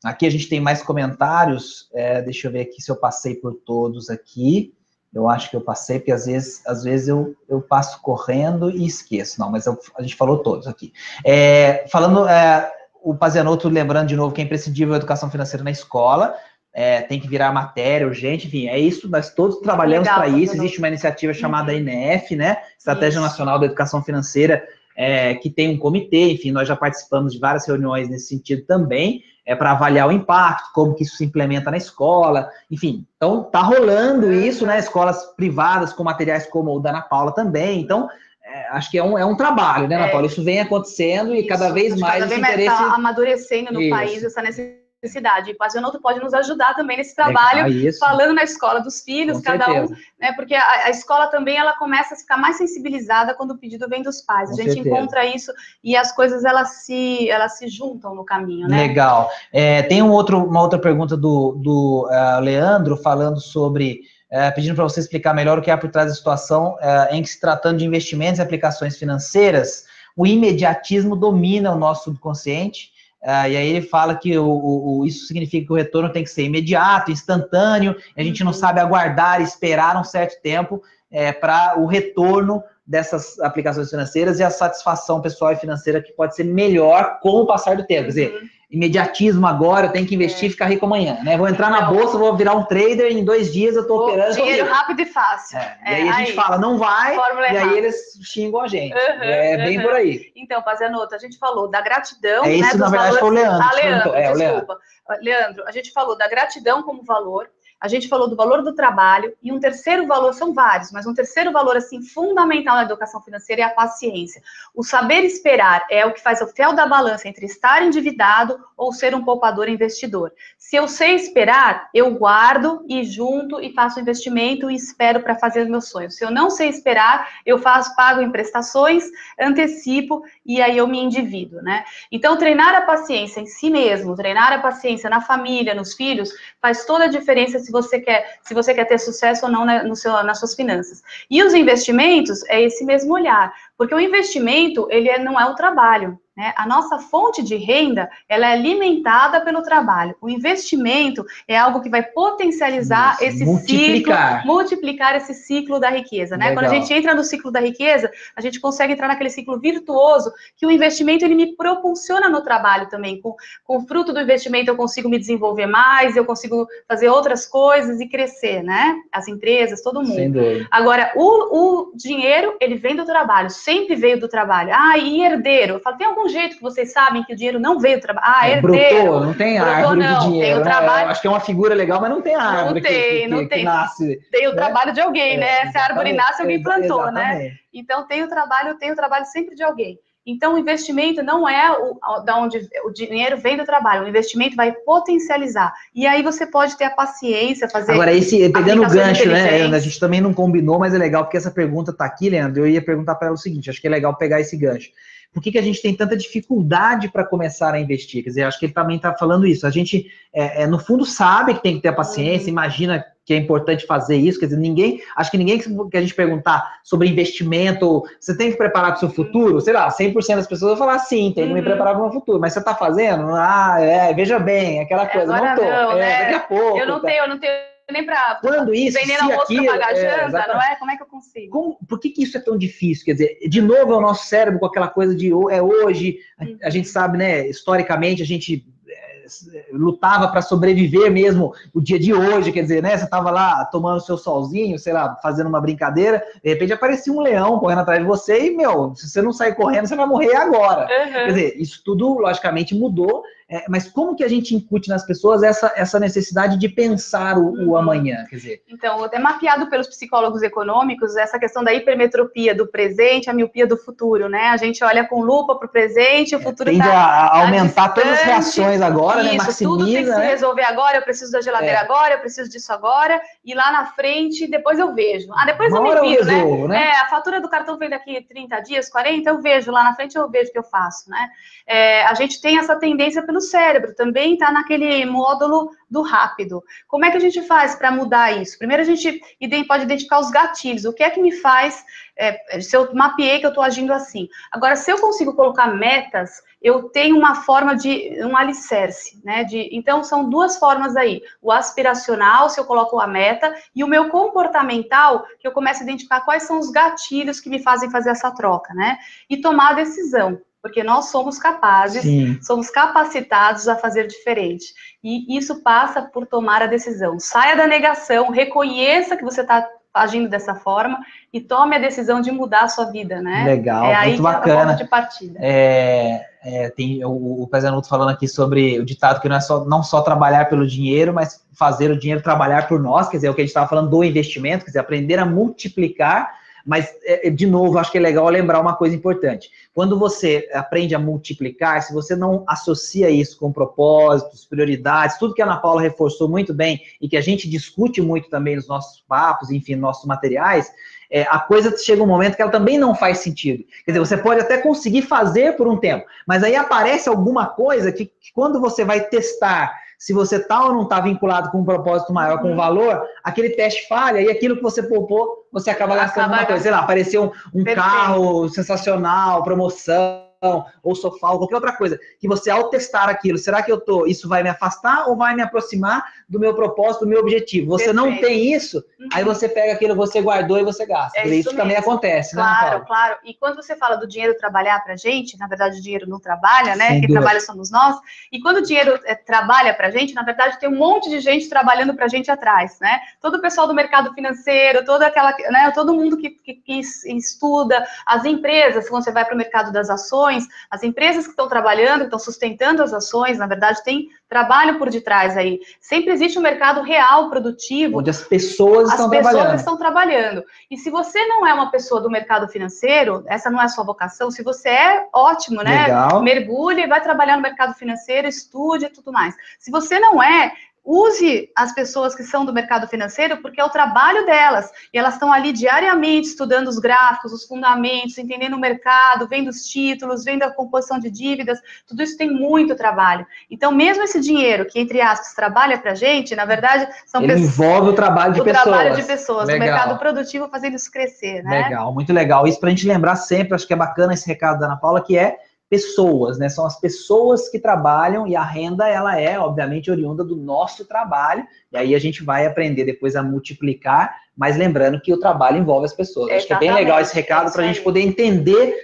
Aqui 0.03 0.25
a 0.25 0.29
gente 0.29 0.49
tem 0.49 0.59
mais 0.59 0.83
comentários. 0.83 1.89
É, 1.93 2.21
deixa 2.21 2.47
eu 2.47 2.51
ver 2.51 2.61
aqui 2.61 2.81
se 2.81 2.91
eu 2.91 2.95
passei 2.95 3.35
por 3.35 3.53
todos 3.53 4.09
aqui. 4.09 4.73
Eu 5.13 5.29
acho 5.29 5.49
que 5.49 5.55
eu 5.55 5.61
passei, 5.61 5.99
porque 5.99 6.11
às 6.11 6.25
vezes, 6.25 6.65
às 6.65 6.83
vezes 6.83 7.07
eu, 7.07 7.35
eu 7.47 7.61
passo 7.61 8.01
correndo 8.01 8.71
e 8.71 8.85
esqueço. 8.85 9.39
Não, 9.39 9.51
mas 9.51 9.65
eu, 9.67 9.79
a 9.95 10.01
gente 10.01 10.15
falou 10.15 10.39
todos 10.39 10.67
aqui. 10.67 10.91
É, 11.23 11.85
falando, 11.91 12.27
é, 12.27 12.71
o 13.03 13.15
Pazianotto, 13.15 13.69
lembrando 13.69 14.07
de 14.07 14.15
novo 14.15 14.33
que 14.33 14.41
é 14.41 14.43
imprescindível 14.43 14.93
a 14.93 14.97
educação 14.97 15.29
financeira 15.29 15.63
na 15.63 15.71
escola. 15.71 16.35
É, 16.75 17.01
tem 17.01 17.19
que 17.19 17.27
virar 17.27 17.53
matéria 17.53 18.07
urgente, 18.07 18.47
enfim, 18.47 18.67
é 18.67 18.79
isso, 18.79 19.07
nós 19.07 19.29
todos 19.31 19.59
trabalhamos 19.59 20.09
para 20.09 20.27
isso. 20.27 20.55
Existe 20.55 20.79
uma 20.79 20.87
iniciativa 20.87 21.31
chamada 21.31 21.71
uhum. 21.71 21.77
INEF, 21.77 22.35
né? 22.35 22.57
Estratégia 22.75 23.19
isso. 23.19 23.21
Nacional 23.21 23.59
da 23.59 23.67
Educação 23.67 24.03
Financeira, 24.03 24.67
é, 24.95 25.35
que 25.35 25.49
tem 25.49 25.69
um 25.69 25.77
comitê, 25.77 26.31
enfim, 26.31 26.51
nós 26.51 26.67
já 26.67 26.75
participamos 26.75 27.33
de 27.33 27.39
várias 27.39 27.67
reuniões 27.67 28.09
nesse 28.09 28.27
sentido 28.27 28.63
também 28.65 29.23
é 29.45 29.55
para 29.55 29.71
avaliar 29.71 30.07
o 30.07 30.11
impacto, 30.11 30.71
como 30.73 30.95
que 30.95 31.03
isso 31.03 31.17
se 31.17 31.25
implementa 31.25 31.69
na 31.69 31.77
escola, 31.77 32.49
enfim. 32.71 33.05
Então, 33.17 33.43
tá 33.43 33.61
rolando 33.61 34.31
isso, 34.31 34.65
né? 34.65 34.79
Escolas 34.79 35.25
privadas 35.35 35.91
com 35.91 36.03
materiais 36.03 36.47
como 36.47 36.73
o 36.73 36.79
da 36.79 36.91
Ana 36.91 37.01
Paula 37.01 37.33
também. 37.33 37.81
Então, 37.81 38.07
é, 38.43 38.69
acho 38.69 38.89
que 38.89 38.97
é 38.97 39.03
um, 39.03 39.17
é 39.17 39.25
um 39.25 39.35
trabalho, 39.35 39.87
né, 39.87 39.95
Ana 39.95 40.07
é, 40.07 40.11
Paula? 40.11 40.27
Isso 40.27 40.43
vem 40.43 40.61
acontecendo 40.61 41.35
e 41.35 41.45
cada 41.45 41.71
vez 41.71 41.95
mais 41.99 42.19
cada 42.19 42.27
vez 42.27 42.31
esse 42.31 42.51
interesse... 42.51 42.83
Está 42.83 42.95
amadurecendo 42.95 43.73
no 43.73 43.81
isso. 43.81 43.89
país 43.89 44.23
essa 44.23 44.41
necessidade 44.41 44.82
necessidade. 45.03 45.51
E 45.51 45.53
o 45.53 45.57
Pazionoto 45.57 45.99
pode 45.99 46.19
nos 46.19 46.33
ajudar 46.33 46.73
também 46.73 46.97
nesse 46.97 47.15
trabalho, 47.15 47.67
Legal, 47.67 47.93
falando 47.99 48.33
na 48.33 48.43
escola 48.43 48.79
dos 48.79 49.01
filhos, 49.01 49.37
Com 49.37 49.43
cada 49.43 49.65
certeza. 49.65 49.93
um, 49.93 49.97
né? 50.19 50.31
Porque 50.33 50.55
a, 50.55 50.85
a, 50.85 50.89
escola 50.89 51.27
também 51.27 51.57
ela 51.57 51.73
começa 51.73 52.15
a 52.15 52.17
ficar 52.17 52.37
mais 52.37 52.57
sensibilizada 52.57 53.33
quando 53.33 53.51
o 53.51 53.57
pedido 53.57 53.87
vem 53.89 54.01
dos 54.01 54.21
pais. 54.21 54.49
Com 54.49 54.55
a 54.55 54.57
gente 54.57 54.73
certeza. 54.73 54.95
encontra 54.95 55.25
isso 55.25 55.51
e 55.83 55.95
as 55.95 56.15
coisas 56.15 56.45
elas 56.45 56.85
se 56.85 57.29
elas 57.29 57.57
se 57.57 57.67
juntam 57.67 58.15
no 58.15 58.23
caminho, 58.23 58.67
né? 58.67 58.87
Legal. 58.87 59.29
É, 59.51 59.83
tem 59.83 60.01
um 60.01 60.11
outro, 60.11 60.43
uma 60.43 60.61
outra 60.61 60.79
pergunta 60.79 61.17
do, 61.17 61.53
do 61.53 62.07
uh, 62.09 62.39
Leandro 62.39 62.95
falando 62.97 63.39
sobre 63.39 64.01
é, 64.31 64.49
pedindo 64.49 64.73
para 64.73 64.83
você 64.83 64.99
explicar 64.99 65.33
melhor 65.33 65.59
o 65.59 65.61
que 65.61 65.69
há 65.69 65.77
por 65.77 65.91
trás 65.91 66.07
da 66.07 66.15
situação 66.15 66.75
é, 66.81 67.15
em 67.15 67.21
que 67.21 67.29
se 67.29 67.39
tratando 67.39 67.77
de 67.77 67.85
investimentos 67.85 68.39
e 68.39 68.41
aplicações 68.41 68.97
financeiras, 68.97 69.85
o 70.15 70.25
imediatismo 70.25 71.15
domina 71.15 71.71
o 71.71 71.77
nosso 71.77 72.05
subconsciente 72.05 72.92
Uh, 73.23 73.47
e 73.47 73.57
aí 73.57 73.69
ele 73.69 73.81
fala 73.81 74.15
que 74.15 74.37
o, 74.37 74.45
o, 74.45 75.05
isso 75.05 75.27
significa 75.27 75.65
que 75.65 75.71
o 75.71 75.75
retorno 75.75 76.11
tem 76.11 76.23
que 76.23 76.29
ser 76.29 76.43
imediato, 76.43 77.11
instantâneo, 77.11 77.95
a 78.17 78.21
gente 78.21 78.43
não 78.43 78.51
uhum. 78.51 78.57
sabe 78.57 78.81
aguardar, 78.81 79.41
esperar 79.41 79.95
um 79.97 80.03
certo 80.03 80.41
tempo 80.41 80.81
é, 81.09 81.31
para 81.31 81.79
o 81.79 81.85
retorno 81.85 82.61
dessas 82.85 83.39
aplicações 83.39 83.89
financeiras 83.89 84.39
e 84.39 84.43
a 84.43 84.49
satisfação 84.49 85.21
pessoal 85.21 85.53
e 85.53 85.55
financeira 85.55 86.01
que 86.01 86.11
pode 86.11 86.35
ser 86.35 86.43
melhor 86.43 87.19
com 87.21 87.29
o 87.29 87.45
passar 87.45 87.77
do 87.77 87.85
tempo. 87.85 88.03
Quer 88.03 88.09
dizer, 88.09 88.33
uhum 88.33 88.53
imediatismo 88.73 89.45
agora, 89.45 89.89
tenho 89.89 90.07
que 90.07 90.15
investir 90.15 90.45
e 90.45 90.47
é. 90.47 90.49
ficar 90.49 90.65
rico 90.65 90.85
amanhã, 90.85 91.19
né? 91.23 91.37
Vou 91.37 91.47
entrar 91.47 91.69
na 91.69 91.83
bolsa, 91.83 92.17
vou 92.17 92.35
virar 92.35 92.55
um 92.55 92.65
trader, 92.65 93.11
em 93.11 93.23
dois 93.23 93.53
dias 93.53 93.75
eu 93.75 93.85
tô 93.85 94.07
operando. 94.07 94.33
Dinheiro 94.33 94.67
rápido 94.67 94.99
e 95.01 95.05
fácil. 95.05 95.59
É, 95.59 95.75
e 95.85 95.93
aí 95.93 96.09
a 96.09 96.13
gente 96.13 96.33
fala, 96.33 96.57
não 96.57 96.79
vai, 96.79 97.15
e 97.15 97.57
aí 97.57 97.77
eles 97.77 97.95
xingam 98.23 98.61
a 98.61 98.67
gente. 98.67 98.93
Uhum, 98.93 99.23
é 99.23 99.57
bem 99.57 99.79
por 99.79 99.93
aí. 99.93 100.31
Então, 100.35 100.61
Pazianotto, 100.63 101.13
a 101.13 101.19
gente 101.19 101.37
falou 101.37 101.69
da 101.69 101.81
gratidão. 101.81 102.43
É 102.43 102.55
isso, 102.55 102.77
né, 102.77 102.83
na 102.83 102.89
verdade, 102.89 103.15
valores... 103.15 103.19
foi 103.19 103.29
o 103.29 103.31
Leandro. 103.31 103.63
Ah, 103.63 103.75
Leandro, 103.75 104.15
é, 104.15 104.33
desculpa. 104.33 104.79
Leandro. 105.21 105.43
Leandro, 105.43 105.63
a 105.67 105.71
gente 105.71 105.91
falou 105.91 106.17
da 106.17 106.27
gratidão 106.27 106.81
como 106.81 107.03
valor, 107.03 107.49
A 107.83 107.89
gente 107.89 108.07
falou 108.07 108.29
do 108.29 108.35
valor 108.37 108.63
do 108.63 108.73
trabalho 108.73 109.33
e 109.43 109.51
um 109.51 109.59
terceiro 109.59 110.07
valor, 110.07 110.33
são 110.33 110.53
vários, 110.53 110.89
mas 110.89 111.05
um 111.05 111.13
terceiro 111.13 111.51
valor, 111.51 111.75
assim, 111.75 112.01
fundamental 112.01 112.77
na 112.77 112.83
educação 112.83 113.21
financeira 113.21 113.61
é 113.61 113.65
a 113.65 113.71
paciência. 113.71 114.41
O 114.73 114.85
saber 114.85 115.25
esperar 115.25 115.85
é 115.91 116.05
o 116.05 116.13
que 116.13 116.23
faz 116.23 116.39
o 116.39 116.47
fel 116.47 116.71
da 116.71 116.87
balança 116.87 117.27
entre 117.27 117.45
estar 117.45 117.83
endividado 117.83 118.57
ou 118.77 118.93
ser 118.93 119.13
um 119.13 119.21
poupador 119.21 119.67
investidor. 119.67 120.31
Se 120.57 120.77
eu 120.77 120.87
sei 120.87 121.15
esperar, 121.15 121.89
eu 121.93 122.11
guardo 122.11 122.85
e 122.87 123.03
junto 123.03 123.59
e 123.59 123.73
faço 123.73 123.99
investimento 123.99 124.71
e 124.71 124.75
espero 124.75 125.19
para 125.19 125.35
fazer 125.35 125.65
meus 125.65 125.89
sonhos. 125.89 126.15
Se 126.15 126.23
eu 126.23 126.31
não 126.31 126.49
sei 126.49 126.69
esperar, 126.69 127.31
eu 127.45 127.57
faço, 127.57 127.93
pago 127.97 128.21
em 128.21 128.31
prestações, 128.31 129.03
antecipo 129.37 130.23
e 130.45 130.61
aí 130.61 130.77
eu 130.77 130.87
me 130.87 130.99
endivido, 130.99 131.61
né? 131.61 131.83
Então, 132.09 132.37
treinar 132.37 132.75
a 132.75 132.81
paciência 132.81 133.41
em 133.41 133.45
si 133.45 133.69
mesmo, 133.69 134.15
treinar 134.15 134.53
a 134.53 134.59
paciência 134.59 135.09
na 135.09 135.19
família, 135.19 135.75
nos 135.75 135.93
filhos, 135.93 136.31
faz 136.61 136.85
toda 136.85 137.03
a 137.03 137.09
diferença 137.09 137.59
se 137.59 137.72
você 137.73 137.99
quer, 137.99 138.39
se 138.43 138.53
você 138.53 138.73
quer 138.73 138.85
ter 138.85 138.97
sucesso 138.99 139.45
ou 139.45 139.51
não 139.51 139.65
na, 139.65 139.83
no 139.83 139.95
seu, 139.95 140.11
nas 140.23 140.39
suas 140.39 140.55
finanças. 140.55 141.01
E 141.29 141.43
os 141.43 141.53
investimentos 141.53 142.43
é 142.47 142.61
esse 142.61 142.85
mesmo 142.85 143.13
olhar, 143.13 143.53
porque 143.77 143.93
o 143.93 143.99
investimento, 143.99 144.87
ele 144.89 145.09
é, 145.09 145.19
não 145.19 145.37
é 145.37 145.45
o 145.45 145.55
trabalho, 145.55 146.17
né? 146.35 146.51
A 146.57 146.67
nossa 146.67 146.97
fonte 146.97 147.43
de 147.43 147.55
renda 147.55 148.09
ela 148.27 148.47
é 148.47 148.53
alimentada 148.53 149.41
pelo 149.41 149.61
trabalho. 149.61 150.15
O 150.19 150.27
investimento 150.27 151.23
é 151.47 151.55
algo 151.55 151.81
que 151.81 151.89
vai 151.89 152.01
potencializar 152.01 153.15
Isso, 153.15 153.23
esse 153.23 153.45
multiplicar. 153.45 154.41
ciclo, 154.41 154.53
multiplicar 154.53 155.15
esse 155.15 155.33
ciclo 155.33 155.79
da 155.79 155.89
riqueza. 155.89 156.35
Né? 156.35 156.53
Quando 156.53 156.65
a 156.65 156.69
gente 156.69 156.91
entra 156.91 157.13
no 157.13 157.23
ciclo 157.23 157.51
da 157.51 157.59
riqueza, 157.59 158.11
a 158.35 158.41
gente 158.41 158.59
consegue 158.59 158.93
entrar 158.93 159.07
naquele 159.07 159.29
ciclo 159.29 159.59
virtuoso 159.59 160.31
que 160.57 160.65
o 160.65 160.71
investimento 160.71 161.23
ele 161.23 161.35
me 161.35 161.55
propulsiona 161.55 162.27
no 162.27 162.41
trabalho 162.41 162.89
também. 162.89 163.21
Com, 163.21 163.35
com 163.63 163.77
o 163.77 163.87
fruto 163.87 164.11
do 164.11 164.19
investimento 164.19 164.71
eu 164.71 164.75
consigo 164.75 165.09
me 165.09 165.19
desenvolver 165.19 165.67
mais, 165.67 166.15
eu 166.15 166.25
consigo 166.25 166.67
fazer 166.87 167.09
outras 167.09 167.45
coisas 167.45 167.99
e 167.99 168.07
crescer, 168.07 168.63
né? 168.63 168.95
As 169.11 169.27
empresas, 169.27 169.81
todo 169.81 170.03
mundo. 170.03 170.39
Agora, 170.71 171.11
o, 171.15 171.91
o 171.91 171.91
dinheiro 171.95 172.57
ele 172.59 172.75
vem 172.75 172.95
do 172.95 173.05
trabalho, 173.05 173.51
sempre 173.51 173.95
veio 173.95 174.19
do 174.19 174.27
trabalho. 174.27 174.71
Ah, 174.73 174.97
e 174.97 175.23
herdeiro? 175.23 175.75
Eu 175.75 175.79
falo, 175.79 175.97
tem 175.97 176.07
algum 176.07 176.22
algum 176.23 176.29
jeito 176.29 176.55
que 176.55 176.61
vocês 176.61 176.91
sabem 176.91 177.23
que 177.23 177.33
o 177.33 177.35
dinheiro 177.35 177.59
não 177.59 177.79
veio 177.79 177.97
do 177.97 178.01
trabalho. 178.01 178.27
Ah, 178.27 178.49
é, 178.49 178.53
herdeiro. 178.53 179.03
Brotou, 179.03 179.25
não 179.25 179.33
tem 179.33 179.59
brotou, 179.59 179.73
árvore 179.73 179.99
não, 179.99 180.19
de 180.19 180.25
dinheiro. 180.25 180.45
Tem 180.45 180.53
o 180.53 180.57
né? 180.57 180.63
trabalho... 180.63 181.09
Acho 181.09 181.21
que 181.21 181.27
é 181.27 181.29
uma 181.29 181.39
figura 181.39 181.75
legal, 181.75 182.01
mas 182.01 182.09
não 182.09 182.21
tem 182.21 182.35
árvore. 182.35 182.81
Não 182.81 182.81
tem, 182.81 183.21
que, 183.21 183.27
não 183.27 183.39
que, 183.39 183.47
tem. 183.47 183.59
Que 183.59 183.65
nasce, 183.65 184.19
tem 184.31 184.47
o 184.47 184.51
né? 184.51 184.55
trabalho 184.55 184.93
de 184.93 185.01
alguém, 185.01 185.35
é, 185.35 185.37
né? 185.37 185.71
Se 185.71 185.77
a 185.77 185.83
árvore 185.83 186.13
nasce, 186.13 186.41
alguém 186.41 186.63
plantou, 186.63 187.11
né? 187.11 187.51
Então 187.73 188.07
tem 188.07 188.23
o 188.23 188.27
trabalho, 188.27 188.77
tem 188.77 188.91
o 188.91 188.95
trabalho 188.95 189.25
sempre 189.25 189.55
de 189.55 189.63
alguém. 189.63 189.99
Então, 190.25 190.53
o 190.53 190.57
investimento 190.57 191.21
não 191.21 191.49
é 191.49 191.69
o, 191.77 192.19
da 192.23 192.37
onde 192.37 192.57
o 192.85 192.91
dinheiro 192.91 193.35
vem 193.35 193.57
do 193.57 193.65
trabalho, 193.65 194.05
o 194.05 194.07
investimento 194.07 194.55
vai 194.55 194.71
potencializar. 194.71 195.73
E 195.93 196.07
aí 196.07 196.23
você 196.23 196.47
pode 196.47 196.77
ter 196.77 196.85
a 196.85 196.89
paciência, 196.89 197.67
fazer. 197.67 197.91
Agora, 197.91 198.13
esse, 198.13 198.49
pegando 198.49 198.83
o 198.83 198.89
gancho, 198.89 199.27
né? 199.27 199.63
A 199.63 199.79
gente 199.79 199.99
também 199.99 200.21
não 200.21 200.33
combinou, 200.33 200.79
mas 200.79 200.93
é 200.93 200.97
legal 200.97 201.25
porque 201.25 201.35
essa 201.35 201.51
pergunta 201.51 201.91
está 201.91 202.05
aqui, 202.05 202.29
Leandro. 202.29 202.61
Eu 202.61 202.69
ia 202.69 202.81
perguntar 202.81 203.15
para 203.15 203.27
ela 203.27 203.35
o 203.35 203.39
seguinte: 203.39 203.69
acho 203.69 203.81
que 203.81 203.87
é 203.87 203.89
legal 203.89 204.15
pegar 204.15 204.39
esse 204.39 204.55
gancho 204.55 204.91
por 205.33 205.41
que, 205.41 205.51
que 205.51 205.57
a 205.57 205.61
gente 205.61 205.81
tem 205.81 205.95
tanta 205.95 206.15
dificuldade 206.15 207.09
para 207.09 207.25
começar 207.25 207.73
a 207.73 207.79
investir? 207.79 208.23
Quer 208.23 208.29
dizer, 208.29 208.43
acho 208.43 208.59
que 208.59 208.67
ele 208.67 208.73
também 208.73 208.97
está 208.97 209.13
falando 209.15 209.47
isso. 209.47 209.65
A 209.65 209.71
gente, 209.71 210.05
é, 210.31 210.63
é, 210.63 210.67
no 210.67 210.77
fundo, 210.77 211.05
sabe 211.05 211.55
que 211.55 211.63
tem 211.63 211.75
que 211.75 211.81
ter 211.81 211.89
a 211.89 211.93
paciência, 211.93 212.45
uhum. 212.45 212.51
imagina 212.51 213.03
que 213.25 213.33
é 213.33 213.37
importante 213.37 213.85
fazer 213.85 214.17
isso, 214.17 214.37
quer 214.37 214.47
dizer, 214.47 214.59
ninguém, 214.59 215.01
acho 215.15 215.31
que 215.31 215.37
ninguém 215.37 215.57
que 215.57 215.97
a 215.97 216.01
gente 216.01 216.13
perguntar 216.13 216.79
sobre 216.83 217.07
investimento, 217.07 218.03
você 218.19 218.35
tem 218.35 218.51
que 218.51 218.57
preparar 218.57 218.91
para 218.91 218.97
o 218.97 218.99
seu 218.99 219.09
futuro, 219.09 219.61
sei 219.61 219.73
lá, 219.73 219.87
100% 219.89 220.35
das 220.35 220.47
pessoas 220.47 220.77
vão 220.77 220.87
falar 220.87 220.99
sim, 220.99 221.31
tem 221.33 221.45
que 221.45 221.49
uhum. 221.49 221.55
me 221.55 221.61
preparar 221.61 221.93
para 221.93 222.01
o 222.01 222.05
meu 222.05 222.13
futuro, 222.13 222.39
mas 222.39 222.51
você 222.51 222.59
está 222.59 222.75
fazendo? 222.75 223.27
Ah, 223.33 223.77
é, 223.79 224.13
veja 224.13 224.39
bem, 224.39 224.81
aquela 224.81 225.07
coisa, 225.07 225.33
Agora 225.33 225.55
não 225.55 225.63
não, 225.63 225.91
é, 225.93 225.99
né? 225.99 226.19
daqui 226.19 226.33
a 226.33 226.39
pouco. 226.41 226.77
Eu 226.77 226.85
não 226.85 226.99
tá. 226.99 227.07
tenho, 227.07 227.23
eu 227.23 227.29
não 227.29 227.39
tenho 227.39 227.72
nem 227.91 228.05
para 228.05 228.35
quando 228.41 228.73
isso, 228.73 228.97
vender 228.97 229.17
para 229.17 229.45
pagar 229.45 229.91
é, 229.91 230.29
janta, 230.29 230.53
não 230.53 230.61
é? 230.61 230.75
Como 230.75 230.91
é 230.91 230.95
que 230.95 231.03
eu 231.03 231.07
consigo? 231.07 231.51
Como, 231.51 231.77
por 231.87 231.99
que, 231.99 232.09
que 232.09 232.23
isso 232.23 232.37
é 232.37 232.39
tão 232.39 232.57
difícil? 232.57 233.05
Quer 233.05 233.13
dizer, 233.13 233.39
de 233.47 233.61
novo 233.61 233.93
é 233.93 233.97
o 233.97 234.01
nosso 234.01 234.25
cérebro 234.25 234.59
com 234.59 234.65
aquela 234.65 234.87
coisa 234.87 235.15
de 235.15 235.31
é 235.49 235.61
hoje, 235.61 236.19
a, 236.37 236.67
a 236.67 236.69
gente 236.69 236.87
sabe, 236.87 237.17
né, 237.17 237.47
historicamente 237.47 238.21
a 238.21 238.25
gente 238.25 238.65
é, 238.87 239.65
lutava 239.71 240.29
para 240.29 240.41
sobreviver 240.41 241.11
mesmo 241.11 241.53
o 241.73 241.81
dia 241.81 241.99
de 241.99 242.13
hoje, 242.13 242.51
quer 242.51 242.61
dizer, 242.61 242.81
né? 242.81 242.97
Você 242.97 243.03
estava 243.03 243.31
lá 243.31 243.65
tomando 243.65 244.01
seu 244.01 244.17
solzinho, 244.17 244.79
sei 244.79 244.93
lá, 244.93 245.17
fazendo 245.21 245.47
uma 245.47 245.61
brincadeira, 245.61 246.23
de 246.43 246.49
repente 246.49 246.73
aparecia 246.73 247.11
um 247.11 247.21
leão 247.21 247.59
correndo 247.59 247.81
atrás 247.81 247.99
de 247.99 248.07
você 248.07 248.47
e, 248.47 248.55
meu, 248.55 248.95
se 248.95 249.09
você 249.09 249.21
não 249.21 249.33
sair 249.33 249.55
correndo, 249.55 249.87
você 249.87 249.95
vai 249.95 250.05
morrer 250.05 250.35
agora. 250.35 250.81
Uhum. 250.81 251.13
Quer 251.13 251.27
dizer, 251.27 251.61
isso 251.61 251.81
tudo, 251.83 252.19
logicamente, 252.19 252.73
mudou 252.73 253.23
é, 253.53 253.65
mas 253.69 253.87
como 253.87 254.15
que 254.15 254.23
a 254.23 254.27
gente 254.27 254.55
incute 254.55 254.89
nas 254.89 255.05
pessoas 255.05 255.43
essa, 255.43 255.71
essa 255.75 255.99
necessidade 255.99 256.57
de 256.57 256.67
pensar 256.67 257.37
o, 257.37 257.49
o, 257.49 257.69
uhum. 257.69 257.77
amanhã? 257.77 258.25
Quer 258.27 258.35
dizer? 258.37 258.63
Então, 258.67 259.07
é 259.11 259.19
mapeado 259.19 259.69
pelos 259.69 259.85
psicólogos 259.85 260.41
econômicos 260.41 261.15
essa 261.15 261.37
questão 261.37 261.63
da 261.63 261.71
hipermetropia 261.71 262.55
do 262.55 262.65
presente, 262.65 263.29
a 263.29 263.33
miopia 263.33 263.67
do 263.67 263.77
futuro, 263.77 264.27
né? 264.27 264.45
A 264.45 264.57
gente 264.57 264.83
olha 264.83 265.07
com 265.07 265.21
lupa 265.21 265.55
para 265.55 265.67
o 265.67 265.69
presente, 265.69 266.35
o 266.35 266.39
é, 266.39 266.41
futuro 266.41 266.67
é, 266.67 266.73
Tende 266.73 266.87
tá, 266.87 266.95
a, 266.95 267.27
a 267.27 267.41
aumentar 267.41 267.89
tá 267.89 268.01
todas 268.01 268.13
as 268.13 268.21
reações 268.23 268.81
agora, 268.81 269.21
né? 269.21 269.35
isso, 269.35 269.37
né? 269.37 269.43
Maximiza. 269.43 269.77
Tudo 269.77 269.85
tem 269.85 270.03
que 270.03 270.11
se 270.11 270.17
né? 270.17 270.27
resolver 270.27 270.63
agora, 270.63 270.97
eu 270.97 271.01
preciso 271.03 271.31
da 271.31 271.41
geladeira 271.41 271.77
é. 271.77 271.81
agora, 271.81 272.15
eu 272.15 272.19
preciso 272.21 272.49
disso 272.49 272.73
agora, 272.73 273.21
e 273.45 273.53
lá 273.53 273.71
na 273.71 273.85
frente, 273.85 274.47
depois 274.47 274.79
eu 274.79 274.95
vejo. 274.95 275.27
Ah, 275.31 275.45
depois 275.45 275.71
Uma 275.71 275.87
eu 275.89 276.01
me 276.01 276.09
viro, 276.09 276.25
né? 276.25 276.33
resolvo, 276.33 276.67
né? 276.67 276.79
né? 276.79 276.85
É, 276.85 277.01
a 277.01 277.07
fatura 277.07 277.39
do 277.39 277.49
cartão 277.49 277.77
vem 277.77 277.91
daqui 277.91 278.19
30 278.27 278.59
dias, 278.61 278.89
40, 278.89 279.29
eu 279.29 279.41
vejo 279.41 279.71
lá 279.71 279.83
na 279.83 279.93
frente, 279.93 280.15
eu 280.15 280.27
vejo 280.27 280.49
o 280.49 280.53
que 280.53 280.57
eu 280.57 280.63
faço, 280.63 281.07
né? 281.07 281.29
É, 281.67 282.03
a 282.05 282.15
gente 282.15 282.41
tem 282.41 282.57
essa 282.57 282.75
tendência 282.75 283.21
pelo 283.21 283.42
cérebro 283.43 283.93
também 283.95 284.33
está 284.33 284.51
naquele 284.51 285.05
módulo 285.05 285.71
do 285.89 286.01
rápido. 286.01 286.63
Como 286.87 287.05
é 287.05 287.11
que 287.11 287.17
a 287.17 287.19
gente 287.19 287.41
faz 287.43 287.75
para 287.75 287.91
mudar 287.91 288.31
isso? 288.41 288.57
Primeiro 288.57 288.81
a 288.81 288.85
gente 288.85 289.21
pode 289.67 289.83
identificar 289.83 290.19
os 290.19 290.31
gatilhos. 290.31 290.85
O 290.85 290.93
que 290.93 291.03
é 291.03 291.09
que 291.09 291.21
me 291.21 291.31
faz, 291.31 291.85
é, 292.17 292.59
se 292.59 292.75
eu 292.75 292.93
mapeei 292.93 293.39
que 293.39 293.45
eu 293.45 293.49
estou 293.49 293.63
agindo 293.63 293.93
assim. 293.93 294.27
Agora, 294.51 294.75
se 294.75 294.91
eu 294.91 294.99
consigo 294.99 295.35
colocar 295.35 295.67
metas, 295.67 296.41
eu 296.61 296.89
tenho 296.89 297.17
uma 297.17 297.35
forma 297.35 297.75
de 297.75 298.17
um 298.23 298.35
alicerce, 298.35 299.21
né? 299.23 299.43
De, 299.43 299.69
então 299.71 300.03
são 300.03 300.29
duas 300.29 300.57
formas 300.57 300.95
aí: 300.95 301.21
o 301.41 301.51
aspiracional, 301.51 302.49
se 302.49 302.59
eu 302.59 302.65
coloco 302.65 302.99
a 302.99 303.05
meta, 303.05 303.53
e 303.75 303.83
o 303.83 303.87
meu 303.87 304.09
comportamental, 304.09 305.25
que 305.39 305.47
eu 305.47 305.51
começo 305.51 305.81
a 305.81 305.83
identificar 305.83 306.21
quais 306.21 306.43
são 306.43 306.57
os 306.57 306.71
gatilhos 306.71 307.39
que 307.39 307.49
me 307.49 307.61
fazem 307.61 307.91
fazer 307.91 308.09
essa 308.09 308.31
troca, 308.31 308.73
né? 308.73 308.97
E 309.29 309.37
tomar 309.37 309.71
a 309.71 309.73
decisão 309.73 310.41
porque 310.63 310.81
nós 310.81 311.09
somos 311.09 311.37
capazes, 311.37 312.03
Sim. 312.03 312.39
somos 312.41 312.69
capacitados 312.69 313.67
a 313.67 313.75
fazer 313.75 314.07
diferente. 314.07 314.73
E 315.03 315.37
isso 315.37 315.61
passa 315.61 316.01
por 316.01 316.25
tomar 316.25 316.61
a 316.61 316.67
decisão. 316.67 317.19
Saia 317.19 317.57
da 317.57 317.67
negação, 317.67 318.31
reconheça 318.31 319.17
que 319.17 319.25
você 319.25 319.41
está 319.41 319.67
agindo 319.93 320.29
dessa 320.29 320.55
forma 320.55 320.97
e 321.33 321.41
tome 321.41 321.75
a 321.75 321.79
decisão 321.79 322.21
de 322.21 322.31
mudar 322.31 322.61
a 322.61 322.67
sua 322.69 322.85
vida, 322.85 323.21
né? 323.21 323.43
Legal, 323.43 323.85
é 323.85 324.07
muito 324.07 324.23
bacana. 324.23 324.71
É 324.71 324.75
de 324.75 324.85
partida. 324.85 325.37
É, 325.41 326.25
é, 326.41 326.69
tem 326.69 327.03
o, 327.03 327.43
o 327.43 327.47
Pesanuto 327.47 327.89
falando 327.89 328.09
aqui 328.09 328.27
sobre 328.27 328.79
o 328.79 328.85
ditado 328.85 329.19
que 329.19 329.27
não 329.27 329.35
é 329.35 329.41
só 329.41 329.65
não 329.65 329.83
só 329.83 330.01
trabalhar 330.01 330.45
pelo 330.45 330.65
dinheiro, 330.65 331.13
mas 331.13 331.45
fazer 331.51 331.91
o 331.91 331.99
dinheiro 331.99 332.23
trabalhar 332.23 332.69
por 332.69 332.79
nós, 332.81 333.09
quer 333.09 333.17
dizer, 333.17 333.27
é 333.27 333.29
o 333.29 333.35
que 333.35 333.41
a 333.41 333.43
gente 333.43 333.49
estava 333.49 333.67
falando 333.67 333.89
do 333.89 334.01
investimento, 334.01 334.63
quer 334.63 334.71
dizer, 334.71 334.79
aprender 334.79 335.19
a 335.19 335.25
multiplicar 335.25 336.41
mas, 336.65 336.89
é, 337.03 337.27
é, 337.27 337.29
de 337.29 337.45
novo, 337.45 337.77
acho 337.77 337.91
que 337.91 337.97
é 337.97 338.01
legal 338.01 338.27
lembrar 338.29 338.61
uma 338.61 338.75
coisa 338.75 338.95
importante. 338.95 339.49
Quando 339.73 339.99
você 339.99 340.49
aprende 340.53 340.95
a 340.95 340.99
multiplicar, 340.99 341.81
se 341.81 341.93
você 341.93 342.15
não 342.15 342.43
associa 342.47 343.09
isso 343.09 343.37
com 343.37 343.51
propósitos, 343.51 344.45
prioridades, 344.45 345.17
tudo 345.17 345.33
que 345.33 345.41
a 345.41 345.45
Ana 345.45 345.57
Paula 345.57 345.81
reforçou 345.81 346.29
muito 346.29 346.53
bem 346.53 346.81
e 347.01 347.09
que 347.09 347.17
a 347.17 347.21
gente 347.21 347.49
discute 347.49 348.01
muito 348.01 348.29
também 348.29 348.55
nos 348.55 348.67
nossos 348.67 349.03
papos, 349.07 349.51
enfim, 349.51 349.75
nossos 349.75 350.05
materiais, 350.05 350.71
é, 351.11 351.23
a 351.23 351.37
coisa 351.39 351.75
chega 351.77 352.01
um 352.01 352.07
momento 352.07 352.35
que 352.35 352.41
ela 352.41 352.51
também 352.51 352.77
não 352.77 352.95
faz 352.95 353.19
sentido. 353.19 353.63
Quer 353.85 353.91
dizer, 353.91 353.99
você 353.99 354.17
pode 354.17 354.39
até 354.39 354.57
conseguir 354.57 355.03
fazer 355.03 355.55
por 355.57 355.67
um 355.67 355.77
tempo, 355.77 356.05
mas 356.25 356.43
aí 356.43 356.55
aparece 356.55 357.09
alguma 357.09 357.45
coisa 357.45 357.91
que, 357.91 358.05
que 358.05 358.31
quando 358.33 358.59
você 358.59 358.85
vai 358.85 359.01
testar 359.01 359.82
se 360.03 360.11
você 360.11 360.35
está 360.35 360.65
ou 360.65 360.73
não 360.73 360.83
está 360.83 360.99
vinculado 360.99 361.49
com 361.49 361.61
um 361.61 361.63
propósito 361.63 362.11
maior, 362.11 362.41
com 362.41 362.49
um 362.49 362.51
uhum. 362.51 362.57
valor, 362.57 363.07
aquele 363.23 363.51
teste 363.51 363.87
falha 363.87 364.19
e 364.19 364.29
aquilo 364.29 364.57
que 364.57 364.61
você 364.61 364.83
poupou, 364.83 365.47
você 365.49 365.69
acaba 365.69 365.95
gastando 365.95 366.25
acaba 366.25 366.41
uma 366.41 366.45
coisa. 366.45 366.61
Sei 366.61 366.71
lá, 366.71 366.79
apareceu 366.79 367.31
um, 367.55 367.61
um 367.61 367.63
carro 367.63 368.49
sensacional, 368.49 369.41
promoção 369.43 370.32
ou 370.81 370.95
sofá, 370.95 371.31
ou 371.31 371.39
qualquer 371.39 371.55
outra 371.55 371.73
coisa, 371.73 371.99
que 372.19 372.27
você 372.27 372.49
ao 372.49 372.69
testar 372.69 373.09
aquilo, 373.09 373.37
será 373.37 373.61
que 373.61 373.71
eu 373.71 373.79
tô, 373.79 374.05
isso 374.05 374.27
vai 374.27 374.43
me 374.43 374.49
afastar 374.49 375.07
ou 375.07 375.15
vai 375.15 375.35
me 375.35 375.41
aproximar 375.41 376.03
do 376.27 376.39
meu 376.39 376.53
propósito, 376.53 377.05
do 377.05 377.07
meu 377.07 377.19
objetivo? 377.19 377.67
Você 377.67 377.85
Perfeito. 377.85 378.05
não 378.05 378.17
tem 378.19 378.53
isso, 378.53 378.83
uhum. 378.99 379.09
aí 379.13 379.23
você 379.23 379.47
pega 379.47 379.73
aquilo 379.73 379.93
que 379.93 379.97
você 379.97 380.21
guardou 380.21 380.59
e 380.59 380.63
você 380.63 380.85
gasta. 380.85 381.19
É 381.19 381.27
isso, 381.27 381.49
isso 381.49 381.55
também 381.55 381.77
acontece, 381.77 382.35
claro, 382.35 382.51
né? 382.51 382.59
Claro, 382.59 382.85
claro. 382.85 383.17
E 383.23 383.33
quando 383.33 383.55
você 383.55 383.75
fala 383.75 383.95
do 383.95 384.07
dinheiro 384.07 384.37
trabalhar 384.37 384.83
pra 384.83 384.95
gente, 384.95 385.37
na 385.37 385.47
verdade 385.47 385.79
o 385.79 385.81
dinheiro 385.81 386.09
não 386.09 386.19
trabalha, 386.19 386.75
né? 386.75 386.87
Sem 386.87 386.99
Quem 386.99 387.01
dúvida. 387.01 387.21
trabalha 387.21 387.39
somos 387.39 387.71
nós. 387.71 387.95
E 388.31 388.39
quando 388.41 388.57
o 388.57 388.61
dinheiro 388.61 388.99
é, 389.05 389.15
trabalha 389.15 389.73
pra 389.73 389.91
gente, 389.91 390.13
na 390.13 390.23
verdade 390.23 390.59
tem 390.59 390.69
um 390.69 390.77
monte 390.77 391.09
de 391.09 391.19
gente 391.19 391.49
trabalhando 391.49 391.93
pra 391.95 392.07
gente 392.07 392.29
atrás, 392.29 392.77
né? 392.81 392.99
Todo 393.21 393.35
o 393.35 393.41
pessoal 393.41 393.67
do 393.67 393.73
mercado 393.73 394.13
financeiro, 394.13 394.83
toda 394.85 395.07
aquela, 395.07 395.31
né, 395.49 395.71
todo 395.73 395.93
mundo 395.93 396.17
que, 396.17 396.29
que, 396.29 396.53
que 396.55 396.79
estuda, 397.05 397.85
as 398.05 398.25
empresas, 398.25 398.89
quando 398.89 399.03
você 399.03 399.11
vai 399.11 399.25
para 399.25 399.35
o 399.35 399.37
mercado 399.37 399.71
das 399.71 399.89
ações, 399.89 400.32
ações, 400.33 400.47
as 400.69 400.83
empresas 400.83 401.25
que 401.25 401.31
estão 401.31 401.47
trabalhando, 401.47 401.99
que 401.99 402.05
estão 402.05 402.19
sustentando 402.19 402.81
as 402.81 402.93
ações, 402.93 403.37
na 403.37 403.47
verdade, 403.47 403.83
tem 403.83 404.09
trabalho 404.27 404.77
por 404.77 404.89
detrás 404.89 405.37
aí. 405.37 405.59
Sempre 405.79 406.11
existe 406.11 406.39
um 406.39 406.41
mercado 406.41 406.81
real, 406.81 407.29
produtivo. 407.29 407.99
Onde 407.99 408.09
as 408.09 408.21
pessoas 408.21 408.87
as 408.87 408.93
estão 408.93 409.09
pessoas 409.09 409.33
trabalhando. 409.33 409.55
estão 409.55 409.77
trabalhando. 409.77 410.43
E 410.69 410.77
se 410.77 410.89
você 410.89 411.23
não 411.27 411.45
é 411.45 411.53
uma 411.53 411.69
pessoa 411.69 412.01
do 412.01 412.09
mercado 412.09 412.47
financeiro, 412.47 413.23
essa 413.27 413.49
não 413.49 413.61
é 413.61 413.65
a 413.65 413.69
sua 413.69 413.83
vocação, 413.83 414.31
se 414.31 414.43
você 414.43 414.69
é 414.69 415.07
ótimo, 415.13 415.63
né? 415.63 415.83
Legal. 415.83 416.21
Mergulhe, 416.21 416.87
vai 416.87 417.01
trabalhar 417.01 417.35
no 417.35 417.43
mercado 417.43 417.73
financeiro, 417.73 418.27
estude 418.27 418.85
e 418.85 418.89
tudo 418.89 419.11
mais. 419.11 419.35
Se 419.59 419.69
você 419.69 419.99
não 419.99 420.21
é, 420.21 420.53
use 420.85 421.49
as 421.55 421.73
pessoas 421.73 422.13
que 422.13 422.23
são 422.23 422.43
do 422.43 422.51
mercado 422.53 422.87
financeiro, 422.87 423.37
porque 423.41 423.61
é 423.61 423.63
o 423.63 423.69
trabalho 423.69 424.25
delas, 424.25 424.69
e 424.93 424.97
elas 424.97 425.13
estão 425.13 425.31
ali 425.31 425.53
diariamente 425.53 426.27
estudando 426.27 426.67
os 426.67 426.77
gráficos, 426.77 427.31
os 427.31 427.45
fundamentos, 427.45 428.17
entendendo 428.17 428.55
o 428.55 428.59
mercado, 428.59 429.27
vendo 429.27 429.49
os 429.49 429.63
títulos, 429.63 430.23
vendo 430.23 430.43
a 430.43 430.51
composição 430.51 430.99
de 430.99 431.09
dívidas, 431.09 431.59
tudo 431.87 432.03
isso 432.03 432.17
tem 432.17 432.29
muito 432.29 432.75
trabalho. 432.75 433.25
Então, 433.49 433.71
mesmo 433.71 434.03
esse 434.03 434.19
dinheiro 434.19 434.65
que, 434.65 434.79
entre 434.79 434.99
aspas, 434.99 435.33
trabalha 435.33 435.77
para 435.77 435.91
a 435.91 435.95
gente, 435.95 436.35
na 436.35 436.45
verdade, 436.45 436.87
são 437.05 437.21
Ele 437.21 437.33
pessoas... 437.33 437.49
envolve 437.49 437.89
o 437.89 437.93
trabalho 437.93 438.33
de 438.33 438.41
o 438.41 438.43
pessoas. 438.43 438.63
trabalho 438.63 438.95
de 438.95 439.03
pessoas, 439.03 439.47
Legal. 439.47 439.67
o 439.67 439.71
mercado 439.71 439.99
produtivo 439.99 440.49
fazendo 440.49 440.75
isso 440.75 440.91
crescer, 440.91 441.43
né? 441.43 441.63
Legal, 441.63 441.93
muito 441.93 442.11
legal. 442.11 442.45
Isso 442.45 442.59
para 442.59 442.67
a 442.67 442.71
gente 442.71 442.87
lembrar 442.87 443.15
sempre, 443.15 443.55
acho 443.55 443.65
que 443.65 443.73
é 443.73 443.77
bacana 443.77 444.13
esse 444.13 444.27
recado 444.27 444.59
da 444.59 444.65
Ana 444.65 444.77
Paula, 444.77 445.01
que 445.01 445.17
é 445.17 445.37
pessoas, 445.73 446.37
né? 446.37 446.49
São 446.49 446.67
as 446.67 446.79
pessoas 446.79 447.49
que 447.49 447.57
trabalham 447.57 448.27
e 448.27 448.35
a 448.35 448.43
renda, 448.43 448.87
ela 448.87 449.19
é, 449.19 449.39
obviamente, 449.39 449.89
oriunda 449.89 450.23
do 450.23 450.35
nosso 450.35 450.85
trabalho, 450.85 451.43
e 451.71 451.77
aí 451.77 451.95
a 451.95 451.99
gente 451.99 452.23
vai 452.23 452.45
aprender 452.45 452.85
depois 452.85 453.15
a 453.15 453.23
multiplicar, 453.23 454.15
mas 454.37 454.55
lembrando 454.55 455.01
que 455.01 455.11
o 455.11 455.19
trabalho 455.19 455.57
envolve 455.57 455.85
as 455.85 455.93
pessoas. 455.93 456.31
Acho 456.31 456.45
que 456.45 456.53
é 456.53 456.59
bem 456.59 456.67
Exatamente, 456.67 456.85
legal 456.85 457.01
esse 457.01 457.15
recado 457.15 457.49
é 457.49 457.51
para 457.51 457.63
a 457.63 457.65
gente 457.65 457.81
poder 457.81 458.01
entender, 458.01 458.75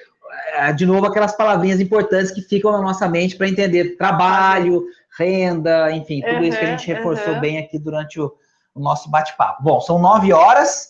eh, 0.56 0.74
de 0.74 0.84
novo, 0.88 1.06
aquelas 1.06 1.38
palavrinhas 1.38 1.80
importantes 1.80 2.32
que 2.32 2.42
ficam 2.42 2.72
na 2.72 2.82
nossa 2.82 3.08
mente 3.08 3.36
para 3.36 3.48
entender 3.48 3.96
trabalho, 3.96 4.84
renda, 5.16 5.92
enfim, 5.92 6.22
tudo 6.22 6.44
isso 6.44 6.58
que 6.58 6.66
a 6.66 6.70
gente 6.70 6.90
Uhum, 6.90 6.98
reforçou 6.98 7.34
uhum. 7.36 7.40
bem 7.40 7.60
aqui 7.60 7.78
durante 7.78 8.20
o, 8.20 8.34
o 8.74 8.80
nosso 8.80 9.12
bate-papo. 9.12 9.62
Bom, 9.62 9.80
são 9.80 10.00
nove 10.00 10.34
horas. 10.34 10.89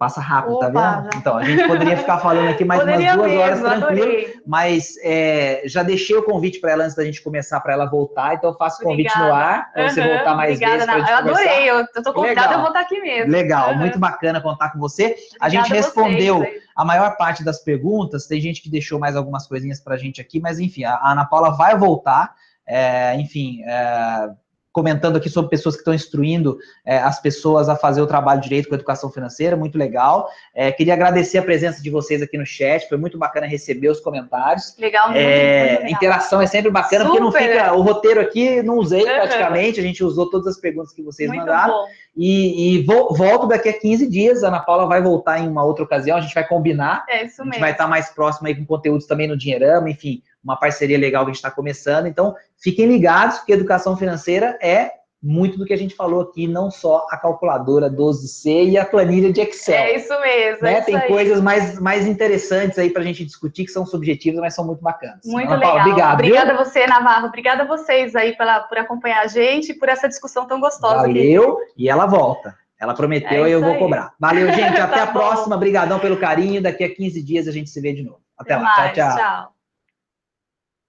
Passa 0.00 0.18
rápido, 0.18 0.58
tá 0.58 0.68
Opa, 0.68 0.96
vendo? 1.02 1.12
já. 1.12 1.18
Então, 1.18 1.36
a 1.36 1.44
gente 1.44 1.66
poderia 1.68 1.94
ficar 1.94 2.16
falando 2.20 2.48
aqui 2.48 2.64
mais 2.64 2.82
umas 2.82 2.96
duas 2.96 3.16
mesmo, 3.28 3.38
horas 3.38 3.60
tranquilo, 3.60 3.84
adorei. 4.02 4.34
mas 4.46 4.94
é, 5.04 5.60
já 5.66 5.82
deixei 5.82 6.16
o 6.16 6.22
convite 6.22 6.58
para 6.58 6.70
ela 6.72 6.84
antes 6.84 6.96
da 6.96 7.04
gente 7.04 7.20
começar, 7.22 7.60
para 7.60 7.74
ela 7.74 7.84
voltar, 7.84 8.32
então 8.32 8.48
eu 8.48 8.56
faço 8.56 8.80
o 8.80 8.84
convite 8.86 9.14
no 9.18 9.24
Obrigada. 9.26 9.44
ar, 9.44 9.72
para 9.74 9.90
você 9.90 10.00
voltar 10.02 10.34
mais 10.34 10.52
obrigada, 10.54 10.72
vezes 10.78 10.88
a 10.88 10.92
gente 10.98 11.10
Eu 11.10 11.16
conversar. 11.18 11.40
adorei, 11.50 11.70
eu, 11.70 11.76
eu 11.94 12.02
tô 12.02 12.12
convidada, 12.14 12.40
Legal. 12.40 12.52
eu 12.54 12.58
vou 12.60 12.68
estar 12.68 12.80
aqui 12.80 13.00
mesmo. 13.02 13.30
Legal, 13.30 13.70
Uhum. 13.72 13.76
muito 13.78 13.98
bacana 13.98 14.40
contar 14.40 14.70
com 14.70 14.78
você. 14.78 15.16
A 15.38 15.50
gente 15.50 15.66
Obrigada 15.66 15.74
respondeu 15.86 16.38
vocês 16.38 16.54
aí. 16.54 16.60
a 16.74 16.84
maior 16.86 17.16
parte 17.18 17.44
das 17.44 17.62
perguntas, 17.62 18.26
tem 18.26 18.40
gente 18.40 18.62
que 18.62 18.70
deixou 18.70 18.98
mais 18.98 19.14
algumas 19.14 19.46
coisinhas 19.46 19.80
para 19.80 19.96
a 19.96 19.98
gente 19.98 20.18
aqui, 20.18 20.40
mas 20.40 20.58
enfim, 20.58 20.84
a 20.84 20.94
a 20.94 21.12
Ana 21.12 21.26
Paula 21.26 21.50
vai 21.54 21.76
voltar, 21.76 22.34
é, 22.66 23.14
enfim, 23.16 23.62
é, 23.66 24.30
comentando 24.72 25.16
aqui 25.16 25.28
sobre 25.28 25.50
pessoas 25.50 25.74
que 25.74 25.80
estão 25.80 25.92
instruindo 25.92 26.56
é, 26.86 26.98
as 26.98 27.20
pessoas 27.20 27.68
a 27.68 27.74
fazer 27.74 28.00
o 28.00 28.06
trabalho 28.06 28.40
direito 28.40 28.68
com 28.68 28.74
a 28.74 28.78
educação 28.78 29.10
financeira, 29.10 29.56
muito 29.56 29.76
legal. 29.76 30.28
É, 30.54 30.70
queria 30.70 30.94
agradecer 30.94 31.38
a 31.38 31.42
presença 31.42 31.82
de 31.82 31.90
vocês 31.90 32.22
aqui 32.22 32.38
no 32.38 32.46
chat, 32.46 32.88
foi 32.88 32.96
muito 32.96 33.18
bacana 33.18 33.46
receber 33.46 33.88
os 33.88 33.98
comentários. 34.00 34.76
Legal, 34.78 35.10
É, 35.12 35.72
legal. 35.78 35.90
interação 35.90 36.40
é 36.40 36.46
sempre 36.46 36.70
bacana, 36.70 37.04
porque 37.04 37.18
não 37.20 37.32
Super. 37.32 37.48
fica. 37.52 37.74
O 37.74 37.82
roteiro 37.82 38.20
aqui 38.20 38.62
não 38.62 38.78
usei 38.78 39.00
Uhum. 39.00 39.06
praticamente, 39.14 39.80
a 39.80 39.82
gente 39.82 40.04
usou 40.04 40.30
todas 40.30 40.46
as 40.46 40.56
perguntas 40.60 40.92
que 40.92 41.02
vocês 41.02 41.28
Muito 41.28 41.40
mandaram. 41.40 41.72
bom. 41.74 41.86
E, 42.16 42.74
e 42.76 42.82
vo- 42.84 43.14
volto 43.14 43.46
daqui 43.46 43.68
a 43.68 43.72
15 43.72 44.08
dias. 44.08 44.42
A 44.44 44.48
Ana 44.48 44.60
Paula 44.60 44.86
vai 44.86 45.00
voltar 45.00 45.38
em 45.40 45.48
uma 45.48 45.64
outra 45.64 45.84
ocasião, 45.84 46.16
a 46.16 46.20
gente 46.20 46.34
vai 46.34 46.46
combinar. 46.46 47.04
É 47.08 47.24
isso 47.24 47.40
A 47.40 47.44
gente 47.44 47.52
mesmo. 47.52 47.60
vai 47.60 47.70
estar 47.72 47.86
mais 47.86 48.10
próximo 48.10 48.46
aí 48.48 48.54
com 48.54 48.64
conteúdos 48.66 49.06
também 49.06 49.28
no 49.28 49.36
Dinheirama, 49.36 49.88
enfim, 49.90 50.20
uma 50.42 50.56
parceria 50.56 50.98
legal 50.98 51.24
que 51.24 51.30
a 51.30 51.32
gente 51.32 51.36
está 51.44 51.50
começando. 51.50 52.06
Então, 52.06 52.34
fiquem 52.62 52.86
ligados, 52.86 53.38
porque 53.38 53.52
educação 53.52 53.96
financeira 53.96 54.58
é 54.62 54.92
muito 55.22 55.58
do 55.58 55.66
que 55.66 55.74
a 55.74 55.76
gente 55.76 55.94
falou 55.94 56.22
aqui, 56.22 56.46
não 56.48 56.70
só 56.70 57.06
a 57.10 57.16
calculadora 57.18 57.90
12C 57.90 58.70
e 58.70 58.78
a 58.78 58.86
planilha 58.86 59.30
de 59.30 59.42
Excel. 59.42 59.74
É 59.74 59.96
isso 59.96 60.18
mesmo. 60.20 60.62
né? 60.62 60.72
é 60.72 60.76
isso 60.78 60.86
Tem 60.86 60.96
aí. 60.96 61.08
coisas 61.08 61.42
mais, 61.42 61.78
mais 61.78 62.06
interessantes 62.06 62.78
aí 62.78 62.88
para 62.88 63.02
a 63.02 63.04
gente 63.04 63.22
discutir, 63.26 63.66
que 63.66 63.70
são 63.70 63.84
subjetivas, 63.84 64.40
mas 64.40 64.54
são 64.54 64.64
muito 64.64 64.80
bacanas. 64.82 65.20
Muito 65.26 65.46
Ana 65.48 65.56
legal. 65.56 65.74
Paula, 65.74 65.82
obrigado. 65.90 66.14
Obrigada 66.14 66.52
a 66.52 66.56
você, 66.64 66.86
Navarro. 66.86 67.26
Obrigada 67.26 67.62
a 67.64 67.66
vocês 67.66 68.16
aí 68.16 68.34
pela, 68.34 68.60
por 68.60 68.78
acompanhar 68.78 69.22
a 69.22 69.26
gente 69.26 69.72
e 69.72 69.74
por 69.74 69.90
essa 69.90 70.08
discussão 70.08 70.46
tão 70.46 70.58
gostosa 70.58 71.02
aqui. 71.02 71.12
Valeu, 71.12 71.58
e 71.76 71.90
ela 71.90 72.06
volta. 72.06 72.56
Ela 72.80 72.94
prometeu 72.94 73.44
É 73.44 73.50
e 73.50 73.52
eu 73.52 73.60
vou 73.60 73.74
aí. 73.74 73.78
cobrar. 73.78 74.14
Valeu, 74.18 74.46
gente. 74.54 74.62
Até 74.80 74.96
Tá 74.96 75.02
a 75.02 75.06
próxima. 75.08 75.54
Obrigadão 75.54 75.98
pelo 75.98 76.16
carinho. 76.16 76.62
Daqui 76.62 76.82
a 76.82 76.94
15 76.94 77.22
dias 77.22 77.46
a 77.46 77.52
gente 77.52 77.68
se 77.68 77.78
vê 77.78 77.92
de 77.92 78.02
novo. 78.02 78.20
Até, 78.38 78.54
Até 78.54 78.62
lá. 78.64 78.76
mais. 78.78 78.94
tchau. 78.94 79.08
tchau. 79.08 79.16
tchau. 79.18 79.59